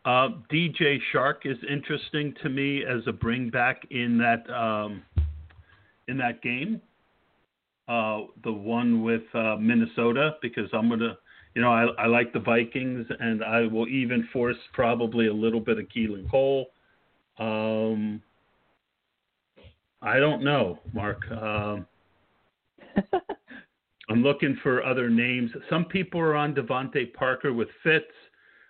Uh, 0.05 0.29
DJ 0.51 0.99
Chark 1.13 1.45
is 1.45 1.57
interesting 1.69 2.33
to 2.43 2.49
me 2.49 2.83
as 2.83 3.01
a 3.07 3.11
bring 3.11 3.49
back 3.49 3.83
in 3.89 4.17
that 4.17 4.49
um, 4.53 5.01
in 6.07 6.17
that 6.17 6.41
game, 6.41 6.81
uh, 7.87 8.21
the 8.43 8.51
one 8.51 9.03
with 9.03 9.23
uh, 9.33 9.55
Minnesota, 9.59 10.35
because 10.41 10.69
I'm 10.73 10.89
gonna, 10.89 11.17
you 11.55 11.61
know, 11.61 11.71
I, 11.71 11.85
I 12.03 12.07
like 12.07 12.33
the 12.33 12.39
Vikings, 12.39 13.05
and 13.19 13.43
I 13.43 13.67
will 13.67 13.87
even 13.87 14.27
force 14.31 14.57
probably 14.73 15.27
a 15.27 15.33
little 15.33 15.59
bit 15.59 15.79
of 15.79 15.85
Keelan 15.85 16.29
Cole. 16.29 16.67
Um, 17.39 18.21
I 20.01 20.19
don't 20.19 20.43
know, 20.43 20.79
Mark. 20.93 21.19
Um, 21.31 21.85
I'm 24.09 24.21
looking 24.21 24.57
for 24.61 24.83
other 24.83 25.09
names. 25.09 25.51
Some 25.69 25.85
people 25.85 26.19
are 26.19 26.35
on 26.35 26.53
DeVante 26.53 27.13
Parker 27.13 27.53
with 27.53 27.69
Fitz. 27.83 28.05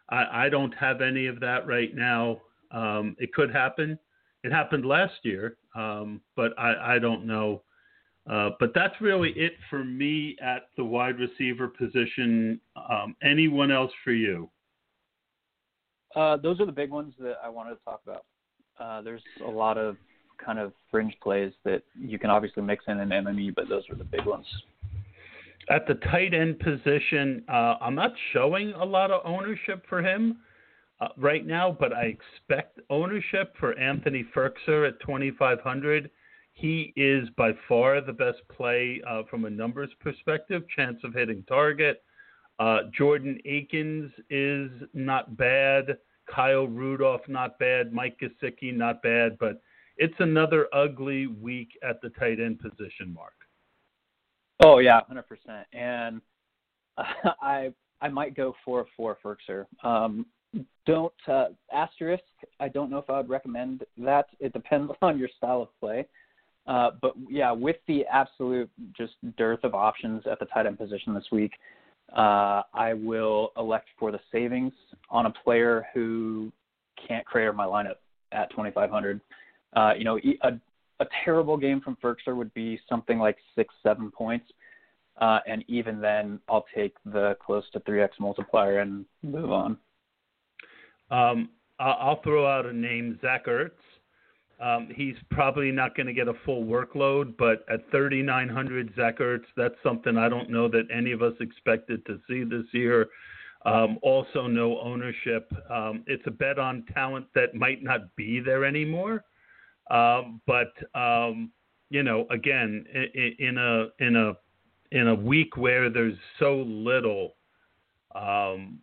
I, 0.09 0.45
I 0.45 0.49
don't 0.49 0.73
have 0.75 1.01
any 1.01 1.25
of 1.25 1.39
that 1.39 1.65
right 1.67 1.93
now. 1.95 2.41
Um, 2.71 3.15
it 3.19 3.33
could 3.33 3.51
happen. 3.51 3.97
It 4.43 4.51
happened 4.51 4.85
last 4.85 5.13
year, 5.23 5.57
um, 5.75 6.21
but 6.35 6.57
I, 6.57 6.95
I 6.95 6.99
don't 6.99 7.25
know. 7.25 7.61
Uh, 8.29 8.51
but 8.59 8.71
that's 8.73 8.95
really 9.01 9.31
it 9.31 9.53
for 9.69 9.83
me 9.83 10.37
at 10.41 10.69
the 10.77 10.83
wide 10.83 11.19
receiver 11.19 11.67
position. 11.67 12.59
Um, 12.89 13.15
anyone 13.21 13.69
else 13.69 13.91
for 14.03 14.13
you? 14.13 14.49
Uh, 16.15 16.37
those 16.37 16.59
are 16.59 16.65
the 16.65 16.71
big 16.71 16.91
ones 16.91 17.13
that 17.19 17.35
I 17.43 17.49
wanted 17.49 17.71
to 17.71 17.83
talk 17.83 18.01
about. 18.05 18.25
Uh, 18.79 19.01
there's 19.01 19.21
a 19.45 19.49
lot 19.49 19.77
of 19.77 19.97
kind 20.43 20.59
of 20.59 20.73
fringe 20.89 21.13
plays 21.21 21.51
that 21.65 21.83
you 21.99 22.17
can 22.17 22.29
obviously 22.29 22.63
mix 22.63 22.85
in 22.87 22.99
an 22.99 23.09
MME, 23.09 23.55
but 23.55 23.67
those 23.67 23.83
are 23.89 23.95
the 23.95 24.03
big 24.03 24.25
ones. 24.25 24.45
At 25.69 25.87
the 25.87 25.95
tight 25.95 26.33
end 26.33 26.59
position, 26.59 27.43
uh, 27.47 27.75
I'm 27.81 27.95
not 27.95 28.13
showing 28.31 28.73
a 28.73 28.83
lot 28.83 29.11
of 29.11 29.21
ownership 29.25 29.85
for 29.87 30.01
him 30.01 30.37
uh, 31.01 31.09
right 31.17 31.45
now, 31.45 31.75
but 31.77 31.93
I 31.93 32.03
expect 32.03 32.79
ownership 32.89 33.55
for 33.59 33.77
Anthony 33.77 34.25
Firkser 34.35 34.87
at 34.87 34.99
2,500. 35.01 36.09
he 36.53 36.93
is 36.95 37.27
by 37.35 37.51
far 37.67 37.99
the 37.99 38.13
best 38.13 38.39
play 38.55 39.01
uh, 39.09 39.23
from 39.29 39.45
a 39.45 39.49
numbers 39.49 39.89
perspective, 39.99 40.63
chance 40.75 40.99
of 41.03 41.13
hitting 41.13 41.43
target. 41.47 42.03
Uh, 42.59 42.79
Jordan 42.95 43.39
Akins 43.45 44.11
is 44.29 44.69
not 44.93 45.35
bad. 45.35 45.97
Kyle 46.33 46.67
Rudolph, 46.67 47.27
not 47.27 47.57
bad. 47.59 47.91
Mike 47.91 48.19
Gesicki, 48.21 48.73
not 48.75 49.01
bad. 49.01 49.37
But 49.39 49.61
it's 49.97 50.13
another 50.19 50.67
ugly 50.73 51.27
week 51.27 51.77
at 51.87 52.01
the 52.01 52.09
tight 52.09 52.39
end 52.39 52.59
position, 52.59 53.13
Mark. 53.13 53.33
Oh 54.63 54.77
yeah, 54.77 55.01
hundred 55.07 55.27
percent. 55.27 55.67
And 55.73 56.21
I 56.97 57.73
I 58.01 58.09
might 58.09 58.35
go 58.35 58.53
for 58.63 58.85
for 58.95 59.17
Firkser. 59.23 59.65
Um, 59.83 60.25
don't 60.85 61.13
uh, 61.27 61.45
asterisk. 61.73 62.23
I 62.59 62.67
don't 62.67 62.89
know 62.89 62.97
if 62.97 63.09
I 63.09 63.17
would 63.17 63.29
recommend 63.29 63.83
that. 63.97 64.27
It 64.39 64.53
depends 64.53 64.91
on 65.01 65.17
your 65.17 65.29
style 65.37 65.61
of 65.61 65.69
play. 65.79 66.05
Uh, 66.65 66.91
but 67.01 67.13
yeah, 67.29 67.51
with 67.51 67.75
the 67.87 68.05
absolute 68.11 68.69
just 68.97 69.13
dearth 69.37 69.63
of 69.63 69.75
options 69.75 70.23
at 70.29 70.39
the 70.39 70.45
tight 70.45 70.65
end 70.65 70.77
position 70.77 71.13
this 71.13 71.25
week, 71.31 71.51
uh, 72.15 72.61
I 72.73 72.93
will 72.93 73.51
elect 73.57 73.87
for 73.99 74.11
the 74.11 74.19
savings 74.31 74.73
on 75.09 75.25
a 75.25 75.31
player 75.43 75.87
who 75.93 76.51
can't 77.07 77.25
clear 77.25 77.51
my 77.51 77.65
lineup 77.65 77.95
at 78.31 78.49
2,500. 78.51 79.19
Uh, 79.75 79.93
you 79.97 80.03
know, 80.05 80.17
a, 80.43 80.59
a 80.99 81.07
terrible 81.25 81.57
game 81.57 81.81
from 81.81 81.97
Firkser 82.01 82.35
would 82.35 82.53
be 82.53 82.79
something 82.87 83.19
like 83.19 83.37
six, 83.55 83.73
seven 83.83 84.11
points. 84.11 84.45
Uh, 85.17 85.39
and 85.47 85.63
even 85.67 85.99
then, 85.99 86.39
I'll 86.49 86.65
take 86.73 86.95
the 87.05 87.35
close 87.45 87.63
to 87.73 87.79
3x 87.81 88.09
multiplier 88.19 88.79
and 88.79 89.05
move 89.21 89.51
on. 89.51 89.77
Um, 91.11 91.49
I'll 91.79 92.21
throw 92.21 92.47
out 92.47 92.65
a 92.65 92.73
name, 92.73 93.19
Zach 93.21 93.47
Ertz. 93.47 93.71
Um, 94.61 94.89
he's 94.95 95.15
probably 95.31 95.71
not 95.71 95.95
going 95.95 96.07
to 96.07 96.13
get 96.13 96.27
a 96.27 96.33
full 96.45 96.63
workload, 96.63 97.35
but 97.37 97.65
at 97.69 97.89
3,900 97.91 98.93
Zach 98.95 99.19
Ertz, 99.19 99.43
that's 99.57 99.75
something 99.83 100.17
I 100.17 100.29
don't 100.29 100.49
know 100.49 100.69
that 100.69 100.87
any 100.93 101.11
of 101.11 101.21
us 101.21 101.33
expected 101.41 102.05
to 102.05 102.19
see 102.29 102.43
this 102.43 102.65
year. 102.71 103.09
Um, 103.65 103.97
also, 104.01 104.47
no 104.47 104.79
ownership. 104.79 105.51
Um, 105.69 106.03
it's 106.07 106.23
a 106.27 106.31
bet 106.31 106.59
on 106.59 106.85
talent 106.93 107.25
that 107.33 107.55
might 107.55 107.81
not 107.81 108.15
be 108.15 108.39
there 108.39 108.63
anymore. 108.65 109.23
Um, 109.89 110.41
but 110.47 110.73
um, 110.97 111.51
you 111.89 112.03
know, 112.03 112.25
again, 112.31 112.85
in, 112.93 113.35
in, 113.39 113.57
a 113.57 113.87
in 113.99 114.15
a 114.15 114.33
in 114.91 115.07
a 115.07 115.15
week 115.15 115.57
where 115.57 115.89
there's 115.89 116.17
so 116.39 116.63
little 116.67 117.35
um, 118.15 118.79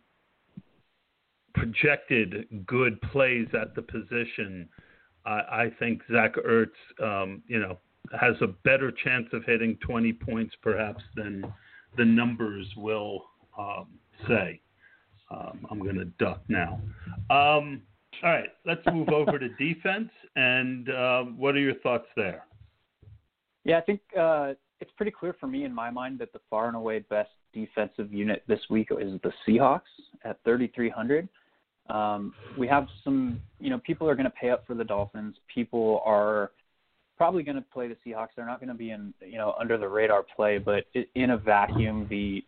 projected 1.53 2.65
good 2.65 3.01
plays 3.01 3.47
at 3.59 3.75
the 3.75 3.81
position, 3.81 4.67
I, 5.25 5.31
I 5.31 5.71
think 5.79 6.01
Zach 6.11 6.35
Ertz, 6.35 6.67
um, 7.01 7.41
you 7.47 7.59
know, 7.59 7.77
has 8.19 8.35
a 8.41 8.47
better 8.47 8.91
chance 8.91 9.27
of 9.33 9.43
hitting 9.45 9.77
20 9.85 10.13
points 10.13 10.53
perhaps 10.61 11.03
than 11.15 11.45
the 11.97 12.05
numbers 12.05 12.67
will 12.77 13.25
um, 13.57 13.87
say. 14.27 14.61
Um, 15.29 15.65
I'm 15.69 15.79
going 15.79 15.95
to 15.95 16.05
duck 16.19 16.41
now. 16.49 16.81
Um, 17.29 17.81
all 18.23 18.29
right, 18.29 18.49
let's 18.65 18.81
move 18.91 19.09
over 19.09 19.39
to 19.39 19.49
defense. 19.49 20.09
And 20.35 20.89
uh, 20.89 21.23
what 21.23 21.55
are 21.55 21.59
your 21.59 21.75
thoughts 21.75 22.07
there? 22.15 22.45
Yeah, 23.63 23.77
I 23.77 23.81
think 23.81 24.01
uh, 24.19 24.53
it's 24.79 24.91
pretty 24.97 25.11
clear 25.11 25.35
for 25.39 25.47
me 25.47 25.63
in 25.63 25.73
my 25.73 25.89
mind 25.89 26.19
that 26.19 26.33
the 26.33 26.39
far 26.49 26.67
and 26.67 26.75
away 26.75 26.99
best 26.99 27.29
defensive 27.53 28.11
unit 28.11 28.43
this 28.47 28.59
week 28.69 28.89
is 28.91 29.19
the 29.23 29.31
Seahawks 29.47 29.81
at 30.23 30.39
3,300. 30.43 31.29
Um, 31.91 32.33
we 32.57 32.67
have 32.67 32.87
some, 33.03 33.41
you 33.59 33.69
know, 33.69 33.79
people 33.79 34.07
are 34.07 34.15
going 34.15 34.25
to 34.25 34.31
pay 34.31 34.49
up 34.49 34.65
for 34.65 34.73
the 34.75 34.83
Dolphins. 34.83 35.35
People 35.53 36.01
are 36.05 36.51
probably 37.17 37.43
going 37.43 37.57
to 37.57 37.65
play 37.73 37.87
the 37.89 37.97
Seahawks. 38.05 38.29
They're 38.35 38.45
not 38.45 38.59
going 38.59 38.69
to 38.69 38.75
be 38.75 38.91
in, 38.91 39.13
you 39.21 39.37
know, 39.37 39.53
under 39.59 39.77
the 39.77 39.87
radar 39.87 40.23
play, 40.35 40.57
but 40.57 40.85
in 41.15 41.31
a 41.31 41.37
vacuum, 41.37 42.07
the 42.09 42.43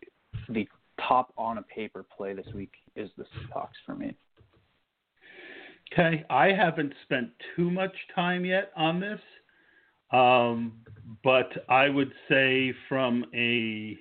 the 0.49 0.67
top 1.07 1.33
on 1.37 1.57
a 1.57 1.61
paper 1.63 2.05
play 2.15 2.33
this 2.33 2.47
week 2.55 2.71
is 2.95 3.09
the 3.17 3.23
Seahawks 3.23 3.77
for 3.85 3.95
me. 3.95 4.15
Okay, 5.91 6.23
I 6.29 6.47
haven't 6.47 6.93
spent 7.03 7.29
too 7.55 7.69
much 7.69 7.93
time 8.15 8.45
yet 8.45 8.71
on 8.75 8.99
this, 8.99 9.19
um, 10.11 10.73
but 11.23 11.51
I 11.69 11.89
would 11.89 12.11
say 12.29 12.73
from 12.87 13.25
a 13.35 13.97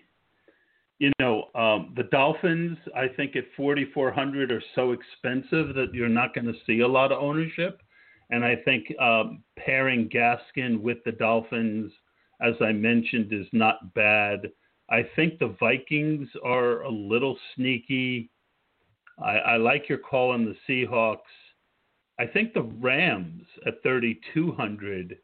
you 1.02 1.10
know, 1.18 1.48
um, 1.56 1.92
the 1.96 2.04
Dolphins, 2.04 2.78
I 2.94 3.08
think 3.08 3.34
at 3.34 3.42
4,400 3.56 4.52
are 4.52 4.62
so 4.76 4.92
expensive 4.92 5.74
that 5.74 5.88
you're 5.92 6.08
not 6.08 6.32
going 6.32 6.44
to 6.44 6.54
see 6.64 6.78
a 6.78 6.86
lot 6.86 7.10
of 7.10 7.20
ownership. 7.20 7.82
And 8.30 8.44
I 8.44 8.54
think 8.64 8.86
um, 9.00 9.42
pairing 9.58 10.08
Gaskin 10.08 10.80
with 10.80 10.98
the 11.04 11.10
Dolphins, 11.10 11.90
as 12.40 12.54
I 12.60 12.70
mentioned, 12.70 13.32
is 13.32 13.48
not 13.52 13.92
bad. 13.94 14.52
I 14.90 15.02
think 15.16 15.40
the 15.40 15.56
Vikings 15.58 16.28
are 16.44 16.82
a 16.82 16.88
little 16.88 17.36
sneaky. 17.56 18.30
I, 19.20 19.38
I 19.38 19.56
like 19.56 19.88
your 19.88 19.98
call 19.98 20.30
on 20.30 20.44
the 20.44 20.54
Seahawks. 20.68 21.18
I 22.20 22.26
think 22.26 22.54
the 22.54 22.70
Rams 22.80 23.42
at 23.66 23.82
3,200 23.82 25.18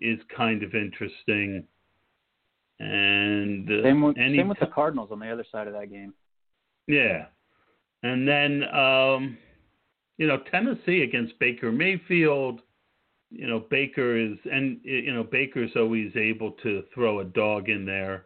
is 0.00 0.18
kind 0.36 0.64
of 0.64 0.74
interesting. 0.74 1.68
And 2.80 3.70
uh, 3.70 3.82
same 3.82 4.00
with, 4.00 4.16
same 4.16 4.48
with 4.48 4.58
the 4.58 4.66
Cardinals 4.66 5.10
on 5.12 5.20
the 5.20 5.30
other 5.30 5.44
side 5.52 5.66
of 5.66 5.74
that 5.74 5.90
game. 5.90 6.14
Yeah, 6.86 7.26
and 8.02 8.26
then 8.26 8.64
um, 8.74 9.36
you 10.16 10.26
know 10.26 10.38
Tennessee 10.50 11.02
against 11.02 11.38
Baker 11.38 11.70
Mayfield. 11.70 12.62
You 13.30 13.46
know 13.46 13.60
Baker 13.70 14.16
is, 14.16 14.38
and 14.50 14.80
you 14.82 15.12
know 15.12 15.22
Baker's 15.22 15.72
always 15.76 16.10
able 16.16 16.52
to 16.62 16.82
throw 16.94 17.20
a 17.20 17.24
dog 17.24 17.68
in 17.68 17.84
there. 17.84 18.24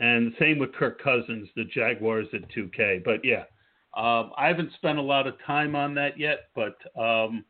And 0.00 0.34
same 0.40 0.58
with 0.58 0.74
Kirk 0.74 1.00
Cousins, 1.00 1.48
the 1.54 1.64
Jaguars 1.64 2.26
at 2.32 2.50
2K. 2.50 3.04
But 3.04 3.24
yeah, 3.24 3.44
um, 3.96 4.32
I 4.36 4.48
haven't 4.48 4.72
spent 4.74 4.98
a 4.98 5.02
lot 5.02 5.28
of 5.28 5.34
time 5.46 5.76
on 5.76 5.94
that 5.94 6.18
yet. 6.18 6.48
But 6.56 6.74
um, 7.00 7.44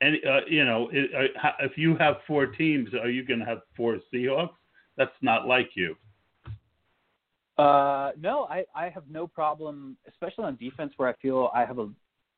and 0.00 0.16
uh, 0.26 0.40
you 0.48 0.64
know, 0.64 0.88
it, 0.90 1.10
uh, 1.14 1.50
if 1.60 1.76
you 1.76 1.96
have 1.96 2.16
four 2.26 2.46
teams, 2.46 2.94
are 2.94 3.10
you 3.10 3.26
going 3.26 3.40
to 3.40 3.46
have 3.46 3.58
four 3.76 3.98
Seahawks? 4.12 4.54
That's 4.98 5.10
not 5.22 5.46
like 5.46 5.70
you. 5.74 5.96
Uh, 7.56 8.12
no, 8.20 8.46
I, 8.50 8.64
I 8.74 8.88
have 8.88 9.04
no 9.10 9.26
problem, 9.26 9.96
especially 10.08 10.44
on 10.44 10.56
defense, 10.56 10.92
where 10.96 11.08
I 11.08 11.14
feel 11.22 11.50
I 11.54 11.64
have 11.64 11.78
a 11.78 11.88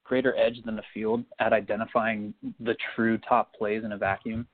greater 0.04 0.36
edge 0.36 0.62
than 0.64 0.76
the 0.76 0.82
field 0.94 1.24
at 1.40 1.52
identifying 1.52 2.32
the 2.60 2.76
true 2.94 3.18
top 3.18 3.54
plays 3.54 3.82
in 3.84 3.92
a 3.92 3.98
vacuum. 3.98 4.46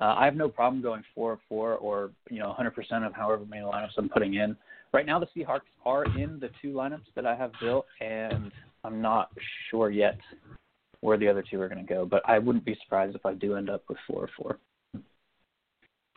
Uh, 0.00 0.14
I 0.18 0.24
have 0.24 0.34
no 0.34 0.48
problem 0.48 0.82
going 0.82 1.02
four 1.14 1.34
of 1.34 1.38
four 1.48 1.74
or 1.74 2.10
you 2.28 2.40
know 2.40 2.54
100% 2.58 3.06
of 3.06 3.14
however 3.14 3.44
many 3.48 3.62
lineups 3.62 3.92
I'm 3.96 4.08
putting 4.08 4.34
in. 4.34 4.56
Right 4.92 5.06
now, 5.06 5.18
the 5.18 5.26
Seahawks 5.36 5.60
are 5.84 6.04
in 6.18 6.38
the 6.40 6.50
two 6.60 6.72
lineups 6.72 7.06
that 7.14 7.26
I 7.26 7.34
have 7.34 7.52
built, 7.60 7.86
and 8.00 8.50
I'm 8.82 9.00
not 9.00 9.30
sure 9.70 9.90
yet 9.90 10.18
where 11.00 11.18
the 11.18 11.28
other 11.28 11.44
two 11.48 11.60
are 11.60 11.68
going 11.68 11.84
to 11.84 11.92
go. 11.92 12.06
But 12.06 12.22
I 12.28 12.38
wouldn't 12.38 12.64
be 12.64 12.76
surprised 12.82 13.14
if 13.14 13.26
I 13.26 13.34
do 13.34 13.56
end 13.56 13.70
up 13.70 13.84
with 13.88 13.98
four 14.06 14.24
of 14.24 14.30
four. 14.36 14.58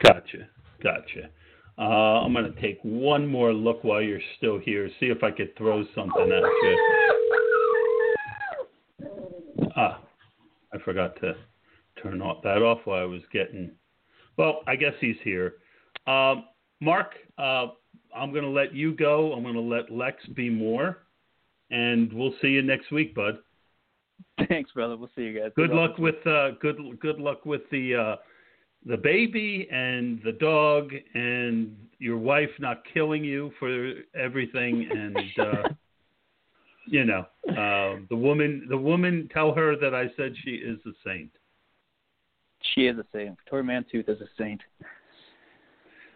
Gotcha. 0.04 0.48
Gotcha. 0.84 1.30
Uh, 1.78 2.24
I'm 2.24 2.34
going 2.34 2.52
to 2.52 2.60
take 2.62 2.80
one 2.82 3.28
more 3.28 3.54
look 3.54 3.84
while 3.84 4.02
you're 4.02 4.20
still 4.38 4.58
here, 4.58 4.90
see 5.00 5.08
if 5.08 5.24
I 5.24 5.30
could 5.30 5.56
throw 5.58 5.84
something 5.94 6.32
at 6.32 6.44
you. 6.44 6.78
Ah, 9.76 10.02
I 10.74 10.80
forgot 10.80 11.20
to 11.22 11.36
turn 12.02 12.22
off 12.22 12.42
that 12.44 12.64
off 12.64 12.80
while 12.86 13.02
I 13.02 13.06
was 13.06 13.22
getting. 13.32 13.72
Well, 14.38 14.62
I 14.66 14.76
guess 14.76 14.94
he's 15.00 15.18
here. 15.24 15.56
Um, 16.08 16.46
Mark, 16.80 17.12
uh, 17.38 17.68
I'm 18.16 18.32
going 18.32 18.44
to 18.44 18.50
let 18.50 18.74
you 18.74 18.96
go. 18.96 19.34
I'm 19.34 19.44
going 19.44 19.56
to 19.56 19.62
let 19.62 19.92
Lex 19.92 20.26
be 20.36 20.50
more, 20.50 21.00
and 21.70 22.12
we'll 22.12 22.34
see 22.42 22.50
you 22.50 22.64
next 22.64 22.92
week, 22.92 23.14
bud. 23.14 23.38
Thanks, 24.48 24.72
brother. 24.72 24.98
We'll 24.98 25.12
see 25.16 25.24
you 25.24 25.40
guys. 25.40 25.52
Good, 25.56 25.70
good 25.70 25.76
luck 25.76 25.98
with 25.98 26.26
uh, 26.26 26.52
good 26.60 26.78
good 27.00 27.20
luck 27.20 27.46
with 27.46 27.62
the 27.72 27.96
uh, 27.96 28.16
the 28.86 28.98
baby 28.98 29.68
and 29.72 30.22
the 30.24 30.32
dog 30.34 30.92
and 31.14 31.76
your 32.00 32.18
wife 32.18 32.50
not 32.60 32.84
killing 32.94 33.24
you 33.24 33.52
for 33.60 33.94
everything 34.16 34.88
and 34.92 35.18
uh 35.40 35.70
you 36.88 37.04
know 37.04 37.26
uh, 37.50 38.00
the 38.10 38.16
woman 38.16 38.66
the 38.70 38.78
woman 38.78 39.30
tell 39.34 39.54
her 39.54 39.76
that 39.76 39.94
i 39.94 40.06
said 40.16 40.34
she 40.44 40.52
is 40.52 40.80
a 40.86 40.92
saint. 41.06 41.32
She 42.74 42.88
is 42.88 42.98
a 42.98 43.06
saint. 43.14 43.38
Victoria 43.38 43.64
mantooth 43.64 44.10
is 44.10 44.20
a 44.22 44.28
saint. 44.38 44.62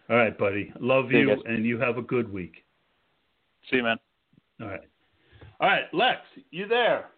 All 0.10 0.18
right 0.18 0.38
buddy. 0.38 0.74
Love 0.80 1.06
See 1.10 1.18
you, 1.18 1.32
you 1.32 1.44
and 1.46 1.66
you 1.66 1.80
have 1.80 1.98
a 1.98 2.02
good 2.02 2.32
week. 2.32 2.64
See 3.70 3.78
you 3.78 3.84
man. 3.84 3.98
All 4.62 4.68
right. 4.68 4.82
All 5.60 5.68
right 5.68 5.94
lex 5.94 6.22
you 6.52 6.68
there? 6.68 7.10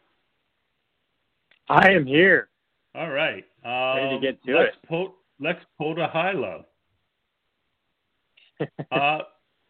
I 1.69 1.89
am 1.89 2.05
here. 2.05 2.49
All 2.95 3.09
right. 3.09 3.45
Um, 3.65 3.97
ready 3.97 4.15
to 4.15 4.21
get 4.21 4.43
to 4.43 4.57
let's 4.57 4.75
it. 4.75 4.87
po- 4.87 5.15
let's 5.43 5.59
pull 5.77 5.95
the 5.95 6.07
high 6.07 6.31
low. 6.31 6.63
uh, 8.91 9.19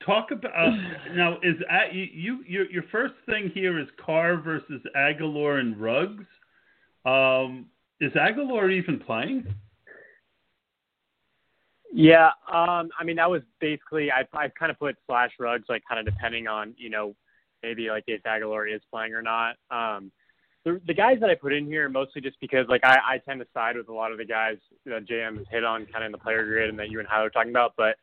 talk 0.05 0.32
about 0.32 0.53
uh, 0.55 0.71
now. 1.13 1.38
Is 1.41 1.55
at, 1.69 1.93
you, 1.93 2.07
you 2.13 2.43
your 2.47 2.71
your 2.71 2.84
first 2.91 3.15
thing 3.26 3.51
here 3.53 3.80
is 3.80 3.88
Carr 4.03 4.38
versus 4.38 4.82
Agholor 4.95 5.59
and 5.59 5.78
Ruggs. 5.78 6.26
Um, 7.05 7.67
is 7.99 8.11
Agholor 8.13 8.71
even 8.71 8.99
playing? 8.99 9.45
Yeah, 11.91 12.30
um, 12.51 12.89
I 12.99 13.03
mean 13.03 13.15
that 13.17 13.30
was 13.30 13.41
basically 13.59 14.11
I 14.11 14.26
I 14.34 14.49
kind 14.49 14.71
of 14.71 14.80
put 14.80 14.95
slash 15.07 15.32
Ruggs 15.39 15.65
like 15.69 15.84
kind 15.88 15.99
of 15.99 16.13
depending 16.13 16.47
on 16.47 16.74
you 16.78 16.89
know 16.89 17.15
maybe 17.61 17.89
like 17.89 18.03
if 18.07 18.21
Agholor 18.24 18.74
is 18.74 18.82
playing 18.91 19.13
or 19.13 19.21
not. 19.21 19.55
Um, 19.71 20.11
the 20.66 20.82
the 20.88 20.93
guys 20.93 21.20
that 21.20 21.30
I 21.30 21.36
put 21.36 21.53
in 21.53 21.66
here 21.66 21.89
mostly 21.89 22.22
just 22.22 22.39
because 22.39 22.66
like 22.70 22.84
I 22.84 22.97
I 23.05 23.18
tend 23.18 23.39
to 23.41 23.47
side 23.53 23.78
with 23.78 23.89
a 23.89 23.93
lot 23.93 24.11
of 24.11 24.18
the 24.18 24.26
guys 24.26 24.57
that 24.86 25.05
JM 25.05 25.38
has 25.38 25.47
hit 25.51 25.64
on 25.64 25.86
kind 25.86 26.03
of 26.03 26.07
in 26.07 26.11
the 26.11 26.18
player 26.18 26.45
grid 26.45 26.70
and 26.70 26.80
that 26.80 26.89
you 26.89 26.99
and 26.99 27.07
Howard 27.07 27.28
are 27.28 27.30
talking 27.30 27.51
about, 27.51 27.74
but 27.78 27.97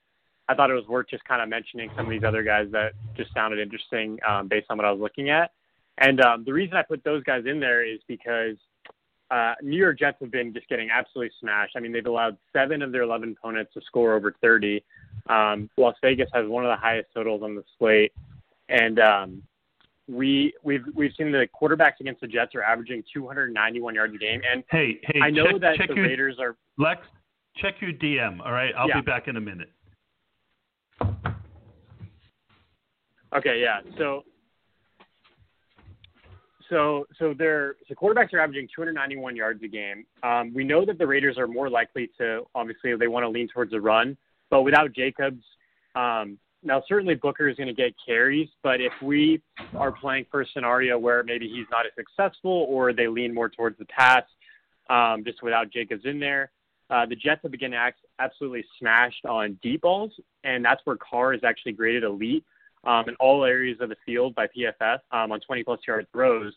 I 0.48 0.54
thought 0.54 0.70
it 0.70 0.74
was 0.74 0.86
worth 0.88 1.08
just 1.08 1.24
kind 1.24 1.40
of 1.40 1.48
mentioning 1.48 1.90
some 1.96 2.06
of 2.06 2.10
these 2.10 2.24
other 2.24 2.42
guys 2.42 2.66
that 2.72 2.92
just 3.16 3.32
sounded 3.32 3.60
interesting 3.60 4.18
um, 4.28 4.48
based 4.48 4.66
on 4.68 4.76
what 4.76 4.84
I 4.84 4.90
was 4.90 5.00
looking 5.00 5.30
at. 5.30 5.52
And 5.98 6.20
um, 6.20 6.44
the 6.44 6.52
reason 6.52 6.76
I 6.76 6.82
put 6.82 7.04
those 7.04 7.22
guys 7.22 7.44
in 7.46 7.60
there 7.60 7.86
is 7.86 8.00
because 8.08 8.56
uh, 9.30 9.54
New 9.62 9.76
York 9.76 9.98
Jets 9.98 10.16
have 10.20 10.32
been 10.32 10.52
just 10.52 10.68
getting 10.68 10.90
absolutely 10.90 11.30
smashed. 11.40 11.74
I 11.76 11.80
mean, 11.80 11.92
they've 11.92 12.06
allowed 12.06 12.36
seven 12.52 12.82
of 12.82 12.90
their 12.90 13.02
11 13.02 13.36
opponents 13.38 13.72
to 13.74 13.80
score 13.82 14.14
over 14.14 14.34
30. 14.40 14.82
Um, 15.28 15.70
Las 15.76 15.94
Vegas 16.02 16.28
has 16.34 16.48
one 16.48 16.64
of 16.64 16.70
the 16.70 16.80
highest 16.80 17.10
totals 17.14 17.42
on 17.42 17.54
the 17.54 17.62
slate, 17.78 18.12
and 18.68 18.98
um, 18.98 19.42
we 20.10 20.52
we've 20.62 20.84
we've 20.94 21.12
seen 21.16 21.30
the 21.30 21.46
quarterbacks 21.60 22.00
against 22.00 22.20
the 22.20 22.26
Jets 22.26 22.54
are 22.54 22.62
averaging 22.62 23.02
291 23.12 23.94
yards 23.94 24.14
a 24.14 24.18
game. 24.18 24.40
And 24.50 24.64
hey, 24.70 25.00
hey, 25.04 25.20
I 25.20 25.30
know 25.30 25.46
check, 25.46 25.60
that 25.60 25.76
check 25.76 25.88
the 25.88 25.94
your, 25.94 26.06
Raiders 26.06 26.36
are 26.40 26.56
Lex. 26.78 27.06
Check 27.56 27.74
your 27.80 27.92
DM. 27.92 28.40
All 28.44 28.52
right, 28.52 28.72
I'll 28.76 28.88
Yeah. 28.88 29.00
be 29.00 29.04
back 29.04 29.28
in 29.28 29.36
a 29.36 29.40
minute. 29.40 29.70
Okay, 33.32 33.60
yeah. 33.60 33.80
So 33.96 34.24
so 36.68 37.06
so 37.18 37.34
they're 37.36 37.76
so 37.88 37.94
quarterbacks 37.94 38.32
are 38.32 38.40
averaging 38.40 38.68
291 38.74 39.36
yards 39.36 39.62
a 39.62 39.68
game. 39.68 40.04
Um, 40.22 40.52
we 40.52 40.64
know 40.64 40.84
that 40.84 40.98
the 40.98 41.06
Raiders 41.06 41.38
are 41.38 41.46
more 41.46 41.70
likely 41.70 42.10
to 42.18 42.42
obviously 42.54 42.94
they 42.96 43.08
want 43.08 43.24
to 43.24 43.28
lean 43.28 43.48
towards 43.48 43.70
the 43.70 43.80
run, 43.80 44.16
but 44.50 44.62
without 44.62 44.92
Jacobs, 44.92 45.44
um, 45.94 46.38
now 46.62 46.82
certainly 46.88 47.14
Booker 47.14 47.48
is 47.48 47.56
going 47.56 47.68
to 47.68 47.74
get 47.74 47.94
carries. 48.04 48.48
But 48.62 48.80
if 48.80 48.92
we 49.02 49.42
are 49.74 49.92
playing 49.92 50.26
for 50.30 50.42
a 50.42 50.46
scenario 50.52 50.98
where 50.98 51.22
maybe 51.22 51.48
he's 51.48 51.66
not 51.70 51.86
as 51.86 51.92
successful 51.96 52.66
or 52.68 52.92
they 52.92 53.08
lean 53.08 53.34
more 53.34 53.48
towards 53.48 53.78
the 53.78 53.86
pass, 53.86 54.24
um, 54.88 55.24
just 55.24 55.42
without 55.42 55.70
Jacobs 55.70 56.04
in 56.04 56.18
there, 56.18 56.50
uh, 56.90 57.06
the 57.06 57.14
Jets 57.14 57.40
have 57.42 57.52
been 57.52 57.74
absolutely 58.18 58.64
smashed 58.78 59.24
on 59.24 59.58
deep 59.62 59.82
balls, 59.82 60.10
and 60.42 60.64
that's 60.64 60.80
where 60.84 60.96
Carr 60.96 61.32
is 61.32 61.44
actually 61.44 61.72
graded 61.72 62.02
elite 62.02 62.44
um, 62.84 63.08
in 63.08 63.14
all 63.16 63.44
areas 63.44 63.78
of 63.80 63.88
the 63.88 63.96
field 64.04 64.34
by 64.34 64.46
PFF 64.46 64.98
um, 65.12 65.30
on 65.30 65.40
20 65.40 65.62
plus 65.62 65.80
yard 65.86 66.06
throws. 66.12 66.52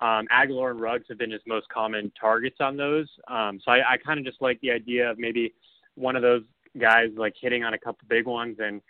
Um, 0.00 0.26
Agholor 0.32 0.70
and 0.70 0.80
Ruggs 0.80 1.04
have 1.08 1.18
been 1.18 1.30
his 1.30 1.42
most 1.46 1.68
common 1.68 2.12
targets 2.18 2.56
on 2.60 2.76
those. 2.76 3.08
Um, 3.28 3.60
so 3.64 3.70
I, 3.70 3.92
I 3.92 3.96
kind 3.98 4.18
of 4.18 4.24
just 4.24 4.40
like 4.40 4.60
the 4.60 4.70
idea 4.70 5.10
of 5.10 5.18
maybe 5.18 5.54
one 5.94 6.16
of 6.16 6.22
those 6.22 6.42
guys 6.78 7.08
like 7.16 7.34
hitting 7.40 7.64
on 7.64 7.74
a 7.74 7.78
couple 7.78 8.06
big 8.08 8.26
ones 8.26 8.56
and 8.60 8.80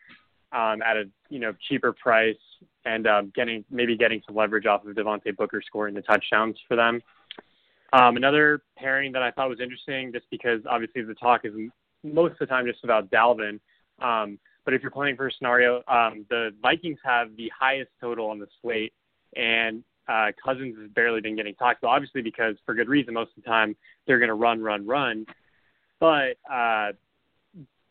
um, 0.53 0.83
at 0.83 0.97
a 0.97 1.05
you 1.29 1.39
know 1.39 1.55
cheaper 1.69 1.93
price 1.93 2.37
and 2.85 3.07
um, 3.07 3.33
getting 3.35 3.65
maybe 3.71 3.97
getting 3.97 4.23
some 4.27 4.35
leverage 4.35 4.67
off 4.67 4.85
of 4.87 4.95
Devontae 4.95 5.37
Booker 5.37 5.63
scoring 5.65 5.95
the 5.95 6.03
touchdowns 6.03 6.57
for 6.69 6.77
them. 6.77 7.03
Um, 7.93 8.17
another 8.17 8.63
pairing 8.77 9.13
that 9.13 9.23
I 9.23 9.31
thought 9.31 9.49
was 9.49 9.61
interesting, 9.61 10.13
just 10.13 10.27
because 10.31 10.61
obviously 10.69 11.03
the 11.03 11.15
talk 11.15 11.45
is 11.45 11.53
most 12.03 12.33
of 12.33 12.39
the 12.41 12.47
time 12.47 12.67
just 12.67 12.85
about 12.85 13.11
Dalvin. 13.11 13.61
Um, 14.01 14.39
but 14.65 14.75
if 14.75 14.83
you're 14.83 14.91
playing 14.91 15.17
for 15.17 15.29
a 15.29 15.33
scenario, 15.33 15.77
um, 15.89 16.27
the 16.29 16.51
Vikings 16.61 16.99
have 17.05 17.37
the 17.37 17.51
highest 17.59 17.91
total 18.01 18.29
on 18.31 18.39
the 18.39 18.49
slate, 18.61 18.93
and 19.37 19.85
uh, 20.09 20.33
Cousins 20.45 20.77
has 20.81 20.91
barely 20.91 21.21
been 21.21 21.37
getting 21.37 21.55
talked 21.55 21.83
about, 21.83 21.93
obviously 21.93 22.23
because 22.23 22.57
for 22.65 22.75
good 22.75 22.89
reason. 22.89 23.15
Most 23.15 23.31
of 23.37 23.43
the 23.43 23.49
time 23.49 23.77
they're 24.07 24.19
going 24.19 24.29
to 24.29 24.35
run, 24.35 24.61
run, 24.61 24.87
run. 24.87 25.27
But 26.01 26.37
uh, 26.51 26.93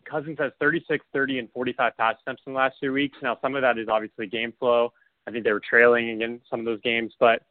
Cousins 0.10 0.38
has 0.40 0.52
36, 0.60 1.06
30, 1.14 1.40
and 1.40 1.52
45 1.52 1.98
pass 1.98 2.16
attempts 2.22 2.44
in 2.46 2.54
the 2.54 2.58
last 2.58 2.76
two 2.82 2.94
weeks. 2.94 3.18
Now 3.22 3.38
some 3.42 3.56
of 3.56 3.62
that 3.62 3.78
is 3.78 3.88
obviously 3.90 4.28
game 4.28 4.54
flow. 4.60 4.94
I 5.28 5.32
think 5.32 5.44
they 5.44 5.52
were 5.52 5.62
trailing 5.68 6.22
in 6.22 6.40
some 6.50 6.60
of 6.60 6.66
those 6.66 6.82
games, 6.82 7.14
but 7.20 7.42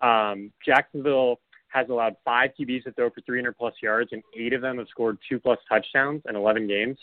um, 0.00 0.52
Jacksonville 0.64 1.40
has 1.68 1.88
allowed 1.88 2.16
five 2.24 2.50
QBs 2.58 2.84
to 2.84 2.92
throw 2.92 3.10
for 3.10 3.20
300 3.22 3.56
plus 3.56 3.74
yards, 3.82 4.10
and 4.12 4.22
eight 4.36 4.52
of 4.52 4.62
them 4.62 4.78
have 4.78 4.88
scored 4.88 5.18
two 5.28 5.38
plus 5.38 5.58
touchdowns 5.68 6.22
in 6.28 6.36
11 6.36 6.66
games. 6.66 6.98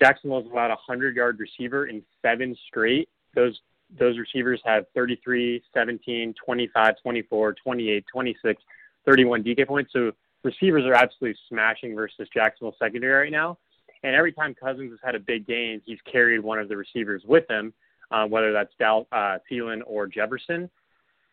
Jacksonville 0.00 0.42
has 0.42 0.50
allowed 0.50 0.66
a 0.66 0.80
100 0.86 1.14
yard 1.14 1.38
receiver 1.38 1.86
in 1.86 2.02
seven 2.22 2.56
straight. 2.68 3.08
Those 3.34 3.58
those 3.98 4.18
receivers 4.18 4.60
have 4.64 4.86
33, 4.94 5.62
17, 5.72 6.34
25, 6.44 6.94
24, 7.02 7.54
28, 7.54 8.04
26, 8.10 8.62
31 9.06 9.44
DK 9.44 9.66
points. 9.66 9.92
So 9.92 10.10
receivers 10.42 10.84
are 10.84 10.94
absolutely 10.94 11.38
smashing 11.48 11.94
versus 11.94 12.28
Jacksonville 12.32 12.74
secondary 12.78 13.24
right 13.24 13.32
now. 13.32 13.58
And 14.04 14.14
every 14.14 14.32
time 14.32 14.54
Cousins 14.54 14.90
has 14.90 15.00
had 15.02 15.14
a 15.14 15.18
big 15.18 15.46
game, 15.46 15.80
he's 15.84 15.98
carried 16.10 16.40
one 16.40 16.58
of 16.58 16.68
the 16.68 16.76
receivers 16.76 17.22
with 17.26 17.50
him, 17.50 17.72
uh, 18.10 18.26
whether 18.26 18.52
that's 18.52 18.72
Dal, 18.78 19.06
uh, 19.10 19.38
Thielen 19.50 19.80
or 19.86 20.06
Jefferson. 20.06 20.70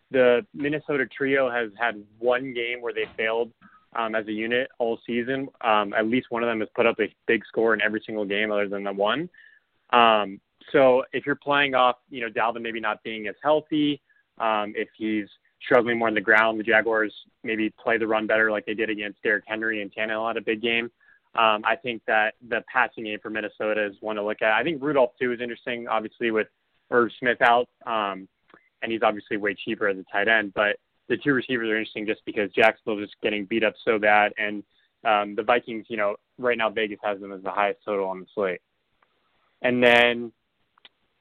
The 0.10 0.46
Minnesota 0.54 1.06
trio 1.06 1.52
has 1.52 1.70
had 1.78 2.02
one 2.18 2.54
game 2.54 2.82
where 2.82 2.94
they 2.94 3.06
failed 3.18 3.52
um, 3.94 4.16
as 4.16 4.26
a 4.28 4.32
unit 4.32 4.70
all 4.80 4.98
season. 5.06 5.50
Um, 5.60 5.94
at 5.94 6.08
least 6.08 6.28
one 6.30 6.44
of 6.44 6.48
them 6.48 6.62
has 6.62 6.70
put 6.74 6.86
up 6.86 6.96
a 7.02 7.14
big 7.28 7.46
score 7.46 7.74
in 7.74 7.82
every 7.82 8.02
single 8.06 8.26
game, 8.26 8.52
other 8.52 8.70
than 8.70 8.86
the 8.86 8.94
one. 8.94 9.30
Um, 9.92 10.40
so 10.72 11.04
if 11.12 11.26
you're 11.26 11.36
playing 11.36 11.76
off, 11.76 11.98
you 12.10 12.22
know, 12.22 12.30
Dalvin 12.30 12.62
maybe 12.62 12.80
not 12.80 13.04
being 13.04 13.28
as 13.28 13.36
healthy, 13.44 14.02
um, 14.38 14.74
if 14.78 14.88
he's 14.98 15.28
struggling 15.62 16.00
more 16.00 16.08
on 16.08 16.14
the 16.14 16.22
ground, 16.22 16.58
the 16.58 16.64
Jaguars 16.64 17.14
maybe 17.44 17.70
play 17.82 17.98
the 17.98 18.08
run 18.08 18.28
better 18.28 18.50
like 18.50 18.66
they 18.66 18.74
did 18.74 18.90
against 18.90 19.22
Derrick 19.24 19.44
Henry 19.46 19.82
and 19.82 19.94
Tannehill 19.94 20.28
had 20.28 20.38
a 20.38 20.42
big 20.42 20.62
game. 20.62 20.90
Um, 21.34 21.64
I 21.66 21.78
think 21.78 22.02
that 22.08 22.34
the 22.48 22.64
passing 22.72 23.06
game 23.06 23.20
for 23.22 23.30
Minnesota 23.30 23.86
is 23.86 23.96
one 24.02 24.18
to 24.18 24.24
look 24.24 24.42
at. 24.42 24.52
I 24.52 24.64
think 24.64 24.84
Rudolph 24.84 25.12
too 25.20 25.32
is 25.32 25.40
interesting, 25.40 25.88
obviously 25.88 26.32
with 26.32 26.48
Irv 26.90 27.10
Smith 27.20 27.42
out, 27.42 27.70
um, 27.86 28.28
and 28.82 28.92
he's 28.92 29.02
obviously 29.02 29.38
way 29.38 29.54
cheaper 29.54 29.88
as 29.88 29.98
a 29.98 30.04
tight 30.12 30.28
end. 30.28 30.54
But 30.54 30.78
the 31.08 31.18
two 31.18 31.34
receivers 31.34 31.70
are 31.70 31.78
interesting 31.78 32.06
just 32.06 32.22
because 32.26 32.52
Jacksonville 32.52 33.02
is 33.02 33.10
getting 33.24 33.46
beat 33.46 33.64
up 33.64 33.76
so 33.86 33.98
bad, 33.98 34.34
and 34.38 34.64
um, 35.06 35.36
the 35.36 35.44
Vikings, 35.44 35.86
you 35.90 35.98
know, 35.98 36.16
right 36.38 36.58
now 36.58 36.70
Vegas 36.70 37.00
has 37.04 37.20
them 37.20 37.32
as 37.32 37.42
the 37.44 37.50
highest 37.50 37.80
total 37.86 38.08
on 38.08 38.20
the 38.20 38.28
slate. 38.36 38.62
And 39.62 39.82
then 39.82 40.32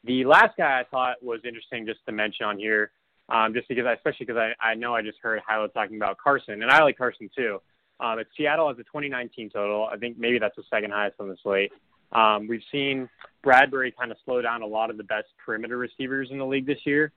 the 0.04 0.24
last 0.24 0.56
guy 0.56 0.80
I 0.80 0.84
thought 0.90 1.22
was 1.22 1.40
interesting 1.44 1.86
just 1.86 2.00
to 2.06 2.12
mention 2.12 2.46
on 2.46 2.58
here, 2.58 2.90
um, 3.28 3.54
just 3.54 3.68
because, 3.68 3.86
I, 3.86 3.92
especially 3.92 4.26
because 4.26 4.52
I, 4.60 4.70
I 4.70 4.74
know 4.74 4.94
I 4.94 5.02
just 5.02 5.18
heard 5.22 5.40
Hilo 5.48 5.68
talking 5.68 5.96
about 5.96 6.18
Carson, 6.18 6.62
and 6.62 6.70
I 6.70 6.82
like 6.82 6.98
Carson 6.98 7.30
too. 7.34 7.60
Um, 8.00 8.18
Seattle 8.36 8.68
has 8.68 8.78
a 8.78 8.84
2019 8.84 9.50
total. 9.50 9.88
I 9.92 9.96
think 9.96 10.18
maybe 10.18 10.38
that's 10.38 10.56
the 10.56 10.62
second 10.70 10.92
highest 10.92 11.16
on 11.20 11.28
the 11.28 11.36
slate. 11.42 11.72
Um, 12.12 12.48
we've 12.48 12.62
seen 12.72 13.08
Bradberry 13.44 13.92
kind 13.96 14.10
of 14.10 14.16
slow 14.24 14.42
down 14.42 14.62
a 14.62 14.66
lot 14.66 14.90
of 14.90 14.96
the 14.96 15.04
best 15.04 15.28
perimeter 15.44 15.76
receivers 15.76 16.28
in 16.30 16.38
the 16.38 16.46
league 16.46 16.66
this 16.66 16.84
year, 16.84 17.12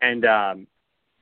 and 0.00 0.24
um, 0.24 0.66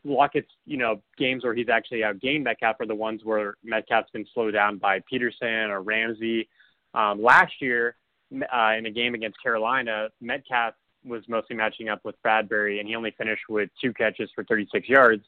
Lockett's 0.04 0.50
you 0.66 0.76
know 0.76 1.00
games 1.16 1.44
where 1.44 1.54
he's 1.54 1.68
actually 1.68 2.00
outgained 2.00 2.42
Metcalf 2.42 2.76
are 2.80 2.86
the 2.86 2.94
ones 2.94 3.22
where 3.24 3.54
Metcalf's 3.64 4.10
been 4.10 4.26
slowed 4.34 4.52
down 4.52 4.78
by 4.78 5.00
Peterson 5.08 5.70
or 5.70 5.80
Ramsey. 5.80 6.48
Um, 6.92 7.22
last 7.22 7.54
year, 7.60 7.96
uh, 8.32 8.72
in 8.76 8.86
a 8.86 8.90
game 8.90 9.14
against 9.14 9.42
Carolina, 9.42 10.08
Metcalf 10.20 10.74
was 11.04 11.22
mostly 11.28 11.56
matching 11.56 11.88
up 11.88 12.04
with 12.04 12.16
Bradberry, 12.24 12.78
and 12.78 12.88
he 12.88 12.94
only 12.94 13.12
finished 13.12 13.44
with 13.48 13.70
two 13.80 13.92
catches 13.92 14.30
for 14.34 14.44
36 14.44 14.88
yards. 14.88 15.24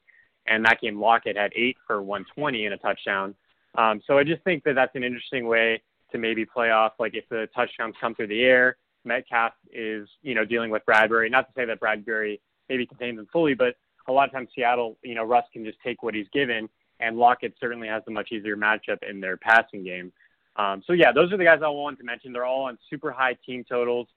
And 0.46 0.64
that 0.64 0.80
game, 0.80 1.00
Lockett 1.00 1.36
had 1.36 1.52
eight 1.56 1.76
for 1.86 2.02
120 2.02 2.66
and 2.66 2.74
a 2.74 2.78
touchdown. 2.78 3.34
Um, 3.76 4.00
so 4.06 4.18
I 4.18 4.24
just 4.24 4.42
think 4.42 4.64
that 4.64 4.74
that's 4.74 4.94
an 4.94 5.04
interesting 5.04 5.46
way 5.46 5.82
to 6.12 6.18
maybe 6.18 6.44
play 6.44 6.70
off. 6.70 6.92
Like 6.98 7.14
if 7.14 7.28
the 7.28 7.48
touchdowns 7.54 7.94
come 8.00 8.14
through 8.14 8.28
the 8.28 8.42
air, 8.42 8.76
Metcalf 9.04 9.52
is 9.72 10.08
you 10.22 10.34
know 10.34 10.44
dealing 10.44 10.70
with 10.70 10.82
Bradberry. 10.88 11.30
Not 11.30 11.46
to 11.48 11.52
say 11.54 11.64
that 11.64 11.80
Bradberry 11.80 12.40
maybe 12.68 12.86
contains 12.86 13.18
him 13.18 13.28
fully, 13.32 13.54
but 13.54 13.76
a 14.08 14.12
lot 14.12 14.28
of 14.28 14.32
times 14.32 14.48
Seattle, 14.54 14.96
you 15.02 15.14
know, 15.14 15.24
Russ 15.24 15.44
can 15.52 15.64
just 15.64 15.78
take 15.84 16.02
what 16.02 16.14
he's 16.14 16.28
given, 16.32 16.68
and 17.00 17.16
Lockett 17.16 17.54
certainly 17.60 17.88
has 17.88 18.02
a 18.06 18.10
much 18.10 18.32
easier 18.32 18.56
matchup 18.56 18.98
in 19.08 19.20
their 19.20 19.36
passing 19.36 19.84
game. 19.84 20.12
Um, 20.56 20.82
so 20.86 20.92
yeah, 20.92 21.12
those 21.12 21.32
are 21.32 21.36
the 21.36 21.44
guys 21.44 21.60
I 21.62 21.68
wanted 21.68 21.98
to 21.98 22.04
mention. 22.04 22.32
They're 22.32 22.44
all 22.44 22.64
on 22.64 22.78
super 22.88 23.12
high 23.12 23.36
team 23.44 23.64
totals, 23.68 24.08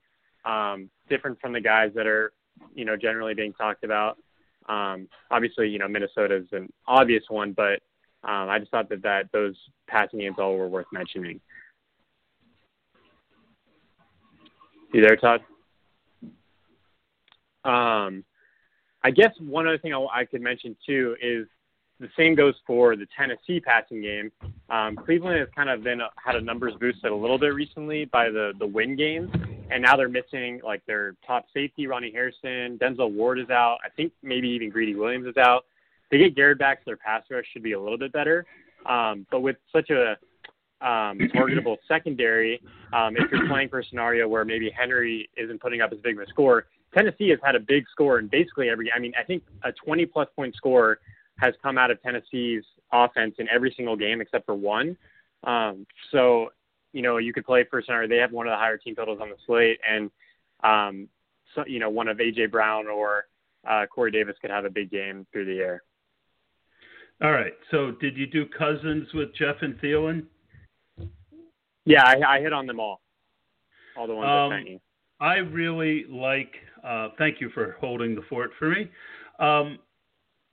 um, 0.45 0.89
different 1.10 1.39
from 1.41 1.53
the 1.53 1.62
guys 1.62 1.91
that 1.95 2.07
are, 2.07 2.32
you 2.74 2.86
know, 2.86 2.95
generally 2.95 3.34
being 3.34 3.53
talked 3.53 3.84
about. 3.84 4.18
Um, 4.68 5.10
obviously, 5.32 5.68
you 5.70 5.80
know, 5.80 5.88
Minnesota 5.88 6.36
is 6.38 6.47
an 6.51 6.72
obvious 6.88 7.24
one, 7.28 7.53
but 7.53 7.82
um, 8.24 8.49
I 8.49 8.59
just 8.59 8.72
thought 8.72 8.89
that, 8.89 9.01
that 9.03 9.32
those 9.32 9.55
passing 9.88 10.20
games 10.20 10.36
all 10.39 10.57
were 10.57 10.67
worth 10.67 10.88
mentioning. 10.91 11.39
You 14.93 15.01
there, 15.01 15.15
Todd? 15.15 15.41
Um, 17.63 18.24
I 19.03 19.11
guess 19.11 19.32
one 19.39 19.67
other 19.67 19.78
thing 19.78 19.93
I, 19.93 20.05
I 20.13 20.26
could 20.26 20.41
mention 20.41 20.76
too 20.86 21.15
is 21.22 21.47
the 21.99 22.09
same 22.17 22.34
goes 22.34 22.55
for 22.65 22.95
the 22.95 23.05
Tennessee 23.17 23.59
passing 23.59 24.01
game. 24.01 24.32
Um, 24.70 24.95
Cleveland 24.95 25.39
has 25.39 25.49
kind 25.55 25.70
of 25.70 25.84
been 25.84 25.99
had 26.24 26.36
a 26.36 26.41
numbers 26.41 26.74
boosted 26.80 27.11
a 27.11 27.15
little 27.15 27.38
bit 27.38 27.53
recently 27.53 28.05
by 28.05 28.30
the 28.30 28.53
the 28.59 28.65
win 28.65 28.95
games, 28.95 29.30
and 29.70 29.82
now 29.82 29.95
they're 29.95 30.09
missing 30.09 30.61
like 30.63 30.86
their 30.86 31.15
top 31.26 31.45
safety, 31.53 31.88
Ronnie 31.88 32.11
Harrison, 32.11 32.78
Denzel 32.80 33.11
Ward 33.11 33.39
is 33.39 33.49
out. 33.49 33.78
I 33.86 33.89
think 33.89 34.13
maybe 34.24 34.47
even 34.49 34.70
Greedy 34.70 34.95
Williams 34.95 35.28
is 35.28 35.38
out. 35.38 35.65
They 36.12 36.18
get 36.18 36.36
Garrett 36.36 36.60
back, 36.60 36.80
so 36.80 36.84
their 36.88 36.97
pass 36.97 37.24
rush 37.30 37.45
should 37.51 37.64
be 37.64 37.74
a 37.74 37.80
little 37.80 37.97
bit 37.97 38.12
better. 38.12 38.45
Um, 38.86 39.26
but 39.30 39.41
with 39.41 39.57
such 39.72 39.89
a 39.89 40.18
um, 40.82 41.18
targetable 41.36 41.78
secondary. 41.88 42.62
Um, 42.93 43.16
if 43.18 43.32
you're 43.32 43.47
playing 43.47 43.70
for 43.70 43.80
a 43.80 43.86
scenario 43.86 44.28
where 44.28 44.45
maybe 44.45 44.72
Henry 44.76 45.30
isn't 45.38 45.62
putting 45.62 45.82
up 45.82 45.91
as 45.91 45.99
big 45.99 46.18
of 46.18 46.28
a 46.28 46.30
score, 46.30 46.68
Tennessee 46.93 47.30
has 47.30 47.39
had 47.43 47.55
a 47.55 47.60
big 47.60 47.86
score 47.91 48.20
in 48.20 48.28
basically 48.28 48.70
every. 48.70 48.91
I 48.91 48.99
mean, 48.99 49.14
I 49.20 49.24
think 49.24 49.43
a 49.64 49.72
20 49.72 50.05
plus 50.07 50.28
point 50.36 50.55
score 50.55 50.99
has 51.39 51.53
come 51.62 51.78
out 51.78 51.91
of 51.91 52.01
Tennessee's 52.01 52.64
offense 52.91 53.36
in 53.39 53.47
every 53.49 53.74
single 53.76 53.95
game 53.95 54.22
except 54.22 54.45
for 54.45 54.55
one. 54.55 54.97
Um, 55.43 55.86
so, 56.12 56.49
you 56.91 57.01
know, 57.01 57.18
you 57.18 57.32
could 57.32 57.45
play 57.45 57.66
for 57.70 57.80
a 57.80 57.84
scenario. 57.84 58.10
They 58.10 58.18
have 58.18 58.32
one 58.32 58.47
of 58.47 58.51
the 58.51 58.57
higher 58.57 58.78
team 58.78 58.95
totals 58.95 59.20
on 59.22 59.30
the 59.30 59.36
slate, 59.45 59.80
and 59.88 60.10
um, 60.64 61.07
so 61.55 61.64
you 61.68 61.80
know, 61.80 61.89
one 61.89 62.07
of 62.07 62.18
AJ 62.18 62.51
Brown 62.51 62.88
or 62.88 63.26
uh, 63.68 63.86
Corey 63.86 64.12
Davis 64.12 64.36
could 64.41 64.49
have 64.49 64.66
a 64.66 64.70
big 64.70 64.89
game 64.91 65.26
through 65.32 65.45
the 65.45 65.60
air. 65.60 65.84
All 67.22 67.32
right. 67.32 67.53
So, 67.72 67.91
did 67.99 68.15
you 68.17 68.28
do 68.28 68.45
Cousins 68.45 69.07
with 69.13 69.36
Jeff 69.36 69.57
and 69.61 69.80
Thielen? 69.82 70.26
Yeah, 71.86 72.03
I, 72.05 72.38
I 72.38 72.39
hit 72.39 72.53
on 72.53 72.65
them 72.65 72.80
all. 72.80 73.01
All 73.97 74.07
the 74.07 74.15
ones 74.15 74.28
um, 74.30 74.51
I 74.51 74.57
sent 74.57 74.70
you. 74.70 74.80
I 75.20 75.36
really 75.36 76.05
like. 76.09 76.53
Uh, 76.84 77.09
thank 77.17 77.41
you 77.41 77.49
for 77.49 77.76
holding 77.82 78.15
the 78.15 78.22
fort 78.30 78.51
for 78.57 78.70
me. 78.70 78.89
Um, 79.39 79.80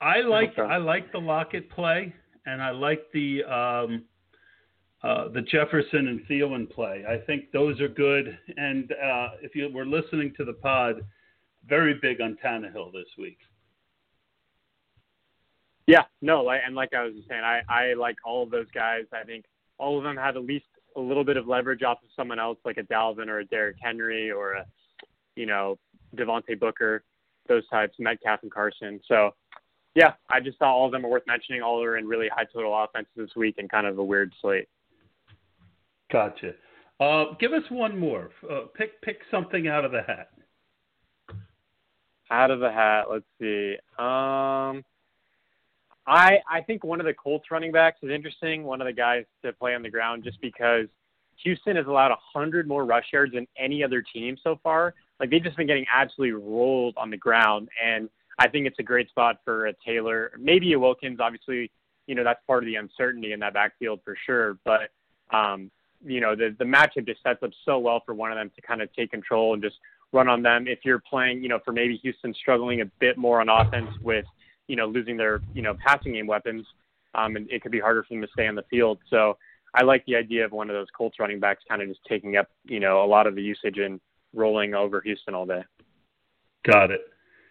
I 0.00 0.20
like 0.20 0.58
I 0.58 0.76
like 0.76 1.12
the 1.12 1.18
Lockett 1.18 1.70
play, 1.70 2.12
and 2.46 2.60
I 2.60 2.70
like 2.70 3.02
the 3.12 3.44
um, 3.44 4.04
uh, 5.02 5.28
the 5.28 5.42
Jefferson 5.42 6.08
and 6.08 6.20
Thielen 6.26 6.70
play. 6.70 7.04
I 7.08 7.18
think 7.26 7.52
those 7.52 7.80
are 7.80 7.88
good. 7.88 8.36
And 8.56 8.90
uh, 8.92 9.28
if 9.40 9.54
you 9.54 9.70
were 9.72 9.86
listening 9.86 10.32
to 10.36 10.44
the 10.44 10.54
pod, 10.54 10.96
very 11.68 11.94
big 12.02 12.20
on 12.20 12.36
Tannehill 12.44 12.92
this 12.92 13.06
week. 13.18 13.38
Yeah, 15.87 16.03
no, 16.20 16.43
like, 16.43 16.61
and 16.66 16.74
like 16.74 16.95
I 16.95 17.05
was 17.05 17.14
just 17.14 17.28
saying, 17.28 17.43
I, 17.45 17.61
I 17.68 17.95
like 17.95 18.16
all 18.24 18.43
of 18.43 18.51
those 18.51 18.70
guys. 18.74 19.05
I 19.12 19.24
think 19.24 19.45
all 19.78 19.99
of 19.99 20.05
them 20.05 20.16
have 20.16 20.37
at 20.37 20.45
least 20.45 20.66
a 20.97 21.01
little 21.01 21.24
bit 21.24 21.37
of 21.37 21.47
leverage 21.47 21.82
off 21.82 21.99
of 22.03 22.09
someone 22.16 22.41
else, 22.41 22.59
like 22.64 22.78
a 22.78 22.82
Dalvin 22.82 23.28
or 23.28 23.41
a 23.41 23.45
Derrick 23.45 23.76
Henry 23.80 24.30
or 24.30 24.55
a, 24.55 24.66
you 25.37 25.47
know, 25.47 25.78
Devontae 26.16 26.59
Booker, 26.59 27.05
those 27.49 27.68
types, 27.68 27.97
Metcalf 27.99 28.41
and 28.43 28.51
Carson. 28.51 29.01
So, 29.07 29.34
yeah, 29.95 30.14
I 30.28 30.41
just 30.41 30.59
thought 30.59 30.74
all 30.74 30.87
of 30.87 30.93
them 30.93 31.07
are 31.07 31.09
worth 31.09 31.26
mentioning. 31.26 31.62
All 31.62 31.82
are 31.82 31.97
in 31.99 32.07
really 32.07 32.28
high 32.28 32.47
total 32.53 32.76
offenses 32.76 33.12
this 33.16 33.37
week 33.37 33.57
and 33.59 33.70
kind 33.70 33.87
of 33.87 33.99
a 33.99 34.05
weird 34.05 34.32
slate. 34.41 34.68
Gotcha. 36.11 36.53
Uh, 36.99 37.34
give 37.39 37.53
us 37.53 37.62
one 37.70 37.99
more. 37.99 38.30
Uh, 38.51 38.62
pick 38.74 39.01
pick 39.03 39.18
something 39.30 39.68
out 39.68 39.84
of 39.84 39.93
the 39.93 40.03
hat. 40.03 40.30
Out 42.30 42.51
of 42.51 42.61
the 42.61 42.70
hat. 42.70 43.05
Let's 43.11 43.24
see. 43.41 43.76
Um, 43.99 44.82
I 46.07 46.38
I 46.50 46.61
think 46.61 46.84
one 46.84 47.00
of 47.00 47.07
the 47.07 47.14
Colts 47.14 47.50
running 47.50 47.72
backs 47.72 47.98
is 48.02 48.11
interesting. 48.11 48.64
One 48.64 48.80
of 48.80 48.86
the 48.86 48.92
guys 48.92 49.24
to 49.44 49.52
play 49.52 49.74
on 49.74 49.82
the 49.82 49.90
ground, 49.90 50.24
just 50.24 50.40
because 50.40 50.86
Houston 51.42 51.76
has 51.76 51.86
allowed 51.86 52.12
a 52.12 52.18
hundred 52.32 52.68
more 52.68 52.84
rush 52.84 53.07
yards 53.12 53.34
than 53.34 53.46
any 53.59 53.82
other 53.82 54.02
team 54.02 54.36
so 54.42 54.59
far. 54.62 54.94
Like 55.20 55.30
they've 55.30 55.42
just 55.42 55.57
been 55.57 55.66
getting 55.66 55.86
absolutely 55.92 56.32
rolled 56.32 56.96
on 56.96 57.11
the 57.11 57.16
ground, 57.16 57.68
and 57.84 58.09
I 58.38 58.48
think 58.48 58.66
it's 58.66 58.78
a 58.78 58.82
great 58.82 59.09
spot 59.09 59.40
for 59.44 59.66
a 59.66 59.72
Taylor, 59.84 60.32
maybe 60.38 60.72
a 60.74 60.78
Wilkins. 60.78 61.18
Obviously, 61.20 61.70
you 62.07 62.14
know 62.14 62.24
that's 62.24 62.40
part 62.46 62.62
of 62.62 62.66
the 62.66 62.76
uncertainty 62.76 63.32
in 63.32 63.40
that 63.40 63.54
backfield 63.54 64.00
for 64.04 64.16
sure. 64.26 64.59
But 64.64 64.90
um, 65.36 65.70
you 66.04 66.20
know 66.20 66.36
the 66.36 66.54
the 66.59 66.64
matchup 66.64 67.07
just 67.07 67.22
sets 67.22 67.42
up 67.42 67.50
so 67.64 67.78
well 67.78 68.02
for 68.04 68.14
one 68.14 68.30
of 68.30 68.36
them 68.36 68.50
to 68.54 68.62
kind 68.62 68.80
of 68.80 68.92
take 68.94 69.11
control 69.11 69.54
and 69.54 69.62
just 69.62 69.76
run 70.12 70.28
on 70.28 70.42
them. 70.42 70.68
If 70.68 70.80
you're 70.84 71.02
playing, 71.11 71.42
you 71.42 71.48
know, 71.48 71.59
for 71.64 71.72
maybe 71.72 71.96
Houston 71.96 72.32
struggling 72.34 72.80
a 72.80 72.86
bit 73.00 73.18
more 73.18 73.40
on 73.40 73.48
offense 73.48 73.90
with 74.02 74.24
you 74.68 74.76
know, 74.76 74.86
losing 74.86 75.16
their, 75.16 75.40
you 75.54 75.62
know, 75.62 75.74
passing 75.84 76.12
game 76.12 76.26
weapons, 76.26 76.66
um, 77.14 77.36
and 77.36 77.50
it 77.50 77.62
could 77.62 77.72
be 77.72 77.80
harder 77.80 78.02
for 78.02 78.14
them 78.14 78.22
to 78.22 78.28
stay 78.32 78.46
on 78.46 78.54
the 78.54 78.64
field. 78.70 78.98
So 79.08 79.36
I 79.74 79.82
like 79.82 80.04
the 80.06 80.16
idea 80.16 80.44
of 80.44 80.52
one 80.52 80.70
of 80.70 80.74
those 80.74 80.88
Colts 80.96 81.18
running 81.18 81.40
backs 81.40 81.62
kind 81.68 81.82
of 81.82 81.88
just 81.88 82.00
taking 82.08 82.36
up, 82.36 82.48
you 82.64 82.80
know, 82.80 83.04
a 83.04 83.06
lot 83.06 83.26
of 83.26 83.34
the 83.34 83.42
usage 83.42 83.78
and 83.78 84.00
rolling 84.34 84.74
over 84.74 85.00
Houston 85.00 85.34
all 85.34 85.46
day. 85.46 85.62
Got 86.64 86.90
it. 86.90 87.02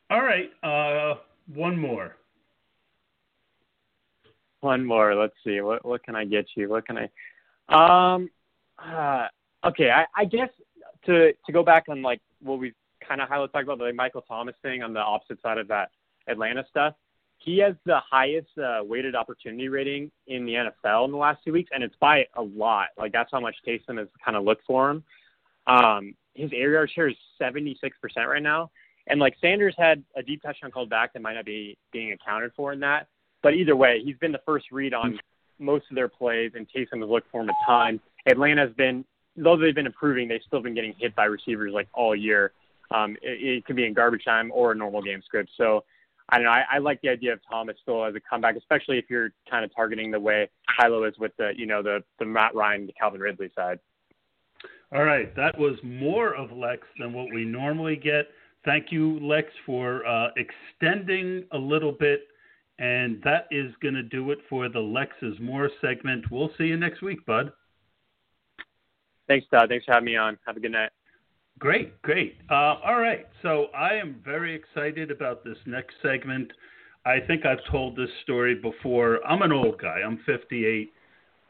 All 0.10 0.22
right. 0.22 0.52
Uh, 0.64 1.16
one 1.54 1.78
more. 1.78 2.16
One 4.62 4.84
more. 4.84 5.16
Let's 5.16 5.36
see. 5.44 5.62
What 5.62 5.86
what 5.86 6.04
can 6.04 6.16
I 6.16 6.26
get 6.26 6.48
you? 6.56 6.70
What 6.70 6.86
can 6.88 6.98
I? 6.98 8.16
Um. 8.16 8.30
Uh, 8.78 9.28
okay. 9.66 9.92
I, 9.92 10.06
I 10.16 10.26
guess 10.26 10.50
to 11.06 11.32
to 11.34 11.52
go 11.52 11.64
back 11.64 11.86
on 11.88 12.02
like 12.02 12.22
what 12.42 12.60
we 12.60 12.74
kind 13.08 13.22
of 13.22 13.30
highlight 13.30 13.54
talk 13.54 13.64
about 13.64 13.78
the 13.78 13.94
Michael 13.94 14.22
Thomas 14.22 14.56
thing 14.64 14.82
on 14.82 14.94
the 14.94 15.00
opposite 15.00 15.42
side 15.42 15.60
of 15.60 15.68
that 15.68 15.90
Atlanta 16.28 16.66
stuff 16.70 16.96
he 17.46 17.60
has 17.60 17.76
the 17.86 18.00
highest 18.10 18.58
uh, 18.58 18.80
weighted 18.84 19.16
opportunity 19.16 19.70
rating 19.70 20.12
in 20.26 20.46
the 20.46 20.54
NFL 20.54 21.06
in 21.06 21.12
the 21.12 21.18
last 21.18 21.44
two 21.46 21.54
weeks, 21.54 21.70
and 21.72 21.84
it's 21.84 21.96
by 22.02 22.26
a 22.36 22.42
lot. 22.42 22.88
Like 22.98 23.12
that's 23.12 23.30
how 23.32 23.40
much 23.40 23.56
Taysom 23.66 24.00
has 24.00 24.08
kind 24.24 24.36
of 24.36 24.44
looked 24.44 24.66
for 24.66 24.90
him. 24.90 25.04
Um, 25.68 26.16
his 26.34 26.50
air 26.54 26.72
yard 26.72 26.92
share 26.94 27.08
is 27.08 27.16
76% 27.40 27.76
right 28.28 28.42
now, 28.42 28.72
and 29.08 29.20
like 29.20 29.36
Sanders 29.40 29.76
had 29.78 30.04
a 30.16 30.24
deep 30.24 30.42
touchdown 30.42 30.72
called 30.72 30.90
back 30.90 31.14
that 31.14 31.22
might 31.22 31.36
not 31.36 31.46
be 31.46 31.78
being 31.94 32.14
accounted 32.14 32.52
for 32.56 32.74
in 32.74 32.80
that. 32.80 33.08
But 33.44 33.54
either 33.54 33.76
way, 33.76 34.02
he's 34.04 34.18
been 34.18 34.32
the 34.32 34.42
first 34.44 34.66
read 34.72 34.96
on 34.96 35.20
most 35.60 35.86
of 35.92 35.96
their 35.96 36.10
plays, 36.10 36.54
and 36.56 36.68
Taysom 36.76 37.02
has 37.02 37.10
looked 37.10 37.30
for 37.32 37.42
him 37.42 37.50
a 37.50 37.54
ton. 37.68 38.00
Atlanta's 38.26 38.74
been, 38.76 39.06
though 39.38 39.56
they've 39.56 39.76
been 39.76 39.86
improving, 39.86 40.28
they've 40.28 40.42
still 40.48 40.62
been 40.62 40.74
getting 40.74 40.96
hit 40.98 41.16
by 41.16 41.26
receivers 41.26 41.72
like 41.74 41.88
all 41.94 42.16
year. 42.16 42.54
Um, 42.90 43.18
it, 43.22 43.58
it 43.58 43.66
could 43.66 43.76
be 43.76 43.86
in 43.86 43.94
garbage 43.94 44.26
time 44.26 44.52
or 44.52 44.72
a 44.72 44.76
normal 44.76 45.04
game 45.04 45.22
script. 45.24 45.52
So 45.58 45.84
I 46.30 46.38
don't 46.38 46.46
know. 46.46 46.52
I, 46.52 46.64
I 46.74 46.78
like 46.80 47.02
the 47.02 47.10
idea 47.10 47.34
of 47.34 47.40
Thomas 47.50 47.76
still 47.82 48.04
as 48.04 48.16
a 48.16 48.20
comeback, 48.20 48.56
especially 48.56 48.98
if 48.98 49.06
you're 49.10 49.30
kind 49.50 49.64
of 49.64 49.74
targeting 49.76 50.10
the 50.10 50.20
way 50.20 50.50
Kylo 50.80 51.08
is 51.08 51.18
with 51.20 51.32
the, 51.38 51.52
you 51.56 51.66
know, 51.66 51.84
the 51.84 52.04
the 52.20 52.26
Matt 52.26 52.56
Ryan, 52.56 52.88
the 52.88 52.94
Calvin 52.94 53.22
Ridley 53.22 53.52
side. 53.56 53.80
All 54.94 55.04
right, 55.04 55.36
that 55.36 55.58
was 55.58 55.76
more 55.84 56.36
of 56.36 56.52
Lex 56.52 56.88
than 57.00 57.14
what 57.14 57.28
we 57.34 57.44
normally 57.44 57.96
get. 57.96 58.28
Thank 58.64 58.92
you, 58.92 59.20
Lex, 59.20 59.50
for 59.66 60.06
uh, 60.08 60.30
extending 60.38 61.44
a 61.52 61.58
little 61.58 61.92
bit, 61.92 62.22
and 62.80 63.22
that 63.24 63.48
is 63.52 63.72
going 63.82 63.94
to 63.94 64.04
do 64.04 64.32
it 64.32 64.40
for 64.50 64.70
the 64.70 64.80
Lex 64.80 65.12
is 65.22 65.36
More 65.40 65.70
segment. 65.82 66.32
We'll 66.32 66.52
see 66.58 66.66
you 66.66 66.78
next 66.78 67.02
week, 67.02 67.24
bud. 67.26 67.52
Thanks, 69.28 69.46
Todd. 69.52 69.70
Thanks 69.70 69.86
for 69.86 69.94
having 69.94 70.06
me 70.06 70.18
on. 70.18 70.38
Have 70.46 70.58
a 70.58 70.60
good 70.60 70.72
night. 70.72 70.92
Great, 71.60 72.02
great. 72.02 72.36
Uh, 72.52 72.76
all 72.84 73.00
right, 73.00 73.28
so 73.42 73.68
I 73.76 73.94
am 73.94 74.20
very 74.26 74.54
excited 74.54 75.10
about 75.10 75.46
this 75.46 75.58
next 75.66 75.96
segment. 76.02 76.52
I 77.06 77.20
think 77.26 77.46
I've 77.46 77.64
told 77.72 77.96
this 77.96 78.10
story 78.24 78.56
before. 78.56 79.26
I'm 79.26 79.42
an 79.42 79.54
old 79.54 79.80
guy, 79.80 80.00
I'm 80.06 80.20
58, 80.26 80.92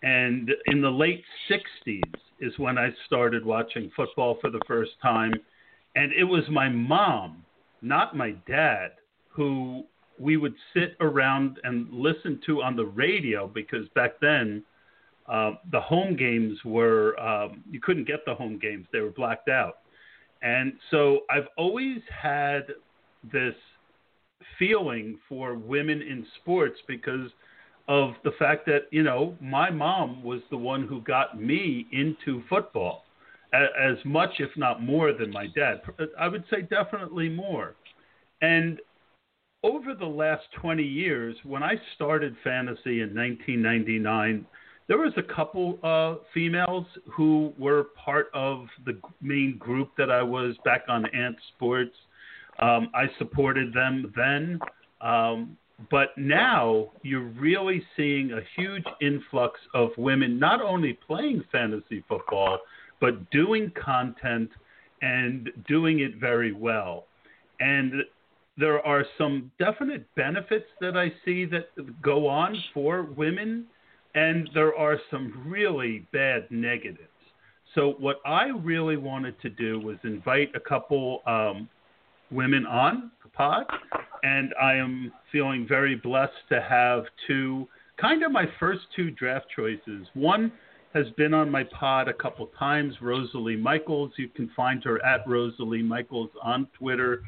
and 0.03 0.51
in 0.67 0.81
the 0.81 0.91
late 0.91 1.23
60s 1.49 2.01
is 2.39 2.53
when 2.59 2.77
I 2.77 2.89
started 3.07 3.43
watching 3.43 3.89
football 3.95 4.37
for 4.41 4.51
the 4.51 4.61
first 4.67 4.91
time. 5.01 5.33
And 5.95 6.11
it 6.13 6.25
was 6.25 6.43
my 6.51 6.69
mom, 6.69 7.43
not 7.81 8.15
my 8.15 8.31
dad, 8.47 8.91
who 9.29 9.85
we 10.19 10.37
would 10.37 10.53
sit 10.73 10.95
around 10.99 11.59
and 11.63 11.91
listen 11.91 12.39
to 12.45 12.61
on 12.61 12.75
the 12.75 12.85
radio 12.85 13.47
because 13.47 13.87
back 13.95 14.19
then 14.21 14.63
uh, 15.27 15.53
the 15.71 15.81
home 15.81 16.15
games 16.15 16.59
were, 16.63 17.19
um, 17.19 17.63
you 17.71 17.79
couldn't 17.81 18.05
get 18.05 18.23
the 18.25 18.35
home 18.35 18.59
games, 18.59 18.85
they 18.93 18.99
were 18.99 19.09
blacked 19.09 19.49
out. 19.49 19.77
And 20.41 20.73
so 20.91 21.21
I've 21.29 21.47
always 21.57 21.99
had 22.09 22.67
this 23.31 23.55
feeling 24.59 25.17
for 25.27 25.55
women 25.55 26.01
in 26.01 26.25
sports 26.41 26.79
because 26.87 27.29
of 27.87 28.13
the 28.23 28.31
fact 28.39 28.65
that, 28.65 28.87
you 28.91 29.03
know, 29.03 29.35
my 29.39 29.69
mom 29.69 30.23
was 30.23 30.41
the 30.49 30.57
one 30.57 30.87
who 30.87 31.01
got 31.01 31.39
me 31.39 31.87
into 31.91 32.43
football 32.49 33.03
as 33.53 33.97
much, 34.03 34.31
if 34.39 34.49
not 34.57 34.81
more, 34.81 35.13
than 35.13 35.31
my 35.31 35.47
dad. 35.55 35.81
Uh, 35.99 36.05
I 36.19 36.27
would 36.27 36.43
say 36.49 36.63
definitely 36.63 37.29
more. 37.29 37.75
And 38.41 38.79
over 39.63 39.93
the 39.93 40.05
last 40.05 40.43
20 40.59 40.83
years, 40.83 41.35
when 41.43 41.63
I 41.63 41.75
started 41.95 42.35
fantasy 42.43 43.01
in 43.01 43.15
1999, 43.15 44.45
there 44.87 44.97
was 44.97 45.13
a 45.17 45.23
couple 45.23 45.79
uh, 45.83 46.23
females 46.33 46.85
who 47.11 47.53
were 47.57 47.87
part 48.03 48.27
of 48.33 48.67
the 48.85 48.99
main 49.21 49.57
group 49.57 49.91
that 49.97 50.11
I 50.11 50.21
was 50.21 50.55
back 50.63 50.83
on 50.87 51.05
Ant 51.07 51.35
Sports. 51.55 51.95
Um, 52.59 52.89
I 52.93 53.05
supported 53.17 53.73
them 53.73 54.13
then, 54.15 54.59
um, 55.01 55.57
but 55.91 56.09
now 56.17 56.91
you're 57.01 57.29
really 57.39 57.83
seeing 57.97 58.31
a 58.31 58.41
huge 58.55 58.85
influx 59.01 59.59
of 59.73 59.89
women 59.97 60.39
not 60.39 60.61
only 60.61 60.93
playing 60.93 61.43
fantasy 61.51 62.03
football 62.07 62.59
but 62.99 63.29
doing 63.29 63.71
content 63.71 64.49
and 65.01 65.51
doing 65.67 65.99
it 65.99 66.15
very 66.19 66.51
well. 66.51 67.05
And 67.59 68.03
there 68.57 68.85
are 68.85 69.05
some 69.17 69.51
definite 69.59 70.07
benefits 70.15 70.65
that 70.79 70.95
I 70.95 71.11
see 71.25 71.45
that 71.45 71.67
go 72.01 72.27
on 72.27 72.55
for 72.73 73.03
women 73.03 73.65
and 74.15 74.49
there 74.53 74.73
are 74.73 74.97
some 75.11 75.43
really 75.45 76.07
bad 76.11 76.47
negatives. 76.49 77.09
So, 77.75 77.95
what 77.99 78.21
I 78.25 78.45
really 78.47 78.97
wanted 78.97 79.39
to 79.41 79.49
do 79.49 79.79
was 79.79 79.97
invite 80.03 80.49
a 80.55 80.59
couple 80.59 81.21
um, 81.27 81.69
women 82.31 82.65
on 82.65 83.11
the 83.21 83.29
pod, 83.29 83.65
and 84.23 84.53
I 84.61 84.75
am 84.75 85.11
feeling 85.31 85.67
very 85.67 85.95
blessed 85.95 86.31
to 86.49 86.61
have 86.61 87.03
two, 87.27 87.67
kind 87.99 88.23
of 88.23 88.31
my 88.31 88.45
first 88.59 88.81
two 88.95 89.11
draft 89.11 89.47
choices. 89.53 90.07
One 90.13 90.53
has 90.93 91.07
been 91.17 91.33
on 91.33 91.51
my 91.51 91.65
pod 91.77 92.07
a 92.07 92.13
couple 92.13 92.49
times. 92.57 92.95
Rosalie 93.01 93.57
Michaels. 93.57 94.13
You 94.17 94.29
can 94.29 94.49
find 94.55 94.81
her 94.85 95.03
at 95.05 95.27
Rosalie 95.27 95.83
Michaels 95.83 96.29
on 96.41 96.67
Twitter. 96.79 97.23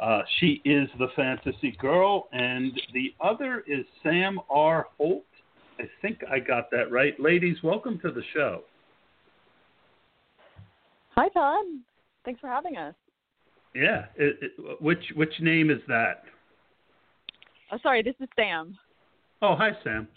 Uh, 0.00 0.22
she 0.40 0.60
is 0.64 0.88
the 0.98 1.06
fantasy 1.14 1.76
girl, 1.80 2.28
and 2.32 2.72
the 2.92 3.14
other 3.20 3.62
is 3.68 3.86
Sam 4.02 4.40
R. 4.50 4.88
Holt. 4.98 5.22
I 5.78 5.84
think 6.00 6.18
I 6.30 6.38
got 6.38 6.70
that 6.70 6.90
right. 6.90 7.18
Ladies, 7.18 7.56
welcome 7.62 7.98
to 8.00 8.10
the 8.10 8.22
show. 8.34 8.62
Hi, 11.14 11.28
Todd. 11.28 11.64
Thanks 12.24 12.40
for 12.40 12.48
having 12.48 12.76
us. 12.76 12.94
Yeah. 13.74 14.06
It, 14.16 14.36
it, 14.40 14.82
which 14.82 15.04
which 15.14 15.32
name 15.40 15.70
is 15.70 15.80
that? 15.88 16.24
Oh, 17.70 17.78
sorry. 17.82 18.02
This 18.02 18.14
is 18.20 18.28
Sam. 18.36 18.78
Oh, 19.40 19.56
hi, 19.56 19.70
Sam. 19.82 20.08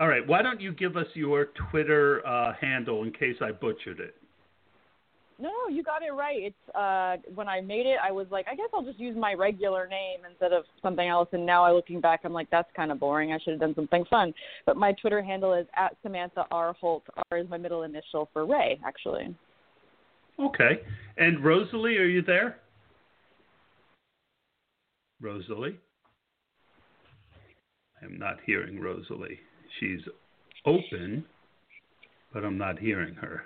All 0.00 0.08
right. 0.08 0.26
Why 0.26 0.42
don't 0.42 0.60
you 0.60 0.72
give 0.72 0.96
us 0.96 1.06
your 1.14 1.48
Twitter 1.70 2.26
uh, 2.26 2.54
handle 2.60 3.04
in 3.04 3.12
case 3.12 3.36
I 3.40 3.52
butchered 3.52 4.00
it? 4.00 4.14
No, 5.40 5.48
no, 5.48 5.74
you 5.74 5.84
got 5.84 6.02
it 6.02 6.10
right. 6.10 6.38
It's 6.38 6.74
uh 6.74 7.16
when 7.34 7.48
I 7.48 7.60
made 7.60 7.86
it, 7.86 7.98
I 8.02 8.10
was 8.10 8.26
like, 8.30 8.46
I 8.50 8.56
guess 8.56 8.68
I'll 8.74 8.82
just 8.82 8.98
use 8.98 9.16
my 9.16 9.34
regular 9.34 9.86
name 9.86 10.20
instead 10.28 10.52
of 10.52 10.64
something 10.82 11.06
else. 11.06 11.28
And 11.32 11.46
now, 11.46 11.64
I 11.64 11.70
looking 11.70 12.00
back, 12.00 12.20
I'm 12.24 12.32
like, 12.32 12.50
that's 12.50 12.68
kind 12.74 12.90
of 12.90 12.98
boring. 12.98 13.32
I 13.32 13.38
should 13.38 13.52
have 13.52 13.60
done 13.60 13.74
something 13.74 14.04
fun. 14.10 14.34
But 14.66 14.76
my 14.76 14.92
Twitter 14.92 15.22
handle 15.22 15.54
is 15.54 15.66
at 15.76 15.96
Samantha 16.02 16.44
R 16.50 16.72
Holt. 16.80 17.04
R 17.30 17.38
is 17.38 17.48
my 17.48 17.56
middle 17.56 17.84
initial 17.84 18.28
for 18.32 18.46
Ray, 18.46 18.80
actually. 18.84 19.34
Okay. 20.40 20.80
And 21.16 21.44
Rosalie, 21.44 21.98
are 21.98 22.04
you 22.04 22.22
there? 22.22 22.58
Rosalie? 25.20 25.78
I'm 28.02 28.18
not 28.18 28.36
hearing 28.44 28.80
Rosalie. 28.80 29.40
She's 29.80 30.00
open, 30.64 31.24
but 32.32 32.44
I'm 32.44 32.58
not 32.58 32.78
hearing 32.78 33.14
her. 33.14 33.42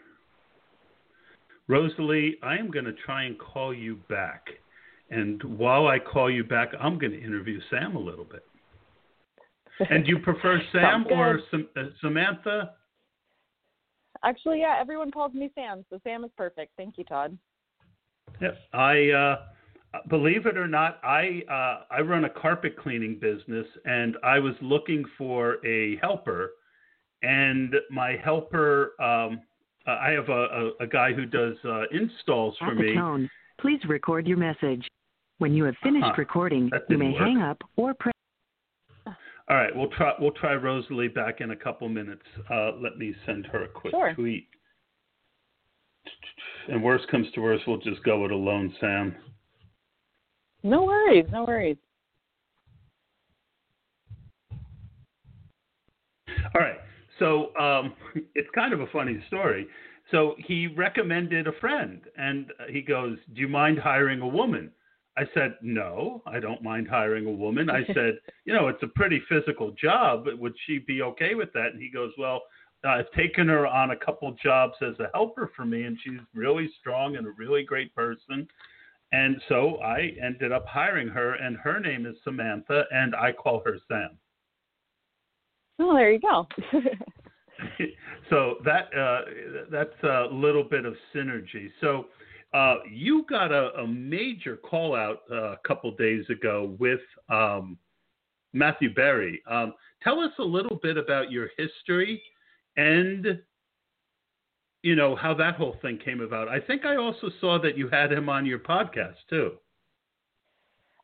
Rosalie, 1.72 2.36
I 2.42 2.58
am 2.58 2.70
going 2.70 2.84
to 2.84 2.92
try 2.92 3.24
and 3.24 3.38
call 3.38 3.72
you 3.72 3.96
back. 4.10 4.46
And 5.10 5.42
while 5.42 5.86
I 5.86 5.98
call 5.98 6.30
you 6.30 6.44
back, 6.44 6.68
I'm 6.78 6.98
going 6.98 7.12
to 7.12 7.22
interview 7.22 7.60
Sam 7.70 7.96
a 7.96 7.98
little 7.98 8.26
bit. 8.26 8.44
And 9.88 10.04
do 10.04 10.10
you 10.10 10.18
prefer 10.18 10.60
Sam 10.72 11.06
or 11.10 11.40
Sam- 11.50 11.68
uh, 11.74 11.84
Samantha? 12.02 12.72
Actually, 14.22 14.60
yeah, 14.60 14.76
everyone 14.78 15.10
calls 15.10 15.32
me 15.32 15.50
Sam, 15.54 15.82
so 15.88 15.98
Sam 16.04 16.24
is 16.24 16.30
perfect. 16.36 16.72
Thank 16.76 16.98
you, 16.98 17.04
Todd. 17.04 17.38
Yep. 18.42 18.58
I 18.74 19.08
uh, 19.08 19.36
believe 20.10 20.44
it 20.44 20.58
or 20.58 20.68
not, 20.68 21.00
I 21.02 21.42
uh, 21.50 21.84
I 21.94 22.02
run 22.02 22.26
a 22.26 22.30
carpet 22.30 22.76
cleaning 22.78 23.18
business, 23.18 23.66
and 23.86 24.16
I 24.22 24.38
was 24.38 24.54
looking 24.60 25.04
for 25.16 25.64
a 25.66 25.96
helper, 25.96 26.50
and 27.22 27.74
my 27.90 28.16
helper. 28.22 28.92
Um, 29.02 29.40
uh, 29.86 29.90
I 30.00 30.10
have 30.10 30.28
a, 30.28 30.32
a, 30.32 30.70
a, 30.80 30.86
guy 30.86 31.12
who 31.12 31.26
does 31.26 31.56
uh, 31.64 31.82
installs 31.90 32.56
for 32.58 32.70
At 32.70 32.76
me. 32.76 32.92
the 32.92 32.94
tone, 32.94 33.30
please 33.60 33.80
record 33.88 34.26
your 34.26 34.36
message. 34.36 34.86
When 35.38 35.54
you 35.54 35.64
have 35.64 35.74
finished 35.82 36.04
Uh-huh. 36.04 36.14
recording, 36.18 36.70
you 36.88 36.98
may 36.98 37.10
work. 37.10 37.18
hang 37.22 37.38
up 37.42 37.58
or 37.76 37.94
press. 37.94 38.12
All 39.06 39.56
right, 39.56 39.74
we'll 39.74 39.88
try 39.88 40.12
we'll 40.20 40.30
try 40.30 40.54
Rosalie 40.54 41.08
back 41.08 41.40
in 41.40 41.50
a 41.50 41.56
couple 41.56 41.88
minutes. 41.88 42.22
Uh, 42.48 42.72
let 42.80 42.96
me 42.96 43.12
send 43.26 43.44
her 43.46 43.64
a 43.64 43.68
quick 43.68 43.92
Sure. 43.92 44.14
tweet. 44.14 44.46
And 46.68 46.82
worst 46.82 47.08
comes 47.08 47.26
to 47.32 47.40
worst, 47.40 47.64
we'll 47.66 47.78
just 47.78 48.02
go 48.04 48.24
it 48.24 48.30
alone, 48.30 48.72
Sam. 48.80 49.16
No 50.62 50.84
worries, 50.84 51.26
no 51.32 51.44
worries. 51.44 51.76
All 56.54 56.60
right. 56.60 56.78
So 57.18 57.54
um, 57.56 57.94
it's 58.34 58.48
kind 58.54 58.72
of 58.72 58.80
a 58.80 58.86
funny 58.88 59.22
story. 59.28 59.66
So 60.10 60.34
he 60.38 60.66
recommended 60.66 61.46
a 61.46 61.52
friend, 61.60 62.00
and 62.16 62.46
he 62.68 62.82
goes, 62.82 63.18
"Do 63.34 63.40
you 63.40 63.48
mind 63.48 63.78
hiring 63.78 64.20
a 64.20 64.26
woman?" 64.26 64.70
I 65.16 65.22
said, 65.34 65.56
"No, 65.62 66.22
I 66.26 66.40
don't 66.40 66.62
mind 66.62 66.88
hiring 66.88 67.26
a 67.26 67.30
woman." 67.30 67.70
I 67.70 67.84
said, 67.94 68.18
"You 68.44 68.52
know, 68.52 68.68
it's 68.68 68.82
a 68.82 68.88
pretty 68.88 69.22
physical 69.28 69.70
job. 69.72 70.26
Would 70.26 70.54
she 70.66 70.78
be 70.78 71.02
okay 71.02 71.34
with 71.34 71.52
that?" 71.54 71.72
And 71.72 71.82
he 71.82 71.90
goes, 71.90 72.12
"Well." 72.18 72.42
I've 72.84 73.10
taken 73.12 73.46
her 73.46 73.64
on 73.64 73.92
a 73.92 73.96
couple 73.96 74.34
jobs 74.42 74.74
as 74.82 74.98
a 74.98 75.08
helper 75.14 75.52
for 75.54 75.64
me, 75.64 75.84
and 75.84 75.96
she's 76.02 76.18
really 76.34 76.68
strong 76.80 77.14
and 77.14 77.28
a 77.28 77.30
really 77.30 77.62
great 77.62 77.94
person. 77.94 78.48
And 79.12 79.40
so 79.48 79.76
I 79.76 80.16
ended 80.20 80.52
up 80.52 80.66
hiring 80.66 81.08
her, 81.08 81.34
and 81.34 81.56
her 81.58 81.78
name 81.78 82.06
is 82.06 82.16
Samantha, 82.24 82.84
and 82.90 83.14
I 83.14 83.32
call 83.32 83.62
her 83.64 83.78
Sam. 83.86 84.18
Oh, 85.78 85.94
there 85.94 86.12
you 86.12 86.20
go. 86.20 86.46
so 88.30 88.56
that 88.64 88.88
uh, 88.96 89.20
that's 89.70 90.02
a 90.02 90.28
little 90.32 90.64
bit 90.64 90.84
of 90.84 90.94
synergy. 91.14 91.70
So 91.80 92.06
uh, 92.54 92.76
you 92.90 93.24
got 93.28 93.50
a, 93.52 93.72
a 93.80 93.86
major 93.86 94.56
call 94.56 94.94
out 94.94 95.20
uh, 95.30 95.52
a 95.52 95.58
couple 95.66 95.90
days 95.92 96.24
ago 96.28 96.76
with 96.78 97.00
um, 97.28 97.78
Matthew 98.52 98.92
Berry. 98.94 99.42
Um, 99.48 99.74
tell 100.02 100.20
us 100.20 100.32
a 100.38 100.44
little 100.44 100.78
bit 100.82 100.96
about 100.96 101.30
your 101.30 101.48
history 101.56 102.22
and 102.76 103.40
you 104.82 104.96
know 104.96 105.14
how 105.14 105.32
that 105.34 105.54
whole 105.54 105.76
thing 105.80 105.98
came 106.04 106.20
about. 106.20 106.48
I 106.48 106.60
think 106.60 106.84
I 106.84 106.96
also 106.96 107.30
saw 107.40 107.58
that 107.62 107.78
you 107.78 107.88
had 107.88 108.12
him 108.12 108.28
on 108.28 108.44
your 108.44 108.58
podcast 108.58 109.16
too. 109.30 109.52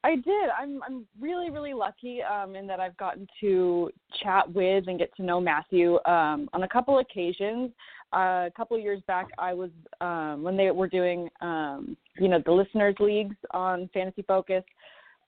I 0.05 0.15
did. 0.15 0.49
I'm 0.57 0.81
I'm 0.85 1.07
really 1.21 1.51
really 1.51 1.75
lucky 1.75 2.23
um, 2.23 2.55
in 2.55 2.67
that 2.69 2.79
I've 2.79 2.97
gotten 2.97 3.27
to 3.41 3.91
chat 4.23 4.51
with 4.53 4.85
and 4.87 4.99
get 4.99 5.15
to 5.17 5.23
know 5.23 5.41
Matthew 5.41 5.95
um, 6.05 6.49
on 6.53 6.63
a 6.63 6.69
couple 6.69 6.99
occasions. 6.99 7.73
Uh, 8.13 8.47
a 8.47 8.53
couple 8.57 8.79
years 8.79 9.03
back, 9.07 9.27
I 9.39 9.53
was 9.53 9.71
um, 10.01 10.43
when 10.43 10.57
they 10.57 10.71
were 10.71 10.89
doing 10.89 11.29
um, 11.41 11.97
you 12.19 12.29
know 12.29 12.41
the 12.45 12.53
listeners 12.53 12.95
leagues 13.01 13.37
on 13.51 13.91
Fantasy 13.93 14.23
Focus. 14.23 14.65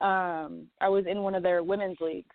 Um, 0.01 0.67
I 0.81 0.89
was 0.89 1.05
in 1.07 1.23
one 1.23 1.35
of 1.35 1.43
their 1.43 1.63
women's 1.63 1.99
leagues, 2.01 2.35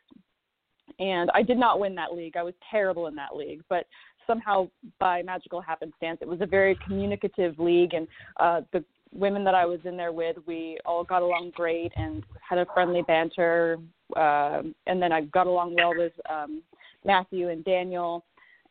and 1.00 1.32
I 1.34 1.42
did 1.42 1.58
not 1.58 1.80
win 1.80 1.96
that 1.96 2.14
league. 2.14 2.36
I 2.36 2.44
was 2.44 2.54
terrible 2.70 3.08
in 3.08 3.16
that 3.16 3.36
league, 3.36 3.62
but 3.70 3.86
somehow 4.28 4.68
by 5.00 5.22
magical 5.24 5.62
happenstance, 5.62 6.20
it 6.22 6.28
was 6.28 6.42
a 6.42 6.46
very 6.46 6.78
communicative 6.86 7.58
league, 7.60 7.94
and 7.94 8.08
uh, 8.40 8.62
the 8.74 8.84
women 9.14 9.44
that 9.44 9.56
I 9.56 9.66
was 9.66 9.80
in 9.86 9.98
there 9.98 10.12
with, 10.12 10.38
we 10.46 10.78
all 10.86 11.04
got 11.04 11.22
along 11.22 11.52
great 11.56 11.92
and 11.96 12.24
had 12.48 12.60
a 12.60 12.66
friendly 12.74 13.02
banter. 13.04 13.78
Uh, 14.16 14.64
and 14.88 15.02
then 15.02 15.12
I 15.12 15.22
got 15.22 15.48
along 15.48 15.76
well 15.76 15.94
with 15.96 16.14
um, 16.30 16.62
Matthew 17.06 17.50
and 17.50 17.64
Daniel, 17.64 18.24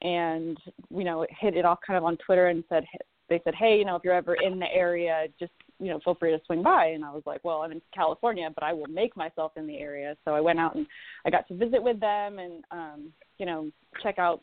and 0.03 0.59
you 0.91 1.05
know 1.05 1.27
hit 1.41 1.57
it 1.57 1.65
off 1.65 1.79
kind 1.87 1.97
of 1.97 2.05
on 2.05 2.17
Twitter 2.19 2.49
and 2.49 2.63
said 2.69 2.85
they 3.29 3.41
said, 3.45 3.55
hey, 3.55 3.79
you 3.79 3.85
know, 3.85 3.97
if 3.97 4.05
you're 4.05 4.13
ever 4.13 4.35
in 4.35 4.59
the 4.59 4.71
area, 4.73 5.27
just 5.39 5.53
you 5.81 5.89
know 5.89 5.99
feel 6.05 6.15
free 6.15 6.31
to 6.31 6.41
swing 6.47 6.63
by. 6.63 6.87
And 6.87 7.05
I 7.05 7.11
was 7.11 7.23
like, 7.27 7.43
well, 7.43 7.63
I'm 7.63 7.73
in 7.73 7.83
California, 7.95 8.49
but 8.55 8.63
I 8.63 8.73
will 8.73 8.87
make 8.87 9.17
myself 9.17 9.53
in 9.57 9.67
the 9.67 9.79
area. 9.79 10.17
So 10.25 10.35
I 10.35 10.41
went 10.41 10.59
out 10.59 10.75
and 10.75 10.87
I 11.25 11.31
got 11.31 11.49
to 11.49 11.57
visit 11.57 11.83
with 11.83 12.01
them 12.01 12.39
and 12.39 12.65
um, 12.71 13.13
you 13.39 13.47
know 13.47 13.71
check 14.03 14.19
out 14.19 14.43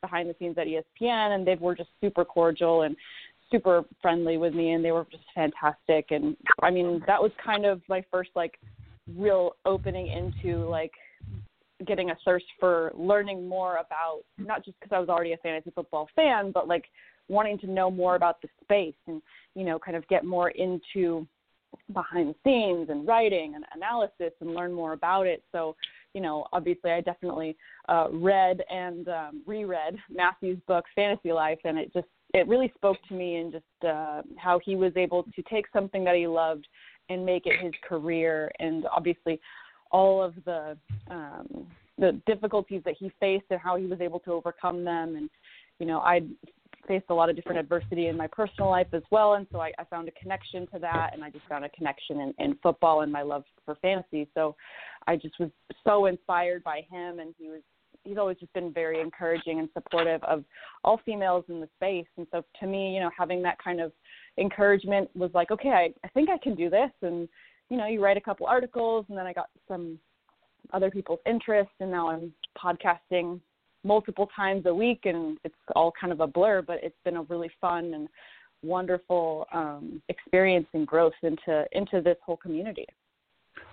behind 0.00 0.30
the 0.30 0.34
scenes 0.38 0.56
at 0.58 0.66
ESPN, 0.66 1.34
and 1.34 1.46
they 1.46 1.56
were 1.56 1.74
just 1.74 1.90
super 2.00 2.24
cordial 2.24 2.82
and 2.82 2.96
super 3.52 3.84
friendly 4.00 4.36
with 4.38 4.54
me 4.54 4.72
and 4.72 4.84
they 4.84 4.90
were 4.90 5.06
just 5.10 5.24
fantastic. 5.34 6.06
And 6.10 6.36
i 6.62 6.70
mean 6.70 7.02
that 7.06 7.22
was 7.22 7.30
kind 7.44 7.64
of 7.64 7.80
my 7.88 8.04
first 8.10 8.30
like 8.34 8.58
real 9.16 9.52
opening 9.64 10.08
into 10.08 10.68
like 10.68 10.92
getting 11.86 12.10
a 12.10 12.16
thirst 12.24 12.46
for 12.58 12.92
learning 12.94 13.48
more 13.48 13.76
about 13.76 14.20
not 14.38 14.64
just 14.64 14.78
because 14.78 14.94
i 14.94 15.00
was 15.00 15.08
already 15.08 15.32
a 15.32 15.36
fantasy 15.38 15.72
football 15.74 16.08
fan 16.14 16.52
but 16.52 16.68
like 16.68 16.84
wanting 17.28 17.58
to 17.58 17.66
know 17.66 17.90
more 17.90 18.14
about 18.14 18.40
the 18.40 18.48
space 18.62 18.94
and 19.08 19.20
you 19.56 19.64
know 19.64 19.80
kind 19.80 19.96
of 19.96 20.06
get 20.06 20.24
more 20.24 20.50
into 20.50 21.26
behind 21.92 22.28
the 22.28 22.34
scenes 22.44 22.88
and 22.90 23.06
writing 23.06 23.54
and 23.56 23.64
analysis 23.74 24.32
and 24.40 24.54
learn 24.54 24.72
more 24.72 24.92
about 24.92 25.26
it. 25.26 25.42
So 25.52 25.74
you 26.14 26.20
know 26.20 26.46
obviously 26.52 26.90
i 26.90 27.00
definitely 27.00 27.56
uh 27.88 28.08
read 28.12 28.62
and 28.70 29.08
um 29.08 29.42
reread 29.46 29.96
matthew's 30.14 30.58
book 30.68 30.84
fantasy 30.94 31.32
life 31.32 31.58
and 31.64 31.78
it 31.78 31.92
just 31.92 32.06
it 32.34 32.48
really 32.48 32.72
spoke 32.74 32.96
to 33.08 33.14
me 33.14 33.36
and 33.36 33.52
just 33.52 33.64
uh, 33.86 34.22
how 34.36 34.58
he 34.64 34.76
was 34.76 34.92
able 34.96 35.24
to 35.34 35.42
take 35.50 35.66
something 35.72 36.04
that 36.04 36.16
he 36.16 36.26
loved 36.26 36.66
and 37.08 37.24
make 37.24 37.46
it 37.46 37.60
his 37.60 37.72
career. 37.86 38.50
And 38.58 38.86
obviously 38.86 39.40
all 39.90 40.22
of 40.22 40.34
the 40.44 40.76
um, 41.10 41.66
the 41.98 42.20
difficulties 42.26 42.82
that 42.84 42.94
he 42.98 43.12
faced 43.20 43.44
and 43.50 43.60
how 43.60 43.76
he 43.76 43.86
was 43.86 44.00
able 44.00 44.18
to 44.20 44.32
overcome 44.32 44.84
them. 44.84 45.16
And 45.16 45.30
you 45.78 45.86
know 45.86 46.00
I 46.00 46.22
faced 46.88 47.06
a 47.10 47.14
lot 47.14 47.30
of 47.30 47.36
different 47.36 47.58
adversity 47.58 48.08
in 48.08 48.16
my 48.16 48.26
personal 48.26 48.70
life 48.70 48.88
as 48.92 49.02
well. 49.10 49.34
And 49.34 49.46
so 49.52 49.60
I, 49.60 49.72
I 49.78 49.84
found 49.84 50.08
a 50.08 50.12
connection 50.12 50.66
to 50.72 50.78
that. 50.80 51.10
And 51.12 51.22
I 51.22 51.30
just 51.30 51.46
found 51.48 51.64
a 51.64 51.68
connection 51.70 52.20
in, 52.20 52.34
in 52.38 52.58
football 52.62 53.02
and 53.02 53.12
my 53.12 53.22
love 53.22 53.44
for 53.64 53.76
fantasy. 53.76 54.28
So 54.34 54.56
I 55.06 55.16
just 55.16 55.38
was 55.38 55.50
so 55.84 56.06
inspired 56.06 56.64
by 56.64 56.84
him. 56.90 57.18
And 57.20 57.34
he 57.38 57.48
was 57.48 57.62
he's 58.04 58.18
always 58.18 58.36
just 58.38 58.52
been 58.52 58.72
very 58.72 59.00
encouraging 59.00 59.58
and 59.58 59.68
supportive 59.74 60.22
of 60.24 60.44
all 60.84 61.00
females 61.04 61.44
in 61.48 61.60
the 61.60 61.68
space. 61.76 62.06
And 62.16 62.26
so 62.30 62.44
to 62.60 62.66
me, 62.66 62.94
you 62.94 63.00
know, 63.00 63.10
having 63.16 63.42
that 63.42 63.58
kind 63.62 63.80
of 63.80 63.92
encouragement 64.38 65.08
was 65.14 65.30
like, 65.34 65.50
okay, 65.50 65.70
I, 65.70 65.94
I 66.04 66.08
think 66.08 66.28
I 66.30 66.38
can 66.38 66.54
do 66.54 66.70
this. 66.70 66.90
And, 67.02 67.28
you 67.70 67.76
know, 67.76 67.86
you 67.86 68.02
write 68.02 68.16
a 68.16 68.20
couple 68.20 68.46
articles 68.46 69.06
and 69.08 69.16
then 69.16 69.26
I 69.26 69.32
got 69.32 69.50
some 69.68 69.98
other 70.72 70.90
people's 70.90 71.20
interest 71.26 71.70
and 71.80 71.90
now 71.90 72.08
I'm 72.08 72.32
podcasting 72.62 73.40
multiple 73.84 74.28
times 74.34 74.66
a 74.66 74.74
week, 74.74 75.00
and 75.04 75.38
it's 75.44 75.54
all 75.74 75.92
kind 75.98 76.12
of 76.12 76.20
a 76.20 76.26
blur. 76.26 76.62
But 76.62 76.78
it's 76.82 76.96
been 77.04 77.16
a 77.16 77.22
really 77.22 77.50
fun 77.60 77.94
and 77.94 78.08
wonderful 78.62 79.46
um, 79.52 80.00
experience 80.08 80.66
and 80.72 80.86
growth 80.86 81.12
into 81.22 81.66
into 81.72 82.00
this 82.00 82.16
whole 82.24 82.36
community. 82.36 82.86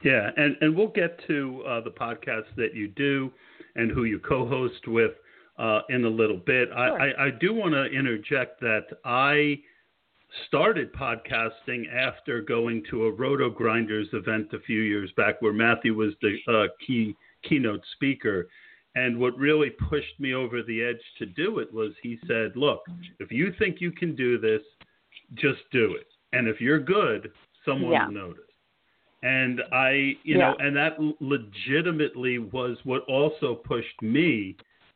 Yeah, 0.04 0.30
and 0.38 0.56
and 0.62 0.76
we'll 0.76 0.88
get 0.88 1.20
to 1.28 1.64
uh, 1.68 1.82
the 1.82 1.92
podcast 1.92 2.46
that 2.56 2.74
you 2.74 2.88
do 2.90 3.32
and 3.76 3.92
who 3.92 4.06
you 4.06 4.20
co-host 4.20 4.88
with 4.88 5.12
uh, 5.58 5.82
in 5.90 6.06
a 6.06 6.10
little 6.10 6.38
bit. 6.38 6.70
Sure. 6.70 7.02
I, 7.02 7.10
I, 7.10 7.26
I 7.26 7.30
do 7.32 7.54
want 7.54 7.74
to 7.74 7.86
interject 7.86 8.62
that 8.62 8.86
I 9.04 9.60
started 10.48 10.94
podcasting 10.94 11.92
after 11.94 12.42
going 12.42 12.84
to 12.90 13.08
a 13.08 13.12
RotoGrinders 13.12 14.14
event 14.14 14.54
a 14.54 14.60
few 14.60 14.82
years 14.82 15.12
back, 15.18 15.42
where 15.42 15.54
Matthew 15.54 15.96
was 15.96 16.14
the 16.22 16.38
uh, 16.48 16.68
key 16.86 17.16
keynote 17.44 17.82
speaker. 17.94 18.48
And 18.96 19.20
what 19.20 19.38
really 19.38 19.70
pushed 19.70 20.20
me 20.20 20.34
over 20.34 20.64
the 20.64 20.84
edge 20.84 21.02
to 21.20 21.26
do 21.26 21.60
it 21.60 21.72
was 21.74 21.92
he 22.02 22.18
said, 22.28 22.56
"Look, 22.56 22.82
if 23.20 23.32
you 23.32 23.54
think 23.60 23.82
you 23.82 23.92
can 23.92 24.16
do 24.16 24.40
this, 24.40 24.62
just 25.36 25.60
do 25.72 25.94
it. 25.94 26.08
And 26.34 26.48
if 26.48 26.60
you're 26.60 26.80
good, 26.80 27.32
someone 27.66 27.92
yeah. 27.92 28.08
will 28.08 28.14
notice." 28.14 28.49
And 29.22 29.62
I, 29.72 30.16
you 30.24 30.38
yeah. 30.38 30.38
know, 30.38 30.56
and 30.60 30.76
that 30.76 30.98
legitimately 31.20 32.40
was 32.40 32.78
what 32.84 33.04
also 33.10 33.56
pushed 33.56 34.02
me 34.02 34.56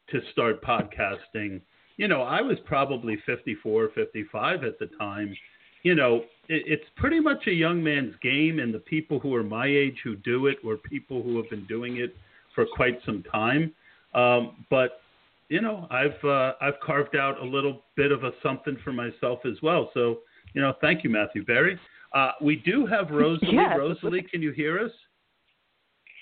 to 0.10 0.22
start 0.32 0.64
podcasting. 0.64 1.62
You 1.98 2.08
know, 2.08 2.22
I 2.22 2.42
was 2.42 2.58
probably 2.66 3.18
54, 3.26 3.90
55 3.94 4.64
at 4.64 4.80
the 4.80 4.88
time. 4.98 5.36
You 5.84 5.96
know, 5.96 6.24
it, 6.48 6.64
it's 6.66 6.90
pretty 6.96 7.20
much 7.20 7.48
a 7.48 7.52
young 7.52 7.84
man's 7.84 8.16
game, 8.22 8.60
and 8.60 8.74
the 8.74 8.80
people 8.80 9.20
who 9.20 9.36
are 9.36 9.44
my 9.44 9.68
age 9.68 9.98
who 10.04 10.16
do 10.16 10.48
it 10.48 10.64
were 10.64 10.78
people 10.78 11.22
who 11.22 11.38
have 11.38 11.50
been 11.50 11.66
doing 11.66 11.98
it 11.98 12.16
for 12.56 12.66
quite 12.76 13.00
some 13.06 13.24
time. 13.32 13.74
Um, 14.14 14.66
but 14.70 15.02
you 15.50 15.62
know, 15.62 15.88
I've 15.92 16.24
uh, 16.24 16.54
I've 16.62 16.80
carved 16.84 17.16
out 17.16 17.40
a 17.42 17.46
little 17.46 17.82
bit 17.96 18.12
of 18.12 18.24
a 18.24 18.32
something 18.42 18.78
for 18.84 18.94
myself 18.94 19.40
as 19.46 19.62
well. 19.62 19.92
So, 19.94 20.20
you 20.54 20.62
know, 20.62 20.74
thank 20.82 21.04
you, 21.04 21.10
Matthew 21.10 21.44
Berry. 21.46 21.80
Uh, 22.14 22.32
we 22.42 22.58
do 22.58 22.86
have 22.86 23.10
Rosalie. 23.10 23.54
Yes. 23.54 23.76
Rosalie, 23.78 24.26
can 24.30 24.42
you 24.42 24.52
hear 24.52 24.80
us? 24.80 24.92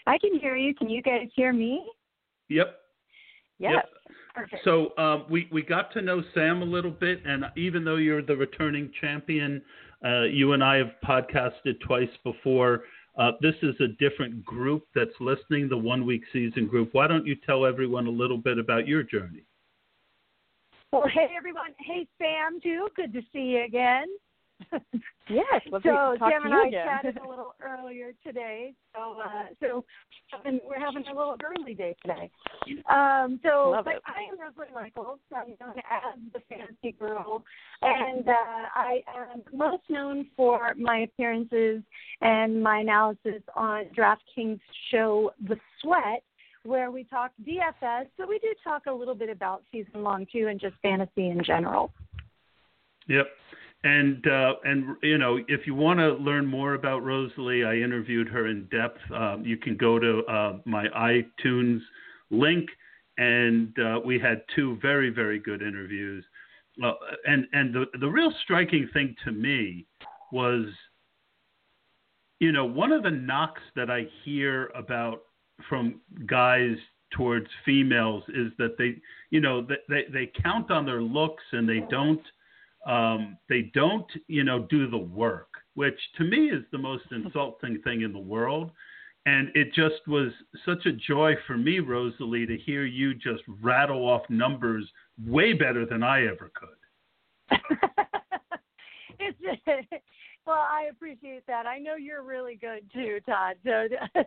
I 0.07 0.17
can 0.17 0.39
hear 0.39 0.55
you. 0.55 0.73
Can 0.73 0.89
you 0.89 1.01
guys 1.01 1.27
hear 1.35 1.53
me? 1.53 1.85
Yep. 2.49 2.75
Yes. 3.59 3.71
Yep. 3.75 3.85
Perfect. 4.33 4.63
So 4.63 4.97
um, 4.97 5.25
we 5.29 5.49
we 5.51 5.61
got 5.61 5.91
to 5.93 6.01
know 6.01 6.23
Sam 6.33 6.61
a 6.61 6.65
little 6.65 6.91
bit, 6.91 7.21
and 7.25 7.45
even 7.57 7.83
though 7.83 7.97
you're 7.97 8.21
the 8.21 8.35
returning 8.35 8.89
champion, 9.01 9.61
uh, 10.05 10.23
you 10.23 10.53
and 10.53 10.63
I 10.63 10.77
have 10.77 10.91
podcasted 11.05 11.79
twice 11.85 12.09
before. 12.23 12.83
Uh, 13.17 13.31
this 13.41 13.55
is 13.61 13.75
a 13.81 13.89
different 13.99 14.43
group 14.45 14.87
that's 14.95 15.11
listening, 15.19 15.67
the 15.67 15.77
one 15.77 16.05
week 16.05 16.23
season 16.31 16.65
group. 16.65 16.89
Why 16.93 17.07
don't 17.07 17.25
you 17.25 17.35
tell 17.45 17.65
everyone 17.65 18.07
a 18.07 18.11
little 18.11 18.37
bit 18.37 18.57
about 18.57 18.87
your 18.87 19.03
journey? 19.03 19.43
Well, 20.91 21.07
hey 21.13 21.29
everyone. 21.37 21.73
Hey 21.79 22.05
Sam, 22.17 22.59
too. 22.61 22.87
Good 22.97 23.13
to 23.13 23.21
see 23.31 23.55
you 23.55 23.63
again. 23.63 24.07
yes. 25.29 25.61
so 25.71 25.79
Sam 26.19 26.43
and 26.43 26.53
I 26.53 26.67
again. 26.67 26.85
chatted 26.85 27.17
a 27.17 27.27
little 27.27 27.55
earlier 27.61 28.11
today. 28.25 28.73
So 28.93 29.15
uh, 29.23 29.45
so 29.61 29.85
we're 30.43 30.79
having 30.79 31.05
a 31.07 31.17
little 31.17 31.37
early 31.45 31.75
day 31.75 31.95
today. 32.01 32.29
Um, 32.89 33.39
so 33.41 33.81
but 33.85 34.01
I 34.05 34.27
am 34.29 34.37
Rosalie 34.37 34.73
Michaels. 34.73 35.19
I'm 35.33 35.55
known 35.61 35.77
as 35.89 36.19
the 36.33 36.41
Fancy 36.49 36.91
Girl, 36.99 37.41
and 37.81 38.27
uh, 38.27 38.33
I 38.75 39.01
am 39.15 39.43
most 39.53 39.83
known 39.89 40.27
for 40.35 40.73
my 40.77 41.07
appearances 41.09 41.83
and 42.19 42.61
my 42.61 42.79
analysis 42.79 43.41
on 43.55 43.85
DraftKings 43.97 44.59
show 44.91 45.31
The 45.47 45.55
Sweat 45.81 46.21
where 46.63 46.91
we 46.91 47.03
talk 47.03 47.31
DFS, 47.47 48.07
but 48.17 48.27
we 48.27 48.39
do 48.39 48.53
talk 48.63 48.83
a 48.87 48.91
little 48.91 49.15
bit 49.15 49.29
about 49.29 49.63
season 49.71 50.03
long 50.03 50.25
too 50.31 50.47
and 50.47 50.59
just 50.59 50.75
fantasy 50.81 51.29
in 51.29 51.43
general. 51.43 51.91
Yep. 53.07 53.27
And 53.83 54.27
uh, 54.27 54.53
and 54.63 54.95
you 55.01 55.17
know, 55.17 55.39
if 55.47 55.65
you 55.65 55.73
want 55.73 55.99
to 55.99 56.13
learn 56.13 56.45
more 56.45 56.75
about 56.75 57.03
Rosalie, 57.03 57.63
I 57.63 57.75
interviewed 57.75 58.27
her 58.29 58.47
in 58.47 58.65
depth. 58.65 58.99
Um, 59.11 59.43
you 59.43 59.57
can 59.57 59.75
go 59.75 59.97
to 59.97 60.23
uh, 60.25 60.57
my 60.65 60.87
iTunes 60.89 61.79
link, 62.29 62.69
and 63.17 63.73
uh, 63.79 63.99
we 64.05 64.19
had 64.19 64.43
two 64.55 64.77
very 64.83 65.09
very 65.09 65.39
good 65.39 65.63
interviews. 65.63 66.23
and 67.25 67.47
and 67.53 67.73
the 67.73 67.85
the 67.99 68.07
real 68.07 68.31
striking 68.43 68.87
thing 68.93 69.15
to 69.25 69.31
me 69.31 69.87
was, 70.31 70.65
you 72.39 72.51
know, 72.51 72.65
one 72.65 72.91
of 72.91 73.01
the 73.01 73.09
knocks 73.09 73.61
that 73.75 73.89
I 73.89 74.05
hear 74.23 74.67
about 74.75 75.23
from 75.67 76.01
guys 76.25 76.75
towards 77.11 77.47
females 77.65 78.23
is 78.29 78.51
that 78.57 78.77
they, 78.77 78.95
you 79.29 79.41
know, 79.41 79.65
they 79.89 80.05
they 80.11 80.31
count 80.41 80.71
on 80.71 80.85
their 80.85 81.01
looks 81.01 81.43
and 81.51 81.67
they 81.67 81.81
don't 81.89 82.21
um, 82.85 83.37
they 83.47 83.71
don't, 83.73 84.07
you 84.27 84.43
know, 84.43 84.65
do 84.69 84.89
the 84.89 84.97
work, 84.97 85.49
which 85.75 85.99
to 86.17 86.23
me 86.23 86.49
is 86.49 86.63
the 86.71 86.77
most 86.77 87.05
insulting 87.11 87.81
thing 87.83 88.01
in 88.01 88.13
the 88.13 88.19
world. 88.19 88.71
And 89.27 89.49
it 89.53 89.71
just 89.75 90.07
was 90.07 90.31
such 90.65 90.87
a 90.87 90.93
joy 90.93 91.35
for 91.45 91.55
me, 91.55 91.79
Rosalie, 91.79 92.47
to 92.47 92.57
hear 92.57 92.85
you 92.85 93.13
just 93.13 93.43
rattle 93.61 94.09
off 94.09 94.23
numbers 94.29 94.89
way 95.27 95.53
better 95.53 95.85
than 95.85 96.01
I 96.01 96.25
ever 96.25 96.51
could. 96.55 97.59
it's, 99.19 99.37
well, 100.45 100.57
I 100.57 100.87
appreciate 100.89 101.45
that. 101.47 101.65
I 101.65 101.77
know 101.77 101.95
you're 101.95 102.23
really 102.23 102.55
good 102.55 102.81
too, 102.93 103.19
Todd. 103.25 103.55
So, 103.63 103.87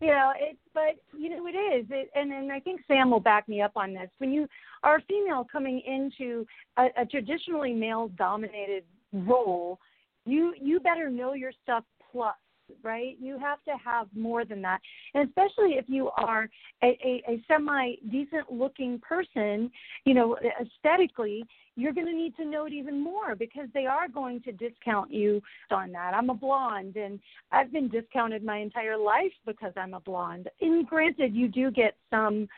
you 0.00 0.08
know, 0.08 0.32
it, 0.38 0.56
but 0.74 0.96
you 1.16 1.30
know, 1.30 1.46
it 1.46 1.52
is. 1.56 1.86
It, 1.90 2.10
and 2.14 2.32
and 2.32 2.50
I 2.50 2.60
think 2.60 2.80
Sam 2.88 3.10
will 3.10 3.20
back 3.20 3.48
me 3.48 3.62
up 3.62 3.72
on 3.76 3.94
this. 3.94 4.10
When 4.18 4.32
you 4.32 4.48
are 4.82 4.96
a 4.96 5.02
female 5.02 5.46
coming 5.50 5.80
into 5.86 6.44
a, 6.76 7.02
a 7.02 7.06
traditionally 7.06 7.72
male-dominated 7.72 8.84
role, 9.12 9.78
you 10.24 10.54
you 10.60 10.80
better 10.80 11.10
know 11.10 11.34
your 11.34 11.52
stuff 11.62 11.84
plus 12.10 12.34
right? 12.82 13.16
You 13.20 13.38
have 13.38 13.62
to 13.64 13.72
have 13.84 14.08
more 14.14 14.44
than 14.44 14.62
that. 14.62 14.80
And 15.14 15.28
especially 15.28 15.74
if 15.74 15.84
you 15.88 16.10
are 16.16 16.48
a, 16.82 16.86
a, 16.86 17.22
a 17.32 17.44
semi 17.48 17.94
decent 18.10 18.50
looking 18.50 18.98
person, 19.00 19.70
you 20.04 20.14
know, 20.14 20.36
aesthetically, 20.60 21.44
you're 21.76 21.92
going 21.92 22.06
to 22.06 22.12
need 22.12 22.36
to 22.36 22.44
know 22.44 22.66
it 22.66 22.72
even 22.72 23.02
more 23.02 23.34
because 23.34 23.68
they 23.72 23.86
are 23.86 24.08
going 24.08 24.42
to 24.42 24.52
discount 24.52 25.12
you 25.12 25.40
on 25.70 25.90
that. 25.92 26.14
I'm 26.14 26.30
a 26.30 26.34
blonde 26.34 26.96
and 26.96 27.18
I've 27.50 27.72
been 27.72 27.88
discounted 27.88 28.44
my 28.44 28.58
entire 28.58 28.96
life 28.96 29.32
because 29.46 29.72
I'm 29.76 29.94
a 29.94 30.00
blonde. 30.00 30.48
And 30.60 30.86
granted, 30.86 31.34
you 31.34 31.48
do 31.48 31.70
get 31.70 31.96
some 32.10 32.48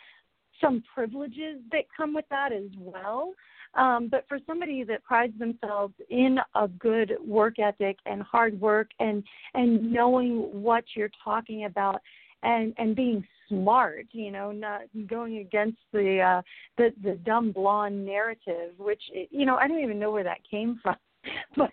some 0.60 0.82
privileges 0.94 1.60
that 1.72 1.84
come 1.96 2.14
with 2.14 2.26
that 2.30 2.52
as 2.52 2.70
well. 2.78 3.32
Um, 3.76 4.08
but 4.08 4.24
for 4.28 4.38
somebody 4.46 4.84
that 4.84 5.02
prides 5.02 5.36
themselves 5.38 5.94
in 6.08 6.38
a 6.54 6.68
good 6.68 7.14
work 7.24 7.58
ethic 7.58 7.98
and 8.06 8.22
hard 8.22 8.60
work 8.60 8.90
and 9.00 9.22
and 9.54 9.92
knowing 9.92 10.36
what 10.52 10.84
you're 10.94 11.10
talking 11.22 11.64
about 11.64 12.00
and 12.42 12.72
and 12.78 12.94
being 12.94 13.26
smart, 13.48 14.06
you 14.12 14.30
know, 14.30 14.52
not 14.52 14.82
going 15.08 15.38
against 15.38 15.78
the 15.92 16.20
uh, 16.20 16.42
the 16.76 16.92
the 17.02 17.16
dumb 17.24 17.52
blonde 17.52 18.04
narrative, 18.04 18.72
which 18.78 19.02
you 19.30 19.46
know 19.46 19.56
I 19.56 19.66
don't 19.66 19.82
even 19.82 19.98
know 19.98 20.12
where 20.12 20.24
that 20.24 20.38
came 20.48 20.78
from. 20.82 20.96
but 21.56 21.70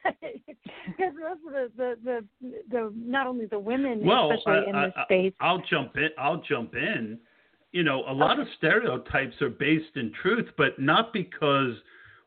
because 0.88 1.14
most 1.20 1.42
of 1.46 1.54
the, 1.54 1.70
the 1.76 1.96
the 2.42 2.54
the 2.70 2.94
not 2.96 3.28
only 3.28 3.46
the 3.46 3.60
women, 3.60 4.02
well, 4.06 4.32
especially 4.32 4.66
I, 4.68 4.70
in 4.70 4.86
this 4.86 4.94
I, 4.96 5.04
space. 5.04 5.34
I'll 5.40 5.62
jump 5.70 5.96
in. 5.98 6.10
I'll 6.18 6.42
jump 6.42 6.74
in. 6.76 7.20
You 7.72 7.84
know, 7.84 8.04
a 8.08 8.14
lot 8.14 8.40
of 8.40 8.48
stereotypes 8.58 9.42
are 9.42 9.50
based 9.50 9.96
in 9.96 10.12
truth, 10.22 10.50
but 10.58 10.78
not 10.78 11.14
because 11.14 11.74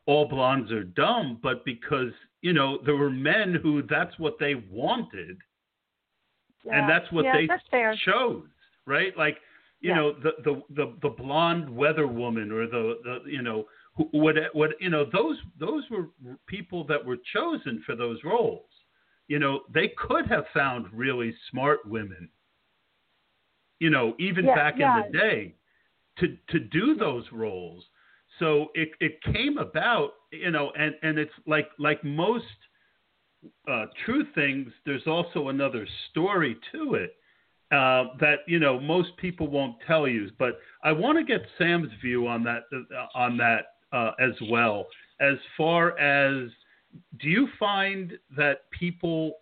all 0.07 0.27
blondes 0.27 0.71
are 0.71 0.83
dumb, 0.83 1.39
but 1.41 1.65
because 1.65 2.11
you 2.41 2.53
know 2.53 2.79
there 2.85 2.95
were 2.95 3.09
men 3.09 3.57
who 3.61 3.81
that's 3.83 4.17
what 4.19 4.37
they 4.39 4.55
wanted, 4.69 5.37
yeah. 6.63 6.79
and 6.79 6.89
that's 6.89 7.11
what 7.11 7.25
yeah, 7.25 7.33
they 7.33 7.47
that's 7.47 7.99
chose, 8.01 8.45
right? 8.85 9.17
Like 9.17 9.37
you 9.81 9.89
yeah. 9.89 9.95
know 9.95 10.13
the, 10.13 10.31
the 10.43 10.61
the 10.75 10.93
the 11.01 11.09
blonde 11.09 11.69
weather 11.69 12.07
woman 12.07 12.51
or 12.51 12.67
the 12.67 12.99
the 13.03 13.19
you 13.29 13.41
know 13.41 13.65
what 14.11 14.35
what 14.53 14.71
you 14.79 14.89
know 14.89 15.05
those 15.11 15.37
those 15.59 15.83
were 15.89 16.07
people 16.47 16.83
that 16.85 17.03
were 17.03 17.17
chosen 17.33 17.81
for 17.85 17.95
those 17.95 18.19
roles. 18.23 18.69
You 19.27 19.39
know 19.39 19.61
they 19.73 19.91
could 19.97 20.27
have 20.27 20.45
found 20.53 20.85
really 20.93 21.33
smart 21.49 21.79
women. 21.85 22.29
You 23.79 23.89
know 23.89 24.15
even 24.19 24.45
back 24.45 24.75
in 24.75 24.81
the 24.81 25.17
day 25.17 25.55
to 26.19 26.37
to 26.49 26.59
do 26.59 26.95
those 26.95 27.25
roles 27.31 27.83
so 28.39 28.67
it 28.73 28.89
it 28.99 29.21
came 29.33 29.57
about, 29.57 30.11
you 30.31 30.51
know, 30.51 30.71
and 30.77 30.95
and 31.01 31.17
it's 31.17 31.33
like 31.45 31.69
like 31.79 32.03
most 32.03 32.45
uh, 33.69 33.85
true 34.05 34.25
things. 34.33 34.71
There's 34.85 35.07
also 35.07 35.49
another 35.49 35.87
story 36.11 36.57
to 36.71 36.95
it 36.95 37.15
uh, 37.71 38.15
that 38.19 38.39
you 38.47 38.59
know 38.59 38.79
most 38.79 39.15
people 39.17 39.47
won't 39.47 39.75
tell 39.87 40.07
you. 40.07 40.29
But 40.37 40.59
I 40.83 40.91
want 40.91 41.17
to 41.17 41.23
get 41.23 41.45
Sam's 41.57 41.91
view 42.01 42.27
on 42.27 42.43
that 42.43 42.63
uh, 42.73 43.17
on 43.17 43.37
that 43.37 43.65
uh, 43.91 44.11
as 44.19 44.33
well. 44.49 44.87
As 45.19 45.37
far 45.57 45.97
as 45.97 46.49
do 47.19 47.29
you 47.29 47.47
find 47.59 48.13
that 48.35 48.69
people 48.71 49.33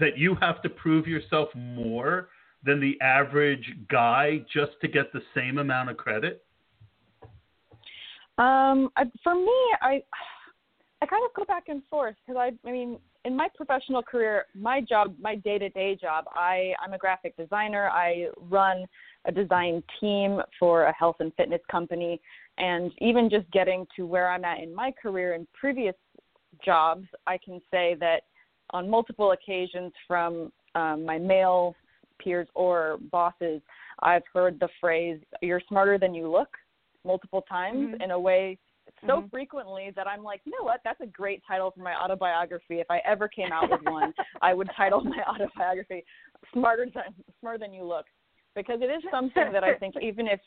that 0.00 0.18
you 0.18 0.34
have 0.40 0.62
to 0.62 0.68
prove 0.68 1.06
yourself 1.06 1.48
more 1.54 2.28
than 2.64 2.80
the 2.80 3.00
average 3.00 3.72
guy 3.88 4.44
just 4.52 4.72
to 4.80 4.88
get 4.88 5.12
the 5.12 5.22
same 5.34 5.58
amount 5.58 5.90
of 5.90 5.96
credit? 5.96 6.45
Um, 8.38 8.90
I, 8.96 9.04
for 9.22 9.34
me, 9.34 9.58
I 9.80 10.02
I 11.02 11.06
kind 11.06 11.22
of 11.24 11.34
go 11.34 11.44
back 11.44 11.64
and 11.68 11.82
forth 11.88 12.16
because 12.26 12.38
I 12.38 12.68
I 12.68 12.72
mean 12.72 12.98
in 13.24 13.36
my 13.36 13.48
professional 13.54 14.02
career, 14.02 14.44
my 14.54 14.80
job, 14.80 15.14
my 15.20 15.34
day-to-day 15.34 15.98
job, 16.00 16.26
I 16.32 16.74
I'm 16.82 16.92
a 16.92 16.98
graphic 16.98 17.36
designer. 17.36 17.88
I 17.88 18.28
run 18.48 18.86
a 19.24 19.32
design 19.32 19.82
team 20.00 20.40
for 20.58 20.84
a 20.84 20.94
health 20.94 21.16
and 21.20 21.32
fitness 21.34 21.60
company, 21.70 22.20
and 22.58 22.92
even 22.98 23.28
just 23.28 23.50
getting 23.50 23.86
to 23.96 24.06
where 24.06 24.30
I'm 24.30 24.44
at 24.44 24.60
in 24.60 24.74
my 24.74 24.92
career 24.92 25.34
in 25.34 25.46
previous 25.58 25.94
jobs, 26.64 27.06
I 27.26 27.38
can 27.38 27.60
say 27.70 27.96
that 28.00 28.22
on 28.70 28.88
multiple 28.88 29.32
occasions 29.32 29.92
from 30.06 30.52
um, 30.74 31.04
my 31.04 31.18
male 31.18 31.74
peers 32.22 32.48
or 32.54 32.98
bosses, 33.10 33.60
I've 34.00 34.22
heard 34.32 34.60
the 34.60 34.68
phrase 34.80 35.18
"you're 35.40 35.62
smarter 35.68 35.98
than 35.98 36.14
you 36.14 36.30
look" 36.30 36.50
multiple 37.06 37.42
times 37.42 37.94
Mhm. 37.94 38.02
in 38.02 38.10
a 38.10 38.18
way 38.18 38.58
so 39.06 39.22
Mhm. 39.22 39.30
frequently 39.30 39.90
that 39.90 40.06
I'm 40.06 40.22
like, 40.22 40.40
you 40.44 40.52
know 40.52 40.64
what? 40.64 40.80
That's 40.84 41.00
a 41.00 41.06
great 41.06 41.42
title 41.46 41.70
for 41.70 41.80
my 41.80 41.94
autobiography. 42.00 42.80
If 42.80 42.90
I 42.90 42.98
ever 42.98 43.28
came 43.28 43.52
out 43.52 43.68
with 43.68 43.82
one, 43.82 44.14
I 44.42 44.54
would 44.54 44.70
title 44.76 45.00
my 45.02 45.22
autobiography 45.28 46.04
"Smarter 46.52 46.86
Than 46.86 47.14
Smarter 47.40 47.58
Than 47.58 47.72
You 47.72 47.84
Look," 47.84 48.06
because 48.54 48.80
it 48.80 48.90
is 48.90 49.02
something 49.10 49.52
that 49.52 49.64
I 49.64 49.74
think 49.74 49.94
even 50.00 50.26
if 50.26 50.40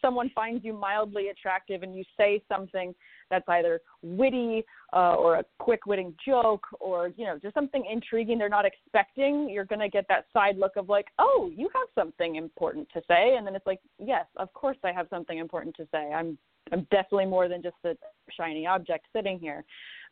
someone 0.00 0.30
finds 0.34 0.64
you 0.64 0.72
mildly 0.72 1.28
attractive 1.28 1.82
and 1.82 1.94
you 1.94 2.04
say 2.16 2.42
something 2.48 2.94
that's 3.30 3.48
either 3.48 3.80
witty 4.02 4.64
uh, 4.92 5.14
or 5.14 5.36
a 5.36 5.44
quick 5.58 5.86
witting 5.86 6.14
joke 6.24 6.66
or 6.80 7.12
you 7.16 7.24
know 7.24 7.38
just 7.38 7.54
something 7.54 7.84
intriguing 7.90 8.38
they're 8.38 8.48
not 8.48 8.64
expecting 8.64 9.48
you're 9.48 9.64
going 9.64 9.80
to 9.80 9.88
get 9.88 10.06
that 10.08 10.26
side 10.32 10.56
look 10.58 10.72
of 10.76 10.88
like 10.88 11.06
oh 11.18 11.50
you 11.54 11.68
have 11.74 11.88
something 11.94 12.36
important 12.36 12.88
to 12.92 13.00
say. 13.08 13.36
And 13.36 13.46
then 13.46 13.54
it's 13.54 13.66
like 13.66 13.80
yes 13.98 14.26
of 14.36 14.52
course 14.52 14.78
i 14.84 14.92
have 14.92 15.06
something 15.10 15.38
important 15.38 15.74
to 15.76 15.86
say. 15.92 16.12
I'm 16.12 16.36
i'm 16.72 16.86
definitely 16.90 17.26
more 17.26 17.48
than 17.48 17.62
just 17.62 17.76
a 17.84 17.96
shiny 18.36 18.66
object 18.66 19.06
sitting 19.14 19.38
here. 19.38 19.64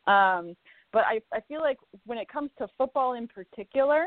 Um 0.07 0.55
but 0.91 1.03
i 1.05 1.21
i 1.33 1.39
feel 1.41 1.61
like 1.61 1.77
when 2.05 2.17
it 2.17 2.29
comes 2.29 2.51
to 2.57 2.67
football 2.77 3.13
in 3.13 3.27
particular 3.27 4.05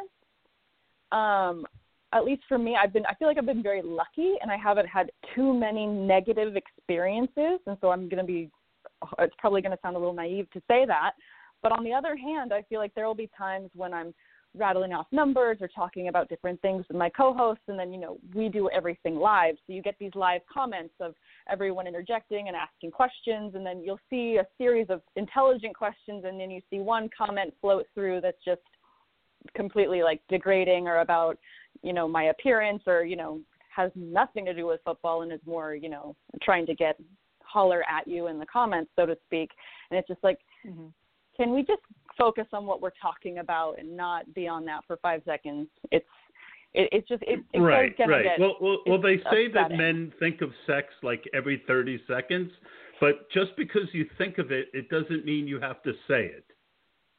um 1.13 1.67
at 2.13 2.25
least 2.25 2.43
for 2.49 2.59
me, 2.59 2.77
I've 2.81 2.93
been 2.93 3.07
I 3.07 3.15
feel 3.15 3.29
like 3.29 3.39
I've 3.39 3.47
been 3.47 3.63
very 3.63 3.83
lucky 3.83 4.35
and 4.41 4.51
I 4.51 4.57
haven't 4.57 4.87
had 4.87 5.11
too 5.35 5.55
many 5.55 5.87
negative 5.87 6.57
experiences. 6.57 7.61
And 7.67 7.77
so 7.81 7.91
I'm 7.91 8.09
going 8.09 8.19
to 8.19 8.25
be 8.25 8.51
it's 9.19 9.35
probably 9.39 9.63
going 9.63 9.73
to 9.73 9.79
sound 9.83 9.97
a 9.97 9.99
little 9.99 10.15
naive 10.15 10.51
to 10.53 10.61
say 10.69 10.85
that, 10.87 11.13
but 11.63 11.73
on 11.73 11.85
the 11.85 11.93
other 11.93 12.17
hand, 12.17 12.53
I 12.53 12.63
feel 12.63 12.79
like 12.79 12.95
there 12.95 13.07
will 13.07 13.15
be 13.15 13.31
times 13.37 13.71
when 13.75 13.93
I'm 13.93 14.15
rattling 14.55 14.93
off 14.93 15.07
numbers 15.13 15.57
or 15.61 15.69
talking 15.69 16.09
about 16.09 16.29
different 16.29 16.61
things 16.61 16.85
with 16.89 16.97
my 16.97 17.09
co-hosts 17.09 17.65
and 17.69 17.79
then 17.79 17.91
you 17.91 17.99
know 17.99 18.19
we 18.35 18.49
do 18.49 18.69
everything 18.71 19.17
live. 19.17 19.55
So 19.67 19.73
you 19.73 19.81
get 19.81 19.97
these 19.99 20.15
live 20.15 20.43
comments 20.53 20.95
of 21.01 21.15
everyone 21.51 21.87
interjecting 21.87 22.49
and 22.49 22.57
asking 22.57 22.91
questions 22.91 23.55
and 23.55 23.65
then 23.65 23.83
you'll 23.83 24.01
see 24.11 24.37
a 24.37 24.47
series 24.59 24.87
of 24.91 25.01
intelligent 25.17 25.75
questions 25.75 26.25
and 26.27 26.39
then 26.39 26.51
you 26.51 26.61
see 26.69 26.81
one 26.81 27.09
comment 27.17 27.55
float 27.61 27.87
through 27.95 28.21
that's 28.21 28.45
just 28.45 28.61
completely 29.57 30.03
like 30.03 30.21
degrading 30.29 30.87
or 30.87 31.01
about 31.01 31.39
you 31.83 31.93
know 31.93 32.09
my 32.09 32.25
appearance 32.25 32.83
or 32.87 33.05
you 33.05 33.17
know 33.17 33.41
has 33.75 33.91
nothing 33.95 34.45
to 34.45 34.55
do 34.55 34.67
with 34.67 34.81
football 34.85 35.23
and 35.23 35.33
is 35.33 35.41
more 35.47 35.75
you 35.75 35.89
know 35.89 36.15
trying 36.43 36.67
to 36.67 36.75
get 36.75 36.99
holler 37.43 37.83
at 37.91 38.07
you 38.07 38.29
in 38.29 38.39
the 38.39 38.47
comments 38.47 38.91
so 38.97 39.07
to 39.07 39.17
speak 39.27 39.51
and 39.91 39.99
it's 39.99 40.09
just 40.09 40.23
like 40.23 40.39
Mm-hmm. 40.65 40.87
can 41.37 41.53
we 41.53 41.63
just 41.65 41.83
focus 42.17 42.47
on 42.53 42.67
what 42.67 42.81
we're 42.81 42.93
talking 43.03 43.39
about 43.39 43.81
and 43.81 43.97
not 43.97 44.33
be 44.33 44.47
on 44.47 44.65
that 44.67 44.85
for 44.87 44.97
five 44.99 45.23
seconds 45.25 45.67
it's 45.91 46.07
it, 46.75 46.89
it's 46.93 47.09
just 47.09 47.23
it, 47.27 47.41
it 47.53 47.59
right, 47.59 47.95
right. 48.07 48.25
Get, 48.25 48.41
well, 48.41 48.57
well, 48.61 48.79
well, 48.87 49.01
they 49.01 49.15
it's 49.15 49.25
say 49.31 49.49
that 49.53 49.73
men 49.73 50.13
think 50.19 50.41
of 50.41 50.51
sex 50.67 50.89
like 51.03 51.23
every 51.35 51.63
30 51.67 52.01
seconds, 52.09 52.51
but 53.01 53.31
just 53.31 53.51
because 53.57 53.89
you 53.93 54.07
think 54.17 54.39
of 54.39 54.51
it, 54.51 54.69
it 54.73 54.89
doesn't 54.89 55.25
mean 55.25 55.47
you 55.47 55.61
have 55.61 55.83
to 55.83 55.93
say 56.09 56.25
it. 56.27 56.45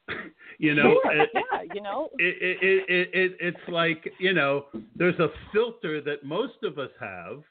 you 0.58 0.74
know, 0.74 0.98
Sure, 1.02 1.12
it, 1.20 1.30
yeah 1.34 1.62
you 1.74 1.80
know 1.82 2.08
it, 2.18 2.36
it, 2.40 2.58
it, 2.62 2.84
it, 2.88 3.10
it, 3.12 3.36
it's 3.40 3.68
like, 3.68 4.12
you 4.18 4.32
know, 4.32 4.66
there's 4.94 5.18
a 5.18 5.28
filter 5.52 6.00
that 6.02 6.24
most 6.24 6.62
of 6.62 6.78
us 6.78 6.90
have. 7.00 7.42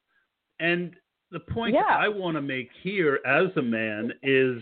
And 0.59 0.93
the 1.31 1.39
point 1.39 1.73
Yeah. 1.73 1.81
I 1.89 2.07
want 2.07 2.35
to 2.37 2.41
make 2.41 2.69
here 2.81 3.19
as 3.25 3.47
a 3.57 3.61
man 3.61 4.13
is, 4.21 4.61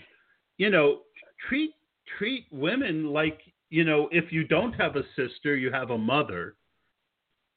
you 0.57 0.69
know, 0.69 1.01
treat 1.47 1.71
treat 2.17 2.45
women 2.51 3.05
like, 3.07 3.39
you 3.69 3.83
know, 3.83 4.09
if 4.11 4.31
you 4.31 4.43
don't 4.45 4.73
have 4.73 4.95
a 4.95 5.03
sister, 5.15 5.55
you 5.55 5.71
have 5.71 5.91
a 5.91 5.97
mother. 5.97 6.55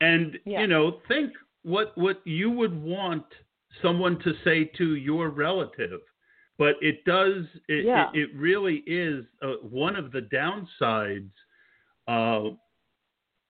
And, 0.00 0.38
Yeah. 0.44 0.60
you 0.62 0.66
know, 0.66 1.00
think 1.08 1.32
what 1.62 1.96
what 1.96 2.20
you 2.24 2.50
would 2.50 2.74
want 2.82 3.24
someone 3.82 4.18
to 4.20 4.34
say 4.44 4.64
to 4.76 4.96
your 4.96 5.30
relative. 5.30 6.00
But 6.58 6.76
it 6.80 7.04
does 7.04 7.44
it 7.68 7.84
Yeah. 7.84 8.10
it, 8.14 8.20
it 8.20 8.30
really 8.36 8.82
is 8.86 9.24
uh, 9.42 9.54
one 9.62 9.96
of 9.96 10.12
the 10.12 10.20
downsides 10.22 11.30
uh, 12.06 12.54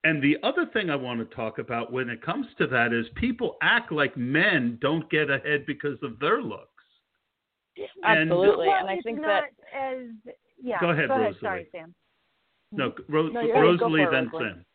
and 0.03 0.21
the 0.21 0.37
other 0.43 0.67
thing 0.67 0.89
I 0.89 0.95
want 0.95 1.19
to 1.27 1.35
talk 1.35 1.57
about 1.57 1.91
when 1.91 2.09
it 2.09 2.21
comes 2.21 2.45
to 2.59 2.67
that 2.67 2.93
is 2.93 3.05
people 3.15 3.57
act 3.61 3.91
like 3.91 4.15
men 4.15 4.77
don't 4.81 5.09
get 5.09 5.29
ahead 5.31 5.65
because 5.65 5.97
of 6.03 6.19
their 6.19 6.41
looks. 6.41 6.69
And- 8.03 8.31
absolutely 8.31 8.67
well, 8.67 8.77
and 8.81 8.89
i 8.89 8.93
it's 8.93 9.03
think 9.03 9.19
not 9.19 9.43
that 9.73 9.77
as 9.77 10.07
yeah. 10.63 10.79
Go 10.79 10.91
ahead, 10.91 11.09
Rosalie. 11.09 11.37
Sorry, 11.41 11.67
Sam. 11.71 11.93
No, 12.71 12.93
Ro- 13.09 13.27
No, 13.27 13.41
you're 13.41 13.55
right. 13.55 13.61
Rosalie, 13.61 14.05
then 14.09 14.25
Rosalie. 14.31 14.49
Sam. 14.51 14.65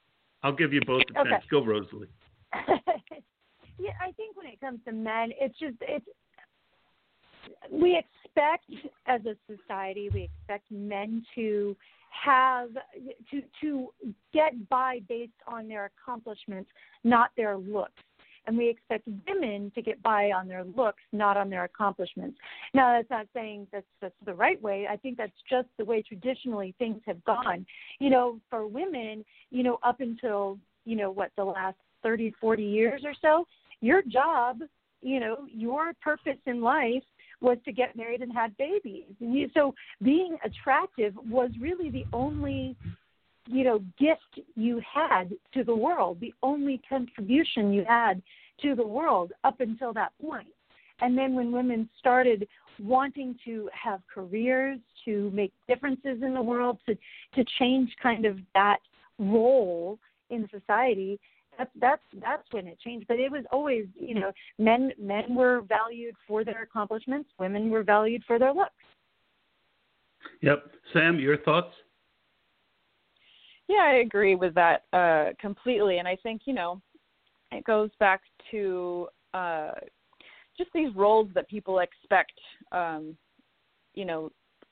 I'll 0.42 0.52
give 0.52 0.72
you 0.74 0.80
both 0.86 1.02
a 1.16 1.20
Okay. 1.20 1.30
chance. 1.30 1.44
Go, 1.50 1.64
Rosalie. 1.64 2.08
yeah, 3.78 3.92
I 4.00 4.12
think 4.16 4.36
when 4.36 4.46
it 4.46 4.60
comes 4.60 4.80
to 4.86 4.92
men, 4.92 5.30
it's 5.40 5.58
just 5.58 5.76
it's 5.80 6.04
we 7.70 7.96
expect 7.98 8.70
as 9.06 9.20
a 9.26 9.36
society 9.46 10.08
we 10.12 10.24
expect 10.24 10.70
men 10.70 11.24
to 11.34 11.76
have 12.10 12.70
to 13.30 13.42
to 13.60 13.88
get 14.32 14.68
by 14.68 15.00
based 15.08 15.32
on 15.46 15.68
their 15.68 15.86
accomplishments, 15.86 16.70
not 17.04 17.30
their 17.36 17.56
looks. 17.56 17.92
And 18.46 18.56
we 18.56 18.68
expect 18.68 19.06
women 19.28 19.70
to 19.74 19.82
get 19.82 20.02
by 20.02 20.32
on 20.32 20.48
their 20.48 20.64
looks, 20.64 21.02
not 21.12 21.36
on 21.36 21.50
their 21.50 21.64
accomplishments. 21.64 22.38
Now, 22.72 22.96
that's 22.96 23.10
not 23.10 23.26
saying 23.34 23.66
that's 23.70 23.86
that's 24.00 24.14
the 24.24 24.34
right 24.34 24.60
way. 24.60 24.86
I 24.90 24.96
think 24.96 25.18
that's 25.18 25.32
just 25.48 25.68
the 25.78 25.84
way 25.84 26.02
traditionally 26.02 26.74
things 26.78 27.00
have 27.06 27.22
gone. 27.24 27.66
You 27.98 28.10
know, 28.10 28.40
for 28.48 28.66
women, 28.66 29.24
you 29.50 29.62
know, 29.62 29.78
up 29.82 30.00
until 30.00 30.58
you 30.84 30.96
know 30.96 31.10
what 31.10 31.30
the 31.36 31.44
last 31.44 31.76
thirty, 32.02 32.34
forty 32.40 32.64
years 32.64 33.02
or 33.04 33.14
so, 33.20 33.46
your 33.80 34.02
job, 34.02 34.60
you 35.02 35.20
know, 35.20 35.46
your 35.52 35.92
purpose 36.02 36.38
in 36.46 36.60
life 36.60 37.04
was 37.40 37.58
to 37.64 37.72
get 37.72 37.96
married 37.96 38.22
and 38.22 38.32
have 38.32 38.56
babies. 38.56 39.04
And 39.20 39.50
so 39.54 39.74
being 40.02 40.36
attractive 40.44 41.14
was 41.28 41.50
really 41.60 41.90
the 41.90 42.04
only, 42.12 42.76
you 43.46 43.64
know, 43.64 43.78
gift 43.98 44.46
you 44.56 44.80
had 44.92 45.30
to 45.54 45.64
the 45.64 45.74
world, 45.74 46.18
the 46.20 46.34
only 46.42 46.80
contribution 46.88 47.72
you 47.72 47.84
had 47.88 48.22
to 48.62 48.74
the 48.74 48.86
world 48.86 49.32
up 49.44 49.60
until 49.60 49.92
that 49.94 50.12
point. 50.20 50.48
And 51.00 51.16
then 51.16 51.34
when 51.34 51.50
women 51.50 51.88
started 51.98 52.46
wanting 52.78 53.36
to 53.44 53.68
have 53.72 54.00
careers, 54.12 54.78
to 55.04 55.30
make 55.32 55.52
differences 55.66 56.22
in 56.22 56.34
the 56.34 56.42
world, 56.42 56.78
to 56.86 56.94
to 57.34 57.44
change 57.58 57.90
kind 58.02 58.26
of 58.26 58.38
that 58.54 58.78
role 59.18 59.98
in 60.28 60.48
society, 60.50 61.18
that's 61.60 61.70
that's 61.80 62.22
that's 62.22 62.52
when 62.52 62.66
it 62.66 62.78
changed. 62.80 63.06
But 63.08 63.18
it 63.18 63.30
was 63.30 63.44
always, 63.52 63.86
you 63.94 64.14
know, 64.14 64.32
men 64.58 64.92
men 64.98 65.34
were 65.34 65.62
valued 65.68 66.14
for 66.26 66.44
their 66.44 66.62
accomplishments, 66.62 67.30
women 67.38 67.70
were 67.70 67.82
valued 67.82 68.22
for 68.26 68.38
their 68.38 68.52
looks. 68.52 68.72
Yep. 70.42 70.70
Sam, 70.92 71.18
your 71.18 71.38
thoughts? 71.38 71.74
Yeah, 73.68 73.84
I 73.84 73.94
agree 73.96 74.34
with 74.34 74.54
that 74.54 74.84
uh, 74.92 75.32
completely, 75.40 75.98
and 75.98 76.08
I 76.08 76.16
think 76.22 76.42
you 76.44 76.54
know 76.54 76.80
it 77.52 77.64
goes 77.64 77.90
back 77.98 78.22
to 78.50 79.08
uh, 79.34 79.72
just 80.56 80.70
these 80.74 80.94
roles 80.94 81.28
that 81.34 81.48
people 81.48 81.80
expect, 81.80 82.32
um, 82.72 83.16
you 83.94 84.04
know, 84.04 84.30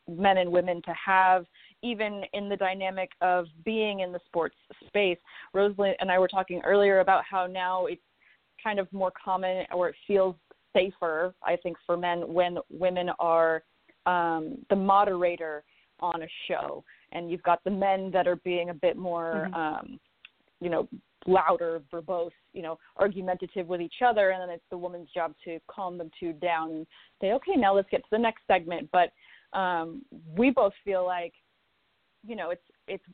men 0.09 0.39
and 0.39 0.51
women 0.51 0.81
to 0.82 0.93
have, 0.93 1.44
even 1.82 2.22
in 2.32 2.48
the 2.48 2.56
dynamic 2.56 3.10
of 3.20 3.46
being 3.64 4.00
in 4.00 4.12
the 4.12 4.20
sports 4.26 4.56
space. 4.86 5.18
Rosalie 5.55 5.94
and 6.00 6.10
I 6.10 6.18
were 6.18 6.28
talking 6.28 6.60
earlier 6.64 7.00
about 7.00 7.24
how 7.24 7.46
now 7.46 7.86
it's 7.86 8.02
kind 8.62 8.78
of 8.78 8.92
more 8.92 9.12
common, 9.22 9.64
or 9.72 9.88
it 9.88 9.94
feels 10.06 10.34
safer, 10.74 11.34
I 11.42 11.56
think, 11.56 11.76
for 11.86 11.96
men 11.96 12.32
when 12.32 12.59
women 12.70 13.10
are 13.18 13.62
um, 14.06 14.59
the 14.70 14.76
moderator 14.76 15.64
on 16.00 16.22
a 16.22 16.28
show 16.46 16.84
and 17.12 17.30
you've 17.30 17.42
got 17.42 17.62
the 17.64 17.70
men 17.70 18.10
that 18.12 18.26
are 18.26 18.36
being 18.36 18.70
a 18.70 18.74
bit 18.74 18.96
more 18.96 19.48
Mhm. 19.52 19.56
um 19.56 20.00
you 20.60 20.70
know 20.70 20.88
louder 21.26 21.80
verbose 21.90 22.32
you 22.52 22.62
know 22.62 22.78
argumentative 22.96 23.66
with 23.68 23.80
each 23.80 24.02
other 24.02 24.30
and 24.30 24.40
then 24.40 24.50
it's 24.50 24.64
the 24.70 24.78
woman's 24.78 25.10
job 25.10 25.34
to 25.44 25.60
calm 25.66 25.98
them 25.98 26.10
two 26.18 26.32
down 26.34 26.70
and 26.70 26.86
say 27.20 27.32
okay 27.32 27.55
now 27.56 27.74
let's 27.74 27.88
get 27.90 28.02
to 28.02 28.10
the 28.10 28.18
next 28.18 28.46
segment 28.46 28.88
but 28.92 29.12
um 29.59 30.05
we 30.36 30.50
both 30.50 30.72
feel 30.84 31.05
like 31.05 31.34
you 32.28 32.36
know 32.36 32.50
it's 32.50 32.62
it's 32.86 33.05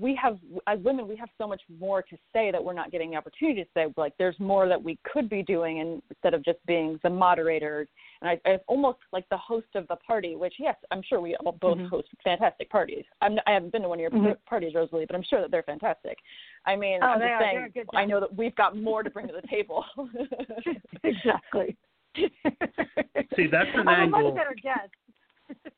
we 0.00 0.18
have 0.20 0.38
as 0.66 0.78
women 0.80 1.06
we 1.06 1.14
have 1.14 1.28
so 1.36 1.46
much 1.46 1.60
more 1.78 2.00
to 2.02 2.16
say 2.32 2.50
that 2.50 2.62
we're 2.62 2.72
not 2.72 2.90
getting 2.90 3.10
the 3.10 3.16
opportunity 3.16 3.62
to 3.62 3.68
say 3.74 3.86
like 3.96 4.14
there's 4.18 4.38
more 4.40 4.66
that 4.66 4.82
we 4.82 4.98
could 5.04 5.28
be 5.28 5.42
doing 5.42 5.80
and 5.80 6.02
instead 6.10 6.32
of 6.32 6.42
just 6.44 6.58
being 6.66 6.98
the 7.02 7.10
moderators 7.10 7.86
and 8.22 8.30
I, 8.30 8.50
I 8.50 8.58
almost 8.66 8.98
like 9.12 9.28
the 9.28 9.36
host 9.36 9.66
of 9.74 9.86
the 9.88 9.96
party 9.96 10.36
which 10.36 10.54
yes 10.58 10.74
i'm 10.90 11.02
sure 11.02 11.20
we 11.20 11.36
all 11.36 11.52
both 11.52 11.78
Mhm. 11.78 11.88
host 11.90 12.08
fantastic 12.24 12.70
parties 12.70 13.04
I'm, 13.20 13.38
i 13.46 13.52
haven't 13.52 13.72
been 13.72 13.82
to 13.82 13.88
one 13.88 13.98
of 13.98 14.02
your 14.02 14.10
Mhm. 14.10 14.36
parties 14.46 14.74
rosalie 14.74 15.04
but 15.06 15.14
i'm 15.14 15.22
sure 15.22 15.42
that 15.42 15.50
they're 15.50 15.62
fantastic 15.62 16.16
i 16.64 16.74
mean 16.74 17.00
Oh, 17.02 17.08
i'm 17.08 17.20
just 17.20 17.32
are. 17.32 17.40
saying 17.40 17.56
They're 17.56 17.66
a 17.66 17.70
good 17.70 17.88
i 17.94 18.04
know 18.06 18.20
that 18.20 18.34
we've 18.34 18.56
got 18.56 18.76
more 18.76 19.02
to 19.02 19.10
bring 19.10 19.28
to 19.28 19.34
the 19.34 19.46
table 19.48 19.84
exactly. 21.04 21.76
See, 23.36 23.48
that's 23.48 23.70
an 23.74 23.88
I'm 23.88 24.14
a 24.14 24.22
much 24.22 24.34
better 24.36 24.54
guest. 24.62 24.92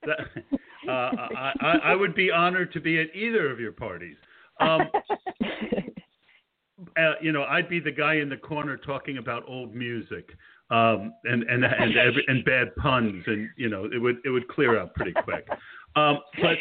That, 0.05 0.19
uh, 0.89 0.91
I, 0.91 1.53
I, 1.61 1.77
I 1.85 1.95
would 1.95 2.15
be 2.15 2.31
honored 2.31 2.73
to 2.73 2.81
be 2.81 3.01
at 3.01 3.15
either 3.15 3.51
of 3.51 3.59
your 3.59 3.73
parties. 3.73 4.17
Um, 4.61 4.83
uh, 6.97 7.13
you 7.21 7.33
know, 7.33 7.45
I'd 7.45 7.69
be 7.69 7.81
the 7.81 7.91
guy 7.91 8.15
in 8.15 8.29
the 8.29 8.37
corner 8.37 8.77
talking 8.77 9.19
about 9.19 9.45
old 9.49 9.75
music 9.75 10.31
um, 10.71 11.13
and 11.25 11.45
and 11.45 11.65
and 11.65 11.97
every, 11.97 12.25
and 12.27 12.45
bad 12.45 12.75
puns, 12.77 13.23
and 13.27 13.49
you 13.57 13.69
know, 13.69 13.85
it 13.85 13.99
would 14.01 14.17
it 14.25 14.31
would 14.31 14.49
clear 14.49 14.79
up 14.79 14.95
pretty 14.95 15.13
quick. 15.13 15.47
Um, 15.95 16.19
but 16.41 16.57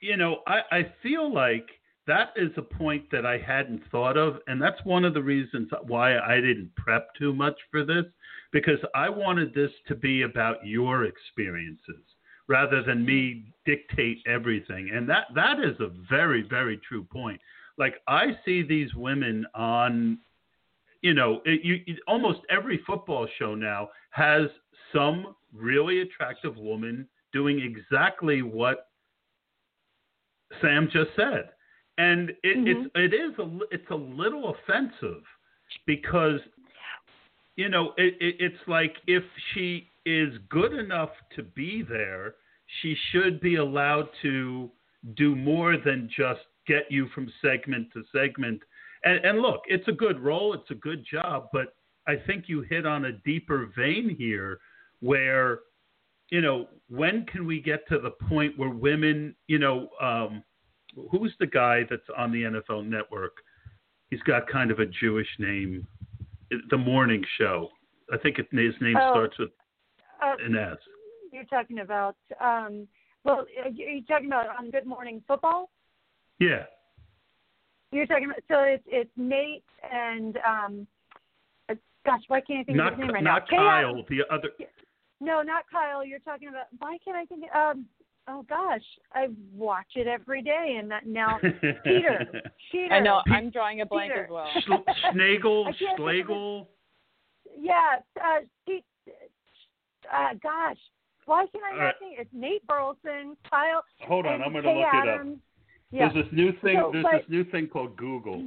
you 0.00 0.16
know, 0.16 0.38
I, 0.46 0.60
I 0.70 0.92
feel 1.02 1.32
like 1.32 1.66
that 2.06 2.30
is 2.36 2.50
a 2.56 2.62
point 2.62 3.04
that 3.10 3.26
I 3.26 3.38
hadn't 3.38 3.82
thought 3.90 4.16
of, 4.16 4.38
and 4.46 4.60
that's 4.60 4.82
one 4.84 5.04
of 5.04 5.14
the 5.14 5.22
reasons 5.22 5.68
why 5.86 6.18
I 6.18 6.36
didn't 6.36 6.70
prep 6.76 7.08
too 7.18 7.34
much 7.34 7.56
for 7.70 7.84
this, 7.84 8.04
because 8.54 8.78
I 8.94 9.08
wanted 9.10 9.52
this 9.52 9.72
to 9.88 9.96
be 9.96 10.22
about 10.22 10.64
your 10.64 11.06
experiences 11.06 12.04
rather 12.46 12.84
than 12.84 13.04
me 13.04 13.52
dictate 13.66 14.18
everything. 14.26 14.90
And 14.94 15.08
that 15.08 15.24
that 15.34 15.58
is 15.58 15.78
a 15.80 15.90
very 16.08 16.42
very 16.42 16.80
true 16.88 17.04
point. 17.04 17.40
Like 17.76 17.96
I 18.06 18.38
see 18.44 18.62
these 18.62 18.94
women 18.94 19.44
on, 19.56 20.18
you 21.02 21.14
know, 21.14 21.42
it, 21.44 21.64
you, 21.64 21.80
it, 21.86 21.98
almost 22.06 22.40
every 22.48 22.80
football 22.86 23.26
show 23.38 23.56
now 23.56 23.88
has 24.10 24.42
some 24.94 25.34
really 25.52 26.02
attractive 26.02 26.56
woman 26.56 27.08
doing 27.32 27.58
exactly 27.60 28.42
what 28.42 28.86
Sam 30.60 30.88
just 30.92 31.10
said, 31.16 31.50
and 31.98 32.30
it, 32.30 32.36
it's 32.44 32.88
mm-hmm. 32.96 33.00
it 33.00 33.12
is 33.12 33.36
a 33.40 33.74
it's 33.74 33.90
a 33.90 33.96
little 33.96 34.54
offensive 34.54 35.24
because 35.86 36.38
you 37.56 37.68
know 37.68 37.92
it, 37.96 38.14
it, 38.20 38.36
it's 38.38 38.68
like 38.68 38.96
if 39.06 39.22
she 39.52 39.88
is 40.06 40.34
good 40.50 40.72
enough 40.74 41.10
to 41.36 41.42
be 41.42 41.82
there, 41.88 42.34
she 42.80 42.96
should 43.10 43.40
be 43.40 43.56
allowed 43.56 44.08
to 44.22 44.70
do 45.16 45.34
more 45.34 45.76
than 45.76 46.10
just 46.14 46.40
get 46.66 46.84
you 46.90 47.08
from 47.14 47.30
segment 47.42 47.88
to 47.92 48.02
segment. 48.12 48.60
And, 49.04 49.22
and 49.24 49.40
look, 49.40 49.62
it's 49.66 49.86
a 49.88 49.92
good 49.92 50.20
role, 50.20 50.54
it's 50.54 50.70
a 50.70 50.74
good 50.74 51.04
job, 51.10 51.48
but 51.52 51.74
I 52.06 52.16
think 52.26 52.44
you 52.48 52.62
hit 52.62 52.86
on 52.86 53.06
a 53.06 53.12
deeper 53.12 53.70
vein 53.76 54.14
here 54.18 54.58
where 55.00 55.60
you 56.30 56.40
know, 56.40 56.66
when 56.88 57.24
can 57.26 57.46
we 57.46 57.60
get 57.60 57.86
to 57.88 57.98
the 57.98 58.10
point 58.28 58.58
where 58.58 58.70
women, 58.70 59.34
you 59.46 59.58
know, 59.58 59.88
um, 60.00 60.42
who's 61.10 61.34
the 61.38 61.46
guy 61.46 61.82
that's 61.88 62.02
on 62.16 62.32
the 62.32 62.42
NFL 62.42 62.86
network? 62.88 63.36
He's 64.10 64.22
got 64.22 64.48
kind 64.48 64.70
of 64.70 64.78
a 64.78 64.86
Jewish 64.86 65.28
name. 65.38 65.86
The 66.70 66.76
morning 66.78 67.24
show. 67.38 67.70
I 68.12 68.18
think 68.18 68.38
it, 68.38 68.46
his 68.52 68.74
name 68.80 68.96
Oh. 68.96 69.12
starts 69.12 69.38
with 69.38 69.50
Uh, 70.22 70.36
an 70.44 70.56
S. 70.56 70.76
you're 71.32 71.44
talking 71.44 71.80
about. 71.80 72.16
Um, 72.40 72.86
well, 73.24 73.46
are 73.62 73.68
you 73.68 74.02
talking 74.04 74.26
about 74.26 74.46
on 74.58 74.70
Good 74.70 74.86
Morning 74.86 75.22
Football? 75.26 75.70
Yeah. 76.38 76.66
You're 77.92 78.06
talking 78.06 78.24
about. 78.26 78.40
So 78.48 78.60
it's 78.62 78.84
it's 78.86 79.10
Nate 79.16 79.64
and 79.90 80.38
um, 80.38 80.86
uh, 81.68 81.74
gosh, 82.04 82.22
why 82.28 82.40
can't 82.40 82.60
I 82.60 82.64
think 82.64 82.76
Not 82.76 82.92
of 82.94 82.98
his 82.98 83.06
name 83.06 83.14
right 83.14 83.22
not 83.24 83.44
now? 83.50 83.56
Kyle, 83.56 84.04
the 84.08 84.22
other. 84.30 84.50
No, 85.20 85.42
not 85.42 85.64
Kyle. 85.70 86.04
You're 86.04 86.18
talking 86.20 86.48
about. 86.48 86.66
Why 86.78 86.98
can't 87.04 87.16
I 87.16 87.24
think? 87.24 87.44
Um, 87.54 87.86
oh 88.28 88.44
gosh, 88.48 88.82
I 89.12 89.28
watch 89.54 89.86
it 89.96 90.06
every 90.06 90.42
day, 90.42 90.76
and 90.80 90.90
that 90.90 91.06
now 91.06 91.38
Peter. 91.84 92.26
Peter. 92.72 92.92
i 92.94 93.00
know 93.00 93.20
i'm 93.26 93.50
drawing 93.50 93.80
a 93.82 93.86
blank 93.86 94.12
Peter. 94.12 94.24
as 94.24 94.30
well 94.30 94.48
Schl- 94.66 94.84
Snagel, 95.14 95.62
I 95.62 95.72
can't 95.72 95.78
think 95.78 95.88
of 95.88 95.88
his- 95.88 95.88
Schlegel. 95.96 96.68
Yeah. 97.60 97.96
Uh, 98.20 98.40
Pete, 98.66 98.84
uh, 100.12 100.34
gosh, 100.42 100.76
why 101.26 101.46
can 101.52 101.60
I 101.64 101.70
All 101.72 101.78
not 101.78 101.84
right. 101.84 101.94
think? 102.00 102.18
It's 102.18 102.30
Nate 102.32 102.66
Burleson, 102.66 103.36
Kyle. 103.48 103.84
Hold 104.08 104.26
on, 104.26 104.34
and 104.34 104.42
I'm 104.44 104.52
going 104.52 104.64
to 104.64 104.70
Kay 104.70 104.76
look 104.78 104.86
it 104.92 105.08
up. 105.08 105.14
Adams. 105.20 105.38
Yeah. 105.92 106.10
There's 106.12 106.24
this 106.24 106.32
new 106.32 106.52
thing. 106.62 106.76
So, 106.82 106.90
there's 106.92 107.04
but- 107.04 107.12
this 107.20 107.28
new 107.30 107.44
thing 107.44 107.68
called 107.68 107.96
Google. 107.96 108.42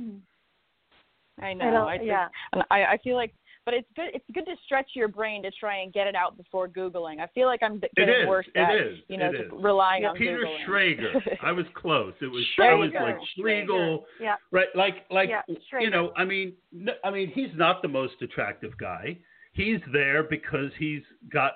I 1.42 1.54
know. 1.54 1.88
I 1.88 1.98
just, 1.98 2.08
yeah. 2.08 2.28
I, 2.72 2.84
I 2.84 2.98
feel 3.04 3.16
like, 3.16 3.34
but 3.68 3.74
it's 3.74 3.88
good. 3.98 4.12
It's 4.14 4.24
good 4.34 4.46
to 4.46 4.56
stretch 4.64 4.92
your 4.94 5.10
brain 5.10 5.44
to 5.44 5.52
try 5.60 5.80
and 5.82 5.92
get 5.92 6.08
it 6.08 6.16
out 6.16 6.38
before 6.38 6.70
googling. 6.70 7.20
I 7.20 7.28
feel 7.36 7.48
like 7.48 7.62
I'm 7.62 7.82
getting 7.98 8.22
is. 8.22 8.26
worse 8.26 8.46
It 8.56 8.60
at 8.60 8.76
is. 8.76 8.98
you 9.10 9.18
know 9.18 9.26
It 9.28 9.32
just 9.34 9.44
is. 9.44 9.52
relying 9.62 10.06
on 10.06 10.16
Peter 10.16 10.40
googling. 10.46 10.66
Schrager. 10.66 11.38
I 11.44 11.52
was 11.52 11.66
close. 11.76 12.14
It 12.22 12.28
was. 12.28 12.46
There 12.58 12.72
I 12.72 12.76
was 12.76 12.92
like 12.94 13.18
Schlegel. 13.36 14.06
Yeah. 14.22 14.36
Right, 14.52 14.70
like 14.74 15.04
like 15.12 15.28
Yeah, 15.28 15.42
you 15.82 15.90
know, 15.90 16.14
I 16.16 16.24
mean, 16.24 16.54
I 17.04 17.12
mean, 17.12 17.30
he's 17.36 17.50
not 17.56 17.82
the 17.82 17.90
most 17.90 18.14
attractive 18.22 18.72
guy. 18.78 19.18
He's 19.52 19.82
there 19.92 20.24
because 20.24 20.72
he's 20.80 21.04
got 21.30 21.52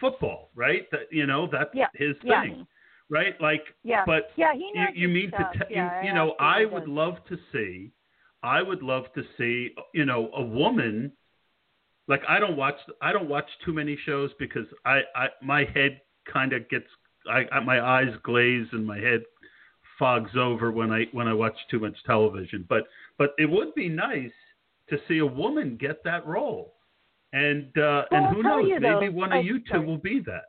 football, 0.00 0.50
right? 0.56 0.90
That 0.90 1.02
you 1.12 1.26
know, 1.26 1.46
that's 1.50 1.70
Yeah, 1.74 1.86
his 1.94 2.16
yeah. 2.24 2.42
thing, 2.42 2.66
right? 3.08 3.40
Like, 3.40 3.62
Yeah. 3.84 4.02
but 4.04 4.30
Yeah, 4.34 4.52
he 4.52 4.70
you, 4.74 4.74
knows 4.74 4.88
you 4.94 5.08
his 5.08 5.14
mean 5.14 5.28
stuff. 5.32 5.52
to, 5.52 5.58
te- 5.60 5.74
Yeah, 5.74 6.02
you, 6.02 6.08
you 6.08 6.14
know, 6.14 6.34
I 6.40 6.64
would 6.64 6.88
love 6.88 7.18
to 7.28 7.38
see, 7.52 7.92
I 8.42 8.62
would 8.62 8.82
love 8.82 9.04
to 9.14 9.22
see, 9.36 9.70
you 9.94 10.04
know, 10.04 10.30
a 10.34 10.42
woman. 10.42 11.12
Like 12.06 12.22
I 12.28 12.38
don't 12.38 12.56
watch, 12.56 12.76
I 13.02 13.12
don't 13.12 13.28
watch 13.28 13.48
too 13.64 13.72
many 13.72 13.98
shows 14.06 14.30
because 14.38 14.66
I, 14.84 15.00
I 15.14 15.26
my 15.42 15.64
head 15.74 16.00
kind 16.32 16.52
of 16.52 16.68
gets, 16.68 16.86
I, 17.30 17.44
I 17.52 17.60
my 17.60 17.80
eyes 17.80 18.14
glaze 18.22 18.66
and 18.72 18.86
my 18.86 18.98
head 18.98 19.22
fogs 19.98 20.30
over 20.36 20.70
when 20.70 20.90
I 20.92 21.06
when 21.12 21.26
I 21.28 21.34
watch 21.34 21.56
too 21.70 21.80
much 21.80 21.96
television. 22.06 22.64
But 22.68 22.84
but 23.18 23.30
it 23.38 23.46
would 23.50 23.74
be 23.74 23.88
nice 23.88 24.30
to 24.90 24.98
see 25.08 25.18
a 25.18 25.26
woman 25.26 25.76
get 25.78 26.02
that 26.04 26.26
role, 26.26 26.74
and 27.32 27.66
uh, 27.76 28.04
Well, 28.10 28.24
and 28.24 28.36
who 28.36 28.42
knows, 28.42 28.64
maybe 28.68 28.80
though- 28.80 29.10
one 29.10 29.32
oh, 29.32 29.40
of 29.40 29.44
you 29.44 29.58
two 29.58 29.64
sorry. 29.70 29.86
will 29.86 29.98
be 29.98 30.20
that. 30.20 30.44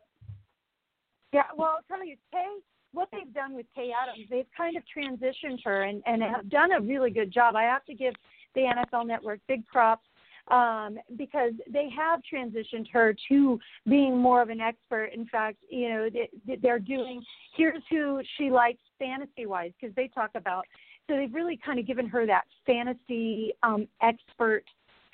Yeah, 1.34 1.44
well, 1.58 1.76
I'll 1.78 1.84
tell 1.98 2.06
you, 2.06 2.16
Kay, 2.32 2.46
what 2.94 3.10
they've 3.12 3.34
done 3.34 3.56
with 3.56 3.66
Kay 3.76 3.92
Adams, 3.92 4.28
they've 4.30 4.48
kind 4.56 4.76
of 4.78 4.84
transitioned 4.86 5.60
her 5.64 5.84
and, 5.84 6.02
and 6.06 6.22
have 6.24 6.50
done 6.50 6.72
a 6.72 6.82
really 6.82 7.12
good 7.12 7.32
job. 7.32 7.56
I 7.56 7.64
have 7.64 7.86
to 7.86 7.94
give 7.94 8.14
the 8.56 8.62
NFL 8.62 9.08
Network 9.08 9.40
big 9.48 9.66
props 9.68 10.06
um, 10.50 10.98
because 11.16 11.54
they 11.72 11.90
have 11.96 12.22
transitioned 12.32 12.88
her 12.92 13.16
to 13.30 13.60
being 13.88 14.18
more 14.18 14.42
of 14.42 14.50
an 14.50 14.60
expert. 14.60 15.12
In 15.14 15.26
fact, 15.28 15.58
you 15.70 15.90
know, 15.90 16.10
they, 16.10 16.56
they're 16.62 16.80
doing 16.80 17.24
here's 17.56 17.84
who 17.90 18.22
she 18.38 18.50
likes 18.50 18.82
fantasy 18.98 19.46
wise 19.46 19.72
because 19.80 19.96
they 19.96 20.08
talk 20.08 20.32
about. 20.36 20.66
So 21.08 21.16
they've 21.16 21.34
really 21.34 21.60
kind 21.64 21.80
of 21.80 21.88
given 21.88 22.08
her 22.08 22.26
that 22.26 22.46
fantasy 22.66 23.54
um, 23.64 23.88
expert 24.02 24.64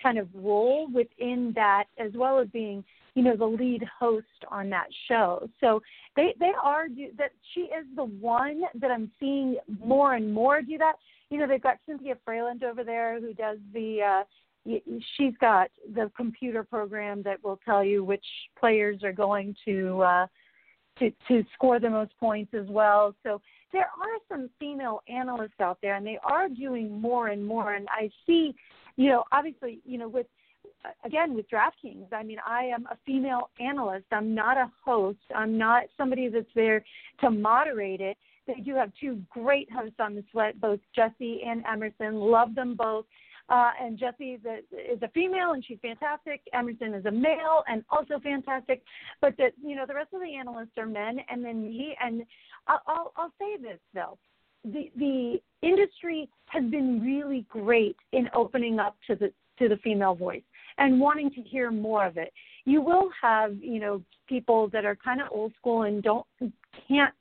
kind 0.01 0.17
of 0.17 0.27
role 0.33 0.87
within 0.93 1.53
that, 1.55 1.85
as 1.97 2.11
well 2.15 2.39
as 2.39 2.47
being 2.49 2.83
you 3.15 3.23
know 3.23 3.35
the 3.35 3.45
lead 3.45 3.83
host 3.99 4.25
on 4.49 4.69
that 4.69 4.87
show. 5.07 5.49
So 5.59 5.81
they 6.15 6.35
they 6.39 6.51
are 6.61 6.87
do, 6.87 7.07
that 7.17 7.31
she 7.53 7.61
is 7.61 7.85
the 7.95 8.05
one 8.05 8.61
that 8.79 8.91
I'm 8.91 9.11
seeing 9.19 9.57
more 9.83 10.13
and 10.13 10.31
more 10.31 10.61
do 10.61 10.77
that. 10.77 10.93
You 11.29 11.39
know 11.39 11.47
they've 11.47 11.61
got 11.61 11.77
Cynthia 11.87 12.15
Frelund 12.27 12.63
over 12.63 12.83
there 12.83 13.19
who 13.19 13.33
does 13.33 13.57
the. 13.73 14.01
uh 14.01 14.23
She's 15.15 15.37
got 15.39 15.69
the 15.93 16.09
computer 16.17 16.63
program 16.63 17.21
that 17.21 17.43
will 17.43 17.59
tell 17.63 17.83
you 17.83 18.03
which 18.03 18.25
players 18.59 19.03
are 19.03 19.13
going 19.13 19.55
to 19.63 20.01
uh, 20.01 20.27
to 20.97 21.11
to 21.27 21.43
score 21.53 21.79
the 21.79 21.91
most 21.91 22.17
points 22.19 22.51
as 22.55 22.65
well. 22.67 23.13
So 23.21 23.41
there 23.71 23.83
are 23.83 24.17
some 24.27 24.49
female 24.59 25.01
analysts 25.07 25.59
out 25.59 25.77
there, 25.83 25.93
and 25.93 26.03
they 26.03 26.17
are 26.23 26.49
doing 26.49 26.99
more 26.99 27.27
and 27.27 27.45
more. 27.45 27.75
And 27.75 27.87
I 27.91 28.09
see, 28.25 28.55
you 28.95 29.09
know, 29.11 29.23
obviously, 29.31 29.81
you 29.85 29.99
know, 29.99 30.07
with 30.07 30.25
again 31.03 31.33
with 31.33 31.45
DraftKings, 31.49 32.11
I 32.11 32.23
mean, 32.23 32.37
I 32.45 32.63
am 32.65 32.85
a 32.91 32.97
female 33.05 33.49
analyst. 33.59 34.05
I'm 34.11 34.33
not 34.33 34.57
a 34.57 34.71
host. 34.83 35.19
I'm 35.35 35.57
not 35.57 35.83
somebody 35.97 36.29
that's 36.29 36.45
there 36.55 36.83
to 37.21 37.29
moderate 37.29 38.01
it. 38.01 38.17
They 38.47 38.55
do 38.55 38.75
have 38.75 38.91
two 38.99 39.21
great 39.29 39.71
hosts 39.71 39.95
on 39.99 40.15
the 40.15 40.23
sweat, 40.31 40.59
both 40.61 40.79
Jesse 40.95 41.41
and 41.45 41.63
Emerson. 41.65 42.15
Love 42.15 42.55
them 42.55 42.75
both. 42.75 43.05
Uh, 43.47 43.71
and 43.79 43.97
Jesse 43.97 44.33
is 44.33 44.41
a, 44.45 44.57
is 44.93 45.01
a 45.03 45.07
female 45.09 45.51
and 45.51 45.63
she's 45.63 45.77
fantastic. 45.81 46.41
Emerson 46.53 46.93
is 46.95 47.05
a 47.05 47.11
male 47.11 47.63
and 47.67 47.83
also 47.89 48.19
fantastic. 48.19 48.81
But 49.21 49.35
you 49.63 49.75
know 49.75 49.85
the 49.87 49.93
rest 49.93 50.13
of 50.13 50.21
the 50.21 50.35
analysts 50.35 50.77
are 50.77 50.87
men, 50.87 51.19
and 51.29 51.45
then 51.45 51.63
me. 51.63 51.95
And 52.03 52.23
I'll, 52.67 53.13
I'll 53.15 53.33
say 53.39 53.61
this 53.61 53.79
though, 53.93 54.17
the 54.63 54.91
the 54.97 55.39
industry 55.61 56.27
has 56.47 56.63
been 56.63 57.01
really 57.01 57.45
great 57.49 57.97
in 58.13 58.29
opening 58.33 58.79
up 58.79 58.97
to 59.07 59.15
the 59.15 59.31
to 59.59 59.69
the 59.69 59.77
female 59.77 60.15
voice 60.15 60.41
and 60.77 60.99
wanting 60.99 61.31
to 61.31 61.41
hear 61.41 61.71
more 61.71 62.05
of 62.05 62.17
it. 62.17 62.33
You 62.65 62.81
will 62.81 63.09
have, 63.21 63.55
you 63.57 63.79
know, 63.79 64.01
people 64.27 64.69
that 64.69 64.85
are 64.85 64.95
kind 64.95 65.21
of 65.21 65.27
old 65.31 65.53
school 65.57 65.83
and 65.83 66.01
don't 66.01 66.25
can't 66.87 67.13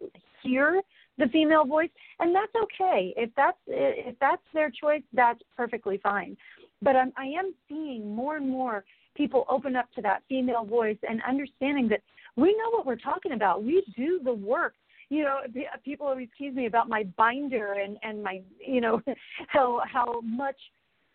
hear 0.42 0.82
the 1.18 1.26
female 1.28 1.64
voice, 1.64 1.90
and 2.18 2.34
that's 2.34 2.52
okay. 2.64 3.14
If 3.16 3.30
that's 3.36 3.58
if 3.66 4.16
that's 4.20 4.42
their 4.52 4.70
choice, 4.70 5.02
that's 5.12 5.40
perfectly 5.56 5.98
fine. 6.02 6.36
But 6.82 6.96
I'm, 6.96 7.12
I 7.16 7.26
am 7.26 7.54
seeing 7.68 8.14
more 8.14 8.36
and 8.36 8.48
more 8.48 8.84
people 9.16 9.44
open 9.48 9.76
up 9.76 9.90
to 9.94 10.02
that 10.02 10.22
female 10.28 10.64
voice 10.64 10.98
and 11.08 11.22
understanding 11.26 11.88
that 11.88 12.00
we 12.36 12.48
know 12.56 12.70
what 12.70 12.84
we're 12.84 12.96
talking 12.96 13.32
about. 13.32 13.62
We 13.62 13.84
do 13.96 14.20
the 14.24 14.34
work. 14.34 14.74
You 15.08 15.22
know, 15.22 15.38
people 15.84 16.06
always 16.06 16.28
tease 16.36 16.54
me 16.54 16.66
about 16.66 16.88
my 16.88 17.04
binder 17.16 17.74
and 17.74 17.96
and 18.02 18.22
my 18.22 18.40
you 18.58 18.80
know 18.80 19.00
how 19.48 19.82
how 19.86 20.20
much 20.22 20.56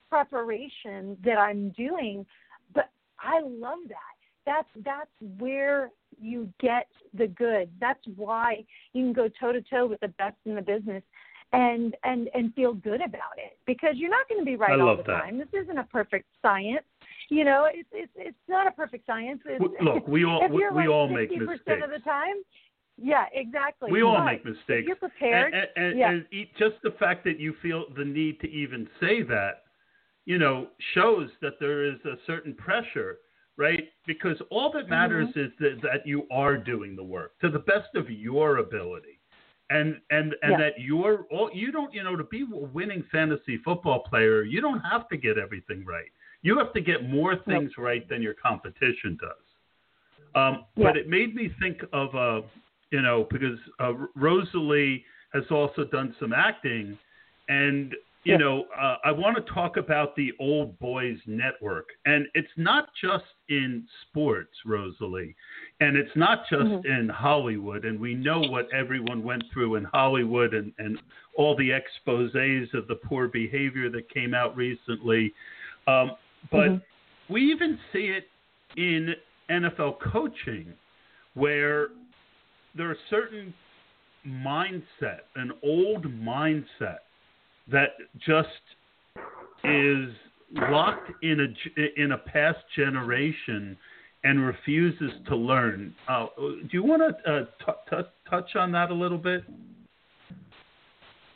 preparation 0.09 1.17
that 1.23 1.37
I'm 1.37 1.69
doing, 1.71 2.25
but 2.73 2.89
I 3.19 3.41
love 3.41 3.79
that. 3.87 3.95
That's 4.45 4.67
that's 4.83 5.11
where 5.37 5.91
you 6.19 6.51
get 6.59 6.87
the 7.13 7.27
good. 7.27 7.69
That's 7.79 8.03
why 8.15 8.65
you 8.93 9.03
can 9.03 9.13
go 9.13 9.29
toe 9.39 9.51
to 9.51 9.61
toe 9.61 9.85
with 9.87 9.99
the 9.99 10.07
best 10.09 10.37
in 10.45 10.55
the 10.55 10.61
business 10.61 11.03
and 11.51 11.95
and 12.03 12.29
and 12.33 12.53
feel 12.53 12.73
good 12.73 13.01
about 13.01 13.37
it 13.37 13.57
because 13.65 13.95
you're 13.95 14.09
not 14.09 14.27
going 14.29 14.39
to 14.41 14.45
be 14.45 14.55
right 14.55 14.79
all 14.79 14.95
the 14.95 15.03
that. 15.03 15.21
time. 15.21 15.37
This 15.37 15.47
isn't 15.63 15.77
a 15.77 15.83
perfect 15.85 16.25
science. 16.41 16.83
You 17.29 17.43
know, 17.43 17.67
it's 17.71 17.89
it's 17.91 18.11
it's 18.15 18.37
not 18.47 18.67
a 18.67 18.71
perfect 18.71 19.05
science. 19.05 19.41
It's, 19.45 19.63
Look, 19.81 20.07
we 20.07 20.25
all 20.25 20.41
if 20.45 20.51
you're 20.51 20.73
we 20.73 20.87
all 20.87 21.07
make 21.07 21.31
60% 21.31 21.39
mistakes. 21.47 21.81
of 21.83 21.91
the 21.91 21.99
time. 21.99 22.35
Yeah, 23.01 23.25
exactly. 23.33 23.91
We 23.91 24.03
all 24.03 24.17
But 24.17 24.25
make 24.25 24.45
mistakes. 24.45 24.85
You're 24.87 24.95
prepared. 24.97 25.53
And, 25.53 25.67
and, 25.75 25.97
yeah. 25.97 26.09
and 26.11 26.25
just 26.57 26.75
the 26.83 26.91
fact 26.99 27.23
that 27.25 27.39
you 27.39 27.55
feel 27.61 27.85
the 27.97 28.03
need 28.03 28.41
to 28.41 28.49
even 28.49 28.89
say 28.99 29.21
that, 29.23 29.63
you 30.29 30.37
know, 30.37 30.67
shows 30.93 31.27
that 31.41 31.55
there 31.59 31.83
is 31.83 31.99
a 32.05 32.15
certain 32.27 32.53
pressure, 32.53 33.17
right? 33.57 33.85
Because 34.05 34.37
all 34.51 34.71
that 34.73 34.87
matters 34.87 35.27
Mm-hmm. 35.29 35.45
is 35.45 35.51
that, 35.59 35.81
that 35.81 36.01
you 36.05 36.19
are 36.29 36.55
doing 36.55 36.95
the 36.95 37.03
work 37.03 37.31
to 37.41 37.49
the 37.49 37.63
best 37.71 37.89
of 37.95 38.05
your 38.11 38.49
ability. 38.57 39.15
And 39.71 39.89
and 40.17 40.35
and 40.43 40.51
Yeah. 40.51 40.57
that 40.63 40.73
you're 40.87 41.25
all 41.31 41.49
you 41.61 41.71
don't 41.71 41.91
you 41.93 42.03
know 42.03 42.15
to 42.15 42.23
be 42.25 42.41
a 42.41 42.65
winning 42.77 43.03
fantasy 43.11 43.57
football 43.57 43.99
player 44.09 44.37
you 44.43 44.61
don't 44.61 44.79
have 44.93 45.07
to 45.09 45.17
get 45.25 45.37
everything 45.45 45.85
right 45.95 46.11
you 46.41 46.57
have 46.61 46.73
to 46.73 46.81
get 46.81 46.99
more 47.17 47.35
things 47.51 47.71
right 47.77 48.03
than 48.09 48.19
your 48.27 48.33
competition 48.47 49.11
does 49.21 49.45
um, 50.35 50.65
But 50.75 50.95
it 50.97 51.07
made 51.07 51.35
me 51.35 51.45
think 51.61 51.77
of, 51.91 52.15
uh, 52.15 52.41
you 52.91 53.01
know, 53.01 53.27
because 53.33 53.59
uh, 53.79 53.93
Rosalie 54.15 55.03
has 55.33 55.43
also 55.51 55.83
done 55.85 56.15
some 56.19 56.33
acting, 56.33 56.97
and 57.47 57.95
you 58.25 58.33
Yeah. 58.33 58.37
know, 58.37 58.65
uh, 58.77 58.97
I 59.05 59.11
want 59.11 59.37
to 59.37 59.53
talk 59.53 59.77
about 59.77 60.15
the 60.15 60.33
Old 60.39 60.77
Boys 60.79 61.17
Network, 61.25 61.87
and 62.05 62.27
it's 62.33 62.51
not 62.57 62.89
just 63.01 63.23
in 63.47 63.87
sports, 64.01 64.55
Rosalie, 64.65 65.35
and 65.79 65.95
it's 65.95 66.15
not 66.15 66.47
just 66.49 66.69
Mhm. 66.69 66.85
in 66.85 67.09
Hollywood, 67.09 67.85
and 67.85 67.99
we 67.99 68.13
know 68.15 68.41
what 68.41 68.69
everyone 68.73 69.23
went 69.23 69.49
through 69.51 69.75
in 69.75 69.85
Hollywood, 69.85 70.53
and 70.53 70.73
and 70.79 71.01
all 71.35 71.55
the 71.55 71.69
exposés 71.69 72.73
of 72.73 72.87
the 72.87 72.95
poor 72.95 73.29
behavior 73.29 73.89
that 73.89 74.09
came 74.09 74.33
out 74.33 74.55
recently, 74.57 75.33
um, 75.87 76.17
but 76.51 76.71
Mhm. 76.71 76.81
we 77.29 77.41
even 77.43 77.79
see 77.93 78.07
it 78.09 78.29
in 78.75 79.15
NFL 79.49 79.93
coaching 79.93 80.77
where 81.35 81.91
there 82.75 82.89
are 82.89 82.97
certain 83.09 83.53
mindset, 84.25 85.21
an 85.35 85.53
old 85.63 86.03
mindset 86.05 86.99
that 87.71 87.89
just 88.25 88.47
is 89.63 90.09
locked 90.51 91.11
in 91.21 91.39
a 91.41 92.01
in 92.01 92.11
a 92.13 92.17
past 92.17 92.59
generation 92.75 93.77
and 94.23 94.45
refuses 94.45 95.11
to 95.27 95.35
learn. 95.35 95.93
Uh, 96.07 96.27
do 96.37 96.69
you 96.71 96.83
want 96.83 97.01
to 97.01 97.31
uh, 97.31 97.45
t- 97.65 97.95
t- 97.95 98.09
touch 98.29 98.55
on 98.55 98.71
that 98.71 98.89
a 98.91 98.93
little 98.93 99.17
bit? 99.17 99.43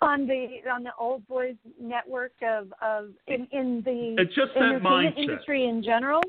on 0.02 0.28
the 0.28 0.48
on 0.70 0.84
the 0.84 0.92
old 1.00 1.26
boys 1.28 1.56
network 1.80 2.34
of 2.42 2.74
of 2.82 3.12
in 3.28 3.48
in 3.52 3.82
the 3.86 4.22
It's 4.22 4.36
just 4.36 4.54
that 4.56 4.82
mindset. 4.82 5.18
industry 5.18 5.66
in 5.66 5.82
general. 5.82 6.22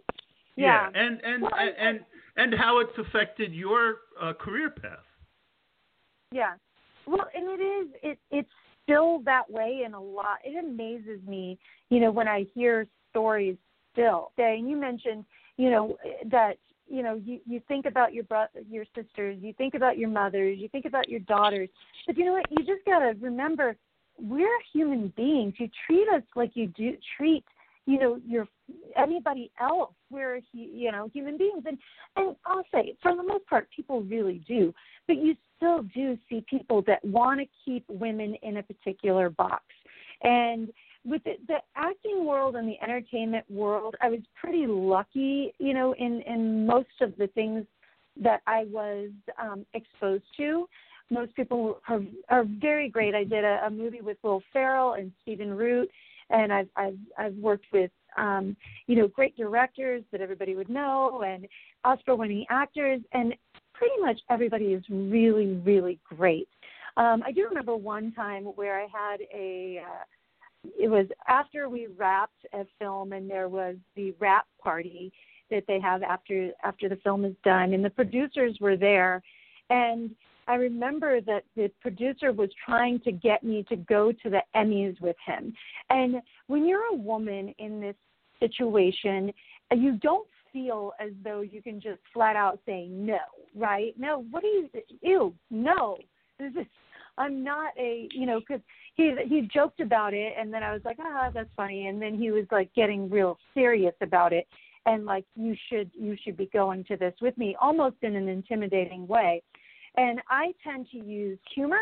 Yeah, 0.56 0.88
and 0.94 1.20
and 1.24 1.42
Well, 1.42 1.52
I- 1.54 1.74
and 1.78 2.00
and 2.36 2.54
how 2.54 2.78
it's 2.78 2.96
affected 2.98 3.52
your 3.52 3.96
uh, 4.20 4.32
career 4.34 4.70
path. 4.70 4.98
Yeah. 6.30 6.54
Well, 7.06 7.28
and 7.34 7.48
it 7.48 7.62
is 7.62 7.88
it 8.02 8.18
it's 8.30 8.48
still 8.84 9.20
that 9.24 9.50
way 9.50 9.82
in 9.84 9.94
a 9.94 10.00
lot. 10.00 10.38
It 10.44 10.62
amazes 10.64 11.20
me, 11.26 11.58
you 11.90 12.00
know, 12.00 12.10
when 12.10 12.28
I 12.28 12.46
hear 12.54 12.86
stories 13.10 13.56
still. 13.92 14.32
And 14.38 14.68
you 14.68 14.76
mentioned, 14.76 15.24
you 15.56 15.70
know, 15.70 15.96
that 16.30 16.58
you 16.86 17.02
know 17.02 17.14
you 17.14 17.40
you 17.46 17.60
think 17.66 17.86
about 17.86 18.12
your 18.12 18.24
bro- 18.24 18.46
your 18.70 18.84
sisters, 18.94 19.38
you 19.40 19.52
think 19.54 19.74
about 19.74 19.98
your 19.98 20.10
mothers, 20.10 20.58
you 20.58 20.68
think 20.68 20.84
about 20.84 21.08
your 21.08 21.20
daughters. 21.20 21.68
But 22.06 22.16
you 22.16 22.24
know 22.24 22.32
what? 22.32 22.50
You 22.50 22.58
just 22.58 22.84
got 22.86 23.00
to 23.00 23.14
remember 23.20 23.76
we're 24.18 24.58
human 24.72 25.12
beings. 25.16 25.54
You 25.58 25.68
treat 25.86 26.08
us 26.08 26.22
like 26.36 26.52
you 26.54 26.68
do 26.68 26.96
treat 27.16 27.44
you 27.86 27.98
know 27.98 28.18
your 28.26 28.48
anybody 28.96 29.50
else. 29.60 29.92
We're 30.10 30.40
hu- 30.52 30.58
you 30.58 30.92
know 30.92 31.08
human 31.12 31.36
beings. 31.36 31.64
And 31.66 31.78
and 32.16 32.36
i'll 32.46 32.64
say 32.72 32.96
for 33.02 33.14
the 33.16 33.22
most 33.22 33.46
part 33.46 33.68
people 33.74 34.02
really 34.02 34.42
do. 34.46 34.74
But 35.06 35.16
you 35.16 35.36
still 35.56 35.82
do 35.94 36.16
see 36.28 36.44
people 36.48 36.82
that 36.86 37.04
want 37.04 37.40
to 37.40 37.46
keep 37.64 37.84
women 37.88 38.36
in 38.42 38.58
a 38.58 38.62
particular 38.62 39.30
box. 39.30 39.64
And 40.22 40.72
with 41.04 41.22
the, 41.24 41.32
the 41.48 41.58
acting 41.76 42.24
world 42.24 42.56
and 42.56 42.66
the 42.66 42.80
entertainment 42.82 43.44
world 43.50 43.94
i 44.00 44.08
was 44.08 44.20
pretty 44.40 44.66
lucky 44.66 45.52
you 45.58 45.74
know 45.74 45.94
in 45.98 46.22
in 46.22 46.66
most 46.66 46.88
of 47.02 47.12
the 47.18 47.26
things 47.28 47.66
that 48.16 48.40
i 48.46 48.64
was 48.70 49.10
um 49.40 49.66
exposed 49.74 50.24
to. 50.36 50.68
Most 51.10 51.34
people 51.36 51.80
are, 51.86 52.00
are 52.30 52.44
very 52.58 52.88
great. 52.88 53.14
I 53.14 53.24
did 53.24 53.44
a, 53.44 53.66
a 53.66 53.70
movie 53.70 54.00
with 54.00 54.16
will 54.22 54.42
ferrell 54.52 54.94
and 54.94 55.12
stephen 55.20 55.52
root 55.52 55.90
and 56.30 56.52
I've 56.52 56.68
I've 56.76 56.98
I've 57.18 57.34
worked 57.34 57.66
with 57.72 57.90
um, 58.16 58.56
you 58.86 58.96
know 58.96 59.08
great 59.08 59.36
directors 59.36 60.02
that 60.12 60.20
everybody 60.20 60.54
would 60.54 60.68
know 60.68 61.22
and 61.26 61.46
Oscar-winning 61.84 62.46
actors, 62.50 63.00
and 63.12 63.34
pretty 63.72 64.00
much 64.00 64.20
everybody 64.30 64.66
is 64.66 64.84
really 64.88 65.60
really 65.64 65.98
great. 66.04 66.48
Um, 66.96 67.22
I 67.26 67.32
do 67.32 67.46
remember 67.48 67.76
one 67.76 68.12
time 68.12 68.44
where 68.44 68.80
I 68.80 68.86
had 68.92 69.20
a 69.34 69.82
uh, 69.84 70.04
it 70.78 70.88
was 70.88 71.06
after 71.28 71.68
we 71.68 71.88
wrapped 71.96 72.46
a 72.52 72.64
film 72.78 73.12
and 73.12 73.28
there 73.28 73.48
was 73.48 73.76
the 73.96 74.14
wrap 74.18 74.46
party 74.62 75.12
that 75.50 75.64
they 75.68 75.80
have 75.80 76.02
after 76.02 76.50
after 76.62 76.88
the 76.88 76.96
film 76.96 77.24
is 77.24 77.34
done 77.44 77.74
and 77.74 77.84
the 77.84 77.90
producers 77.90 78.56
were 78.60 78.76
there 78.76 79.22
and 79.70 80.10
I 80.46 80.54
remember 80.54 81.20
that 81.22 81.44
the 81.56 81.70
producer 81.80 82.32
was 82.32 82.50
trying 82.64 83.00
to 83.00 83.12
get 83.12 83.42
me 83.42 83.64
to 83.68 83.76
go 83.76 84.12
to 84.12 84.30
the 84.30 84.40
Emmys 84.54 85.00
with 85.00 85.16
him. 85.24 85.54
And 85.90 86.16
when 86.46 86.66
you're 86.66 86.92
a 86.92 86.96
woman 86.96 87.54
in 87.58 87.80
this 87.80 87.96
situation, 88.40 89.32
you 89.72 89.98
don't 89.98 90.28
feel 90.52 90.92
as 91.00 91.10
though 91.22 91.40
you 91.40 91.62
can 91.62 91.80
just 91.80 92.00
flat 92.12 92.36
out 92.36 92.60
say 92.64 92.86
no, 92.86 93.18
right? 93.54 93.94
No, 93.98 94.24
what 94.30 94.42
do 94.42 94.48
you? 94.48 94.70
Ew, 95.02 95.34
no. 95.50 95.98
This 96.38 96.52
is. 96.52 96.66
I'm 97.16 97.44
not 97.44 97.72
a, 97.78 98.08
you 98.10 98.26
know, 98.26 98.40
because 98.40 98.60
he 98.94 99.14
he 99.28 99.48
joked 99.52 99.80
about 99.80 100.14
it, 100.14 100.32
and 100.36 100.52
then 100.52 100.64
I 100.64 100.72
was 100.72 100.82
like, 100.84 100.96
ah, 101.00 101.30
that's 101.32 101.50
funny, 101.56 101.86
and 101.86 102.02
then 102.02 102.18
he 102.18 102.32
was 102.32 102.44
like 102.50 102.74
getting 102.74 103.08
real 103.08 103.38
serious 103.52 103.94
about 104.00 104.32
it, 104.32 104.48
and 104.86 105.04
like 105.04 105.24
you 105.36 105.54
should 105.68 105.90
you 105.94 106.16
should 106.22 106.36
be 106.36 106.46
going 106.52 106.82
to 106.84 106.96
this 106.96 107.14
with 107.20 107.38
me, 107.38 107.56
almost 107.60 107.96
in 108.02 108.16
an 108.16 108.28
intimidating 108.28 109.06
way, 109.06 109.42
and 109.96 110.20
I 110.28 110.52
tend 110.62 110.88
to 110.92 110.98
use 110.98 111.38
humor 111.54 111.80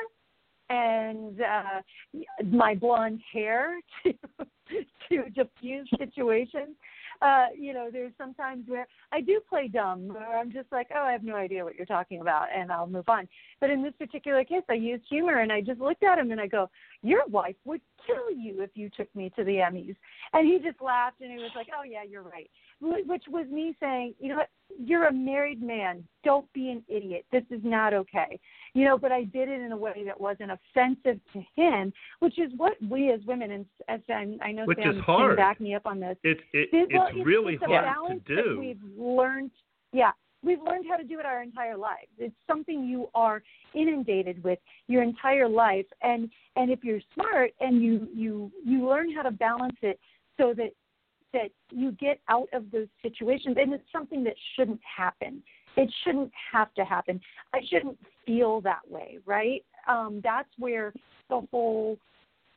and 0.71 1.41
uh, 1.41 1.81
my 2.45 2.75
blonde 2.75 3.21
hair 3.33 3.79
to 4.05 4.13
to 5.09 5.31
diffuse 5.31 5.89
situations. 5.99 6.77
Uh, 7.23 7.47
you 7.57 7.73
know, 7.73 7.89
there's 7.93 8.13
sometimes 8.19 8.65
where 8.69 8.87
I 9.13 9.21
do 9.21 9.41
play 9.49 9.69
dumb, 9.69 10.11
or 10.11 10.37
I'm 10.37 10.51
just 10.51 10.67
like, 10.73 10.89
oh, 10.95 11.03
I 11.03 11.13
have 11.13 11.23
no 11.23 11.37
idea 11.37 11.65
what 11.65 11.77
you're 11.77 11.87
talking 11.87 12.21
about, 12.21 12.49
and 12.55 12.73
I'll 12.73 12.89
move 12.89 13.09
on. 13.09 13.29
But 13.61 13.71
in 13.71 13.83
this 13.83 13.93
particular 13.97 14.43
case, 14.43 14.65
I 14.69 14.75
used 14.75 15.05
humor, 15.09 15.39
and 15.39 15.53
I 15.53 15.61
just 15.61 15.81
looked 15.81 16.03
at 16.03 16.19
him 16.19 16.33
and 16.33 16.41
I 16.41 16.49
go, 16.49 16.69
your 17.03 17.25
wife 17.27 17.57
would 17.65 17.81
kill 18.07 18.37
you 18.37 18.63
if 18.63 18.71
you 18.75 18.91
took 18.97 19.15
me 19.15 19.31
to 19.37 19.45
the 19.45 19.57
Emmys. 19.57 19.97
And 20.33 20.47
he 20.47 20.59
just 20.59 20.81
laughed 20.81 21.21
and 21.21 21.31
he 21.31 21.39
was 21.39 21.51
like, 21.55 21.69
oh, 21.79 21.85
yeah, 21.85 22.03
you're 22.09 22.23
right. 22.23 22.51
Which 22.81 23.25
was 23.29 23.47
me 23.49 23.77
saying, 23.79 24.15
you 24.19 24.31
know 24.31 24.37
what, 24.39 24.51
you're 24.77 25.07
a 25.07 25.13
married 25.13 25.63
man. 25.63 26.03
Don't 26.25 26.53
be 26.53 26.71
an 26.71 26.83
idiot. 26.89 27.25
This 27.31 27.45
is 27.51 27.61
not 27.63 27.95
okay. 27.95 28.41
You 28.75 28.85
know, 28.87 28.99
but 28.99 29.13
I 29.13 29.25
did 29.25 29.49
it 29.49 29.61
in 29.61 29.71
a 29.71 29.77
way 29.77 30.03
that 30.07 30.21
wasn't 30.21 30.51
offensive 30.51 31.21
to 31.33 31.43
him, 31.55 31.93
which 32.21 32.39
is 32.39 32.51
what 32.57 32.73
we 32.89 33.13
as 33.13 33.21
women, 33.27 33.53
and 33.53 33.67
as 33.89 34.01
I, 34.09 34.37
I 34.43 34.51
know 34.51 34.65
Which 34.65 34.79
Sam 34.79 35.03
can 35.05 35.37
back 35.37 35.61
me 35.61 35.75
up 35.75 35.87
on 35.87 36.01
this. 36.01 36.17
It, 36.25 36.41
it 36.53 36.89
well, 36.93 37.09
it's 37.17 37.27
really 37.27 37.55
it's 37.55 37.65
hard 37.65 37.85
to 37.85 37.91
balance 37.91 38.23
do. 38.27 38.59
we've 38.59 38.81
learned. 38.97 39.51
Yeah, 39.93 40.13
we've 40.43 40.63
learned 40.63 40.87
how 40.89 40.97
to 40.97 41.05
do 41.05 41.19
it 41.19 41.27
our 41.27 41.43
entire 41.43 41.77
lives. 41.77 42.09
It's 42.19 42.35
something 42.47 42.85
you 42.85 43.09
are 43.15 43.43
inundated 43.75 44.43
with 44.43 44.59
your 44.89 45.03
entire 45.03 45.49
life, 45.49 45.87
and 46.03 46.31
and 46.57 46.71
if 46.71 46.83
you're 46.83 47.01
smart 47.15 47.53
and 47.61 47.83
you 47.83 48.09
you 48.15 48.51
you 48.65 48.89
learn 48.89 49.13
how 49.13 49.23
to 49.23 49.31
balance 49.31 49.77
it 49.83 49.99
so 50.39 50.55
that 50.57 50.71
that 51.33 51.51
you 51.71 51.93
get 51.93 52.21
out 52.29 52.49
of 52.53 52.71
those 52.71 52.89
situations, 53.03 53.57
and 53.59 53.73
it's 53.73 53.85
something 53.93 54.23
that 54.25 54.35
shouldn't 54.57 54.81
happen. 54.85 55.43
It 55.77 55.91
shouldn't 56.05 56.31
have 56.53 56.75
to 56.75 56.85
happen. 56.85 57.19
I 57.55 57.61
shouldn't 57.71 57.99
feel 58.27 58.61
that 58.61 58.83
way, 58.91 59.19
right? 59.25 59.65
um, 59.89 60.21
that's 60.23 60.49
where 60.59 60.93
the 61.29 61.43
whole 61.51 61.99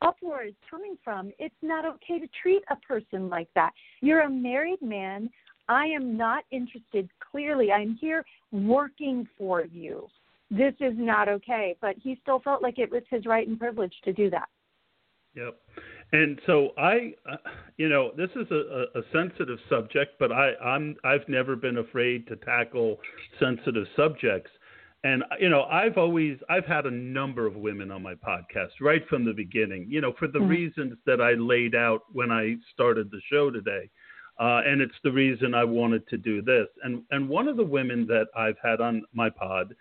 uproar 0.02 0.44
is 0.44 0.54
coming 0.70 0.96
from. 1.02 1.32
It's 1.38 1.54
not 1.62 1.84
okay 1.84 2.18
to 2.18 2.26
treat 2.42 2.62
a 2.70 2.76
person 2.76 3.28
like 3.28 3.48
that. 3.54 3.72
You're 4.00 4.22
a 4.22 4.30
married 4.30 4.82
man. 4.82 5.30
I 5.68 5.86
am 5.86 6.16
not 6.16 6.44
interested. 6.50 7.08
Clearly, 7.30 7.72
I'm 7.72 7.96
here 8.00 8.24
working 8.52 9.28
for 9.36 9.64
you. 9.64 10.06
This 10.50 10.74
is 10.80 10.94
not 10.96 11.28
okay. 11.28 11.76
But 11.80 11.96
he 12.02 12.18
still 12.22 12.40
felt 12.40 12.62
like 12.62 12.78
it 12.78 12.90
was 12.90 13.02
his 13.10 13.26
right 13.26 13.46
and 13.46 13.58
privilege 13.58 13.94
to 14.04 14.12
do 14.12 14.30
that. 14.30 14.48
Yep. 15.34 15.58
And 16.12 16.40
so 16.46 16.70
I, 16.78 17.14
uh, 17.30 17.36
you 17.76 17.88
know, 17.88 18.12
this 18.16 18.30
is 18.36 18.50
a, 18.50 18.84
a 18.98 19.02
sensitive 19.12 19.58
subject, 19.68 20.18
but 20.18 20.32
I, 20.32 20.54
I'm 20.64 20.96
I've 21.04 21.28
never 21.28 21.56
been 21.56 21.78
afraid 21.78 22.26
to 22.28 22.36
tackle 22.36 22.98
sensitive 23.38 23.86
subjects. 23.96 24.50
And 25.06 25.22
you 25.38 25.48
know, 25.48 25.62
I've 25.64 25.98
always 25.98 26.36
I've 26.50 26.66
had 26.66 26.84
a 26.84 26.90
number 26.90 27.46
of 27.46 27.54
women 27.54 27.92
on 27.92 28.02
my 28.02 28.14
podcast 28.14 28.72
right 28.80 29.06
from 29.08 29.24
the 29.24 29.32
beginning. 29.32 29.86
You 29.88 30.00
know, 30.00 30.12
for 30.18 30.26
the 30.26 30.40
mm-hmm. 30.40 30.48
reasons 30.48 30.98
that 31.06 31.20
I 31.20 31.34
laid 31.34 31.76
out 31.76 32.02
when 32.12 32.32
I 32.32 32.56
started 32.74 33.12
the 33.12 33.20
show 33.30 33.50
today. 33.52 33.88
Uh, 34.38 34.62
and 34.66 34.82
it's 34.82 34.96
the 35.04 35.12
reason 35.12 35.54
I 35.54 35.62
wanted 35.62 36.08
to 36.08 36.18
do 36.18 36.42
this. 36.42 36.66
And 36.82 37.04
and 37.12 37.28
one 37.28 37.46
of 37.46 37.56
the 37.56 37.62
women 37.62 38.04
that 38.08 38.26
I've 38.36 38.56
had 38.60 38.80
on 38.80 39.04
my 39.12 39.30
pod, 39.30 39.76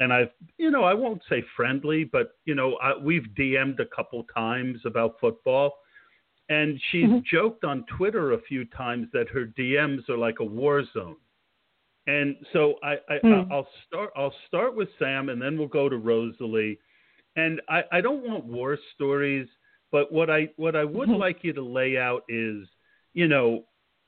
and 0.00 0.14
I've 0.14 0.30
you 0.56 0.70
know 0.70 0.84
I 0.84 0.94
won't 0.94 1.20
say 1.28 1.44
friendly, 1.54 2.04
but 2.04 2.32
you 2.46 2.54
know 2.54 2.76
I, 2.76 2.96
we've 2.96 3.26
DM'd 3.38 3.80
a 3.80 3.94
couple 3.94 4.24
times 4.34 4.80
about 4.86 5.16
football, 5.20 5.74
and 6.48 6.80
she's 6.90 7.04
mm-hmm. 7.04 7.18
joked 7.30 7.64
on 7.64 7.84
Twitter 7.98 8.32
a 8.32 8.40
few 8.40 8.64
times 8.64 9.08
that 9.12 9.28
her 9.28 9.44
DMs 9.58 10.08
are 10.08 10.18
like 10.18 10.40
a 10.40 10.44
war 10.44 10.82
zone. 10.94 11.16
And 12.06 12.36
so 12.52 12.74
I, 12.82 12.94
I 13.08 13.18
mm. 13.24 13.50
I'll 13.50 13.68
start 13.86 14.10
I'll 14.16 14.34
start 14.48 14.74
with 14.74 14.88
Sam, 14.98 15.28
and 15.28 15.40
then 15.40 15.58
we'll 15.58 15.68
go 15.68 15.88
to 15.88 15.96
Rosalie. 15.96 16.78
And 17.36 17.60
I, 17.68 17.82
I 17.92 18.00
don't 18.00 18.26
want 18.26 18.44
war 18.44 18.76
stories, 18.94 19.46
but 19.92 20.10
what 20.12 20.30
I 20.30 20.48
what 20.56 20.76
I 20.76 20.84
would 20.84 21.08
like 21.10 21.38
you 21.42 21.52
to 21.52 21.62
lay 21.62 21.98
out 21.98 22.22
is, 22.28 22.66
you 23.12 23.28
know, 23.28 23.64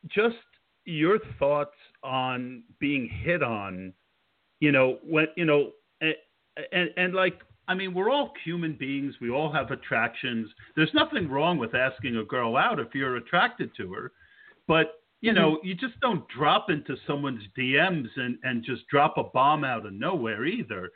just 0.08 0.36
your 0.84 1.18
thoughts 1.38 1.76
on 2.02 2.64
being 2.80 3.08
hit 3.08 3.42
on, 3.42 3.92
you 4.60 4.72
know, 4.72 4.98
when 5.04 5.26
you 5.36 5.44
know, 5.44 5.72
and, 6.00 6.14
and, 6.72 6.90
and 6.96 7.14
like 7.14 7.40
I 7.68 7.74
mean, 7.74 7.94
we're 7.94 8.10
all 8.10 8.32
human 8.44 8.74
beings. 8.74 9.14
We 9.20 9.30
all 9.30 9.52
have 9.52 9.70
attractions. 9.70 10.48
There's 10.74 10.92
nothing 10.94 11.28
wrong 11.28 11.58
with 11.58 11.74
asking 11.74 12.16
a 12.16 12.24
girl 12.24 12.56
out 12.56 12.80
if 12.80 12.88
you're 12.94 13.16
attracted 13.16 13.70
to 13.76 13.92
her, 13.92 14.12
but 14.66 15.01
you 15.22 15.32
know, 15.32 15.52
mm-hmm. 15.52 15.66
you 15.68 15.74
just 15.74 15.98
don't 16.00 16.28
drop 16.28 16.68
into 16.68 16.96
someone's 17.06 17.44
DMs 17.58 18.08
and 18.16 18.36
and 18.42 18.62
just 18.62 18.86
drop 18.88 19.16
a 19.16 19.22
bomb 19.22 19.64
out 19.64 19.86
of 19.86 19.92
nowhere 19.94 20.44
either. 20.44 20.90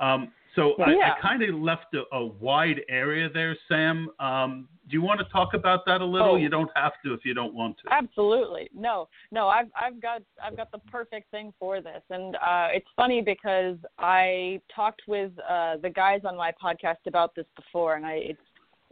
Um, 0.00 0.32
so 0.54 0.74
I, 0.84 0.90
yeah. 0.92 1.14
I 1.16 1.20
kind 1.20 1.42
of 1.42 1.54
left 1.54 1.94
a, 1.94 2.02
a, 2.14 2.26
wide 2.26 2.82
area 2.88 3.28
there, 3.32 3.56
Sam. 3.68 4.08
Um, 4.18 4.68
do 4.88 4.94
you 4.94 5.02
want 5.02 5.20
to 5.20 5.24
talk 5.26 5.54
about 5.54 5.86
that 5.86 6.00
a 6.00 6.04
little? 6.04 6.32
Oh, 6.32 6.36
you 6.36 6.48
don't 6.48 6.70
have 6.74 6.92
to 7.04 7.14
if 7.14 7.20
you 7.24 7.34
don't 7.34 7.54
want 7.54 7.76
to. 7.78 7.92
Absolutely, 7.92 8.68
no, 8.74 9.08
no. 9.30 9.48
I've 9.48 9.68
I've 9.80 10.00
got 10.00 10.22
I've 10.42 10.56
got 10.56 10.70
the 10.70 10.78
perfect 10.78 11.30
thing 11.30 11.52
for 11.58 11.80
this, 11.80 12.02
and 12.10 12.36
uh, 12.36 12.68
it's 12.72 12.88
funny 12.96 13.22
because 13.22 13.76
I 13.98 14.60
talked 14.74 15.02
with 15.08 15.32
uh, 15.48 15.76
the 15.82 15.90
guys 15.90 16.20
on 16.24 16.36
my 16.36 16.52
podcast 16.62 17.06
about 17.06 17.34
this 17.34 17.46
before, 17.56 17.94
and 17.94 18.04
I 18.04 18.12
it's 18.14 18.40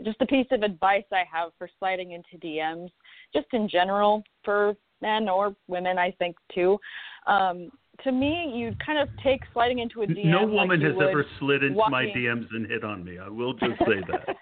just 0.04 0.20
a 0.20 0.26
piece 0.26 0.46
of 0.50 0.62
advice 0.62 1.04
I 1.12 1.24
have 1.30 1.50
for 1.58 1.68
sliding 1.78 2.12
into 2.12 2.38
DMs, 2.44 2.90
just 3.32 3.46
in 3.52 3.68
general 3.68 4.22
for 4.44 4.74
men 5.00 5.28
or 5.28 5.54
women, 5.68 5.98
I 5.98 6.10
think 6.12 6.36
too. 6.54 6.78
Um, 7.26 7.70
to 8.04 8.12
me, 8.12 8.52
you 8.54 8.74
kind 8.84 8.98
of 8.98 9.08
take 9.22 9.42
sliding 9.52 9.80
into 9.80 10.02
a 10.02 10.06
DM. 10.06 10.26
No 10.26 10.46
woman 10.46 10.80
like 10.80 10.88
has 10.88 10.96
ever 10.96 11.26
slid 11.38 11.62
into 11.62 11.76
walking... 11.76 11.92
my 11.92 12.04
DMs 12.06 12.46
and 12.52 12.66
hit 12.66 12.84
on 12.84 13.04
me. 13.04 13.18
I 13.18 13.28
will 13.28 13.52
just 13.54 13.78
say 13.80 14.00
that. 14.10 14.36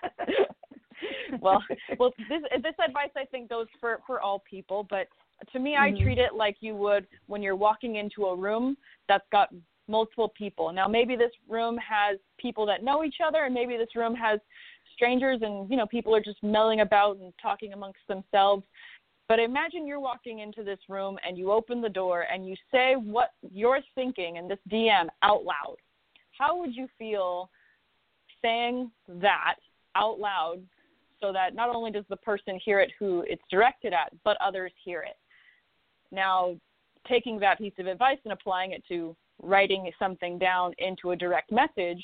well, 1.41 1.63
well, 1.99 2.13
this 2.29 2.43
this 2.63 2.75
advice 2.85 3.11
I 3.17 3.25
think 3.25 3.49
goes 3.49 3.67
for 3.81 3.99
for 4.07 4.21
all 4.21 4.43
people, 4.49 4.87
but 4.89 5.09
to 5.53 5.59
me, 5.59 5.73
mm-hmm. 5.73 5.97
I 5.99 6.03
treat 6.03 6.19
it 6.19 6.35
like 6.35 6.57
you 6.61 6.75
would 6.77 7.07
when 7.27 7.43
you're 7.43 7.57
walking 7.57 7.97
into 7.97 8.27
a 8.27 8.37
room 8.37 8.77
that's 9.09 9.27
got 9.33 9.49
multiple 9.89 10.33
people. 10.37 10.73
Now, 10.73 10.87
maybe 10.87 11.17
this 11.17 11.33
room 11.49 11.79
has 11.79 12.19
people 12.39 12.67
that 12.67 12.85
know 12.85 13.05
each 13.05 13.17
other, 13.27 13.45
and 13.45 13.55
maybe 13.55 13.77
this 13.77 13.97
room 13.97 14.15
has 14.15 14.39
strangers, 14.99 15.39
and 15.43 15.71
you 15.71 15.77
know, 15.77 15.87
people 15.87 16.15
are 16.15 16.21
just 16.21 16.43
milling 16.43 16.81
about 16.81 17.17
and 17.19 17.33
talking 17.41 17.73
amongst 17.73 18.01
themselves. 18.09 18.65
But 19.29 19.39
imagine 19.39 19.87
you're 19.87 20.01
walking 20.01 20.41
into 20.41 20.65
this 20.65 20.79
room 20.89 21.19
and 21.27 21.39
you 21.39 21.53
open 21.53 21.81
the 21.81 21.89
door 21.89 22.27
and 22.33 22.49
you 22.49 22.57
say 22.73 22.95
what 22.97 23.31
you're 23.53 23.81
thinking 23.95 24.37
in 24.37 24.49
this 24.49 24.59
DM 24.71 25.07
out 25.23 25.45
loud. 25.45 25.77
How 26.37 26.59
would 26.59 26.75
you 26.75 26.89
feel 26.99 27.51
saying 28.43 28.91
that 29.09 29.57
out 29.95 30.19
loud 30.19 30.61
so 31.21 31.33
that 31.33 31.55
not 31.55 31.75
only 31.75 31.91
does 31.91 32.05
the 32.09 32.17
person 32.17 32.59
hear 32.65 32.81
it 32.81 32.91
who 32.99 33.23
it's 33.29 33.43
directed 33.51 33.93
at, 33.93 34.13
but 34.25 34.39
others 34.45 34.73
hear 34.83 35.03
it? 35.03 35.17
Now, 36.11 36.57
taking 37.07 37.39
that 37.41 37.59
piece 37.59 37.75
of 37.79 37.87
advice 37.87 38.19
and 38.25 38.33
applying 38.33 38.73
it 38.73 38.83
to 38.89 39.15
writing 39.43 39.91
something 39.99 40.39
down 40.39 40.73
into 40.79 41.11
a 41.11 41.17
direct 41.17 41.53
message, 41.53 42.03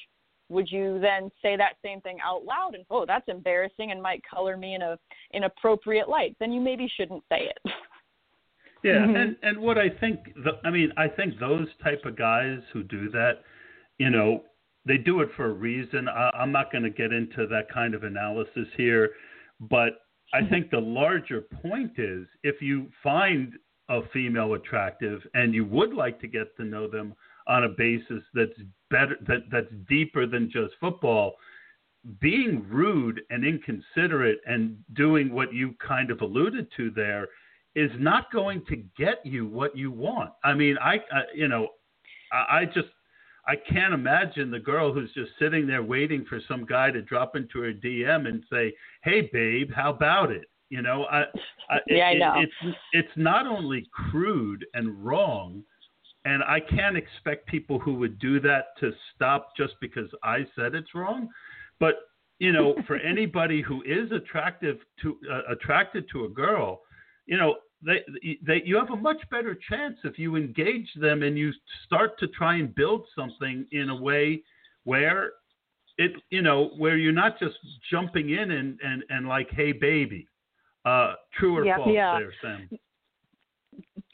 would 0.48 0.70
you 0.70 0.98
then 1.00 1.30
say 1.42 1.56
that 1.56 1.74
same 1.82 2.00
thing 2.00 2.18
out 2.24 2.44
loud 2.44 2.74
and 2.74 2.84
oh 2.90 3.04
that's 3.06 3.28
embarrassing 3.28 3.90
and 3.90 4.02
might 4.02 4.22
color 4.28 4.56
me 4.56 4.74
in 4.74 4.82
a 4.82 4.98
inappropriate 5.32 6.08
light 6.08 6.36
then 6.40 6.52
you 6.52 6.60
maybe 6.60 6.88
shouldn't 6.96 7.22
say 7.30 7.48
it 7.48 7.72
yeah 8.82 8.92
mm-hmm. 8.92 9.16
and 9.16 9.36
and 9.42 9.58
what 9.58 9.78
i 9.78 9.88
think 9.88 10.18
the, 10.44 10.52
i 10.64 10.70
mean 10.70 10.92
i 10.96 11.08
think 11.08 11.38
those 11.38 11.68
type 11.82 12.02
of 12.04 12.16
guys 12.16 12.58
who 12.72 12.82
do 12.82 13.10
that 13.10 13.42
you 13.98 14.10
know 14.10 14.42
they 14.86 14.98
do 14.98 15.20
it 15.20 15.28
for 15.36 15.46
a 15.46 15.52
reason 15.52 16.08
I, 16.08 16.30
i'm 16.34 16.52
not 16.52 16.70
going 16.70 16.84
to 16.84 16.90
get 16.90 17.12
into 17.12 17.46
that 17.46 17.72
kind 17.72 17.94
of 17.94 18.04
analysis 18.04 18.68
here 18.76 19.10
but 19.60 20.00
i 20.32 20.40
mm-hmm. 20.40 20.50
think 20.50 20.70
the 20.70 20.78
larger 20.78 21.40
point 21.40 21.92
is 21.98 22.26
if 22.42 22.60
you 22.60 22.88
find 23.02 23.52
a 23.90 24.00
female 24.12 24.54
attractive 24.54 25.20
and 25.34 25.54
you 25.54 25.64
would 25.66 25.92
like 25.92 26.18
to 26.20 26.26
get 26.26 26.56
to 26.56 26.64
know 26.64 26.88
them 26.88 27.14
on 27.46 27.64
a 27.64 27.68
basis 27.68 28.22
that's 28.32 28.58
better 28.94 29.16
that 29.26 29.42
that's 29.50 29.72
deeper 29.88 30.26
than 30.26 30.50
just 30.50 30.74
football 30.80 31.34
being 32.20 32.64
rude 32.68 33.22
and 33.30 33.44
inconsiderate 33.44 34.38
and 34.46 34.76
doing 34.94 35.32
what 35.32 35.54
you 35.54 35.74
kind 35.86 36.10
of 36.10 36.20
alluded 36.20 36.66
to 36.76 36.90
there 36.90 37.28
is 37.74 37.90
not 37.98 38.30
going 38.30 38.62
to 38.68 38.76
get 38.96 39.24
you 39.24 39.46
what 39.46 39.76
you 39.76 39.90
want. 39.90 40.30
I 40.44 40.54
mean, 40.54 40.76
I, 40.80 40.96
I 40.96 41.22
you 41.34 41.48
know, 41.48 41.68
I, 42.32 42.58
I 42.58 42.64
just 42.66 42.88
I 43.46 43.56
can't 43.56 43.94
imagine 43.94 44.50
the 44.50 44.58
girl 44.58 44.92
who's 44.92 45.12
just 45.12 45.30
sitting 45.38 45.66
there 45.66 45.82
waiting 45.82 46.24
for 46.28 46.40
some 46.46 46.64
guy 46.64 46.90
to 46.90 47.02
drop 47.02 47.36
into 47.36 47.60
her 47.60 47.72
DM 47.72 48.28
and 48.28 48.44
say, 48.50 48.72
"Hey, 49.02 49.28
babe, 49.32 49.70
how 49.74 49.90
about 49.90 50.30
it?" 50.30 50.44
You 50.68 50.82
know, 50.82 51.04
I, 51.10 51.22
I 51.70 51.78
yeah, 51.88 52.10
it, 52.10 52.14
I 52.16 52.18
know. 52.18 52.34
It's 52.40 52.76
it's 52.92 53.16
not 53.16 53.46
only 53.46 53.86
crude 53.92 54.64
and 54.74 55.04
wrong, 55.04 55.64
and 56.24 56.42
I 56.42 56.60
can't 56.60 56.96
expect 56.96 57.46
people 57.46 57.78
who 57.78 57.94
would 57.94 58.18
do 58.18 58.40
that 58.40 58.76
to 58.80 58.92
stop 59.14 59.56
just 59.56 59.74
because 59.80 60.08
I 60.22 60.46
said 60.56 60.74
it's 60.74 60.94
wrong. 60.94 61.28
But 61.80 61.94
you 62.38 62.52
know, 62.52 62.74
for 62.86 62.96
anybody 62.96 63.62
who 63.62 63.82
is 63.82 64.10
attractive 64.12 64.78
to 65.02 65.16
uh, 65.30 65.52
attracted 65.52 66.06
to 66.12 66.24
a 66.24 66.28
girl, 66.28 66.82
you 67.26 67.36
know, 67.36 67.56
they, 67.84 68.00
they 68.46 68.62
you 68.64 68.76
have 68.76 68.90
a 68.90 68.96
much 68.96 69.18
better 69.30 69.58
chance 69.68 69.96
if 70.04 70.18
you 70.18 70.36
engage 70.36 70.88
them 70.96 71.22
and 71.22 71.36
you 71.36 71.52
start 71.86 72.18
to 72.18 72.28
try 72.28 72.56
and 72.56 72.74
build 72.74 73.06
something 73.14 73.66
in 73.72 73.90
a 73.90 73.96
way 73.96 74.42
where 74.84 75.32
it 75.98 76.12
you 76.30 76.42
know 76.42 76.70
where 76.76 76.96
you're 76.96 77.12
not 77.12 77.38
just 77.38 77.54
jumping 77.90 78.30
in 78.30 78.52
and 78.52 78.78
and 78.82 79.04
and 79.10 79.28
like 79.28 79.48
hey 79.50 79.72
baby 79.72 80.26
uh 80.84 81.14
true 81.38 81.56
or 81.56 81.64
yeah, 81.64 81.76
false 81.76 81.90
yeah. 81.92 82.18
there 82.18 82.34
sam 82.42 82.68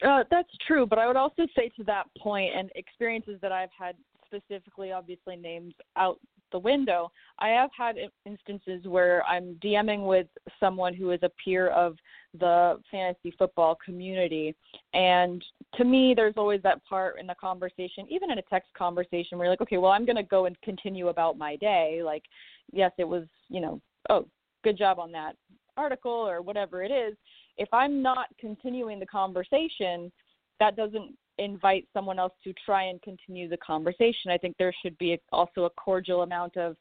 uh, 0.05 0.23
that's 0.31 0.49
true, 0.65 0.85
but 0.85 0.99
I 0.99 1.07
would 1.07 1.15
also 1.15 1.43
say 1.55 1.69
to 1.77 1.83
that 1.85 2.05
point, 2.17 2.53
and 2.55 2.69
experiences 2.75 3.37
that 3.41 3.51
I've 3.51 3.69
had 3.77 3.95
specifically, 4.25 4.91
obviously 4.91 5.35
names 5.35 5.73
out 5.95 6.19
the 6.51 6.59
window. 6.59 7.11
I 7.39 7.49
have 7.49 7.69
had 7.77 7.95
instances 8.25 8.85
where 8.85 9.23
I'm 9.25 9.55
DMing 9.63 10.05
with 10.05 10.27
someone 10.59 10.93
who 10.93 11.11
is 11.11 11.19
a 11.23 11.31
peer 11.43 11.69
of 11.69 11.95
the 12.37 12.79
fantasy 12.89 13.33
football 13.37 13.77
community, 13.83 14.55
and 14.93 15.43
to 15.75 15.85
me, 15.85 16.13
there's 16.15 16.33
always 16.37 16.61
that 16.63 16.83
part 16.85 17.19
in 17.19 17.27
the 17.27 17.35
conversation, 17.35 18.05
even 18.09 18.31
in 18.31 18.37
a 18.37 18.43
text 18.43 18.69
conversation, 18.77 19.37
where 19.37 19.45
you're 19.45 19.53
like, 19.53 19.61
okay, 19.61 19.77
well, 19.77 19.91
I'm 19.91 20.05
going 20.05 20.15
to 20.17 20.23
go 20.23 20.45
and 20.45 20.59
continue 20.61 21.09
about 21.09 21.37
my 21.37 21.55
day. 21.57 22.01
Like, 22.03 22.23
yes, 22.71 22.91
it 22.97 23.07
was, 23.07 23.23
you 23.49 23.61
know, 23.61 23.81
oh, 24.09 24.25
good 24.63 24.77
job 24.77 24.99
on 24.99 25.11
that 25.11 25.35
article 25.77 26.11
or 26.11 26.41
whatever 26.41 26.83
it 26.83 26.91
is 26.91 27.15
if 27.57 27.69
I'm 27.73 28.01
not 28.01 28.27
continuing 28.39 28.99
the 28.99 29.05
conversation, 29.05 30.11
that 30.59 30.75
doesn't 30.75 31.15
invite 31.37 31.87
someone 31.93 32.19
else 32.19 32.33
to 32.43 32.53
try 32.65 32.83
and 32.83 33.01
continue 33.01 33.49
the 33.49 33.57
conversation. 33.57 34.31
I 34.31 34.37
think 34.37 34.55
there 34.57 34.73
should 34.81 34.97
be 34.97 35.19
also 35.31 35.63
a 35.63 35.69
cordial 35.71 36.21
amount 36.21 36.57
of 36.57 36.75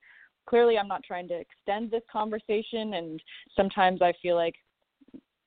clearly 0.46 0.78
I'm 0.78 0.88
not 0.88 1.02
trying 1.04 1.28
to 1.28 1.34
extend 1.34 1.90
this 1.90 2.02
conversation 2.10 2.94
and 2.94 3.22
sometimes 3.56 4.02
I 4.02 4.12
feel 4.20 4.36
like 4.36 4.54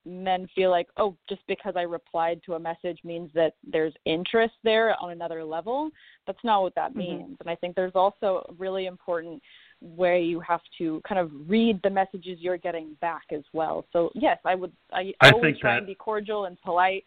men 0.06 0.46
feel 0.54 0.70
like, 0.70 0.88
oh, 0.96 1.16
just 1.28 1.42
because 1.46 1.74
I 1.76 1.82
replied 1.82 2.40
to 2.44 2.54
a 2.54 2.58
message 2.58 2.98
means 3.04 3.30
that 3.34 3.54
there's 3.64 3.94
interest 4.04 4.54
there 4.62 5.00
on 5.00 5.10
another 5.10 5.44
level. 5.44 5.90
That's 6.26 6.42
not 6.44 6.62
what 6.62 6.74
that 6.74 6.92
Mhm. 6.92 6.96
means. 6.96 7.36
And 7.40 7.48
I 7.48 7.54
think 7.54 7.74
there's 7.74 7.94
also 7.94 8.44
a 8.48 8.52
really 8.54 8.86
important 8.86 9.42
way 9.84 10.22
you 10.22 10.40
have 10.40 10.60
to 10.78 11.00
kind 11.06 11.18
of 11.18 11.30
read 11.46 11.78
the 11.82 11.90
messages 11.90 12.38
you're 12.40 12.56
getting 12.56 12.96
back 13.00 13.24
as 13.32 13.42
well. 13.52 13.84
So 13.92 14.10
yes, 14.14 14.38
I 14.44 14.54
would 14.54 14.72
I, 14.92 15.12
I 15.20 15.30
always 15.30 15.58
try 15.58 15.72
that- 15.72 15.78
and 15.78 15.86
be 15.86 15.94
cordial 15.94 16.46
and 16.46 16.60
polite, 16.62 17.04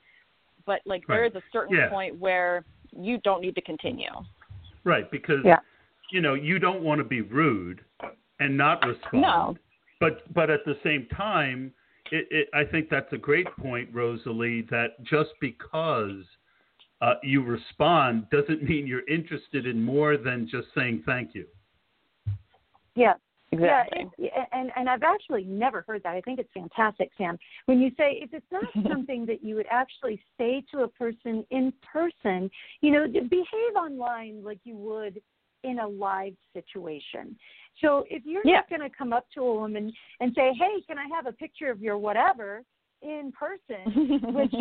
but 0.66 0.82
like 0.86 1.06
there 1.08 1.24
Right. 1.24 1.32
is 1.32 1.36
a 1.36 1.44
certain 1.52 1.76
Yeah. 1.76 1.90
point 1.90 2.18
where 2.20 2.64
you 2.92 3.18
don't 3.20 3.42
need 3.42 3.56
to 3.56 3.62
continue. 3.62 4.12
Right, 4.84 5.10
because 5.12 5.44
Yeah. 5.44 5.60
you 6.12 6.22
know 6.22 6.36
you 6.36 6.60
don't 6.60 6.82
want 6.84 7.00
to 7.00 7.04
be 7.04 7.22
rude 7.22 7.84
and 8.40 8.56
not 8.56 8.86
respond. 8.86 9.22
No. 9.22 9.58
But 10.00 10.32
but 10.34 10.50
at 10.50 10.64
the 10.64 10.78
same 10.84 11.08
time, 11.08 11.74
it, 12.12 12.28
it, 12.32 12.50
I 12.54 12.64
think 12.64 12.90
that's 12.90 13.12
a 13.12 13.18
great 13.18 13.48
point, 13.58 13.90
Rosalie. 13.92 14.62
That 14.70 15.02
just 15.04 15.32
because 15.42 16.24
uh, 17.02 17.16
you 17.24 17.44
respond 17.44 18.30
doesn't 18.30 18.64
mean 18.64 18.88
you're 18.88 19.08
interested 19.08 19.66
in 19.66 19.84
more 19.84 20.18
than 20.18 20.48
just 20.48 20.68
saying 20.74 21.04
thank 21.06 21.34
you. 21.36 21.46
Yeah. 22.98 23.14
Exactly. 23.52 24.10
Yeah, 24.18 24.46
and 24.52 24.72
and 24.76 24.90
I've 24.90 25.04
actually 25.04 25.46
never 25.46 25.86
heard 25.88 26.04
that. 26.04 26.16
I 26.16 26.22
think 26.22 26.38
it's 26.38 26.52
fantastic, 26.54 27.12
Sam. 27.18 27.40
When 27.66 27.80
you 27.80 27.92
say 27.98 28.20
if 28.22 28.34
it's 28.34 28.46
not 28.52 28.66
something 28.92 29.26
that 29.28 29.42
you 29.42 29.56
would 29.56 29.68
actually 29.72 30.22
say 30.38 30.64
to 30.72 30.82
a 30.82 30.88
person 30.90 31.46
in 31.50 31.72
person, 31.82 32.52
you 32.82 32.92
know, 32.92 33.08
behave 33.08 33.76
online 33.78 34.44
like 34.44 34.60
you 34.66 34.76
would 34.76 35.22
in 35.64 35.80
a 35.80 35.88
live 35.88 36.34
situation. 36.54 37.38
So 37.82 38.04
if 38.10 38.24
you're 38.26 38.42
Yeah. 38.44 38.58
not 38.58 38.70
going 38.70 38.82
to 38.82 38.96
come 38.96 39.14
up 39.14 39.26
to 39.36 39.42
a 39.42 39.54
woman 39.54 39.94
and 40.20 40.34
say, 40.36 40.54
"Hey, 40.54 40.82
can 40.86 40.98
I 40.98 41.08
have 41.16 41.26
a 41.26 41.32
picture 41.32 41.72
of 41.72 41.82
your 41.82 41.98
whatever?" 41.98 42.64
in 43.02 43.32
person, 43.32 43.86
which 44.34 44.54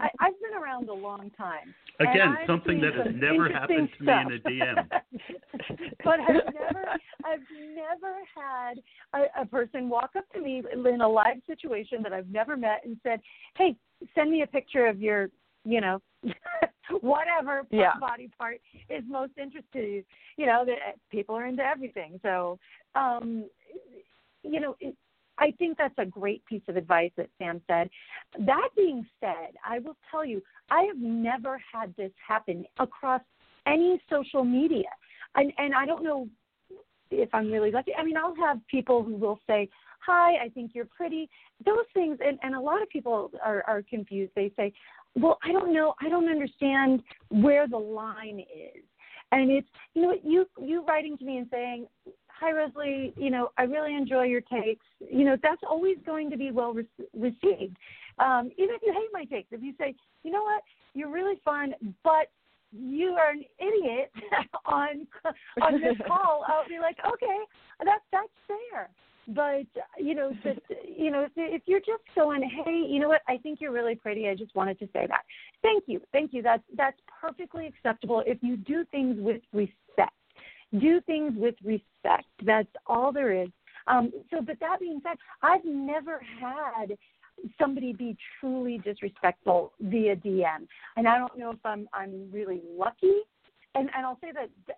I, 0.00 0.08
I've 0.20 0.40
been 0.40 0.60
around 0.60 0.88
a 0.88 0.94
long 0.94 1.30
time. 1.36 1.74
Again, 2.00 2.36
something 2.46 2.80
that 2.80 2.94
has 2.94 3.06
some 3.06 3.20
never 3.20 3.48
happened 3.48 3.88
to 3.98 4.04
me 4.04 4.12
in 4.12 4.32
a. 4.32 4.38
DM. 4.38 4.88
but 6.04 6.18
I've 6.20 6.54
never, 6.54 6.84
I've 7.24 7.40
never 7.74 8.16
had 8.34 8.78
a, 9.12 9.42
a 9.42 9.46
person 9.46 9.88
walk 9.88 10.10
up 10.16 10.24
to 10.32 10.40
me 10.40 10.62
in 10.72 11.00
a 11.00 11.08
live 11.08 11.36
situation 11.46 12.02
that 12.02 12.12
I've 12.12 12.28
never 12.28 12.56
met 12.56 12.80
and 12.84 12.96
said, 13.02 13.20
"Hey, 13.56 13.76
send 14.14 14.30
me 14.30 14.42
a 14.42 14.46
picture 14.46 14.86
of 14.86 15.00
your, 15.00 15.28
you 15.64 15.80
know, 15.80 16.00
whatever 17.00 17.66
Yeah. 17.70 17.92
body 18.00 18.30
part 18.38 18.60
is 18.88 19.04
most 19.06 19.32
interested 19.36 19.84
you." 19.84 20.04
You 20.38 20.46
know, 20.46 20.64
that 20.64 20.96
people 21.10 21.34
are 21.34 21.46
into 21.46 21.62
everything. 21.62 22.18
So, 22.22 22.58
um, 22.94 23.44
you 24.42 24.60
know. 24.60 24.74
I 25.40 25.52
think 25.58 25.78
that's 25.78 25.94
a 25.98 26.04
great 26.04 26.44
piece 26.44 26.62
of 26.68 26.76
advice 26.76 27.10
that 27.16 27.30
Sam 27.38 27.60
said. 27.66 27.88
That 28.38 28.68
being 28.76 29.06
said, 29.18 29.54
I 29.66 29.78
will 29.78 29.96
tell 30.10 30.24
you, 30.24 30.42
I 30.70 30.82
have 30.82 30.98
never 30.98 31.60
had 31.72 31.94
this 31.96 32.12
happen 32.26 32.64
across 32.78 33.22
any 33.66 34.00
social 34.08 34.44
media. 34.44 34.90
And 35.34 35.52
and 35.58 35.74
I 35.74 35.86
don't 35.86 36.04
know 36.04 36.28
if 37.10 37.28
I'm 37.32 37.50
really 37.50 37.70
lucky. 37.70 37.92
I 37.98 38.04
mean, 38.04 38.16
I'll 38.16 38.36
have 38.36 38.58
people 38.68 39.02
who 39.02 39.14
will 39.14 39.40
say, 39.46 39.68
"Hi, 40.00 40.44
I 40.44 40.48
think 40.50 40.72
you're 40.74 40.86
pretty." 40.86 41.28
Those 41.64 41.86
things, 41.94 42.18
and 42.24 42.38
and 42.42 42.54
a 42.54 42.60
lot 42.60 42.82
of 42.82 42.88
people 42.88 43.30
are 43.42 43.64
are 43.66 43.82
confused. 43.82 44.32
They 44.34 44.52
say, 44.56 44.72
"Well, 45.14 45.38
I 45.42 45.52
don't 45.52 45.72
know. 45.72 45.94
I 46.00 46.08
don't 46.08 46.28
understand 46.28 47.02
where 47.30 47.66
the 47.68 47.78
line 47.78 48.40
is." 48.40 48.84
And 49.32 49.50
it's 49.50 49.68
you 49.94 50.02
know 50.02 50.14
you 50.22 50.46
you 50.60 50.84
writing 50.84 51.16
to 51.18 51.24
me 51.24 51.38
and 51.38 51.48
saying, 51.50 51.86
"Hi, 52.40 52.52
Rosalie. 52.52 53.12
You 53.16 53.30
know, 53.30 53.50
I 53.58 53.62
really 53.62 53.94
enjoy 53.94 54.24
your 54.24 54.40
takes." 54.40 54.86
You 54.98 55.24
know, 55.24 55.36
that's 55.42 55.62
always 55.68 55.98
going 56.04 56.30
to 56.30 56.36
be 56.36 56.50
well 56.50 56.72
re- 56.72 56.86
received. 57.14 57.76
Um, 58.18 58.50
even 58.58 58.74
if 58.74 58.82
you 58.82 58.92
hate 58.92 59.10
my 59.12 59.24
takes, 59.24 59.52
if 59.52 59.62
you 59.62 59.74
say, 59.78 59.94
"You 60.24 60.32
know 60.32 60.42
what, 60.42 60.62
you're 60.94 61.10
really 61.10 61.40
fun," 61.44 61.74
but 62.02 62.30
you 62.72 63.10
are 63.10 63.30
an 63.30 63.44
idiot 63.58 64.10
on 64.64 65.06
on 65.62 65.80
this 65.80 65.96
call, 66.06 66.44
I'll 66.46 66.68
be 66.68 66.78
like, 66.78 66.96
okay, 67.06 67.38
that's 67.84 68.04
that's 68.12 68.28
fair. 68.46 68.88
But 69.28 69.66
you 69.98 70.14
know, 70.14 70.32
that 70.44 70.58
you 70.96 71.10
know, 71.10 71.22
if, 71.24 71.32
if 71.36 71.62
you're 71.66 71.80
just 71.80 72.02
going, 72.14 72.42
hey, 72.64 72.84
you 72.88 73.00
know 73.00 73.08
what? 73.08 73.22
I 73.28 73.36
think 73.38 73.60
you're 73.60 73.72
really 73.72 73.94
pretty. 73.94 74.28
I 74.28 74.34
just 74.34 74.54
wanted 74.54 74.78
to 74.80 74.86
say 74.86 75.06
that. 75.06 75.22
Thank 75.62 75.84
you, 75.86 76.00
thank 76.12 76.32
you. 76.32 76.42
That's 76.42 76.62
that's 76.76 76.98
perfectly 77.20 77.66
acceptable 77.66 78.22
if 78.26 78.38
you 78.42 78.56
do 78.56 78.84
things 78.90 79.16
with 79.20 79.42
respect. 79.52 79.76
Do 80.78 81.00
things 81.02 81.32
with 81.36 81.56
respect. 81.64 82.26
That's 82.44 82.68
all 82.86 83.12
there 83.12 83.32
is. 83.42 83.48
Um, 83.86 84.12
so, 84.30 84.40
but 84.40 84.58
that 84.60 84.78
being 84.80 85.00
said, 85.02 85.16
I've 85.42 85.64
never 85.64 86.20
had 86.40 86.96
somebody 87.58 87.92
be 87.92 88.16
truly 88.38 88.78
disrespectful 88.78 89.72
via 89.80 90.16
DM, 90.16 90.66
and 90.96 91.08
I 91.08 91.18
don't 91.18 91.38
know 91.38 91.50
if 91.50 91.58
I'm 91.64 91.88
I'm 91.92 92.30
really 92.32 92.60
lucky. 92.76 93.20
And 93.74 93.88
and 93.96 94.06
I'll 94.06 94.18
say 94.20 94.32
that 94.32 94.76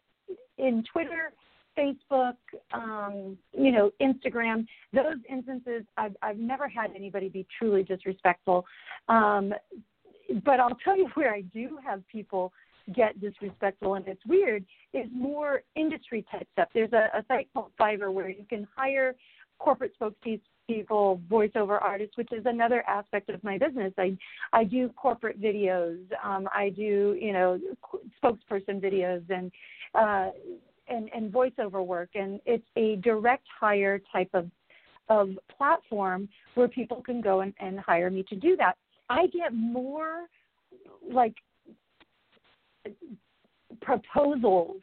in 0.58 0.84
Twitter, 0.92 1.32
Facebook, 1.76 2.36
um, 2.72 3.36
you 3.52 3.72
know, 3.72 3.90
Instagram, 4.00 4.66
those 4.92 5.16
instances, 5.28 5.82
I've 5.96 6.16
I've 6.22 6.38
never 6.38 6.68
had 6.68 6.90
anybody 6.96 7.28
be 7.28 7.46
truly 7.58 7.82
disrespectful. 7.82 8.64
Um, 9.08 9.52
but 10.44 10.60
I'll 10.60 10.76
tell 10.84 10.96
you 10.96 11.08
where 11.14 11.34
I 11.34 11.42
do 11.42 11.78
have 11.84 12.06
people 12.08 12.52
get 12.94 13.20
disrespectful 13.20 13.94
and 13.94 14.06
it's 14.08 14.24
weird 14.26 14.64
is 14.92 15.06
more 15.12 15.62
industry 15.76 16.24
type 16.30 16.46
stuff. 16.52 16.68
There's 16.74 16.92
a, 16.92 17.08
a 17.16 17.24
site 17.28 17.48
called 17.54 17.72
Fiverr 17.80 18.12
where 18.12 18.28
you 18.28 18.44
can 18.48 18.66
hire 18.76 19.14
corporate 19.58 19.92
spokespeople, 19.98 21.20
voiceover 21.28 21.80
artists, 21.80 22.16
which 22.16 22.32
is 22.32 22.44
another 22.46 22.82
aspect 22.88 23.28
of 23.28 23.42
my 23.44 23.58
business. 23.58 23.92
I 23.98 24.16
I 24.52 24.64
do 24.64 24.88
corporate 24.90 25.40
videos. 25.40 25.98
Um, 26.24 26.48
I 26.54 26.70
do 26.70 27.16
you 27.20 27.32
know 27.32 27.58
spokesperson 28.22 28.80
videos 28.82 29.22
and 29.30 29.50
uh, 29.94 30.30
and 30.88 31.08
and 31.14 31.32
voiceover 31.32 31.84
work, 31.84 32.10
and 32.14 32.40
it's 32.44 32.66
a 32.76 32.96
direct 32.96 33.46
hire 33.60 34.00
type 34.12 34.30
of 34.34 34.50
of 35.08 35.30
platform 35.56 36.28
where 36.54 36.68
people 36.68 37.02
can 37.02 37.20
go 37.20 37.40
and, 37.40 37.52
and 37.60 37.78
hire 37.78 38.10
me 38.10 38.24
to 38.28 38.36
do 38.36 38.56
that. 38.56 38.76
I 39.08 39.26
get 39.26 39.52
more 39.52 40.26
like 41.10 41.34
proposals 43.80 44.76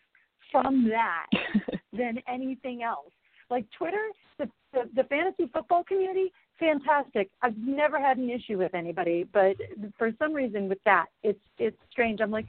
from 0.52 0.90
that 0.90 1.28
than 1.94 2.20
anything 2.28 2.84
else. 2.84 3.12
Like 3.50 3.66
Twitter, 3.78 4.08
the, 4.38 4.48
the 4.74 4.82
the 4.96 5.04
fantasy 5.06 5.50
football 5.52 5.84
community, 5.84 6.32
fantastic. 6.60 7.30
I've 7.42 7.58
never 7.58 8.00
had 8.00 8.18
an 8.18 8.30
issue 8.30 8.58
with 8.58 8.76
anybody, 8.76 9.26
but 9.34 9.56
for 9.98 10.12
some 10.20 10.34
reason 10.34 10.70
with 10.70 10.78
that, 10.86 11.08
it's 11.24 11.40
it's 11.58 11.78
strange. 11.92 12.20
I'm 12.22 12.30
like, 12.32 12.48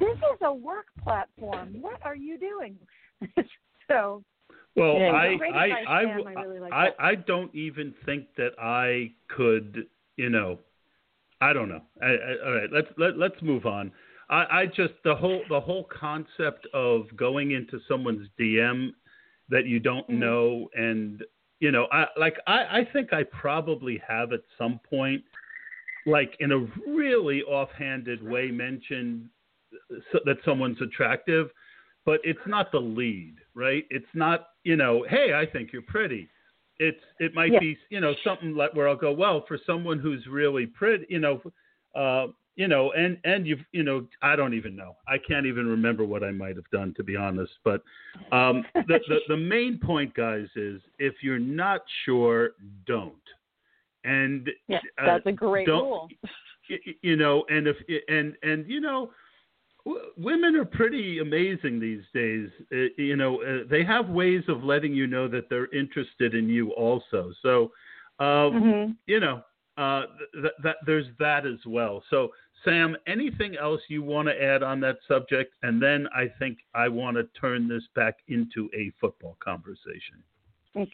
this 0.00 0.16
is 0.16 0.38
a 0.42 0.52
work 0.52 0.86
platform. 1.02 1.76
What 1.80 2.00
are 2.04 2.16
you 2.16 2.38
doing? 2.38 2.76
so 3.88 4.24
Well, 4.74 4.98
Yeah, 4.98 5.12
I, 5.12 5.36
great 5.36 5.54
I, 5.54 5.66
advice, 5.66 5.84
I, 5.88 6.02
Sam. 6.02 6.18
w- 6.18 6.36
I 6.36 6.42
really 6.42 6.60
like 6.60 6.72
I. 6.72 6.88
I 6.98 7.14
don't 7.14 7.54
even 7.54 7.94
think 8.04 8.26
that 8.36 8.52
I 8.60 9.12
could, 9.28 9.86
you 10.16 10.30
know, 10.30 10.58
I 11.40 11.52
don't 11.52 11.68
know. 11.68 11.82
I, 12.02 12.06
I, 12.06 12.46
all 12.46 12.54
right, 12.54 12.72
let's 12.72 12.88
let, 12.96 13.16
let's 13.16 13.40
move 13.40 13.66
on. 13.66 13.92
I, 14.34 14.62
I 14.62 14.66
just 14.66 14.94
the 15.04 15.14
whole 15.14 15.42
the 15.48 15.60
whole 15.60 15.84
concept 15.84 16.66
of 16.74 17.04
going 17.16 17.52
into 17.52 17.78
someone's 17.88 18.28
DM 18.38 18.92
that 19.48 19.64
you 19.66 19.78
don't 19.78 20.08
Mhm. 20.08 20.18
know 20.18 20.68
and 20.74 21.22
you 21.60 21.70
know, 21.70 21.86
I 21.92 22.08
like 22.16 22.36
I, 22.46 22.80
I 22.80 22.84
think 22.92 23.12
I 23.12 23.22
probably 23.22 23.96
have 24.06 24.32
at 24.32 24.42
some 24.58 24.80
point, 24.80 25.22
like 26.04 26.36
in 26.40 26.50
a 26.52 26.58
really 26.86 27.42
offhanded 27.44 28.20
way, 28.22 28.50
mentioned 28.50 29.28
so, 30.12 30.18
that 30.26 30.38
someone's 30.44 30.80
attractive, 30.82 31.50
but 32.04 32.20
it's 32.24 32.46
not 32.46 32.70
the 32.72 32.80
lead, 32.80 33.36
right? 33.54 33.84
It's 33.90 34.12
not, 34.14 34.48
you 34.64 34.76
know, 34.76 35.04
hey, 35.08 35.32
I 35.34 35.46
think 35.46 35.72
you're 35.72 35.82
pretty. 35.96 36.28
It's 36.78 37.04
it 37.20 37.34
might 37.34 37.52
Yeah. 37.52 37.60
be, 37.60 37.78
you 37.88 38.00
know, 38.00 38.14
something 38.24 38.54
like 38.54 38.74
where 38.74 38.88
I'll 38.88 38.96
go, 39.08 39.12
well, 39.12 39.44
for 39.46 39.58
someone 39.64 39.98
who's 40.00 40.26
really 40.26 40.66
pretty, 40.66 41.06
you 41.08 41.20
know, 41.20 41.40
uh, 41.94 42.26
you 42.56 42.68
know, 42.68 42.92
and 42.92 43.18
and 43.24 43.46
you've, 43.46 43.64
you 43.72 43.82
know, 43.82 44.06
I 44.22 44.36
don't 44.36 44.54
even 44.54 44.76
know. 44.76 44.96
I 45.08 45.16
can't 45.18 45.46
even 45.46 45.66
remember 45.66 46.04
what 46.04 46.22
I 46.22 46.30
might 46.30 46.56
have 46.56 46.68
done, 46.70 46.94
to 46.96 47.02
be 47.04 47.16
honest. 47.16 47.52
But 47.64 47.82
um, 48.32 48.64
the, 48.74 48.98
the 49.08 49.18
the 49.28 49.36
main 49.36 49.78
point, 49.78 50.14
guys, 50.14 50.46
is 50.56 50.80
if 50.98 51.14
you're 51.22 51.38
not 51.38 51.82
sure, 52.04 52.50
don't. 52.86 53.14
And 54.04 54.50
Yeah, 54.68 54.78
uh, 55.00 55.06
that's 55.06 55.26
a 55.26 55.32
great 55.32 55.66
rule. 55.66 56.08
you 57.02 57.16
know, 57.16 57.44
and 57.48 57.66
if 57.66 57.76
and 58.08 58.34
and 58.42 58.68
you 58.68 58.80
know, 58.80 59.10
w- 59.84 60.04
women 60.16 60.56
are 60.56 60.64
pretty 60.64 61.18
amazing 61.20 61.80
these 61.80 62.02
days. 62.12 62.48
Uh, 62.72 62.88
you 62.96 63.16
know, 63.16 63.42
uh, 63.42 63.64
they 63.68 63.84
have 63.84 64.08
ways 64.08 64.42
of 64.48 64.62
letting 64.62 64.92
you 64.94 65.06
know 65.06 65.26
that 65.28 65.48
they're 65.48 65.72
interested 65.74 66.34
in 66.34 66.48
you 66.48 66.70
also. 66.72 67.32
So, 67.42 67.72
uh, 68.18 68.50
mhm. 68.50 68.96
you 69.06 69.20
know, 69.20 69.42
uh, 69.76 70.02
th- 70.18 70.42
th- 70.42 70.54
that 70.62 70.76
there's 70.86 71.06
that 71.18 71.46
as 71.46 71.58
well. 71.66 72.02
So, 72.10 72.30
Sam, 72.64 72.96
anything 73.06 73.56
else 73.56 73.80
you 73.88 74.02
want 74.02 74.28
to 74.28 74.42
add 74.42 74.62
on 74.62 74.80
that 74.80 74.96
subject? 75.06 75.54
And 75.62 75.82
then 75.82 76.08
I 76.14 76.26
think 76.38 76.58
I 76.74 76.88
want 76.88 77.16
to 77.16 77.24
turn 77.38 77.68
this 77.68 77.82
back 77.94 78.16
into 78.28 78.70
a 78.74 78.90
football 79.00 79.36
conversation. 79.40 80.22
Mm. 80.76 80.90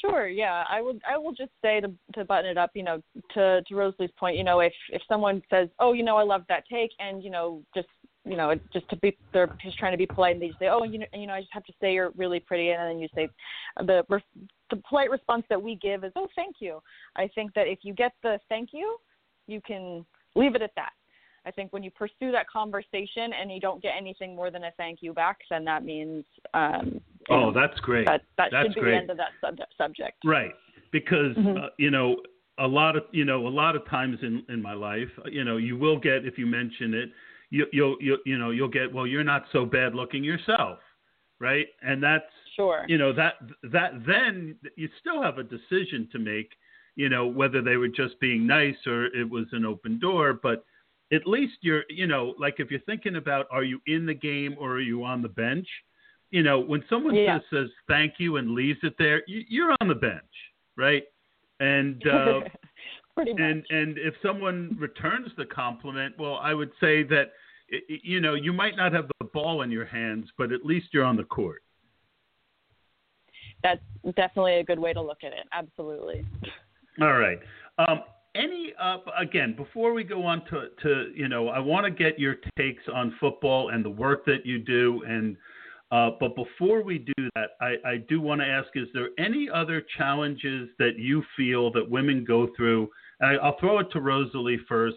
Sure. 0.00 0.28
Yeah, 0.28 0.64
I 0.68 0.82
would. 0.82 1.00
I 1.08 1.16
will 1.16 1.32
just 1.32 1.52
say 1.62 1.80
to 1.80 1.90
to 2.14 2.24
button 2.24 2.50
it 2.50 2.58
up. 2.58 2.70
You 2.74 2.82
know, 2.82 3.02
to 3.34 3.62
to 3.62 3.74
Rosalie's 3.74 4.10
point. 4.18 4.36
You 4.36 4.44
know, 4.44 4.60
if 4.60 4.72
if 4.90 5.00
someone 5.08 5.42
says, 5.48 5.68
"Oh, 5.78 5.92
you 5.92 6.02
know, 6.02 6.16
I 6.16 6.22
love 6.22 6.42
that 6.48 6.64
take," 6.70 6.90
and 6.98 7.22
you 7.22 7.30
know, 7.30 7.62
just 7.74 7.88
you 8.24 8.36
know, 8.36 8.54
just 8.72 8.88
to 8.90 8.96
be, 8.96 9.16
they're 9.32 9.46
just 9.62 9.78
trying 9.78 9.92
to 9.92 9.98
be 9.98 10.06
polite, 10.06 10.34
and 10.34 10.42
they 10.42 10.52
say, 10.58 10.68
"Oh, 10.68 10.82
you 10.82 10.98
know, 10.98 11.06
you 11.14 11.26
know, 11.26 11.34
I 11.34 11.40
just 11.40 11.52
have 11.52 11.64
to 11.64 11.72
say 11.80 11.94
you're 11.94 12.10
really 12.16 12.40
pretty," 12.40 12.70
and 12.70 12.90
then 12.90 12.98
you 12.98 13.08
say, 13.14 13.28
the 13.78 14.04
the 14.70 14.82
polite 14.88 15.10
response 15.10 15.44
that 15.48 15.62
we 15.62 15.76
give 15.76 16.04
is, 16.04 16.12
"Oh, 16.16 16.28
thank 16.34 16.56
you." 16.58 16.82
I 17.14 17.28
think 17.34 17.54
that 17.54 17.68
if 17.68 17.78
you 17.82 17.94
get 17.94 18.12
the 18.22 18.38
thank 18.48 18.70
you, 18.72 18.98
you 19.46 19.60
can 19.60 20.04
leave 20.36 20.54
it 20.54 20.62
at 20.62 20.72
that. 20.76 20.92
I 21.44 21.50
think 21.52 21.72
when 21.72 21.82
you 21.82 21.90
pursue 21.92 22.32
that 22.32 22.48
conversation 22.50 23.32
and 23.40 23.52
you 23.52 23.60
don't 23.60 23.80
get 23.80 23.92
anything 23.96 24.34
more 24.34 24.50
than 24.50 24.64
a 24.64 24.72
thank 24.76 24.98
you 25.00 25.12
back, 25.12 25.38
then 25.48 25.64
that 25.64 25.84
means. 25.84 26.24
Um, 26.54 27.00
oh, 27.30 27.52
that's 27.52 27.78
great. 27.80 28.06
That 28.06 28.22
that 28.36 28.48
that's 28.50 28.66
should 28.66 28.74
be 28.74 28.80
great. 28.80 28.90
the 28.92 28.96
end 28.98 29.10
of 29.10 29.16
that 29.16 29.30
sub- 29.40 29.58
subject. 29.78 30.16
Right, 30.24 30.54
because 30.90 31.36
Mhm. 31.36 31.64
uh, 31.64 31.70
you 31.78 31.90
know 31.90 32.16
a 32.58 32.66
lot 32.66 32.96
of 32.96 33.04
you 33.12 33.24
know 33.24 33.46
a 33.46 33.48
lot 33.48 33.76
of 33.76 33.86
times 33.88 34.18
in 34.22 34.44
in 34.48 34.60
my 34.60 34.72
life, 34.72 35.10
uh, 35.24 35.28
you 35.28 35.44
know, 35.44 35.56
you 35.56 35.76
will 35.76 35.98
get 35.98 36.24
if 36.24 36.36
you 36.36 36.46
mention 36.46 36.94
it, 36.94 37.12
you 37.50 37.66
you'll 37.72 37.96
you 38.00 38.18
you 38.26 38.38
know 38.38 38.50
you'll 38.50 38.68
get 38.68 38.92
well, 38.92 39.06
you're 39.06 39.24
not 39.24 39.44
so 39.52 39.64
bad 39.64 39.94
looking 39.94 40.24
yourself, 40.24 40.80
right? 41.38 41.68
And 41.82 42.02
that's 42.02 42.24
Sure. 42.56 42.84
you 42.88 42.98
know 42.98 43.12
that 43.12 43.34
that 43.64 44.04
then 44.04 44.56
you 44.76 44.88
still 45.00 45.22
have 45.22 45.38
a 45.38 45.44
decision 45.44 46.08
to 46.10 46.18
make 46.18 46.52
you 46.96 47.08
know 47.08 47.26
whether 47.26 47.62
they 47.62 47.76
were 47.76 47.88
just 47.88 48.18
being 48.20 48.46
nice 48.46 48.76
or 48.86 49.06
it 49.06 49.28
was 49.28 49.46
an 49.52 49.64
open 49.64 49.98
door 49.98 50.32
but 50.42 50.64
at 51.12 51.26
least 51.26 51.54
you're 51.60 51.84
you 51.88 52.06
know 52.06 52.34
like 52.38 52.54
if 52.58 52.70
you're 52.70 52.80
thinking 52.80 53.16
about 53.16 53.46
are 53.50 53.62
you 53.62 53.80
in 53.86 54.06
the 54.06 54.14
game 54.14 54.56
or 54.58 54.72
are 54.72 54.80
you 54.80 55.04
on 55.04 55.22
the 55.22 55.28
bench 55.28 55.68
you 56.30 56.42
know 56.42 56.58
when 56.58 56.82
someone 56.90 57.14
Yeah. 57.14 57.38
just 57.38 57.50
says 57.50 57.68
thank 57.86 58.14
you 58.18 58.38
and 58.38 58.50
leaves 58.50 58.80
it 58.82 58.94
there 58.98 59.22
you, 59.28 59.44
you're 59.48 59.74
on 59.80 59.88
the 59.88 59.94
bench 59.94 60.22
right 60.76 61.04
and 61.60 62.02
uh, 62.12 62.40
and 63.16 63.64
and 63.70 63.98
if 63.98 64.14
someone 64.22 64.76
returns 64.78 65.30
the 65.36 65.46
compliment 65.46 66.14
well 66.18 66.36
i 66.42 66.52
would 66.52 66.72
say 66.80 67.02
that 67.04 67.32
you 67.88 68.20
know 68.20 68.34
you 68.34 68.52
might 68.52 68.76
not 68.76 68.92
have 68.92 69.06
the 69.20 69.26
ball 69.26 69.62
in 69.62 69.70
your 69.70 69.86
hands 69.86 70.28
but 70.38 70.50
at 70.52 70.64
least 70.64 70.86
you're 70.92 71.04
on 71.04 71.16
the 71.16 71.24
court 71.24 71.62
That's 73.62 73.80
definitely 74.16 74.56
a 74.56 74.64
good 74.64 74.78
way 74.78 74.92
to 74.92 75.00
look 75.00 75.24
at 75.24 75.32
it. 75.32 75.46
Absolutely. 75.52 76.24
All 77.00 77.18
right. 77.18 77.38
Um, 77.78 78.00
any 78.34 78.72
uh, 78.80 78.98
again 79.18 79.54
before 79.56 79.92
we 79.92 80.04
go 80.04 80.24
on 80.24 80.44
to, 80.46 80.68
to 80.82 81.10
you 81.14 81.28
know 81.28 81.48
I 81.48 81.58
want 81.58 81.84
to 81.84 81.90
get 81.90 82.18
your 82.18 82.36
takes 82.58 82.82
on 82.92 83.14
football 83.18 83.70
and 83.70 83.84
the 83.84 83.90
work 83.90 84.24
that 84.26 84.44
you 84.44 84.58
do 84.58 85.02
and 85.06 85.36
uh, 85.90 86.10
but 86.20 86.34
before 86.34 86.82
we 86.82 86.98
do 86.98 87.30
that 87.34 87.50
I, 87.60 87.76
I 87.84 87.96
do 88.08 88.20
want 88.20 88.40
to 88.42 88.46
ask 88.46 88.68
is 88.74 88.88
there 88.92 89.08
any 89.18 89.48
other 89.48 89.82
challenges 89.96 90.68
that 90.78 90.98
you 90.98 91.22
feel 91.36 91.72
that 91.72 91.88
women 91.88 92.24
go 92.26 92.48
through 92.56 92.90
I, 93.22 93.36
I'll 93.36 93.58
throw 93.58 93.78
it 93.78 93.90
to 93.92 94.00
Rosalie 94.00 94.60
first 94.68 94.96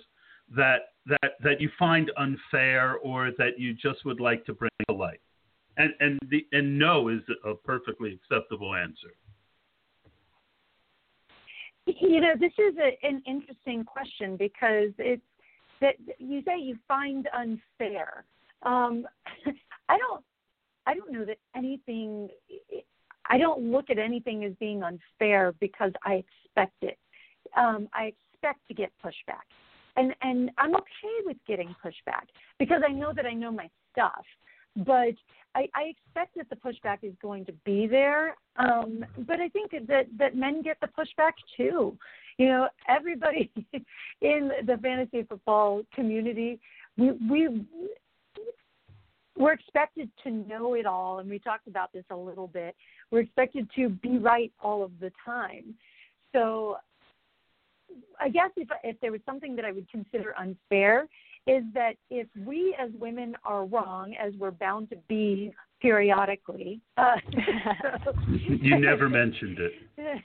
that 0.56 0.80
that 1.06 1.32
that 1.42 1.62
you 1.62 1.70
find 1.80 2.12
unfair 2.18 2.98
or 2.98 3.32
that 3.38 3.58
you 3.58 3.74
just 3.74 4.04
would 4.04 4.20
like 4.20 4.46
to 4.48 4.54
bring 4.54 4.72
to 4.90 4.96
light 4.96 5.22
and 5.78 5.94
and 6.02 6.20
the 6.30 6.46
and 6.52 6.78
no 6.78 7.08
is 7.08 7.22
a 7.46 7.56
perfectly 7.56 8.20
acceptable 8.20 8.76
answer. 8.76 9.14
You 12.00 12.22
know, 12.22 12.34
this 12.40 12.54
is 12.58 12.76
a, 12.78 13.08
an 13.08 13.22
interesting 13.26 13.84
question 13.84 14.36
because 14.38 14.92
it's 14.98 15.22
that 15.82 15.96
you 16.18 16.42
say 16.46 16.60
you 16.60 16.78
find 16.88 17.28
unfair. 17.34 18.26
Um, 18.64 19.06
I 19.90 19.98
don't. 19.98 20.24
I 20.86 20.94
don't 20.96 21.12
know 21.12 21.26
that 21.26 21.38
anything. 21.56 22.30
I 23.30 23.38
don't 23.38 23.72
look 23.72 23.90
at 23.90 24.00
anything 24.00 24.44
as 24.44 24.54
being 24.60 24.82
unfair 24.84 25.54
because 25.60 25.92
I 26.04 26.24
expect 26.24 26.76
it. 26.82 26.98
Um, 27.56 27.88
I 27.94 28.14
expect 28.34 28.68
to 28.68 28.74
get 28.74 28.92
pushback, 29.04 29.46
and 29.96 30.14
and 30.22 30.52
I'm 30.58 30.76
okay 30.76 31.18
with 31.26 31.38
getting 31.48 31.76
pushback 31.84 32.28
because 32.58 32.82
I 32.88 32.92
know 32.92 33.14
that 33.16 33.26
I 33.26 33.34
know 33.34 33.52
my 33.52 33.70
stuff. 33.92 34.26
But 34.76 35.16
I, 35.56 35.68
I 35.76 35.92
expect 35.92 36.38
that 36.38 36.50
the 36.50 36.56
pushback 36.56 37.00
is 37.04 37.14
going 37.22 37.46
to 37.46 37.54
be 37.66 37.88
there. 37.88 38.36
Um, 38.58 39.06
but 39.20 39.40
I 39.40 39.50
think 39.50 39.72
that 39.72 40.08
that 40.18 40.36
men 40.36 40.62
get 40.62 40.78
the 40.82 40.88
pushback 40.88 41.34
too. 41.58 41.98
You 42.38 42.48
know, 42.48 42.70
everybody 42.88 43.52
in 44.22 44.52
the 44.66 44.78
fantasy 44.82 45.24
football 45.24 45.84
community, 45.94 46.60
we 46.98 47.12
we 47.30 47.66
we're 49.38 49.54
expected 49.54 50.10
to 50.24 50.32
know 50.32 50.74
it 50.74 50.86
all, 50.86 51.20
and 51.20 51.30
we 51.30 51.40
talked 51.40 51.68
about 51.68 51.94
this 51.94 52.04
a 52.12 52.16
little 52.16 52.48
bit. 52.48 52.76
We're 53.10 53.22
expected 53.22 53.70
to 53.78 53.90
be 53.90 54.18
right 54.18 54.52
all 54.62 54.84
of 54.84 54.92
the 55.00 55.12
time. 55.26 55.74
So, 56.34 56.78
I 58.20 58.30
guess 58.30 58.50
if 58.58 58.68
if 58.84 59.00
there 59.00 59.12
was 59.12 59.22
something 59.26 59.56
that 59.56 59.66
I 59.66 59.72
would 59.72 59.90
consider 59.90 60.36
unfair, 60.38 61.08
is 61.56 61.64
that 61.74 61.94
if 62.10 62.28
we 62.46 62.76
as 62.80 62.90
women 63.00 63.36
are 63.44 63.66
wrong, 63.66 64.16
as 64.24 64.34
we're 64.38 64.52
bound 64.52 64.90
to 64.92 64.98
be 65.08 65.52
periodically, 65.82 66.80
uh, 66.98 67.16
You 68.30 68.78
never 68.80 69.10
mentioned 69.10 69.58
it. 69.60 69.74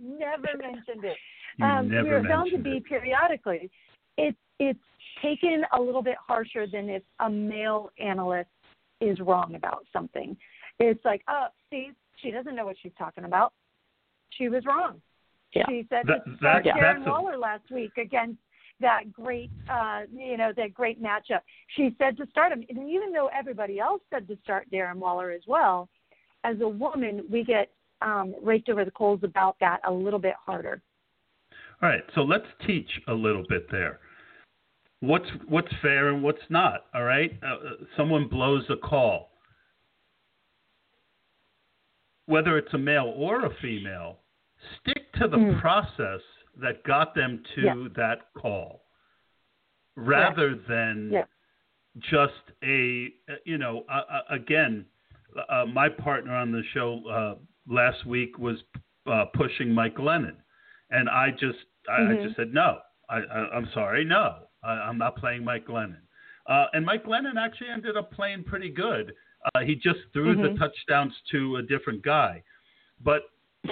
never 0.00 0.48
mentioned 0.58 1.04
it. 1.04 1.16
Um, 1.62 1.90
never 1.90 2.08
we're 2.08 2.26
bound 2.26 2.50
to 2.52 2.56
be 2.58 2.78
it. 2.78 2.84
periodically. 2.86 3.70
It's 4.16 4.38
it's 4.58 4.78
taken 5.22 5.64
a 5.76 5.80
little 5.80 6.02
bit 6.02 6.16
harsher 6.26 6.66
than 6.66 6.88
if 6.88 7.02
a 7.20 7.28
male 7.28 7.90
analyst 7.98 8.48
is 9.02 9.20
wrong 9.20 9.54
about 9.54 9.84
something. 9.92 10.34
It's 10.80 11.04
like, 11.04 11.20
oh, 11.28 11.48
see, 11.68 11.90
she 12.22 12.30
doesn't 12.30 12.56
know 12.56 12.64
what 12.64 12.76
she's 12.82 12.92
talking 12.98 13.24
about. 13.24 13.52
She 14.30 14.48
was 14.48 14.64
wrong. 14.64 15.02
Yeah. 15.54 15.64
She 15.68 15.84
said 15.90 16.04
That- 16.06 16.24
to 16.24 16.36
start 16.38 16.64
that- 16.64 16.74
Darren 16.74 16.96
that's 17.00 17.06
a- 17.06 17.10
Waller 17.10 17.36
last 17.36 17.70
week 17.70 17.92
against 17.98 18.38
that 18.82 19.12
great, 19.12 19.50
uh, 19.70 20.02
you 20.12 20.36
know, 20.36 20.52
that 20.56 20.74
great 20.74 21.02
matchup. 21.02 21.40
She 21.76 21.94
said 21.98 22.16
to 22.18 22.26
start 22.30 22.52
him, 22.52 22.62
and 22.68 22.88
even 22.88 23.12
though 23.12 23.30
everybody 23.36 23.80
else 23.80 24.02
said 24.12 24.28
to 24.28 24.36
start 24.44 24.70
Darren 24.70 24.96
Waller 24.96 25.30
as 25.30 25.42
well, 25.46 25.88
as 26.44 26.60
a 26.60 26.68
woman, 26.68 27.24
we 27.30 27.44
get 27.44 27.70
um, 28.02 28.34
raked 28.42 28.68
over 28.68 28.84
the 28.84 28.90
coals 28.90 29.20
about 29.22 29.56
that 29.60 29.80
a 29.86 29.92
little 29.92 30.18
bit 30.18 30.34
harder. 30.44 30.82
All 31.80 31.88
right, 31.88 32.04
so 32.14 32.22
let's 32.22 32.46
teach 32.66 32.88
a 33.08 33.12
little 33.12 33.44
bit 33.48 33.70
there. 33.70 34.00
What's 35.00 35.26
what's 35.48 35.72
fair 35.80 36.10
and 36.10 36.22
what's 36.22 36.42
not? 36.48 36.86
All 36.94 37.02
right, 37.02 37.32
uh, 37.42 37.46
uh, 37.46 37.70
someone 37.96 38.28
blows 38.28 38.64
a 38.70 38.76
call, 38.76 39.32
whether 42.26 42.56
it's 42.56 42.72
a 42.74 42.78
male 42.78 43.12
or 43.16 43.46
a 43.46 43.50
female. 43.60 44.18
Stick 44.80 45.12
to 45.14 45.26
the 45.26 45.36
Mm. 45.36 45.60
process 45.60 46.20
that 46.60 46.82
got 46.84 47.14
them 47.14 47.42
to 47.54 47.60
Yeah. 47.62 47.88
that 47.96 48.32
call, 48.34 48.84
rather 49.96 50.54
than 50.54 51.10
Yeah. 51.12 51.24
just 51.98 52.52
a 52.62 53.12
you 53.44 53.58
know 53.58 53.84
uh, 53.88 54.22
again 54.30 54.86
uh, 55.48 55.66
my 55.66 55.88
partner 55.88 56.34
on 56.34 56.50
the 56.52 56.62
show 56.72 57.02
uh, 57.08 57.34
last 57.66 58.04
week 58.06 58.38
was 58.38 58.62
uh, 59.06 59.26
pushing 59.34 59.72
Mike 59.72 59.96
Glennon 59.96 60.36
and 60.90 61.08
I 61.08 61.30
just 61.30 61.58
I, 61.88 61.92
I 61.92 62.14
Mhm. 62.14 62.22
just 62.22 62.36
said 62.36 62.54
no 62.54 62.80
I, 63.10 63.18
I 63.18 63.38
I'm 63.56 63.68
sorry 63.74 64.04
no 64.04 64.46
I, 64.62 64.70
I'm 64.72 64.96
not 64.98 65.16
playing 65.16 65.44
Mike 65.44 65.66
Glennon 65.66 66.00
uh, 66.46 66.66
and 66.72 66.84
Mike 66.86 67.04
Glennon 67.04 67.36
actually 67.36 67.68
ended 67.68 67.96
up 67.96 68.10
playing 68.12 68.44
pretty 68.44 68.70
good 68.70 69.14
uh, 69.54 69.60
he 69.60 69.74
just 69.74 70.00
threw 70.14 70.34
the 70.36 70.48
Mhm. 70.48 70.58
touchdowns 70.58 71.12
to 71.30 71.56
a 71.56 71.62
different 71.62 72.02
guy 72.02 72.42
but 73.04 73.24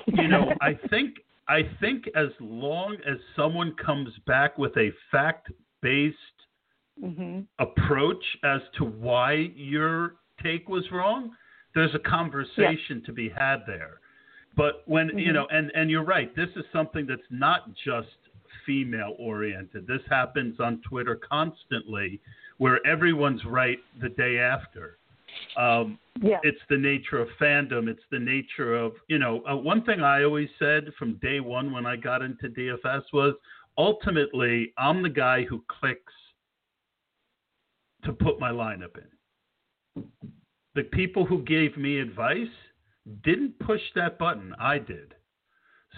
you 0.07 0.29
know 0.29 0.53
I 0.61 0.75
think 0.91 1.15
I 1.51 1.69
think 1.81 2.09
as 2.15 2.29
long 2.39 2.97
as 3.05 3.19
someone 3.35 3.75
comes 3.75 4.11
back 4.25 4.57
with 4.57 4.77
a 4.77 4.91
fact 5.11 5.51
based 5.83 6.17
hmm 7.03 7.41
approach 7.59 8.25
as 8.45 8.61
to 8.79 8.85
why 8.85 9.51
your 9.55 10.15
take 10.43 10.69
was 10.69 10.85
wrong, 10.93 11.31
there's 11.75 11.95
a 11.95 11.99
conversation 11.99 13.03
to 13.05 13.13
be 13.13 13.29
had 13.29 13.59
there. 13.67 14.01
But 14.57 14.83
when 14.87 15.09
you 15.19 15.31
Mhm. 15.31 15.35
know, 15.35 15.47
and 15.51 15.71
and 15.75 15.91
you're 15.91 16.05
right, 16.05 16.35
this 16.37 16.51
is 16.57 16.65
something 16.73 17.05
that's 17.05 17.31
not 17.31 17.75
just 17.75 18.17
female 18.65 19.15
oriented. 19.19 19.87
This 19.87 20.05
happens 20.07 20.61
on 20.61 20.81
Twitter 20.83 21.17
constantly, 21.17 22.21
where 22.59 22.79
everyone's 22.87 23.45
right 23.45 23.81
the 24.01 24.09
day 24.09 24.39
after. 24.39 24.99
Um, 25.57 25.99
Yeah. 26.21 26.41
it's 26.43 26.61
the 26.69 26.77
nature 26.77 27.21
of 27.21 27.29
fandom. 27.41 27.89
It's 27.89 28.05
the 28.11 28.19
nature 28.19 28.75
of, 28.75 28.93
you 29.09 29.19
know, 29.19 29.43
uh, 29.47 29.57
one 29.57 29.83
thing 29.83 30.03
I 30.03 30.25
always 30.25 30.51
said 30.59 30.93
from 30.99 31.15
day 31.15 31.41
one 31.41 31.73
when 31.73 31.87
I 31.87 31.97
got 31.97 32.23
into 32.23 32.49
DFS 32.49 33.05
was 33.13 33.35
ultimately, 33.79 34.73
I'm 34.77 35.03
the 35.03 35.09
guy 35.09 35.45
who 35.45 35.65
clicks 35.69 36.13
to 38.05 38.13
put 38.13 38.39
my 38.39 38.51
lineup 38.51 38.97
in. 38.97 40.05
The 40.75 40.85
people 40.85 41.25
who 41.25 41.43
gave 41.43 41.77
me 41.77 41.99
advice 41.99 42.49
didn't 43.25 43.59
push 43.59 43.81
that 43.95 44.19
button. 44.19 44.55
I 44.59 44.79
did. 44.79 45.15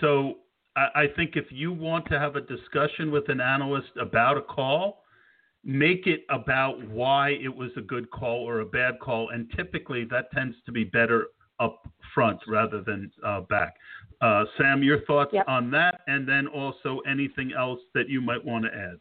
So 0.01 0.39
I, 0.77 1.03
I 1.03 1.07
think 1.15 1.37
if 1.37 1.47
you 1.51 1.73
want 1.73 2.07
to 2.07 2.19
have 2.19 2.37
a 2.37 2.41
discussion 2.41 3.11
with 3.11 3.29
an 3.29 3.41
analyst 3.41 3.91
about 4.01 4.37
a 4.37 4.43
call, 4.43 5.02
make 5.65 6.07
it 6.07 6.25
about 6.29 6.85
why 6.89 7.31
it 7.31 7.55
was 7.55 7.71
a 7.77 7.81
good 7.81 8.11
call 8.11 8.47
or 8.49 8.61
a 8.61 8.67
bad 8.67 8.99
call, 9.01 9.31
and 9.31 9.51
typically 9.57 10.05
that 10.05 10.31
tends 10.33 10.57
to 10.67 10.73
be 10.73 10.85
better 10.85 11.29
up 11.61 11.89
front 12.15 12.41
rather 12.49 12.83
than 12.83 13.11
uh, 13.25 13.41
back. 13.43 13.77
Uh, 14.21 14.45
Sam, 14.59 14.83
your 14.83 15.01
thoughts 15.03 15.31
Yep. 15.33 15.45
on 15.49 15.71
that, 15.71 16.01
and 16.07 16.29
then 16.29 16.47
also 16.49 17.01
anything 17.09 17.53
else 17.57 17.81
that 17.95 18.09
you 18.09 18.21
might 18.21 18.45
want 18.45 18.65
to 18.65 18.71
add. 18.75 18.99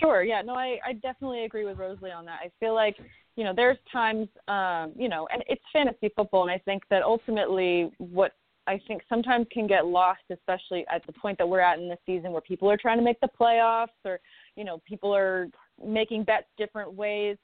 Sure. 0.00 0.22
Yeah. 0.22 0.42
No, 0.42 0.54
I, 0.54 0.78
I 0.84 0.92
definitely 0.94 1.44
agree 1.44 1.64
with 1.64 1.78
Rosalie 1.78 2.10
on 2.10 2.26
that. 2.26 2.40
I 2.42 2.50
feel 2.60 2.74
like, 2.74 2.96
you 3.36 3.44
know, 3.44 3.52
there's 3.54 3.78
times, 3.90 4.28
um, 4.46 4.92
you 4.96 5.08
know, 5.08 5.26
and 5.32 5.42
it's 5.48 5.62
fantasy 5.72 6.10
football, 6.14 6.42
and 6.42 6.50
I 6.50 6.58
think 6.58 6.82
that 6.90 7.02
ultimately 7.02 7.90
what 7.98 8.32
I 8.66 8.78
think 8.86 9.02
sometimes 9.08 9.46
can 9.50 9.66
get 9.66 9.86
lost, 9.86 10.20
especially 10.30 10.84
at 10.92 11.06
the 11.06 11.12
point 11.12 11.38
that 11.38 11.48
we're 11.48 11.60
at 11.60 11.78
in 11.78 11.88
the 11.88 11.96
season 12.04 12.32
where 12.32 12.42
people 12.42 12.70
are 12.70 12.76
trying 12.76 12.98
to 12.98 13.04
make 13.04 13.18
the 13.20 13.30
playoffs 13.40 13.88
or, 14.04 14.20
you 14.58 14.64
know, 14.64 14.82
people 14.84 15.14
are 15.14 15.46
making 15.82 16.24
bets 16.24 16.46
different 16.58 16.92
ways. 16.92 17.36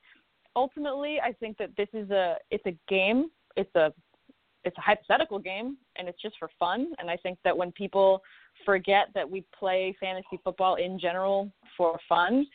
Ultimately, 0.57 1.21
I 1.21 1.33
think 1.33 1.57
that 1.59 1.71
this 1.77 1.89
is 1.95 2.11
a 2.11 2.37
it's 2.51 2.67
a 2.67 2.77
game. 2.89 3.31
It's 3.57 3.75
a 3.77 3.95
it's 4.65 4.77
a 4.79 4.81
hypothetical 4.81 5.39
game 5.39 5.77
and 5.97 6.09
it's 6.09 6.21
just 6.21 6.37
for 6.39 6.49
fun 6.59 6.93
and 6.99 7.11
I 7.11 7.17
think 7.19 7.39
that 7.45 7.55
when 7.55 7.71
people 7.73 8.23
forget 8.65 9.09
that 9.15 9.29
we 9.29 9.45
play 9.57 9.95
fantasy 10.01 10.41
football 10.43 10.77
in 10.77 10.99
general 10.99 11.51
for 11.77 11.99
fun 12.09 12.47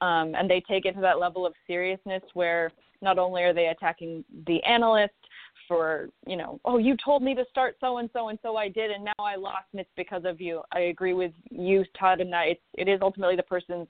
um, 0.00 0.36
and 0.36 0.48
they 0.48 0.60
take 0.60 0.86
it 0.86 0.92
to 0.92 1.00
that 1.00 1.18
level 1.18 1.44
of 1.44 1.54
seriousness 1.66 2.22
where 2.34 2.70
not 3.02 3.18
only 3.18 3.42
are 3.42 3.52
they 3.52 3.66
attacking 3.66 4.24
the 4.46 4.62
analyst 4.62 5.14
for 5.66 6.08
you 6.26 6.36
know 6.36 6.60
oh 6.64 6.78
you 6.78 6.96
told 7.04 7.22
me 7.22 7.34
to 7.34 7.44
start 7.50 7.76
so 7.80 7.98
and 7.98 8.08
so 8.12 8.28
and 8.28 8.38
so 8.42 8.56
I 8.56 8.68
did 8.68 8.90
and 8.90 9.04
now 9.04 9.12
I 9.18 9.36
lost 9.36 9.66
and 9.72 9.80
it's 9.80 9.90
because 9.96 10.22
of 10.24 10.40
you 10.40 10.62
I 10.72 10.80
agree 10.80 11.12
with 11.12 11.32
you 11.50 11.84
Todd 11.98 12.20
in 12.20 12.30
that 12.30 12.48
it's 12.48 12.60
it 12.74 12.88
is 12.88 13.00
ultimately 13.02 13.36
the 13.36 13.42
person's 13.42 13.88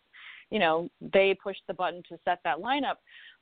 you 0.51 0.59
know 0.59 0.89
they 1.13 1.37
pushed 1.43 1.63
the 1.67 1.75
button 1.75 2.03
to 2.09 2.19
set 2.25 2.41
that 2.45 2.59
lineup. 2.59 2.97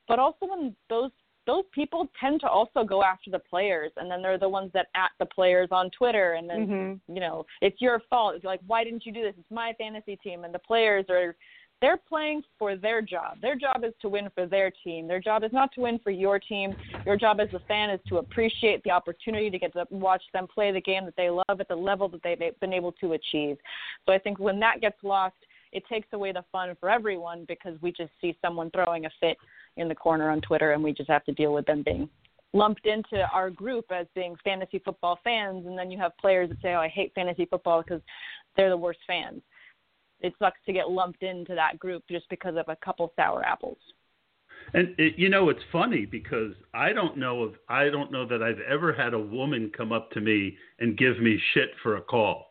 But 0.07 0.19
also 0.19 0.45
when 0.47 0.75
those 0.89 1.11
those 1.45 1.63
people 1.71 2.09
tend 2.19 2.41
to 2.41 2.49
also 2.49 2.83
go 2.83 3.01
after 3.03 3.31
the 3.31 3.39
players 3.39 3.91
and 3.95 4.11
then 4.11 4.21
they're 4.21 4.37
the 4.37 4.49
ones 4.49 4.69
that 4.73 4.87
at 4.95 5.11
the 5.17 5.25
players 5.25 5.69
on 5.71 5.89
Twitter 5.91 6.33
and 6.33 6.49
then 6.49 6.67
Mhm. 6.67 6.99
you 7.07 7.21
know 7.21 7.45
it's 7.61 7.81
your 7.81 7.99
fault. 8.09 8.35
It's 8.35 8.45
like 8.45 8.59
why 8.67 8.83
didn't 8.83 9.05
you 9.05 9.11
do 9.11 9.21
this? 9.23 9.35
It's 9.37 9.51
my 9.51 9.73
fantasy 9.73 10.17
team 10.17 10.43
and 10.43 10.53
the 10.53 10.59
players 10.59 11.05
are 11.09 11.35
they're 11.79 11.97
playing 11.97 12.43
for 12.57 12.75
their 12.75 13.03
job. 13.03 13.39
Their 13.39 13.55
job 13.55 13.83
is 13.83 13.93
to 14.01 14.09
win 14.09 14.31
for 14.31 14.47
their 14.47 14.71
team. 14.83 15.07
Their 15.07 15.19
job 15.19 15.43
is 15.43 15.53
not 15.53 15.71
to 15.73 15.81
win 15.81 15.99
for 15.99 16.09
your 16.09 16.39
team. 16.39 16.75
Your 17.05 17.17
job 17.17 17.39
as 17.39 17.53
a 17.53 17.59
fan 17.59 17.91
is 17.91 18.01
to 18.07 18.17
appreciate 18.17 18.83
the 18.83 18.89
opportunity 18.89 19.51
to 19.51 19.59
get 19.59 19.73
to 19.73 19.85
watch 19.91 20.23
them 20.33 20.47
play 20.47 20.71
the 20.71 20.81
game 20.81 21.05
that 21.05 21.15
they 21.15 21.29
love 21.29 21.59
at 21.59 21.67
the 21.67 21.75
level 21.75 22.09
that 22.09 22.23
they've 22.23 22.59
been 22.59 22.73
able 22.73 22.93
to 22.93 23.13
achieve. 23.13 23.57
So 24.05 24.11
i 24.11 24.17
think 24.17 24.39
when 24.39 24.59
that 24.59 24.81
gets 24.81 24.97
lost 25.03 25.35
it 25.71 25.83
takes 25.89 26.07
away 26.13 26.31
the 26.31 26.43
fun 26.51 26.75
for 26.79 26.89
everyone 26.89 27.45
because 27.47 27.79
we 27.81 27.91
just 27.91 28.11
see 28.21 28.37
someone 28.41 28.69
throwing 28.71 29.05
a 29.05 29.09
fit 29.19 29.37
in 29.77 29.87
the 29.87 29.95
corner 29.95 30.29
on 30.29 30.41
Twitter 30.41 30.71
and 30.71 30.83
we 30.83 30.93
just 30.93 31.09
have 31.09 31.23
to 31.25 31.31
deal 31.33 31.53
with 31.53 31.65
them 31.65 31.83
being 31.83 32.09
lumped 32.53 32.85
into 32.85 33.25
our 33.33 33.49
group 33.49 33.85
as 33.91 34.07
being 34.15 34.35
fantasy 34.43 34.79
football 34.79 35.19
fans 35.23 35.65
and 35.65 35.77
then 35.77 35.91
you 35.91 35.97
have 35.97 36.17
players 36.17 36.49
that 36.49 36.61
say 36.61 36.73
oh 36.73 36.79
I 36.79 36.87
hate 36.87 37.11
fantasy 37.13 37.45
football 37.45 37.83
because 37.83 38.01
they're 38.55 38.69
the 38.69 38.77
worst 38.77 38.99
fans. 39.05 39.41
It 40.19 40.33
sucks 40.39 40.59
to 40.65 40.73
get 40.73 40.89
lumped 40.89 41.21
into 41.21 41.53
that 41.55 41.77
group 41.77 42.03
just 42.09 42.27
because 42.29 42.55
of 42.57 42.65
a 42.69 42.77
couple 42.83 43.13
sour 43.15 43.45
apples. 43.45 43.77
And 44.73 44.95
it, 44.97 45.13
you 45.17 45.29
know, 45.29 45.49
it's 45.49 45.61
funny 45.71 46.05
because 46.05 46.53
I 46.73 46.91
don't 46.91 47.17
know 47.17 47.43
of 47.43 47.53
I 47.69 47.89
don't 47.89 48.11
know 48.11 48.25
that 48.27 48.41
I've 48.41 48.59
ever 48.59 48.91
had 48.91 49.13
a 49.13 49.19
woman 49.19 49.71
come 49.75 49.91
up 49.91 50.11
to 50.11 50.21
me 50.21 50.57
and 50.79 50.97
give 50.97 51.19
me 51.19 51.39
shit 51.53 51.69
for 51.83 51.97
a 51.97 52.01
call. 52.01 52.47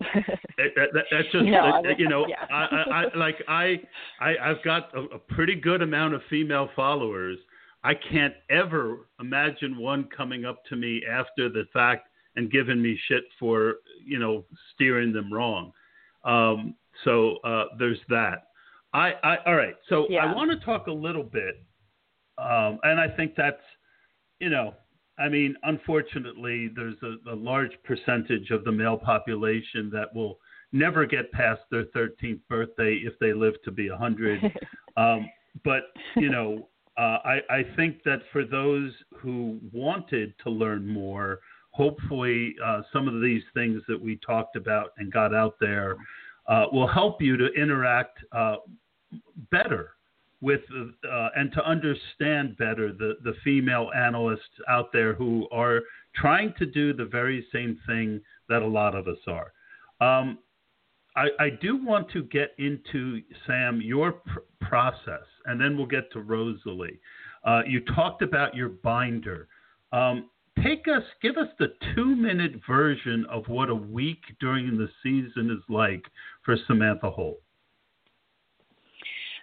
It- 0.00 0.74
that, 0.76 0.88
that, 0.92 1.04
that's 1.10 1.24
just 1.32 1.44
No, 1.44 1.82
you 1.98 2.08
know 2.08 2.26
yeah. 2.26 2.44
I, 2.50 3.04
I, 3.12 3.16
like 3.16 3.36
I, 3.48 3.80
I 4.20 4.34
I've 4.42 4.62
got 4.64 4.94
a, 4.94 5.00
a 5.14 5.18
pretty 5.18 5.54
good 5.54 5.82
amount 5.82 6.14
of 6.14 6.22
female 6.28 6.68
followers. 6.76 7.38
I 7.82 7.94
can't 7.94 8.34
ever 8.50 9.08
imagine 9.20 9.78
one 9.78 10.08
coming 10.14 10.44
up 10.44 10.64
to 10.66 10.76
me 10.76 11.02
after 11.10 11.48
the 11.48 11.64
fact 11.72 12.08
and 12.36 12.50
giving 12.50 12.80
me 12.80 12.98
shit 13.08 13.24
for 13.38 13.76
you 14.04 14.18
know 14.18 14.44
steering 14.74 15.12
them 15.12 15.32
wrong. 15.32 15.72
Um, 16.24 16.74
so 17.04 17.36
uh, 17.44 17.64
there's 17.78 18.00
that. 18.08 18.48
I, 18.92 19.12
I 19.22 19.36
all 19.46 19.56
right. 19.56 19.76
So 19.88 20.06
I 20.16 20.34
want 20.34 20.50
to 20.50 20.64
talk 20.64 20.88
a 20.88 20.92
little 20.92 21.22
bit, 21.22 21.62
um, 22.38 22.78
and 22.82 23.00
I 23.00 23.08
think 23.16 23.34
that's 23.36 23.62
you 24.40 24.50
know 24.50 24.74
I 25.20 25.28
mean, 25.28 25.54
unfortunately, 25.64 26.70
there's 26.74 26.96
a, 27.02 27.30
a 27.30 27.34
large 27.34 27.72
percentage 27.84 28.50
of 28.50 28.64
the 28.64 28.72
male 28.72 28.96
population 28.96 29.90
that 29.92 30.14
will 30.14 30.38
never 30.72 31.04
get 31.04 31.30
past 31.32 31.60
their 31.70 31.84
13th 31.86 32.40
birthday 32.48 33.02
if 33.04 33.18
they 33.18 33.32
live 33.32 33.54
to 33.64 33.70
be 33.70 33.90
100. 33.90 34.40
um, 34.96 35.28
but, 35.64 35.82
you 36.16 36.30
know, 36.30 36.68
uh, 36.96 37.18
I, 37.24 37.40
I 37.50 37.62
think 37.76 38.02
that 38.04 38.20
for 38.32 38.44
those 38.44 38.92
who 39.16 39.58
wanted 39.72 40.34
to 40.44 40.50
learn 40.50 40.86
more, 40.86 41.40
hopefully 41.70 42.54
uh, 42.64 42.82
some 42.92 43.06
of 43.06 43.20
these 43.20 43.42
things 43.54 43.82
that 43.88 44.00
we 44.00 44.16
talked 44.16 44.56
about 44.56 44.90
and 44.98 45.12
got 45.12 45.34
out 45.34 45.56
there 45.60 45.96
uh, 46.48 46.66
will 46.72 46.88
help 46.88 47.20
you 47.20 47.36
to 47.36 47.48
interact 47.54 48.18
uh, 48.32 48.56
better 49.50 49.94
with 50.40 50.60
uh, 50.70 51.28
and 51.36 51.52
to 51.52 51.64
understand 51.64 52.56
better 52.56 52.92
the, 52.92 53.14
the 53.24 53.34
female 53.44 53.90
analysts 53.94 54.40
out 54.68 54.92
there 54.92 55.14
who 55.14 55.46
are 55.52 55.80
trying 56.14 56.54
to 56.58 56.66
do 56.66 56.92
the 56.92 57.04
very 57.04 57.46
same 57.52 57.78
thing 57.86 58.20
that 58.48 58.62
a 58.62 58.66
lot 58.66 58.94
of 58.94 59.06
us 59.06 59.18
are. 59.26 59.52
Um, 60.00 60.38
I, 61.16 61.28
I, 61.38 61.50
do 61.50 61.84
want 61.84 62.10
to 62.12 62.22
get 62.22 62.54
into 62.58 63.20
Sam 63.46 63.80
your 63.82 64.12
pr- 64.12 64.38
process, 64.60 65.26
and 65.44 65.60
then 65.60 65.76
we'll 65.76 65.86
get 65.86 66.10
to 66.12 66.20
Rosalie. 66.20 67.00
Uh, 67.44 67.62
you 67.66 67.80
talked 67.94 68.22
about 68.22 68.54
your 68.54 68.68
binder. 68.68 69.48
Um, 69.92 70.30
take 70.62 70.86
us, 70.88 71.02
give 71.20 71.36
us 71.36 71.48
the 71.58 71.74
two-minute 71.94 72.60
version 72.66 73.26
of 73.30 73.48
what 73.48 73.68
a 73.68 73.74
week 73.74 74.22
during 74.40 74.78
the 74.78 74.88
season 75.02 75.50
is 75.50 75.62
like 75.68 76.04
for 76.44 76.56
Samantha 76.66 77.10
Holt. 77.10 77.40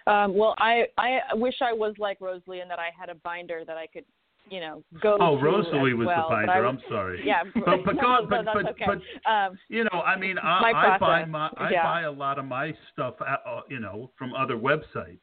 Um, 0.08 0.34
well, 0.34 0.54
I 0.58 0.86
I 0.96 1.20
wish 1.34 1.56
I 1.60 1.72
was 1.72 1.94
like 1.98 2.20
Rosalie 2.20 2.60
and 2.60 2.70
that 2.70 2.78
I 2.78 2.88
had 2.98 3.10
a 3.10 3.14
binder 3.16 3.62
that 3.66 3.76
I 3.76 3.86
could, 3.86 4.04
you 4.48 4.58
know, 4.58 4.82
go. 5.02 5.18
Oh, 5.20 5.38
Rosalie 5.38 5.92
was 5.92 6.06
well, 6.06 6.28
the 6.28 6.34
binder. 6.34 6.66
I, 6.66 6.68
I'm 6.68 6.80
sorry. 6.88 7.20
Yeah, 7.26 7.42
but 7.54 7.84
but 7.84 7.94
no, 7.96 8.02
go, 8.02 8.20
no, 8.20 8.26
but 8.26 8.44
but, 8.54 8.70
okay. 8.70 8.86
but 8.86 9.30
um, 9.30 9.58
you 9.68 9.84
know, 9.84 10.00
I 10.00 10.18
mean, 10.18 10.38
I, 10.38 10.72
I 10.74 10.98
buy 10.98 11.24
my 11.26 11.50
I 11.58 11.70
yeah. 11.70 11.82
buy 11.82 12.02
a 12.02 12.10
lot 12.10 12.38
of 12.38 12.46
my 12.46 12.74
stuff, 12.92 13.16
at, 13.20 13.42
uh, 13.46 13.60
you 13.68 13.80
know, 13.80 14.10
from 14.16 14.34
other 14.34 14.56
websites. 14.56 15.20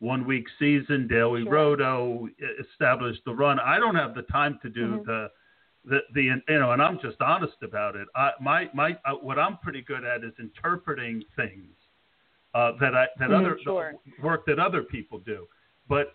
One 0.00 0.24
week 0.24 0.46
season, 0.60 1.08
Daily 1.08 1.42
Sure. 1.42 1.52
Roto 1.52 2.28
established 2.60 3.22
the 3.24 3.34
run. 3.34 3.58
I 3.58 3.80
don't 3.80 3.96
have 3.96 4.14
the 4.14 4.22
time 4.22 4.60
to 4.62 4.70
do 4.70 4.98
Mhm. 4.98 5.04
the. 5.04 5.30
The, 5.84 6.00
the 6.12 6.22
you 6.24 6.58
know 6.58 6.72
and 6.72 6.82
I'm 6.82 6.98
just 7.00 7.18
honest 7.20 7.62
about 7.62 7.96
it. 7.96 8.08
I 8.14 8.32
my 8.40 8.68
my 8.74 8.98
uh, 9.06 9.14
what 9.14 9.38
I'm 9.38 9.56
pretty 9.58 9.80
good 9.80 10.04
at 10.04 10.22
is 10.22 10.34
interpreting 10.38 11.22
things 11.34 11.72
uh, 12.54 12.72
that 12.80 12.94
I 12.94 13.06
that 13.18 13.30
Mhm, 13.30 13.38
other 13.38 13.58
sure. 13.62 13.94
work 14.20 14.46
that 14.46 14.58
other 14.58 14.82
people 14.82 15.18
do. 15.18 15.46
But 15.88 16.14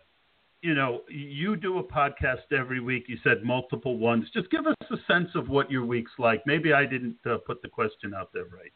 you 0.61 0.73
know, 0.73 1.01
you 1.09 1.57
do 1.57 1.79
a 1.79 1.83
podcast 1.83 2.51
every 2.57 2.79
week. 2.79 3.09
You 3.09 3.17
said 3.23 3.43
multiple 3.43 3.97
ones. 3.97 4.29
Just 4.33 4.49
give 4.49 4.65
us 4.65 4.75
a 4.89 4.97
sense 5.11 5.29
of 5.35 5.49
what 5.49 5.69
your 5.69 5.85
week's 5.85 6.17
like. 6.17 6.45
Maybe 6.45 6.71
I 6.71 6.85
didn't 6.85 7.17
uh, 7.25 7.37
put 7.45 7.61
the 7.61 7.67
question 7.67 8.13
out 8.13 8.31
there 8.33 8.45
right. 8.45 8.71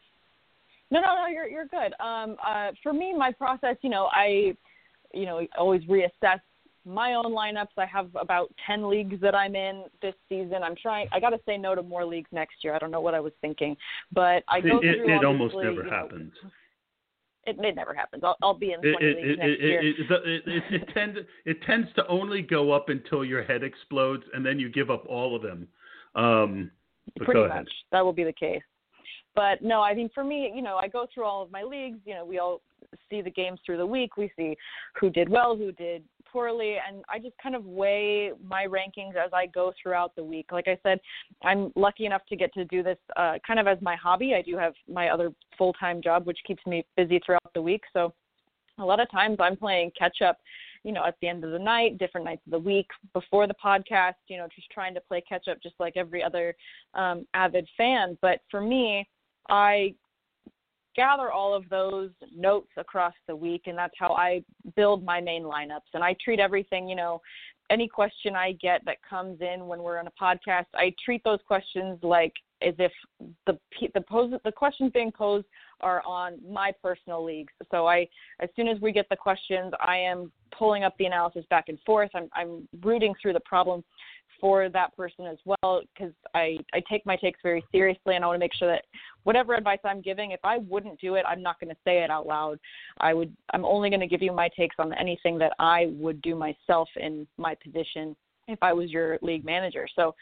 No, 0.90 1.00
no, 1.00 1.14
no, 1.16 1.26
you're 1.26 1.48
you're 1.48 1.66
good. 1.66 1.94
Um, 2.00 2.36
uh, 2.46 2.72
for 2.82 2.92
me, 2.92 3.14
my 3.16 3.32
process, 3.32 3.76
you 3.82 3.90
know, 3.90 4.08
I, 4.12 4.54
you 5.12 5.26
know, 5.26 5.46
always 5.56 5.82
reassess 5.84 6.40
my 6.84 7.14
own 7.14 7.32
lineups. 7.32 7.76
I 7.76 7.86
have 7.86 8.08
about 8.14 8.52
ten 8.66 8.88
leagues 8.88 9.20
that 9.20 9.34
I'm 9.34 9.54
in 9.54 9.84
this 10.00 10.14
season. 10.28 10.62
I'm 10.62 10.76
trying. 10.76 11.08
I 11.12 11.20
got 11.20 11.30
to 11.30 11.40
say 11.46 11.56
no 11.58 11.74
to 11.74 11.82
more 11.82 12.04
leagues 12.04 12.28
next 12.32 12.56
year. 12.62 12.74
I 12.74 12.78
don't 12.78 12.90
know 12.90 13.00
what 13.00 13.14
I 13.14 13.20
was 13.20 13.32
thinking, 13.40 13.76
but 14.12 14.44
I 14.48 14.60
go 14.60 14.78
It, 14.78 14.86
it, 14.86 14.96
through. 14.96 15.16
it 15.16 15.24
almost 15.24 15.54
never 15.54 15.70
you 15.70 15.82
know, 15.84 15.90
happens. 15.90 16.32
It, 17.48 17.56
it 17.58 17.74
never 17.74 17.94
happens. 17.94 18.22
I'll, 18.24 18.36
I'll 18.42 18.58
be 18.58 18.72
in 18.72 18.80
It, 18.86 18.92
20 18.92 19.06
it, 19.06 19.16
leagues 19.16 19.28
it, 19.28 19.38
next 19.38 19.50
it, 19.50 19.60
year. 19.60 19.80
it, 19.82 20.42
it, 20.46 20.82
it, 20.82 20.88
tends 20.94 21.18
it 21.46 21.62
tends 21.66 21.88
to 21.96 22.06
only 22.08 22.42
go 22.42 22.72
up 22.72 22.88
until 22.88 23.24
your 23.24 23.42
head 23.42 23.62
explodes, 23.62 24.24
and 24.34 24.44
then 24.44 24.58
you 24.58 24.68
give 24.68 24.90
up 24.90 25.04
all 25.06 25.34
of 25.34 25.42
them. 25.42 25.66
Um, 26.14 26.70
Pretty 27.16 27.32
go 27.32 27.40
ahead. 27.44 27.64
much. 27.64 27.72
That 27.92 28.04
will 28.04 28.12
be 28.12 28.24
the 28.24 28.32
case. 28.32 28.62
But 29.34 29.62
no, 29.62 29.80
I 29.80 29.94
think 29.94 30.12
for 30.12 30.24
me, 30.24 30.52
you 30.54 30.62
know, 30.62 30.76
I 30.76 30.88
go 30.88 31.06
through 31.12 31.24
all 31.24 31.42
of 31.42 31.50
my 31.50 31.62
leagues. 31.62 31.98
You 32.04 32.14
know, 32.14 32.24
we 32.24 32.38
all 32.38 32.60
see 33.08 33.22
the 33.22 33.30
games 33.30 33.60
through 33.64 33.76
the 33.78 33.86
week. 33.86 34.16
We 34.16 34.30
see 34.36 34.56
who 35.00 35.10
did 35.10 35.28
well, 35.28 35.56
who 35.56 35.72
did 35.72 36.02
poorly, 36.32 36.76
and 36.86 37.04
I 37.08 37.18
just 37.18 37.36
kind 37.42 37.54
of 37.54 37.64
weigh 37.64 38.32
my 38.44 38.66
rankings 38.66 39.16
as 39.16 39.30
I 39.32 39.46
go 39.46 39.72
throughout 39.80 40.14
the 40.16 40.24
week. 40.24 40.46
Like 40.52 40.68
I 40.68 40.78
said, 40.82 41.00
I'm 41.42 41.72
lucky 41.76 42.06
enough 42.06 42.22
to 42.28 42.36
get 42.36 42.52
to 42.54 42.64
do 42.66 42.82
this 42.82 42.98
uh, 43.16 43.34
kind 43.46 43.58
of 43.58 43.66
as 43.66 43.78
my 43.80 43.96
hobby. 43.96 44.34
I 44.34 44.42
do 44.42 44.56
have 44.56 44.74
my 44.92 45.08
other 45.08 45.32
full 45.56 45.72
time 45.74 46.02
job, 46.02 46.26
which 46.26 46.38
keeps 46.46 46.64
me 46.66 46.84
busy 46.96 47.20
throughout 47.24 47.52
the 47.54 47.62
week. 47.62 47.82
So 47.92 48.12
a 48.78 48.84
lot 48.84 49.00
of 49.00 49.10
times 49.10 49.36
I'm 49.40 49.56
playing 49.56 49.92
catch 49.98 50.22
up, 50.22 50.38
you 50.84 50.92
know, 50.92 51.04
at 51.04 51.16
the 51.20 51.28
end 51.28 51.44
of 51.44 51.50
the 51.50 51.58
night, 51.58 51.98
different 51.98 52.24
nights 52.24 52.42
of 52.46 52.52
the 52.52 52.58
week, 52.58 52.86
before 53.12 53.46
the 53.46 53.54
podcast, 53.62 54.14
you 54.28 54.36
know, 54.36 54.46
just 54.54 54.70
trying 54.70 54.94
to 54.94 55.00
play 55.00 55.22
catch 55.28 55.48
up 55.48 55.58
just 55.62 55.74
like 55.78 55.96
every 55.96 56.22
other 56.22 56.54
um, 56.94 57.26
avid 57.34 57.68
fan. 57.76 58.16
But 58.22 58.40
for 58.50 58.60
me, 58.60 59.08
I 59.48 59.94
gather 60.98 61.30
all 61.30 61.54
of 61.54 61.68
those 61.68 62.10
notes 62.34 62.72
across 62.76 63.14
the 63.28 63.36
week 63.36 63.62
and 63.66 63.78
that's 63.78 63.94
how 63.96 64.14
I 64.14 64.42
build 64.74 65.04
my 65.04 65.20
main 65.20 65.44
lineups 65.44 65.94
and 65.94 66.02
I 66.02 66.16
treat 66.24 66.40
everything, 66.40 66.88
you 66.88 66.96
know, 66.96 67.20
any 67.70 67.86
question 67.86 68.34
I 68.34 68.52
get 68.60 68.84
that 68.84 68.96
comes 69.08 69.40
in 69.40 69.68
when 69.68 69.80
we're 69.80 70.00
on 70.00 70.08
a 70.08 70.12
podcast, 70.20 70.66
I 70.74 70.92
treat 71.04 71.22
those 71.22 71.38
questions 71.46 72.00
like 72.02 72.32
as 72.62 72.74
if 72.78 72.90
the 73.46 73.56
the 73.94 74.00
pose 74.00 74.32
the 74.44 74.50
questions 74.50 74.90
being 74.92 75.12
posed 75.12 75.46
are 75.80 76.02
on 76.04 76.38
my 76.50 76.72
personal 76.82 77.24
leagues. 77.24 77.52
So 77.70 77.86
I, 77.86 78.08
as 78.40 78.48
soon 78.56 78.66
as 78.66 78.80
we 78.80 78.90
get 78.90 79.08
the 79.08 79.16
questions, 79.16 79.72
I 79.80 79.98
am 79.98 80.32
pulling 80.58 80.82
up 80.82 80.96
the 80.98 81.04
analysis 81.04 81.44
back 81.50 81.66
and 81.68 81.78
forth. 81.86 82.10
I'm 82.14 82.28
I'm 82.34 82.66
rooting 82.82 83.14
through 83.22 83.34
the 83.34 83.40
problem 83.40 83.84
for 84.40 84.68
that 84.68 84.96
person 84.96 85.26
as 85.26 85.38
well 85.44 85.82
because 85.94 86.12
I, 86.34 86.58
I 86.72 86.82
take 86.90 87.04
my 87.06 87.16
takes 87.16 87.40
very 87.42 87.64
seriously 87.72 88.14
and 88.14 88.24
I 88.24 88.26
want 88.26 88.36
to 88.36 88.44
make 88.44 88.54
sure 88.54 88.70
that 88.70 88.84
whatever 89.24 89.54
advice 89.54 89.78
I'm 89.84 90.00
giving, 90.00 90.30
if 90.30 90.40
I 90.44 90.58
wouldn't 90.58 91.00
do 91.00 91.16
it, 91.16 91.24
I'm 91.28 91.42
not 91.42 91.58
going 91.60 91.70
to 91.70 91.80
say 91.84 92.02
it 92.02 92.10
out 92.10 92.26
loud. 92.26 92.58
I 92.98 93.14
would 93.14 93.34
I'm 93.52 93.64
only 93.64 93.90
going 93.90 94.00
to 94.00 94.06
give 94.06 94.22
you 94.22 94.32
my 94.32 94.48
takes 94.56 94.76
on 94.78 94.92
anything 94.94 95.38
that 95.38 95.52
I 95.58 95.86
would 95.92 96.22
do 96.22 96.34
myself 96.34 96.88
in 96.96 97.26
my 97.36 97.56
position 97.62 98.16
if 98.46 98.58
I 98.62 98.72
was 98.72 98.90
your 98.90 99.18
league 99.22 99.44
manager. 99.44 99.86
So 99.94 100.14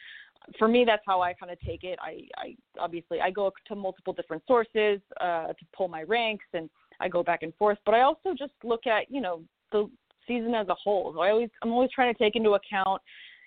for 0.58 0.68
me 0.68 0.84
that's 0.86 1.02
how 1.06 1.20
I 1.20 1.34
kind 1.34 1.52
of 1.52 1.60
take 1.60 1.84
it. 1.84 1.98
I, 2.00 2.22
I 2.36 2.56
obviously 2.78 3.20
I 3.20 3.30
go 3.30 3.52
to 3.68 3.74
multiple 3.74 4.12
different 4.12 4.42
sources 4.46 5.00
uh, 5.20 5.48
to 5.48 5.66
pull 5.76 5.88
my 5.88 6.02
ranks 6.02 6.46
and 6.52 6.70
I 7.00 7.08
go 7.08 7.22
back 7.22 7.42
and 7.42 7.54
forth, 7.56 7.78
but 7.84 7.94
I 7.94 8.02
also 8.02 8.34
just 8.36 8.52
look 8.64 8.86
at, 8.86 9.10
you 9.10 9.20
know, 9.20 9.42
the 9.72 9.90
season 10.26 10.54
as 10.54 10.68
a 10.68 10.74
whole. 10.74 11.12
So 11.14 11.20
I 11.20 11.30
always 11.30 11.50
I'm 11.62 11.72
always 11.72 11.90
trying 11.94 12.12
to 12.12 12.18
take 12.18 12.36
into 12.36 12.52
account 12.52 13.00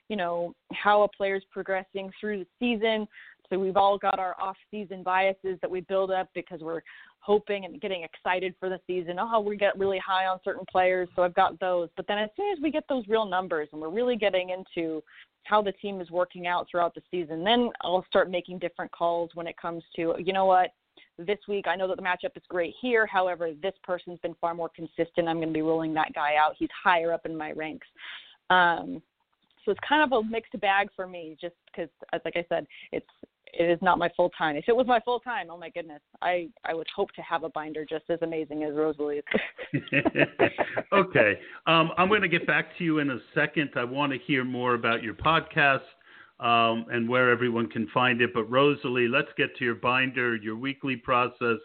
you 0.09 0.15
know, 0.15 0.53
how 0.73 1.03
a 1.03 1.07
player's 1.07 1.43
progressing 1.51 2.11
through 2.19 2.39
the 2.39 2.47
season. 2.59 3.07
So 3.49 3.57
we've 3.57 3.77
all 3.77 3.97
got 3.97 4.19
our 4.19 4.35
off-season 4.39 5.01
biases 5.01 5.57
that 5.61 5.71
we 5.71 5.81
build 5.81 6.11
up 6.11 6.29
because 6.35 6.59
we're 6.61 6.81
hoping 7.19 7.65
and 7.65 7.81
getting 7.81 8.03
excited 8.03 8.53
for 8.59 8.69
the 8.69 8.79
season. 8.85 9.17
Oh, 9.19 9.39
we 9.39 9.57
get 9.57 9.77
really 9.77 9.99
high 9.99 10.27
on 10.27 10.39
certain 10.43 10.65
players, 10.71 11.09
so 11.15 11.23
I've 11.23 11.33
got 11.33 11.59
those. 11.59 11.89
But 11.97 12.05
then 12.07 12.19
as 12.19 12.29
soon 12.35 12.51
as 12.51 12.61
we 12.61 12.69
get 12.69 12.83
those 12.87 13.07
real 13.07 13.25
numbers 13.25 13.69
and 13.71 13.81
we're 13.81 13.89
really 13.89 14.15
getting 14.15 14.49
into 14.51 15.01
how 15.43 15.61
the 15.63 15.71
team 15.71 15.99
is 15.99 16.11
working 16.11 16.45
out 16.45 16.67
throughout 16.69 16.93
the 16.93 17.01
season, 17.09 17.43
then 17.43 17.69
I'll 17.81 18.05
start 18.07 18.29
making 18.29 18.59
different 18.59 18.91
calls 18.91 19.31
when 19.33 19.47
it 19.47 19.57
comes 19.57 19.83
to, 19.95 20.13
you 20.19 20.33
know 20.33 20.45
what, 20.45 20.69
this 21.17 21.39
week 21.47 21.65
I 21.67 21.75
know 21.75 21.87
that 21.87 21.97
the 21.97 22.03
matchup 22.03 22.35
is 22.35 22.43
great 22.49 22.75
here. 22.81 23.07
However, 23.07 23.51
this 23.61 23.73
person's 23.83 24.19
been 24.19 24.35
far 24.39 24.53
more 24.53 24.69
consistent. 24.69 25.27
I'm 25.27 25.37
going 25.37 25.49
to 25.49 25.53
be 25.53 25.61
rolling 25.61 25.93
that 25.95 26.13
guy 26.13 26.35
out. 26.35 26.55
He's 26.57 26.69
higher 26.83 27.11
up 27.11 27.25
in 27.25 27.35
my 27.35 27.51
ranks. 27.51 27.87
Um, 28.49 29.01
it's 29.71 29.79
kind 29.87 30.03
of 30.03 30.17
a 30.17 30.27
mixed 30.27 30.59
bag 30.59 30.89
for 30.95 31.07
me, 31.07 31.37
just 31.39 31.55
because, 31.65 31.89
like 32.25 32.35
I 32.35 32.45
said, 32.49 32.65
it's 32.91 33.07
it 33.53 33.69
is 33.69 33.79
not 33.81 33.97
my 33.97 34.09
full 34.15 34.29
time. 34.37 34.55
If 34.55 34.65
it 34.67 34.75
was 34.75 34.85
my 34.87 34.99
full 34.99 35.19
time, 35.19 35.47
oh 35.49 35.57
my 35.57 35.69
goodness, 35.69 36.01
I 36.21 36.49
I 36.65 36.73
would 36.73 36.87
hope 36.95 37.11
to 37.13 37.21
have 37.21 37.43
a 37.43 37.49
binder 37.49 37.85
just 37.85 38.05
as 38.09 38.19
amazing 38.21 38.63
as 38.63 38.75
Rosalie's. 38.75 39.23
okay, 40.93 41.39
um, 41.65 41.91
I'm 41.97 42.07
going 42.07 42.21
to 42.21 42.27
get 42.27 42.45
back 42.47 42.77
to 42.77 42.83
you 42.83 42.99
in 42.99 43.09
a 43.11 43.19
second. 43.33 43.71
I 43.75 43.83
want 43.83 44.11
to 44.11 44.19
hear 44.19 44.43
more 44.43 44.75
about 44.75 45.03
your 45.03 45.13
podcast 45.13 45.81
um, 46.39 46.85
and 46.91 47.07
where 47.07 47.29
everyone 47.29 47.69
can 47.69 47.87
find 47.93 48.21
it. 48.21 48.31
But 48.33 48.49
Rosalie, 48.49 49.07
let's 49.07 49.29
get 49.37 49.55
to 49.57 49.65
your 49.65 49.75
binder, 49.75 50.35
your 50.35 50.55
weekly 50.55 50.95
process, 50.95 51.57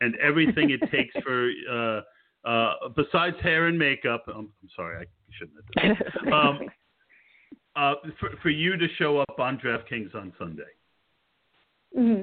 and 0.00 0.14
everything 0.16 0.70
it 0.70 0.80
takes 0.90 1.14
for. 1.24 1.50
Uh, 1.70 2.00
uh, 2.48 2.88
besides 2.94 3.36
hair 3.42 3.66
and 3.66 3.78
makeup, 3.78 4.24
I'm, 4.28 4.48
I'm 4.62 4.68
sorry, 4.74 5.04
I 5.04 5.04
shouldn't 5.38 5.56
have 5.56 5.96
done 5.96 6.06
that. 6.24 6.32
Um, 6.32 6.60
uh, 7.78 7.94
for, 8.18 8.30
for 8.42 8.50
you 8.50 8.76
to 8.76 8.86
show 8.98 9.18
up 9.18 9.38
on 9.38 9.58
DraftKings 9.58 10.14
on 10.14 10.32
Sunday? 10.38 10.62
Mm-hmm. 11.96 12.22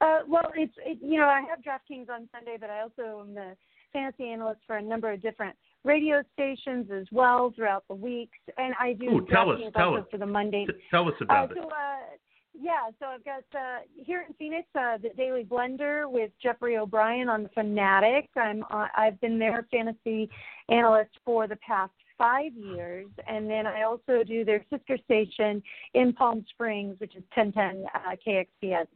Uh, 0.00 0.18
well, 0.28 0.50
it's 0.54 0.74
it, 0.84 0.98
you 1.00 1.18
know 1.18 1.26
I 1.26 1.42
have 1.48 1.60
DraftKings 1.60 2.10
on 2.10 2.28
Sunday, 2.32 2.56
but 2.60 2.70
I 2.70 2.80
also 2.82 3.20
am 3.20 3.34
the 3.34 3.56
fantasy 3.92 4.30
analyst 4.30 4.60
for 4.66 4.76
a 4.76 4.82
number 4.82 5.10
of 5.10 5.22
different 5.22 5.56
radio 5.84 6.22
stations 6.34 6.88
as 6.92 7.06
well 7.10 7.52
throughout 7.54 7.84
the 7.88 7.94
weeks, 7.94 8.38
and 8.58 8.74
I 8.80 8.92
do 8.92 9.06
Ooh, 9.06 9.26
tell 9.30 9.50
us, 9.50 9.60
tell 9.76 9.96
us. 9.96 10.04
for 10.10 10.18
the 10.18 10.26
Monday. 10.26 10.66
T- 10.66 10.72
tell 10.90 11.08
us 11.08 11.14
about 11.20 11.50
uh, 11.50 11.54
so, 11.54 11.60
it. 11.60 11.66
Uh, 11.66 12.16
yeah, 12.54 12.90
so 13.00 13.06
I've 13.06 13.24
got 13.24 13.44
uh, 13.58 13.78
here 13.96 14.24
in 14.28 14.34
Phoenix 14.34 14.68
uh, 14.74 14.98
the 14.98 15.08
Daily 15.16 15.44
Blender 15.44 16.10
with 16.10 16.30
Jeffrey 16.42 16.76
O'Brien 16.76 17.28
on 17.28 17.44
the 17.44 17.48
Fanatic. 17.50 18.28
I'm 18.36 18.62
uh, 18.70 18.86
I've 18.96 19.20
been 19.20 19.38
their 19.38 19.66
fantasy 19.70 20.28
analyst 20.68 21.10
for 21.24 21.48
the 21.48 21.56
past 21.56 21.92
five 22.22 22.52
years, 22.54 23.08
and 23.26 23.50
then 23.50 23.66
I 23.66 23.82
also 23.82 24.22
do 24.24 24.44
their 24.44 24.64
sister 24.70 24.96
station 25.04 25.60
in 25.94 26.12
Palm 26.12 26.44
Springs, 26.50 26.94
which 27.00 27.16
is 27.16 27.24
1010 27.34 27.84
uh, 27.92 28.14
KXPN. 28.24 28.86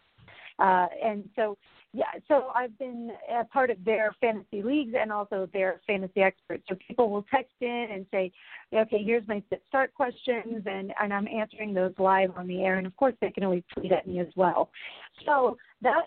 Uh, 0.60 0.86
and 1.04 1.28
so, 1.34 1.58
yeah, 1.92 2.04
so 2.28 2.50
I've 2.54 2.78
been 2.78 3.10
a 3.36 3.44
part 3.44 3.70
of 3.70 3.84
their 3.84 4.14
fantasy 4.20 4.62
leagues 4.62 4.94
and 4.96 5.10
also 5.10 5.48
their 5.52 5.80
fantasy 5.88 6.22
experts. 6.22 6.62
So 6.68 6.76
people 6.86 7.10
will 7.10 7.26
text 7.28 7.54
in 7.60 7.88
and 7.92 8.06
say, 8.12 8.30
okay, 8.72 9.02
here's 9.02 9.26
my 9.26 9.42
start 9.66 9.92
questions, 9.92 10.62
and, 10.64 10.92
and 11.02 11.12
I'm 11.12 11.26
answering 11.26 11.74
those 11.74 11.94
live 11.98 12.30
on 12.36 12.46
the 12.46 12.62
air. 12.62 12.78
And 12.78 12.86
of 12.86 12.94
course, 12.94 13.14
they 13.20 13.30
can 13.30 13.42
always 13.42 13.64
tweet 13.76 13.90
at 13.90 14.06
me 14.06 14.20
as 14.20 14.28
well. 14.36 14.70
So 15.24 15.58
that 15.82 16.04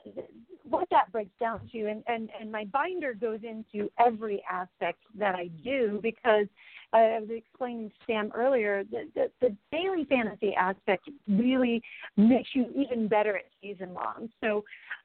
what 0.69 0.87
that 0.91 1.11
breaks 1.11 1.31
down 1.39 1.67
to, 1.71 1.87
and, 1.87 2.03
and, 2.07 2.29
and 2.39 2.51
my 2.51 2.65
binder 2.65 3.13
goes 3.13 3.39
into 3.43 3.89
every 3.99 4.43
aspect 4.49 4.99
that 5.17 5.35
I 5.35 5.49
do 5.63 5.99
because 6.01 6.47
I 6.93 7.19
was 7.19 7.29
explaining 7.29 7.89
to 7.89 7.95
Sam 8.07 8.31
earlier, 8.35 8.83
the, 8.83 9.07
the, 9.15 9.31
the 9.41 9.55
daily 9.71 10.05
fantasy 10.05 10.53
aspect 10.55 11.09
really 11.27 11.81
makes 12.17 12.49
you 12.53 12.65
even 12.75 13.07
better 13.07 13.37
at 13.37 13.45
season 13.61 13.93
long. 13.93 14.29
So 14.41 14.63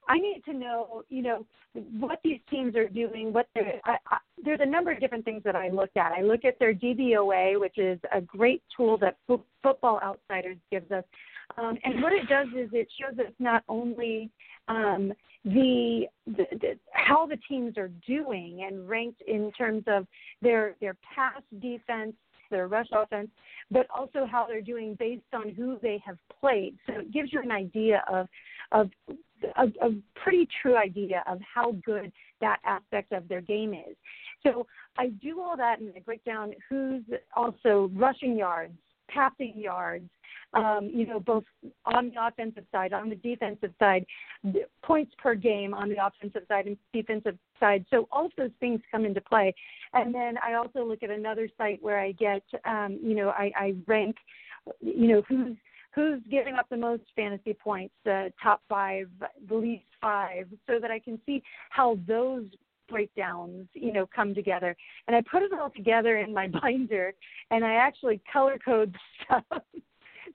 I 0.08 0.18
need 0.18 0.42
to 0.46 0.54
know, 0.54 1.02
you 1.08 1.22
know, 1.22 1.46
what 1.98 2.20
these 2.24 2.40
teams 2.50 2.76
are 2.76 2.88
doing. 2.88 3.32
What 3.32 3.48
they're, 3.54 3.80
I, 3.84 3.96
I, 4.10 4.18
there's 4.44 4.60
a 4.62 4.66
number 4.66 4.92
of 4.92 5.00
different 5.00 5.24
things 5.24 5.42
that 5.44 5.56
I 5.56 5.68
look 5.68 5.90
at. 5.96 6.12
I 6.12 6.22
look 6.22 6.44
at 6.44 6.58
their 6.58 6.72
DVOA, 6.72 7.60
which 7.60 7.78
is 7.78 7.98
a 8.12 8.20
great 8.20 8.62
tool 8.76 8.96
that 8.98 9.16
Fo- 9.26 9.44
Football 9.62 10.00
Outsiders 10.02 10.56
gives 10.70 10.90
us. 10.90 11.04
Um, 11.58 11.76
and 11.84 12.02
what 12.02 12.12
it 12.12 12.28
does 12.28 12.48
is 12.56 12.70
it 12.72 12.88
shows 13.00 13.18
us 13.18 13.32
not 13.38 13.64
only 13.68 14.30
um, 14.68 15.12
the, 15.44 16.06
the, 16.26 16.46
the 16.52 16.78
how 16.92 17.26
the 17.26 17.38
teams 17.48 17.76
are 17.76 17.90
doing 18.06 18.64
and 18.66 18.88
ranked 18.88 19.22
in 19.26 19.52
terms 19.52 19.84
of 19.86 20.06
their 20.40 20.74
their 20.80 20.96
pass 21.14 21.42
defense, 21.60 22.14
their 22.50 22.66
rush 22.66 22.88
offense, 22.92 23.28
but 23.70 23.86
also 23.94 24.26
how 24.30 24.46
they're 24.46 24.62
doing 24.62 24.96
based 24.98 25.22
on 25.34 25.50
who 25.50 25.78
they 25.82 26.02
have 26.04 26.16
played. 26.40 26.76
So 26.86 27.00
it 27.00 27.12
gives 27.12 27.32
you 27.32 27.42
an 27.42 27.50
idea 27.50 28.02
of 28.10 28.26
of 28.72 28.90
a, 29.56 29.64
a 29.86 29.90
pretty 30.14 30.48
true 30.62 30.76
idea 30.76 31.22
of 31.26 31.38
how 31.42 31.72
good 31.84 32.10
that 32.40 32.60
aspect 32.64 33.12
of 33.12 33.28
their 33.28 33.40
game 33.40 33.74
is. 33.74 33.96
So 34.42 34.66
I 34.96 35.08
do 35.08 35.40
all 35.40 35.56
that 35.56 35.80
and 35.80 35.92
I 35.94 36.00
break 36.00 36.24
down 36.24 36.52
who's 36.68 37.02
also 37.36 37.90
rushing 37.94 38.36
yards, 38.36 38.78
passing 39.08 39.54
yards, 39.56 40.08
um, 40.54 40.90
you 40.92 41.06
know, 41.06 41.20
both 41.20 41.44
on 41.84 42.10
the 42.10 42.26
offensive 42.26 42.64
side, 42.70 42.92
on 42.92 43.08
the 43.08 43.16
defensive 43.16 43.72
side, 43.78 44.06
points 44.82 45.12
per 45.18 45.34
game 45.34 45.74
on 45.74 45.88
the 45.88 45.96
offensive 46.04 46.42
side 46.48 46.66
and 46.66 46.76
defensive 46.92 47.36
side. 47.58 47.84
So 47.90 48.08
all 48.12 48.26
of 48.26 48.32
those 48.36 48.50
things 48.60 48.80
come 48.90 49.04
into 49.04 49.20
play. 49.20 49.54
And 49.92 50.14
then 50.14 50.36
I 50.46 50.54
also 50.54 50.84
look 50.84 51.02
at 51.02 51.10
another 51.10 51.48
site 51.58 51.82
where 51.82 52.00
I 52.00 52.12
get, 52.12 52.42
um, 52.64 52.98
you 53.02 53.14
know, 53.14 53.30
I, 53.30 53.50
I 53.56 53.74
rank, 53.86 54.16
you 54.80 55.08
know, 55.08 55.22
who's 55.28 55.56
who's 55.94 56.20
giving 56.28 56.54
up 56.56 56.68
the 56.70 56.76
most 56.76 57.04
fantasy 57.14 57.54
points, 57.54 57.94
the 58.04 58.32
top 58.42 58.60
five, 58.68 59.08
the 59.48 59.54
least 59.54 59.84
five, 60.00 60.48
so 60.66 60.80
that 60.80 60.90
I 60.90 60.98
can 60.98 61.20
see 61.24 61.40
how 61.70 61.98
those 62.08 62.46
breakdowns, 62.88 63.68
you 63.74 63.92
know, 63.92 64.06
come 64.14 64.34
together. 64.34 64.76
And 65.06 65.16
I 65.16 65.22
put 65.30 65.42
it 65.42 65.52
all 65.52 65.70
together 65.70 66.18
in 66.18 66.32
my 66.32 66.48
binder 66.62 67.14
and 67.50 67.64
I 67.64 67.74
actually 67.74 68.20
color 68.32 68.58
code 68.64 68.94
stuff 69.24 69.44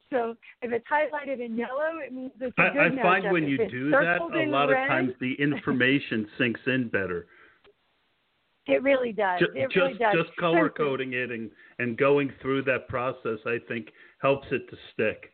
so 0.09 0.35
if 0.61 0.71
it's 0.71 0.85
highlighted 0.87 1.43
in 1.43 1.57
yellow, 1.57 1.99
it 2.05 2.13
means 2.13 2.31
it's 2.39 2.53
a 2.57 2.61
good 2.73 2.79
I, 2.79 2.85
I 2.85 3.01
find 3.01 3.25
matchup. 3.25 3.31
when 3.31 3.47
you 3.47 3.57
do 3.69 3.91
that, 3.91 4.19
a 4.21 4.49
lot 4.49 4.69
red, 4.69 4.83
of 4.83 4.87
times 4.87 5.13
the 5.19 5.33
information 5.39 6.27
sinks 6.37 6.61
in 6.65 6.89
better. 6.89 7.27
It 8.65 8.83
really 8.83 9.11
does. 9.11 9.39
Just, 9.39 9.51
it 9.55 9.75
really 9.75 9.97
does. 9.97 10.13
just 10.13 10.35
color 10.37 10.69
coding 10.69 11.13
it 11.13 11.31
and, 11.31 11.49
and 11.79 11.97
going 11.97 12.31
through 12.41 12.63
that 12.63 12.87
process, 12.87 13.39
I 13.45 13.57
think, 13.67 13.87
helps 14.21 14.47
it 14.51 14.69
to 14.69 14.77
stick. 14.93 15.31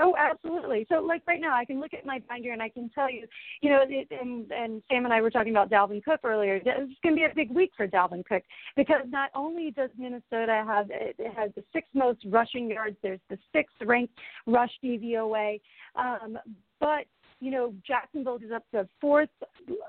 Oh, 0.00 0.14
absolutely. 0.16 0.86
So, 0.88 1.02
like 1.02 1.22
right 1.26 1.40
now, 1.40 1.54
I 1.56 1.64
can 1.64 1.80
look 1.80 1.92
at 1.92 2.06
my 2.06 2.20
binder 2.28 2.52
and 2.52 2.62
I 2.62 2.68
can 2.68 2.88
tell 2.94 3.10
you, 3.10 3.26
you 3.60 3.70
know, 3.70 3.84
it, 3.88 4.08
and, 4.10 4.50
and 4.52 4.82
Sam 4.88 5.04
and 5.04 5.12
I 5.12 5.20
were 5.20 5.30
talking 5.30 5.52
about 5.52 5.70
Dalvin 5.70 6.02
Cook 6.04 6.20
earlier. 6.24 6.56
It's 6.56 6.66
going 7.02 7.14
to 7.14 7.16
be 7.16 7.24
a 7.24 7.34
big 7.34 7.50
week 7.50 7.72
for 7.76 7.86
Dalvin 7.88 8.24
Cook 8.24 8.42
because 8.76 9.02
not 9.08 9.30
only 9.34 9.72
does 9.72 9.90
Minnesota 9.98 10.62
have 10.66 10.86
it 10.90 11.16
has 11.36 11.50
the 11.56 11.64
sixth 11.72 11.90
most 11.94 12.20
rushing 12.26 12.70
yards, 12.70 12.96
there's 13.02 13.20
the 13.28 13.38
sixth 13.52 13.76
ranked 13.84 14.14
rush 14.46 14.70
DVOA, 14.84 15.60
um, 15.96 16.38
but 16.80 17.06
you 17.40 17.50
know, 17.50 17.72
Jacksonville 17.86 18.36
is 18.36 18.52
up 18.54 18.64
to 18.72 18.88
fourth 19.00 19.28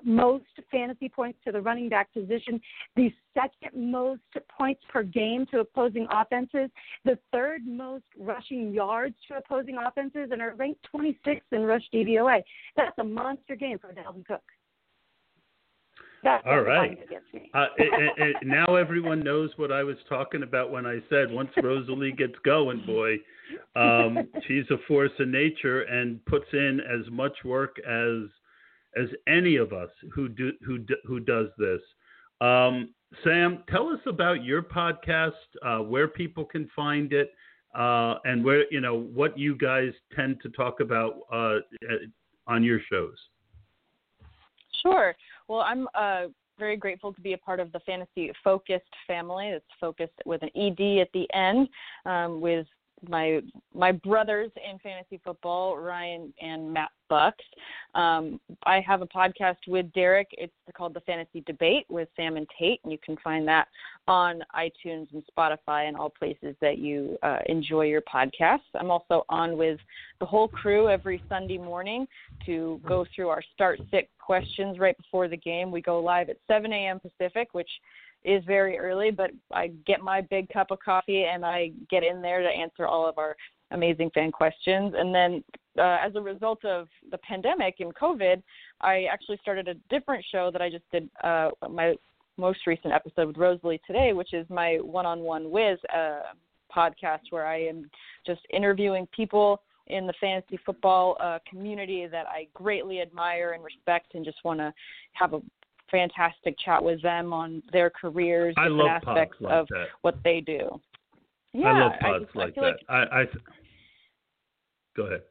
most 0.03 0.45
fantasy 0.71 1.09
points 1.09 1.39
to 1.45 1.51
the 1.51 1.61
running 1.61 1.89
back 1.89 2.11
position, 2.13 2.61
the 2.95 3.11
second 3.33 3.91
most 3.91 4.21
points 4.57 4.81
per 4.89 5.03
game 5.03 5.45
to 5.51 5.59
opposing 5.59 6.07
offenses, 6.11 6.69
the 7.05 7.17
third 7.31 7.65
most 7.65 8.05
rushing 8.19 8.73
yards 8.73 9.15
to 9.27 9.37
opposing 9.37 9.77
offenses, 9.77 10.29
and 10.31 10.41
are 10.41 10.53
ranked 10.55 10.85
26th 10.93 11.41
in 11.51 11.63
rush 11.63 11.83
DVOA. 11.93 12.41
That's 12.75 12.97
a 12.99 13.03
monster 13.03 13.55
game 13.55 13.79
for 13.79 13.93
Dalvin 13.93 14.25
Cook. 14.25 14.43
That's 16.23 16.43
All 16.45 16.61
right. 16.61 16.91
against 16.91 17.33
me. 17.33 17.49
Uh, 17.53 17.67
and, 17.77 18.35
and 18.41 18.49
now 18.49 18.75
everyone 18.75 19.21
knows 19.21 19.51
what 19.55 19.71
I 19.71 19.83
was 19.83 19.95
talking 20.07 20.43
about 20.43 20.71
when 20.71 20.85
I 20.85 20.99
said 21.09 21.31
once 21.31 21.49
Rosalie 21.61 22.11
gets 22.11 22.35
going, 22.43 22.83
boy, 22.85 23.17
um, 23.75 24.27
she's 24.47 24.65
a 24.69 24.77
force 24.87 25.11
of 25.19 25.29
nature 25.29 25.83
and 25.83 26.23
puts 26.25 26.47
in 26.51 26.81
as 26.81 27.09
much 27.11 27.33
work 27.45 27.77
as 27.87 28.29
as 28.99 29.07
any 29.27 29.55
of 29.55 29.71
us 29.71 29.89
who 30.13 30.27
do 30.27 30.51
who 30.65 30.79
do, 30.79 30.95
who 31.05 31.19
does 31.19 31.47
this. 31.57 31.81
Um, 32.41 32.93
Sam, 33.23 33.63
tell 33.69 33.89
us 33.89 33.99
about 34.05 34.43
your 34.43 34.61
podcast, 34.61 35.31
uh, 35.63 35.79
where 35.79 36.07
people 36.07 36.45
can 36.45 36.69
find 36.75 37.13
it, 37.13 37.31
uh, 37.75 38.15
and 38.25 38.43
where 38.43 38.65
you 38.71 38.81
know 38.81 38.99
what 38.99 39.37
you 39.37 39.55
guys 39.55 39.91
tend 40.15 40.41
to 40.41 40.49
talk 40.49 40.79
about 40.79 41.19
uh, 41.31 41.59
on 42.47 42.63
your 42.63 42.79
shows. 42.91 43.17
Sure. 44.81 45.15
Well, 45.49 45.61
I'm 45.61 45.87
uh, 45.95 46.27
very 46.59 46.77
grateful 46.77 47.11
to 47.11 47.21
be 47.21 47.33
a 47.33 47.37
part 47.37 47.59
of 47.59 47.71
the 47.71 47.79
fantasy 47.79 48.31
focused 48.43 48.85
family. 49.07 49.47
It's 49.47 49.65
focused 49.81 50.13
with 50.25 50.43
an 50.43 50.49
ED 50.55 51.01
at 51.01 51.09
the 51.13 51.27
end, 51.33 51.67
um, 52.05 52.39
with 52.39 52.67
my 53.07 53.41
my 53.73 53.91
brothers 53.91 54.51
in 54.55 54.79
fantasy 54.79 55.19
football, 55.23 55.77
Ryan 55.77 56.33
and 56.41 56.71
Matt 56.71 56.89
Bucks. 57.09 57.43
Um, 57.95 58.39
I 58.65 58.81
have 58.81 59.01
a 59.01 59.07
podcast 59.07 59.57
with 59.67 59.91
Derek. 59.93 60.27
It's 60.31 60.53
called 60.75 60.93
the 60.93 61.01
Fantasy 61.01 61.41
Debate 61.45 61.85
with 61.89 62.07
Sam 62.15 62.37
and 62.37 62.47
Tate, 62.57 62.79
and 62.83 62.91
you 62.91 62.99
can 63.03 63.17
find 63.23 63.47
that 63.47 63.67
on 64.07 64.43
iTunes 64.55 65.07
and 65.13 65.23
Spotify 65.35 65.87
and 65.87 65.97
all 65.97 66.09
places 66.09 66.55
that 66.61 66.77
you 66.77 67.17
uh, 67.23 67.39
enjoy 67.47 67.85
your 67.85 68.01
podcasts. 68.01 68.59
I'm 68.75 68.91
also 68.91 69.25
on 69.29 69.57
with 69.57 69.79
the 70.19 70.25
whole 70.25 70.47
crew 70.47 70.89
every 70.89 71.23
Sunday 71.29 71.57
morning 71.57 72.07
to 72.45 72.79
go 72.87 73.05
through 73.15 73.29
our 73.29 73.43
start 73.53 73.79
sit 73.91 74.09
questions 74.19 74.77
right 74.77 74.95
before 74.97 75.27
the 75.27 75.37
game. 75.37 75.71
We 75.71 75.81
go 75.81 75.99
live 75.99 76.29
at 76.29 76.37
7 76.47 76.71
a.m. 76.71 76.99
Pacific, 76.99 77.49
which 77.53 77.69
is 78.23 78.43
very 78.45 78.77
early, 78.77 79.11
but 79.11 79.31
I 79.51 79.67
get 79.87 80.01
my 80.01 80.21
big 80.21 80.49
cup 80.49 80.71
of 80.71 80.79
coffee 80.79 81.25
and 81.25 81.45
I 81.45 81.71
get 81.89 82.03
in 82.03 82.21
there 82.21 82.41
to 82.41 82.49
answer 82.49 82.85
all 82.85 83.07
of 83.07 83.17
our 83.17 83.35
amazing 83.71 84.09
fan 84.13 84.31
questions. 84.31 84.93
And 84.97 85.13
then, 85.13 85.43
uh, 85.77 85.97
as 86.03 86.15
a 86.15 86.21
result 86.21 86.65
of 86.65 86.87
the 87.11 87.17
pandemic 87.19 87.75
and 87.79 87.95
COVID, 87.95 88.41
I 88.81 89.05
actually 89.11 89.37
started 89.41 89.67
a 89.67 89.75
different 89.89 90.25
show 90.31 90.51
that 90.51 90.61
I 90.61 90.69
just 90.69 90.83
did 90.91 91.09
uh, 91.23 91.51
my 91.69 91.95
most 92.37 92.65
recent 92.67 92.93
episode 92.93 93.27
with 93.27 93.37
Rosalie 93.37 93.81
today, 93.85 94.13
which 94.13 94.33
is 94.33 94.45
my 94.49 94.77
one-on-one 94.81 95.49
Wiz 95.51 95.77
uh, 95.95 96.21
podcast, 96.75 97.19
where 97.29 97.45
I 97.45 97.61
am 97.61 97.89
just 98.25 98.41
interviewing 98.51 99.07
people 99.15 99.61
in 99.87 100.05
the 100.05 100.13
fantasy 100.21 100.59
football 100.65 101.17
uh, 101.19 101.39
community 101.49 102.07
that 102.07 102.27
I 102.27 102.47
greatly 102.53 103.01
admire 103.01 103.53
and 103.53 103.63
respect, 103.63 104.15
and 104.15 104.23
just 104.23 104.37
want 104.43 104.59
to 104.59 104.73
have 105.13 105.33
a 105.33 105.41
fantastic 105.91 106.55
chat 106.63 106.83
with 106.83 107.01
them 107.01 107.33
on 107.33 107.61
their 107.71 107.89
careers 107.89 108.55
I 108.57 108.67
and 108.67 108.81
aspects 108.81 109.37
like 109.39 109.53
of 109.53 109.67
that. 109.69 109.87
what 110.01 110.17
they 110.23 110.41
do. 110.41 110.79
Yeah, 111.53 111.67
I 111.67 111.79
love 111.79 111.91
pods 111.99 112.25
just, 112.25 112.35
like 112.35 112.57
I 112.57 112.61
that. 112.61 112.77
I, 112.89 113.21
I 113.21 113.25
go 114.95 115.03
ahead. 115.03 115.21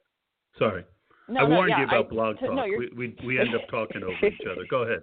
Sorry, 0.58 0.84
no, 1.28 1.40
I 1.40 1.48
no, 1.48 1.54
warned 1.54 1.70
yeah, 1.70 1.80
you 1.80 1.84
about 1.84 2.06
I, 2.06 2.08
blog 2.08 2.38
talk. 2.40 2.54
No, 2.54 2.64
we, 2.64 2.90
we 2.96 3.16
we 3.26 3.38
end 3.38 3.54
up 3.54 3.68
talking 3.70 4.02
over 4.02 4.26
each 4.26 4.40
other. 4.50 4.64
Go 4.70 4.82
ahead. 4.82 5.02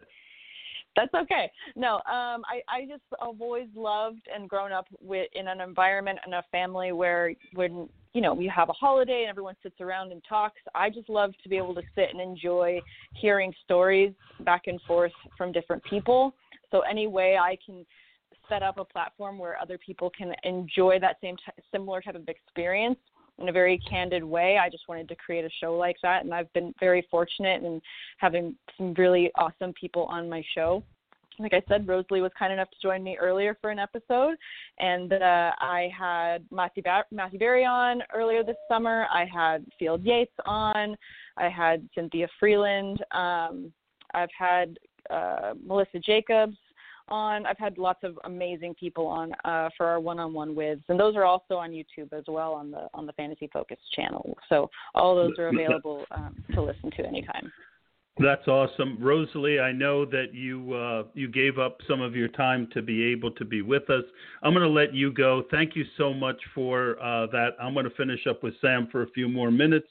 That's 0.96 1.14
okay. 1.14 1.52
No, 1.76 1.96
um, 1.96 2.44
I 2.46 2.62
I 2.70 2.82
just 2.88 3.02
have 3.20 3.42
always 3.42 3.68
loved 3.76 4.22
and 4.34 4.50
grown 4.50 4.72
up 4.72 4.88
with 5.02 5.28
in 5.34 5.48
an 5.48 5.60
environment 5.60 6.20
and 6.24 6.34
a 6.34 6.44
family 6.52 6.92
where 6.92 7.34
when 7.54 7.90
you 8.14 8.22
know 8.22 8.40
you 8.40 8.50
have 8.50 8.70
a 8.70 8.74
holiday 8.74 9.22
and 9.22 9.30
everyone 9.30 9.56
sits 9.62 9.82
around 9.82 10.12
and 10.12 10.24
talks. 10.28 10.62
I 10.74 10.90
just 10.90 11.10
love 11.10 11.34
to 11.44 11.50
be 11.50 11.58
able 11.58 11.76
to 11.76 11.84
sit 11.96 12.10
and 12.12 12.22
enjoy 12.22 12.80
hearing 13.14 13.54
stories 13.64 14.14
back 14.42 14.64
and 14.68 14.80
forth 14.84 15.12
from 15.38 15.52
different 15.52 15.84
people. 15.84 16.34
So 16.72 16.82
any 16.82 17.08
way 17.08 17.38
I 17.38 17.58
can 17.66 17.86
set 18.48 18.64
up 18.64 18.78
a 18.78 18.86
platform 18.86 19.38
where 19.38 19.60
other 19.60 19.78
people 19.78 20.12
can 20.18 20.34
enjoy 20.44 21.00
that 21.00 21.18
same 21.22 21.36
t- 21.38 21.64
similar 21.72 22.02
type 22.02 22.16
of 22.16 22.28
experience 22.28 23.00
in 23.40 23.49
a 23.49 23.52
very 23.52 23.80
candid 23.90 24.24
way. 24.24 24.57
I 24.57 24.70
just 24.70 24.88
wanted 24.88 25.07
to 25.10 25.16
create 25.16 25.45
a 25.45 25.49
show 25.60 25.76
like 25.76 25.98
that, 26.03 26.24
and 26.24 26.34
I've 26.34 26.52
been 26.53 26.74
very 26.80 27.06
fortunate 27.12 27.64
in 27.64 27.82
having 28.18 28.56
some 28.78 28.94
really 28.94 29.32
awesome 29.36 29.74
people 29.80 30.03
on 30.06 30.30
my 30.30 30.44
show. 30.53 30.84
Like 31.38 31.53
I 31.53 31.62
said, 31.68 31.86
Rosalie 31.86 32.22
was 32.22 32.32
kind 32.40 32.53
enough 32.53 32.70
to 32.70 32.78
join 32.82 33.03
me 33.03 33.18
earlier 33.20 33.57
for 33.60 33.70
an 33.70 33.80
episode, 33.80 34.36
and 34.80 35.12
uh, 35.12 35.52
I 35.60 35.90
had 35.98 36.45
Matthew, 36.49 36.82
ba- 36.82 37.03
Matthew 37.12 37.40
Berry 37.40 37.66
on 37.66 38.02
earlier 38.14 38.41
this 38.41 38.56
summer. 38.70 39.06
I 39.12 39.26
had 39.26 39.66
Field 39.78 40.03
Yates 40.03 40.32
on. 40.45 40.95
I 41.36 41.49
had 41.49 41.90
Cynthia 41.94 42.30
Frelund. 42.41 42.99
Um, 43.14 43.74
I've 44.14 44.30
had 44.38 44.80
uh, 45.10 45.56
Melissa 45.62 45.99
Jacobs 45.99 46.56
on. 47.10 47.45
I've 47.45 47.57
had 47.57 47.77
lots 47.77 47.99
of 48.03 48.18
amazing 48.23 48.76
people 48.76 49.07
on 49.07 49.32
uh, 49.44 49.69
for 49.77 49.86
our 49.86 49.99
one-on-one 49.99 50.56
wiz, 50.56 50.80
and 50.90 50.99
those 50.99 51.15
are 51.15 51.26
also 51.26 51.56
on 51.56 51.72
YouTube 51.72 52.14
as 52.14 52.23
well 52.27 52.53
on 52.53 52.72
the 52.72 52.88
on 52.94 53.06
the 53.06 53.14
Fantasy 53.14 53.49
Focus 53.52 53.77
channel. 53.95 54.38
So 54.49 54.69
all 54.94 55.15
those 55.15 55.38
are 55.38 55.48
available 55.49 56.06
um, 56.11 56.44
to 56.53 56.61
listen 56.61 56.91
to 56.98 57.06
anytime. 57.06 57.52
That's 58.18 58.48
awesome, 58.48 58.98
Rosalie. 59.02 59.60
I 59.60 59.73
know 59.73 60.06
that 60.06 60.34
you 60.34 60.73
uh, 60.73 61.03
you 61.14 61.27
gave 61.27 61.60
up 61.60 61.80
some 61.86 61.99
of 61.99 62.15
your 62.15 62.30
time 62.30 62.69
to 62.73 62.82
be 62.82 63.03
able 63.11 63.32
to 63.32 63.44
be 63.44 63.61
with 63.61 63.90
us. 63.90 64.03
I'm 64.41 64.53
going 64.53 64.65
to 64.65 64.72
let 64.73 64.94
you 64.94 65.11
go. 65.11 65.44
Thank 65.52 65.76
you 65.76 65.84
so 65.98 66.14
much 66.14 66.38
for 66.53 66.98
uh, 67.02 67.27
that. 67.27 67.49
I'm 67.61 67.73
going 67.73 67.90
to 67.90 67.95
finish 67.95 68.26
up 68.26 68.41
with 68.41 68.53
Sam 68.61 68.88
for 68.90 69.03
a 69.03 69.10
few 69.10 69.27
more 69.27 69.52
minutes, 69.52 69.88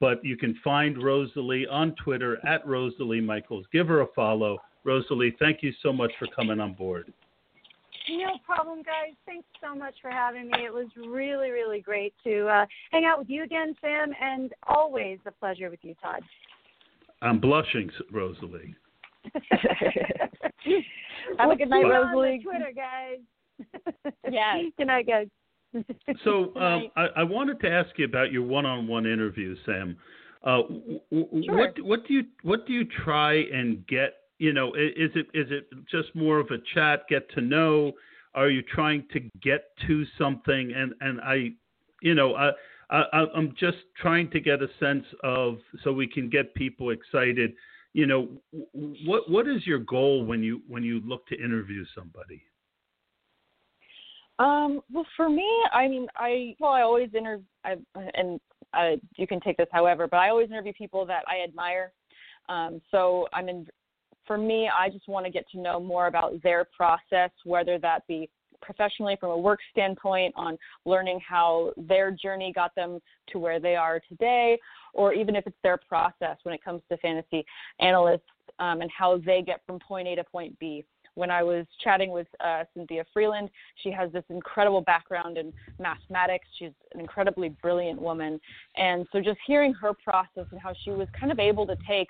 but 0.00 0.24
you 0.24 0.38
can 0.38 0.58
find 0.64 1.02
Rosalie 1.02 1.66
on 1.66 1.94
Twitter 2.02 2.38
at 2.46 2.66
Rosalie 2.66 3.20
Michaels. 3.20 3.66
Give 3.70 3.86
her 3.88 4.00
a 4.00 4.06
follow. 4.16 4.56
Rosalie, 4.88 5.36
thank 5.38 5.62
you 5.62 5.72
so 5.82 5.92
much 5.92 6.10
for 6.18 6.26
coming 6.34 6.60
on 6.60 6.72
board. 6.72 7.12
No 8.10 8.38
problem, 8.46 8.78
guys. 8.78 9.14
Thanks 9.26 9.46
so 9.62 9.74
much 9.74 9.94
for 10.00 10.10
having 10.10 10.46
me. 10.46 10.64
It 10.64 10.72
was 10.72 10.86
really, 10.96 11.50
really 11.50 11.82
great 11.82 12.14
to 12.24 12.46
uh, 12.46 12.64
hang 12.90 13.04
out 13.04 13.18
with 13.18 13.28
you 13.28 13.44
again, 13.44 13.74
Sam, 13.82 14.12
and 14.18 14.50
always 14.66 15.18
a 15.26 15.30
pleasure 15.30 15.68
with 15.68 15.80
you, 15.82 15.94
Todd. 16.02 16.22
I'm 17.20 17.38
blushing, 17.38 17.90
Rosalie. 18.10 18.74
Have 21.38 21.50
a 21.50 21.56
good 21.56 21.68
night, 21.68 21.82
See 21.82 21.86
you 21.86 21.92
Rosalie. 21.92 22.30
On 22.30 22.38
the 22.38 22.44
Twitter, 22.44 22.72
guys. 22.74 23.18
Yes. 24.30 24.72
good 24.78 24.86
night, 24.86 25.06
guys. 25.06 25.26
So 26.24 26.56
um, 26.60 26.88
I, 26.96 27.08
I 27.16 27.22
wanted 27.24 27.60
to 27.60 27.70
ask 27.70 27.90
you 27.98 28.06
about 28.06 28.32
your 28.32 28.42
one-on-one 28.42 29.04
interview, 29.04 29.54
Sam. 29.66 29.98
Uh, 30.42 30.62
w- 30.62 31.00
w- 31.10 31.44
Sure. 31.44 31.56
What 31.56 31.80
what 31.82 32.06
do 32.06 32.14
you 32.14 32.22
what 32.42 32.66
do 32.66 32.72
you 32.72 32.86
try 33.04 33.34
and 33.52 33.86
get? 33.86 34.14
You 34.38 34.52
know, 34.52 34.68
is 34.74 35.10
it 35.14 35.26
is 35.34 35.48
it 35.50 35.68
just 35.90 36.14
more 36.14 36.38
of 36.38 36.50
a 36.50 36.58
chat, 36.74 37.02
get 37.08 37.28
to 37.34 37.40
know? 37.40 37.92
Are 38.34 38.48
you 38.48 38.62
trying 38.62 39.04
to 39.12 39.20
get 39.42 39.64
to 39.86 40.04
something? 40.16 40.72
And 40.74 40.94
and 41.00 41.20
I, 41.20 41.52
you 42.02 42.14
know, 42.14 42.36
I, 42.36 42.50
I 42.90 43.24
I'm 43.34 43.54
just 43.58 43.78
trying 44.00 44.30
to 44.30 44.40
get 44.40 44.62
a 44.62 44.68
sense 44.78 45.04
of 45.24 45.58
so 45.82 45.92
we 45.92 46.06
can 46.06 46.28
get 46.28 46.54
people 46.54 46.90
excited. 46.90 47.52
You 47.94 48.06
know, 48.06 48.28
what 49.04 49.28
what 49.28 49.48
is 49.48 49.66
your 49.66 49.80
goal 49.80 50.24
when 50.24 50.42
you 50.42 50.62
when 50.68 50.82
you 50.84 51.00
look 51.04 51.26
to 51.28 51.34
interview 51.34 51.84
somebody? 51.94 52.42
Um, 54.38 54.82
well, 54.92 55.06
for 55.16 55.28
me, 55.28 55.48
I 55.72 55.88
mean, 55.88 56.06
I 56.16 56.54
well, 56.60 56.70
I 56.70 56.82
always 56.82 57.10
interview, 57.12 57.44
and 57.64 58.40
uh, 58.72 58.90
you 59.16 59.26
can 59.26 59.40
take 59.40 59.56
this 59.56 59.66
however, 59.72 60.06
but 60.06 60.18
I 60.18 60.28
always 60.28 60.48
interview 60.48 60.72
people 60.74 61.04
that 61.06 61.24
I 61.26 61.42
admire. 61.42 61.92
Um, 62.48 62.80
so 62.90 63.26
I'm 63.32 63.48
in. 63.48 63.66
For 64.28 64.38
me, 64.38 64.68
I 64.68 64.88
just 64.90 65.08
want 65.08 65.26
to 65.26 65.32
get 65.32 65.48
to 65.50 65.58
know 65.58 65.80
more 65.80 66.06
about 66.06 66.40
their 66.42 66.64
process, 66.64 67.30
whether 67.44 67.78
that 67.78 68.06
be 68.06 68.30
professionally 68.60 69.16
from 69.18 69.30
a 69.30 69.38
work 69.38 69.58
standpoint 69.72 70.34
on 70.36 70.56
learning 70.84 71.18
how 71.26 71.72
their 71.76 72.10
journey 72.10 72.52
got 72.54 72.74
them 72.74 73.00
to 73.32 73.38
where 73.38 73.58
they 73.58 73.74
are 73.74 74.00
today, 74.08 74.58
or 74.92 75.12
even 75.12 75.34
if 75.34 75.46
it's 75.46 75.56
their 75.62 75.78
process 75.78 76.36
when 76.42 76.54
it 76.54 76.62
comes 76.62 76.82
to 76.90 76.96
fantasy 76.98 77.44
analysts 77.80 78.22
um, 78.58 78.82
and 78.82 78.90
how 78.96 79.18
they 79.18 79.42
get 79.42 79.60
from 79.66 79.78
point 79.80 80.06
A 80.06 80.14
to 80.16 80.24
point 80.24 80.56
B 80.58 80.84
when 81.18 81.32
I 81.32 81.42
was 81.42 81.66
chatting 81.82 82.12
with 82.12 82.28
uh, 82.38 82.62
Cynthia 82.74 83.04
Frelund, 83.14 83.48
she 83.82 83.90
has 83.90 84.12
this 84.12 84.22
incredible 84.28 84.82
background 84.82 85.36
in 85.36 85.52
mathematics. 85.80 86.46
She's 86.58 86.70
an 86.94 87.00
incredibly 87.00 87.48
brilliant 87.60 88.00
woman. 88.00 88.40
And 88.76 89.04
so 89.10 89.20
just 89.20 89.38
hearing 89.44 89.74
her 89.74 89.92
process 89.94 90.46
and 90.52 90.60
how 90.60 90.74
she 90.84 90.90
was 90.90 91.08
kind 91.18 91.32
of 91.32 91.40
able 91.40 91.66
to 91.66 91.76
take 91.88 92.06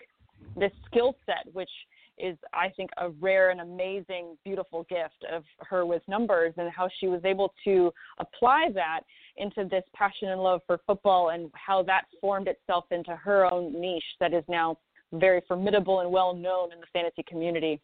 this 0.59 0.73
skill 0.87 1.17
set, 1.25 1.53
which 1.55 1.71
is, 2.19 2.37
I 2.53 2.69
think, 2.71 2.91
a 2.99 3.11
rare 3.11 3.51
and 3.51 3.61
amazing, 3.61 4.37
beautiful 4.45 4.85
gift 4.85 5.25
of 5.33 5.45
her 5.61 5.87
with 5.87 6.03
numbers, 6.09 6.55
and 6.57 6.71
how 6.71 6.89
she 6.99 7.09
was 7.09 7.21
able 7.25 7.53
to 7.65 7.93
apply 8.19 8.69
that 8.75 9.01
into 9.37 9.65
this 9.71 9.85
passion 9.95 10.29
and 10.29 10.43
love 10.43 10.61
for 10.67 10.81
football 10.87 11.31
and 11.31 11.51
how 11.55 11.83
that 11.85 12.05
formed 12.21 12.49
itself 12.49 12.85
into 12.91 13.15
her 13.17 13.51
own 13.53 13.79
niche 13.81 14.03
that 14.21 14.35
is 14.35 14.45
now 14.49 14.77
very 15.13 15.41
formidable 15.49 16.01
and 16.01 16.11
well 16.11 16.35
known 16.35 16.73
in 16.73 16.81
the 16.81 16.87
fantasy 16.93 17.23
community. 17.27 17.81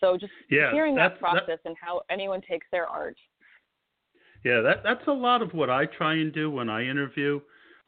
So 0.00 0.16
just 0.18 0.32
Yeah, 0.50 0.72
hearing 0.72 0.94
that 0.96 1.14
that's- 1.20 1.20
that- 1.20 1.44
process 1.46 1.60
and 1.64 1.76
how 1.80 2.02
anyone 2.10 2.40
takes 2.42 2.66
their 2.70 2.86
art. 2.86 3.16
Yeah, 4.44 4.60
that 4.60 4.82
that's 4.82 5.06
a 5.06 5.12
lot 5.12 5.40
of 5.40 5.54
what 5.54 5.70
I 5.70 5.86
try 5.86 6.14
and 6.14 6.32
do 6.32 6.50
when 6.50 6.68
I 6.68 6.82
interview. 6.84 7.40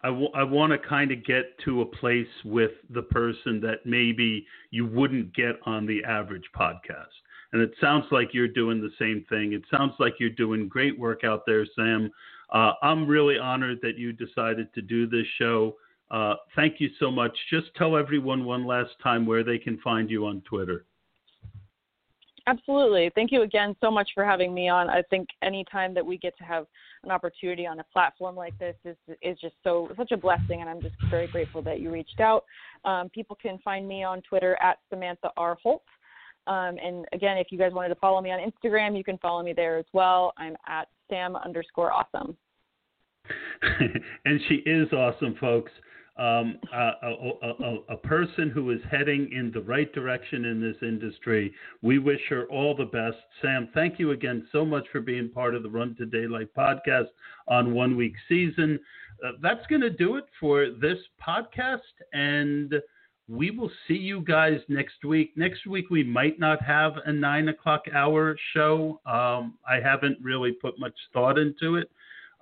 I, 0.04 0.08
w- 0.08 0.30
I 0.34 0.44
want 0.44 0.70
to 0.70 0.78
kind 0.78 1.10
of 1.10 1.24
get 1.24 1.58
to 1.64 1.80
a 1.80 1.86
place 1.86 2.28
with 2.44 2.72
the 2.90 3.02
person 3.02 3.58
that 3.62 3.86
maybe 3.86 4.46
you 4.70 4.86
wouldn't 4.86 5.34
get 5.34 5.56
on 5.64 5.86
the 5.86 6.04
average 6.04 6.44
podcast. 6.54 7.06
And 7.52 7.62
it 7.62 7.72
sounds 7.80 8.04
like 8.10 8.34
you're 8.34 8.46
doing 8.46 8.80
the 8.80 8.92
same 8.98 9.24
thing. 9.30 9.54
It 9.54 9.62
sounds 9.70 9.94
like 9.98 10.14
you're 10.20 10.28
doing 10.28 10.68
great 10.68 10.98
work 10.98 11.24
out 11.24 11.44
there, 11.46 11.64
Sam. 11.74 12.10
Uh, 12.52 12.72
I'm 12.82 13.06
really 13.06 13.38
honored 13.38 13.78
that 13.82 13.96
you 13.96 14.12
decided 14.12 14.72
to 14.74 14.82
do 14.82 15.06
this 15.06 15.26
show. 15.38 15.76
Uh, 16.10 16.34
thank 16.54 16.80
you 16.80 16.90
so 17.00 17.10
much. 17.10 17.36
Just 17.50 17.74
tell 17.74 17.96
everyone 17.96 18.44
one 18.44 18.66
last 18.66 18.90
time 19.02 19.24
where 19.24 19.42
they 19.42 19.58
can 19.58 19.78
find 19.78 20.10
you 20.10 20.26
on 20.26 20.42
Twitter. 20.42 20.84
Absolutely. 22.46 23.10
Thank 23.14 23.32
you 23.32 23.42
again 23.42 23.74
so 23.80 23.90
much 23.90 24.10
for 24.14 24.24
having 24.24 24.52
me 24.52 24.68
on. 24.68 24.90
I 24.90 25.02
think 25.08 25.28
anytime 25.42 25.94
that 25.94 26.04
we 26.04 26.18
get 26.18 26.36
to 26.38 26.44
have 26.44 26.66
an 27.02 27.10
opportunity 27.10 27.66
on 27.66 27.80
a 27.80 27.84
platform 27.84 28.36
like 28.36 28.58
this 28.58 28.76
is 28.84 28.96
is 29.22 29.38
just 29.40 29.54
so 29.64 29.88
such 29.96 30.12
a 30.12 30.16
blessing, 30.16 30.60
and 30.60 30.68
I'm 30.68 30.82
just 30.82 30.94
very 31.08 31.26
grateful 31.26 31.62
that 31.62 31.80
you 31.80 31.90
reached 31.90 32.20
out. 32.20 32.44
Um, 32.84 33.08
people 33.08 33.36
can 33.40 33.58
find 33.64 33.88
me 33.88 34.04
on 34.04 34.20
Twitter 34.22 34.58
at 34.60 34.78
Samantha 34.90 35.30
R 35.38 35.56
Holt. 35.62 35.84
Um, 36.46 36.76
and 36.84 37.06
again, 37.14 37.38
if 37.38 37.46
you 37.50 37.56
guys 37.56 37.72
wanted 37.72 37.88
to 37.88 37.94
follow 37.94 38.20
me 38.20 38.30
on 38.30 38.38
Instagram, 38.38 38.94
you 38.94 39.04
can 39.04 39.16
follow 39.18 39.42
me 39.42 39.54
there 39.54 39.78
as 39.78 39.86
well. 39.94 40.34
I'm 40.36 40.56
at 40.66 40.88
Sam 41.08 41.36
underscore 41.36 41.92
awesome. 41.92 42.36
and 44.26 44.38
she 44.48 44.56
is 44.66 44.92
awesome, 44.92 45.34
folks 45.40 45.72
um, 46.16 46.58
a, 46.72 46.92
a, 47.02 47.78
a, 47.88 47.96
person 47.96 48.48
who 48.48 48.70
is 48.70 48.78
heading 48.88 49.32
in 49.32 49.50
the 49.52 49.60
right 49.62 49.92
direction 49.92 50.44
in 50.44 50.60
this 50.60 50.76
industry. 50.80 51.52
We 51.82 51.98
wish 51.98 52.20
her 52.28 52.44
all 52.44 52.76
the 52.76 52.84
best. 52.84 53.16
Sam, 53.42 53.68
thank 53.74 53.98
you 53.98 54.12
again 54.12 54.46
so 54.52 54.64
much 54.64 54.86
for 54.92 55.00
being 55.00 55.28
part 55.28 55.56
of 55.56 55.64
the 55.64 55.68
Run 55.68 55.96
to 55.96 56.06
Daylight 56.06 56.54
podcast 56.56 57.08
on 57.48 57.74
One 57.74 57.96
Week 57.96 58.14
Season. 58.28 58.78
Uh, 59.24 59.32
that's 59.42 59.66
going 59.66 59.80
to 59.80 59.90
do 59.90 60.14
it 60.14 60.26
for 60.38 60.68
this 60.80 60.98
podcast, 61.20 61.80
and 62.12 62.74
we 63.26 63.50
will 63.50 63.70
see 63.88 63.94
you 63.94 64.20
guys 64.20 64.60
next 64.68 65.04
week. 65.04 65.32
Next 65.36 65.66
week, 65.66 65.90
we 65.90 66.04
might 66.04 66.38
not 66.38 66.62
have 66.62 66.92
a 67.06 67.12
nine 67.12 67.48
o'clock 67.48 67.86
hour 67.92 68.36
show. 68.52 69.00
Um, 69.04 69.58
I 69.68 69.80
haven't 69.82 70.18
really 70.22 70.52
put 70.52 70.78
much 70.78 70.94
thought 71.12 71.38
into 71.38 71.74
it. 71.74 71.90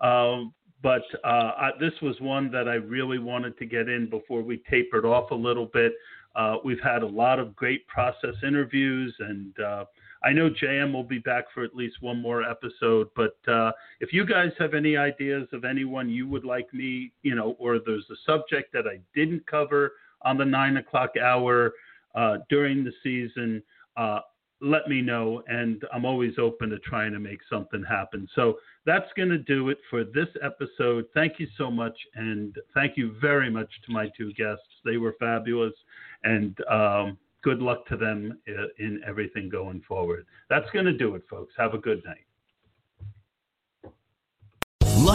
Um, 0.03 0.53
but 0.83 1.03
uh, 1.25 1.53
I, 1.57 1.71
this 1.79 1.93
was 2.03 2.21
one 2.21 2.51
that 2.53 2.69
I 2.69 2.75
really 2.75 3.19
wanted 3.19 3.57
to 3.59 3.67
get 3.67 3.89
in 3.89 4.11
before 4.11 4.43
we 4.43 4.63
tapered 4.69 5.05
off 5.05 5.31
a 5.31 5.35
little 5.35 5.67
bit. 5.67 5.93
Uh, 6.35 6.57
we've 6.65 6.81
had 6.83 7.03
a 7.03 7.07
lot 7.07 7.39
of 7.39 7.55
great 7.55 7.87
process 7.87 8.35
interviews, 8.43 9.15
and 9.19 9.59
uh, 9.61 9.85
I 10.25 10.33
know 10.33 10.51
JM 10.51 10.93
will 10.93 11.05
be 11.05 11.19
back 11.19 11.45
for 11.53 11.63
at 11.63 11.75
least 11.75 11.97
one 12.01 12.21
more 12.21 12.43
episode. 12.43 13.09
But 13.15 13.37
uh, 13.47 13.73
if 14.01 14.13
you 14.13 14.25
guys 14.25 14.51
have 14.59 14.75
any 14.75 14.97
ideas 14.97 15.49
of 15.53 15.65
anyone 15.65 16.09
you 16.09 16.27
would 16.29 16.45
like 16.45 16.73
me, 16.73 17.13
you 17.23 17.35
know, 17.35 17.57
or 17.59 17.79
there's 17.79 18.09
a 18.11 18.17
subject 18.27 18.73
that 18.73 18.87
I 18.87 18.99
didn't 19.15 19.47
cover 19.47 19.93
on 20.23 20.39
the 20.39 20.45
nine 20.45 20.79
o'clock 20.79 21.11
hour 21.23 21.73
uh, 22.15 22.39
during 22.49 22.83
the 22.83 22.93
season, 23.03 23.63
uh, 23.97 24.21
let 24.63 24.89
me 24.89 25.03
know, 25.03 25.43
and 25.49 25.83
I'm 25.93 26.05
always 26.05 26.35
open 26.39 26.71
to 26.71 26.79
trying 26.79 27.13
to 27.13 27.19
make 27.19 27.41
something 27.51 27.85
happen. 27.87 28.29
So 28.35 28.59
that's 28.85 29.11
going 29.17 29.29
to 29.29 29.39
do 29.39 29.69
it 29.69 29.79
for 29.89 30.05
this 30.05 30.29
episode. 30.43 31.07
Thank 31.15 31.39
you 31.39 31.47
so 31.57 31.71
much, 31.71 31.97
and 32.15 32.57
thank 32.75 32.97
you 32.97 33.15
very 33.21 33.51
much 33.51 33.71
to 33.87 33.93
my 33.93 34.09
two 34.17 34.33
guests. 34.35 34.65
They 34.85 34.97
were 34.97 35.15
fabulous, 35.21 35.75
and 36.25 36.57
um, 36.69 37.19
good 37.43 37.61
luck 37.61 37.87
to 37.89 37.97
them 37.97 38.39
in 38.79 39.01
everything 39.07 39.49
going 39.49 39.83
forward. 39.87 40.27
That's 40.51 40.71
going 40.71 40.87
to 40.87 40.97
do 40.97 41.15
it, 41.15 41.23
folks. 41.29 41.55
Have 41.57 41.75
a 41.75 41.79
good 41.79 42.03
night. 42.05 42.25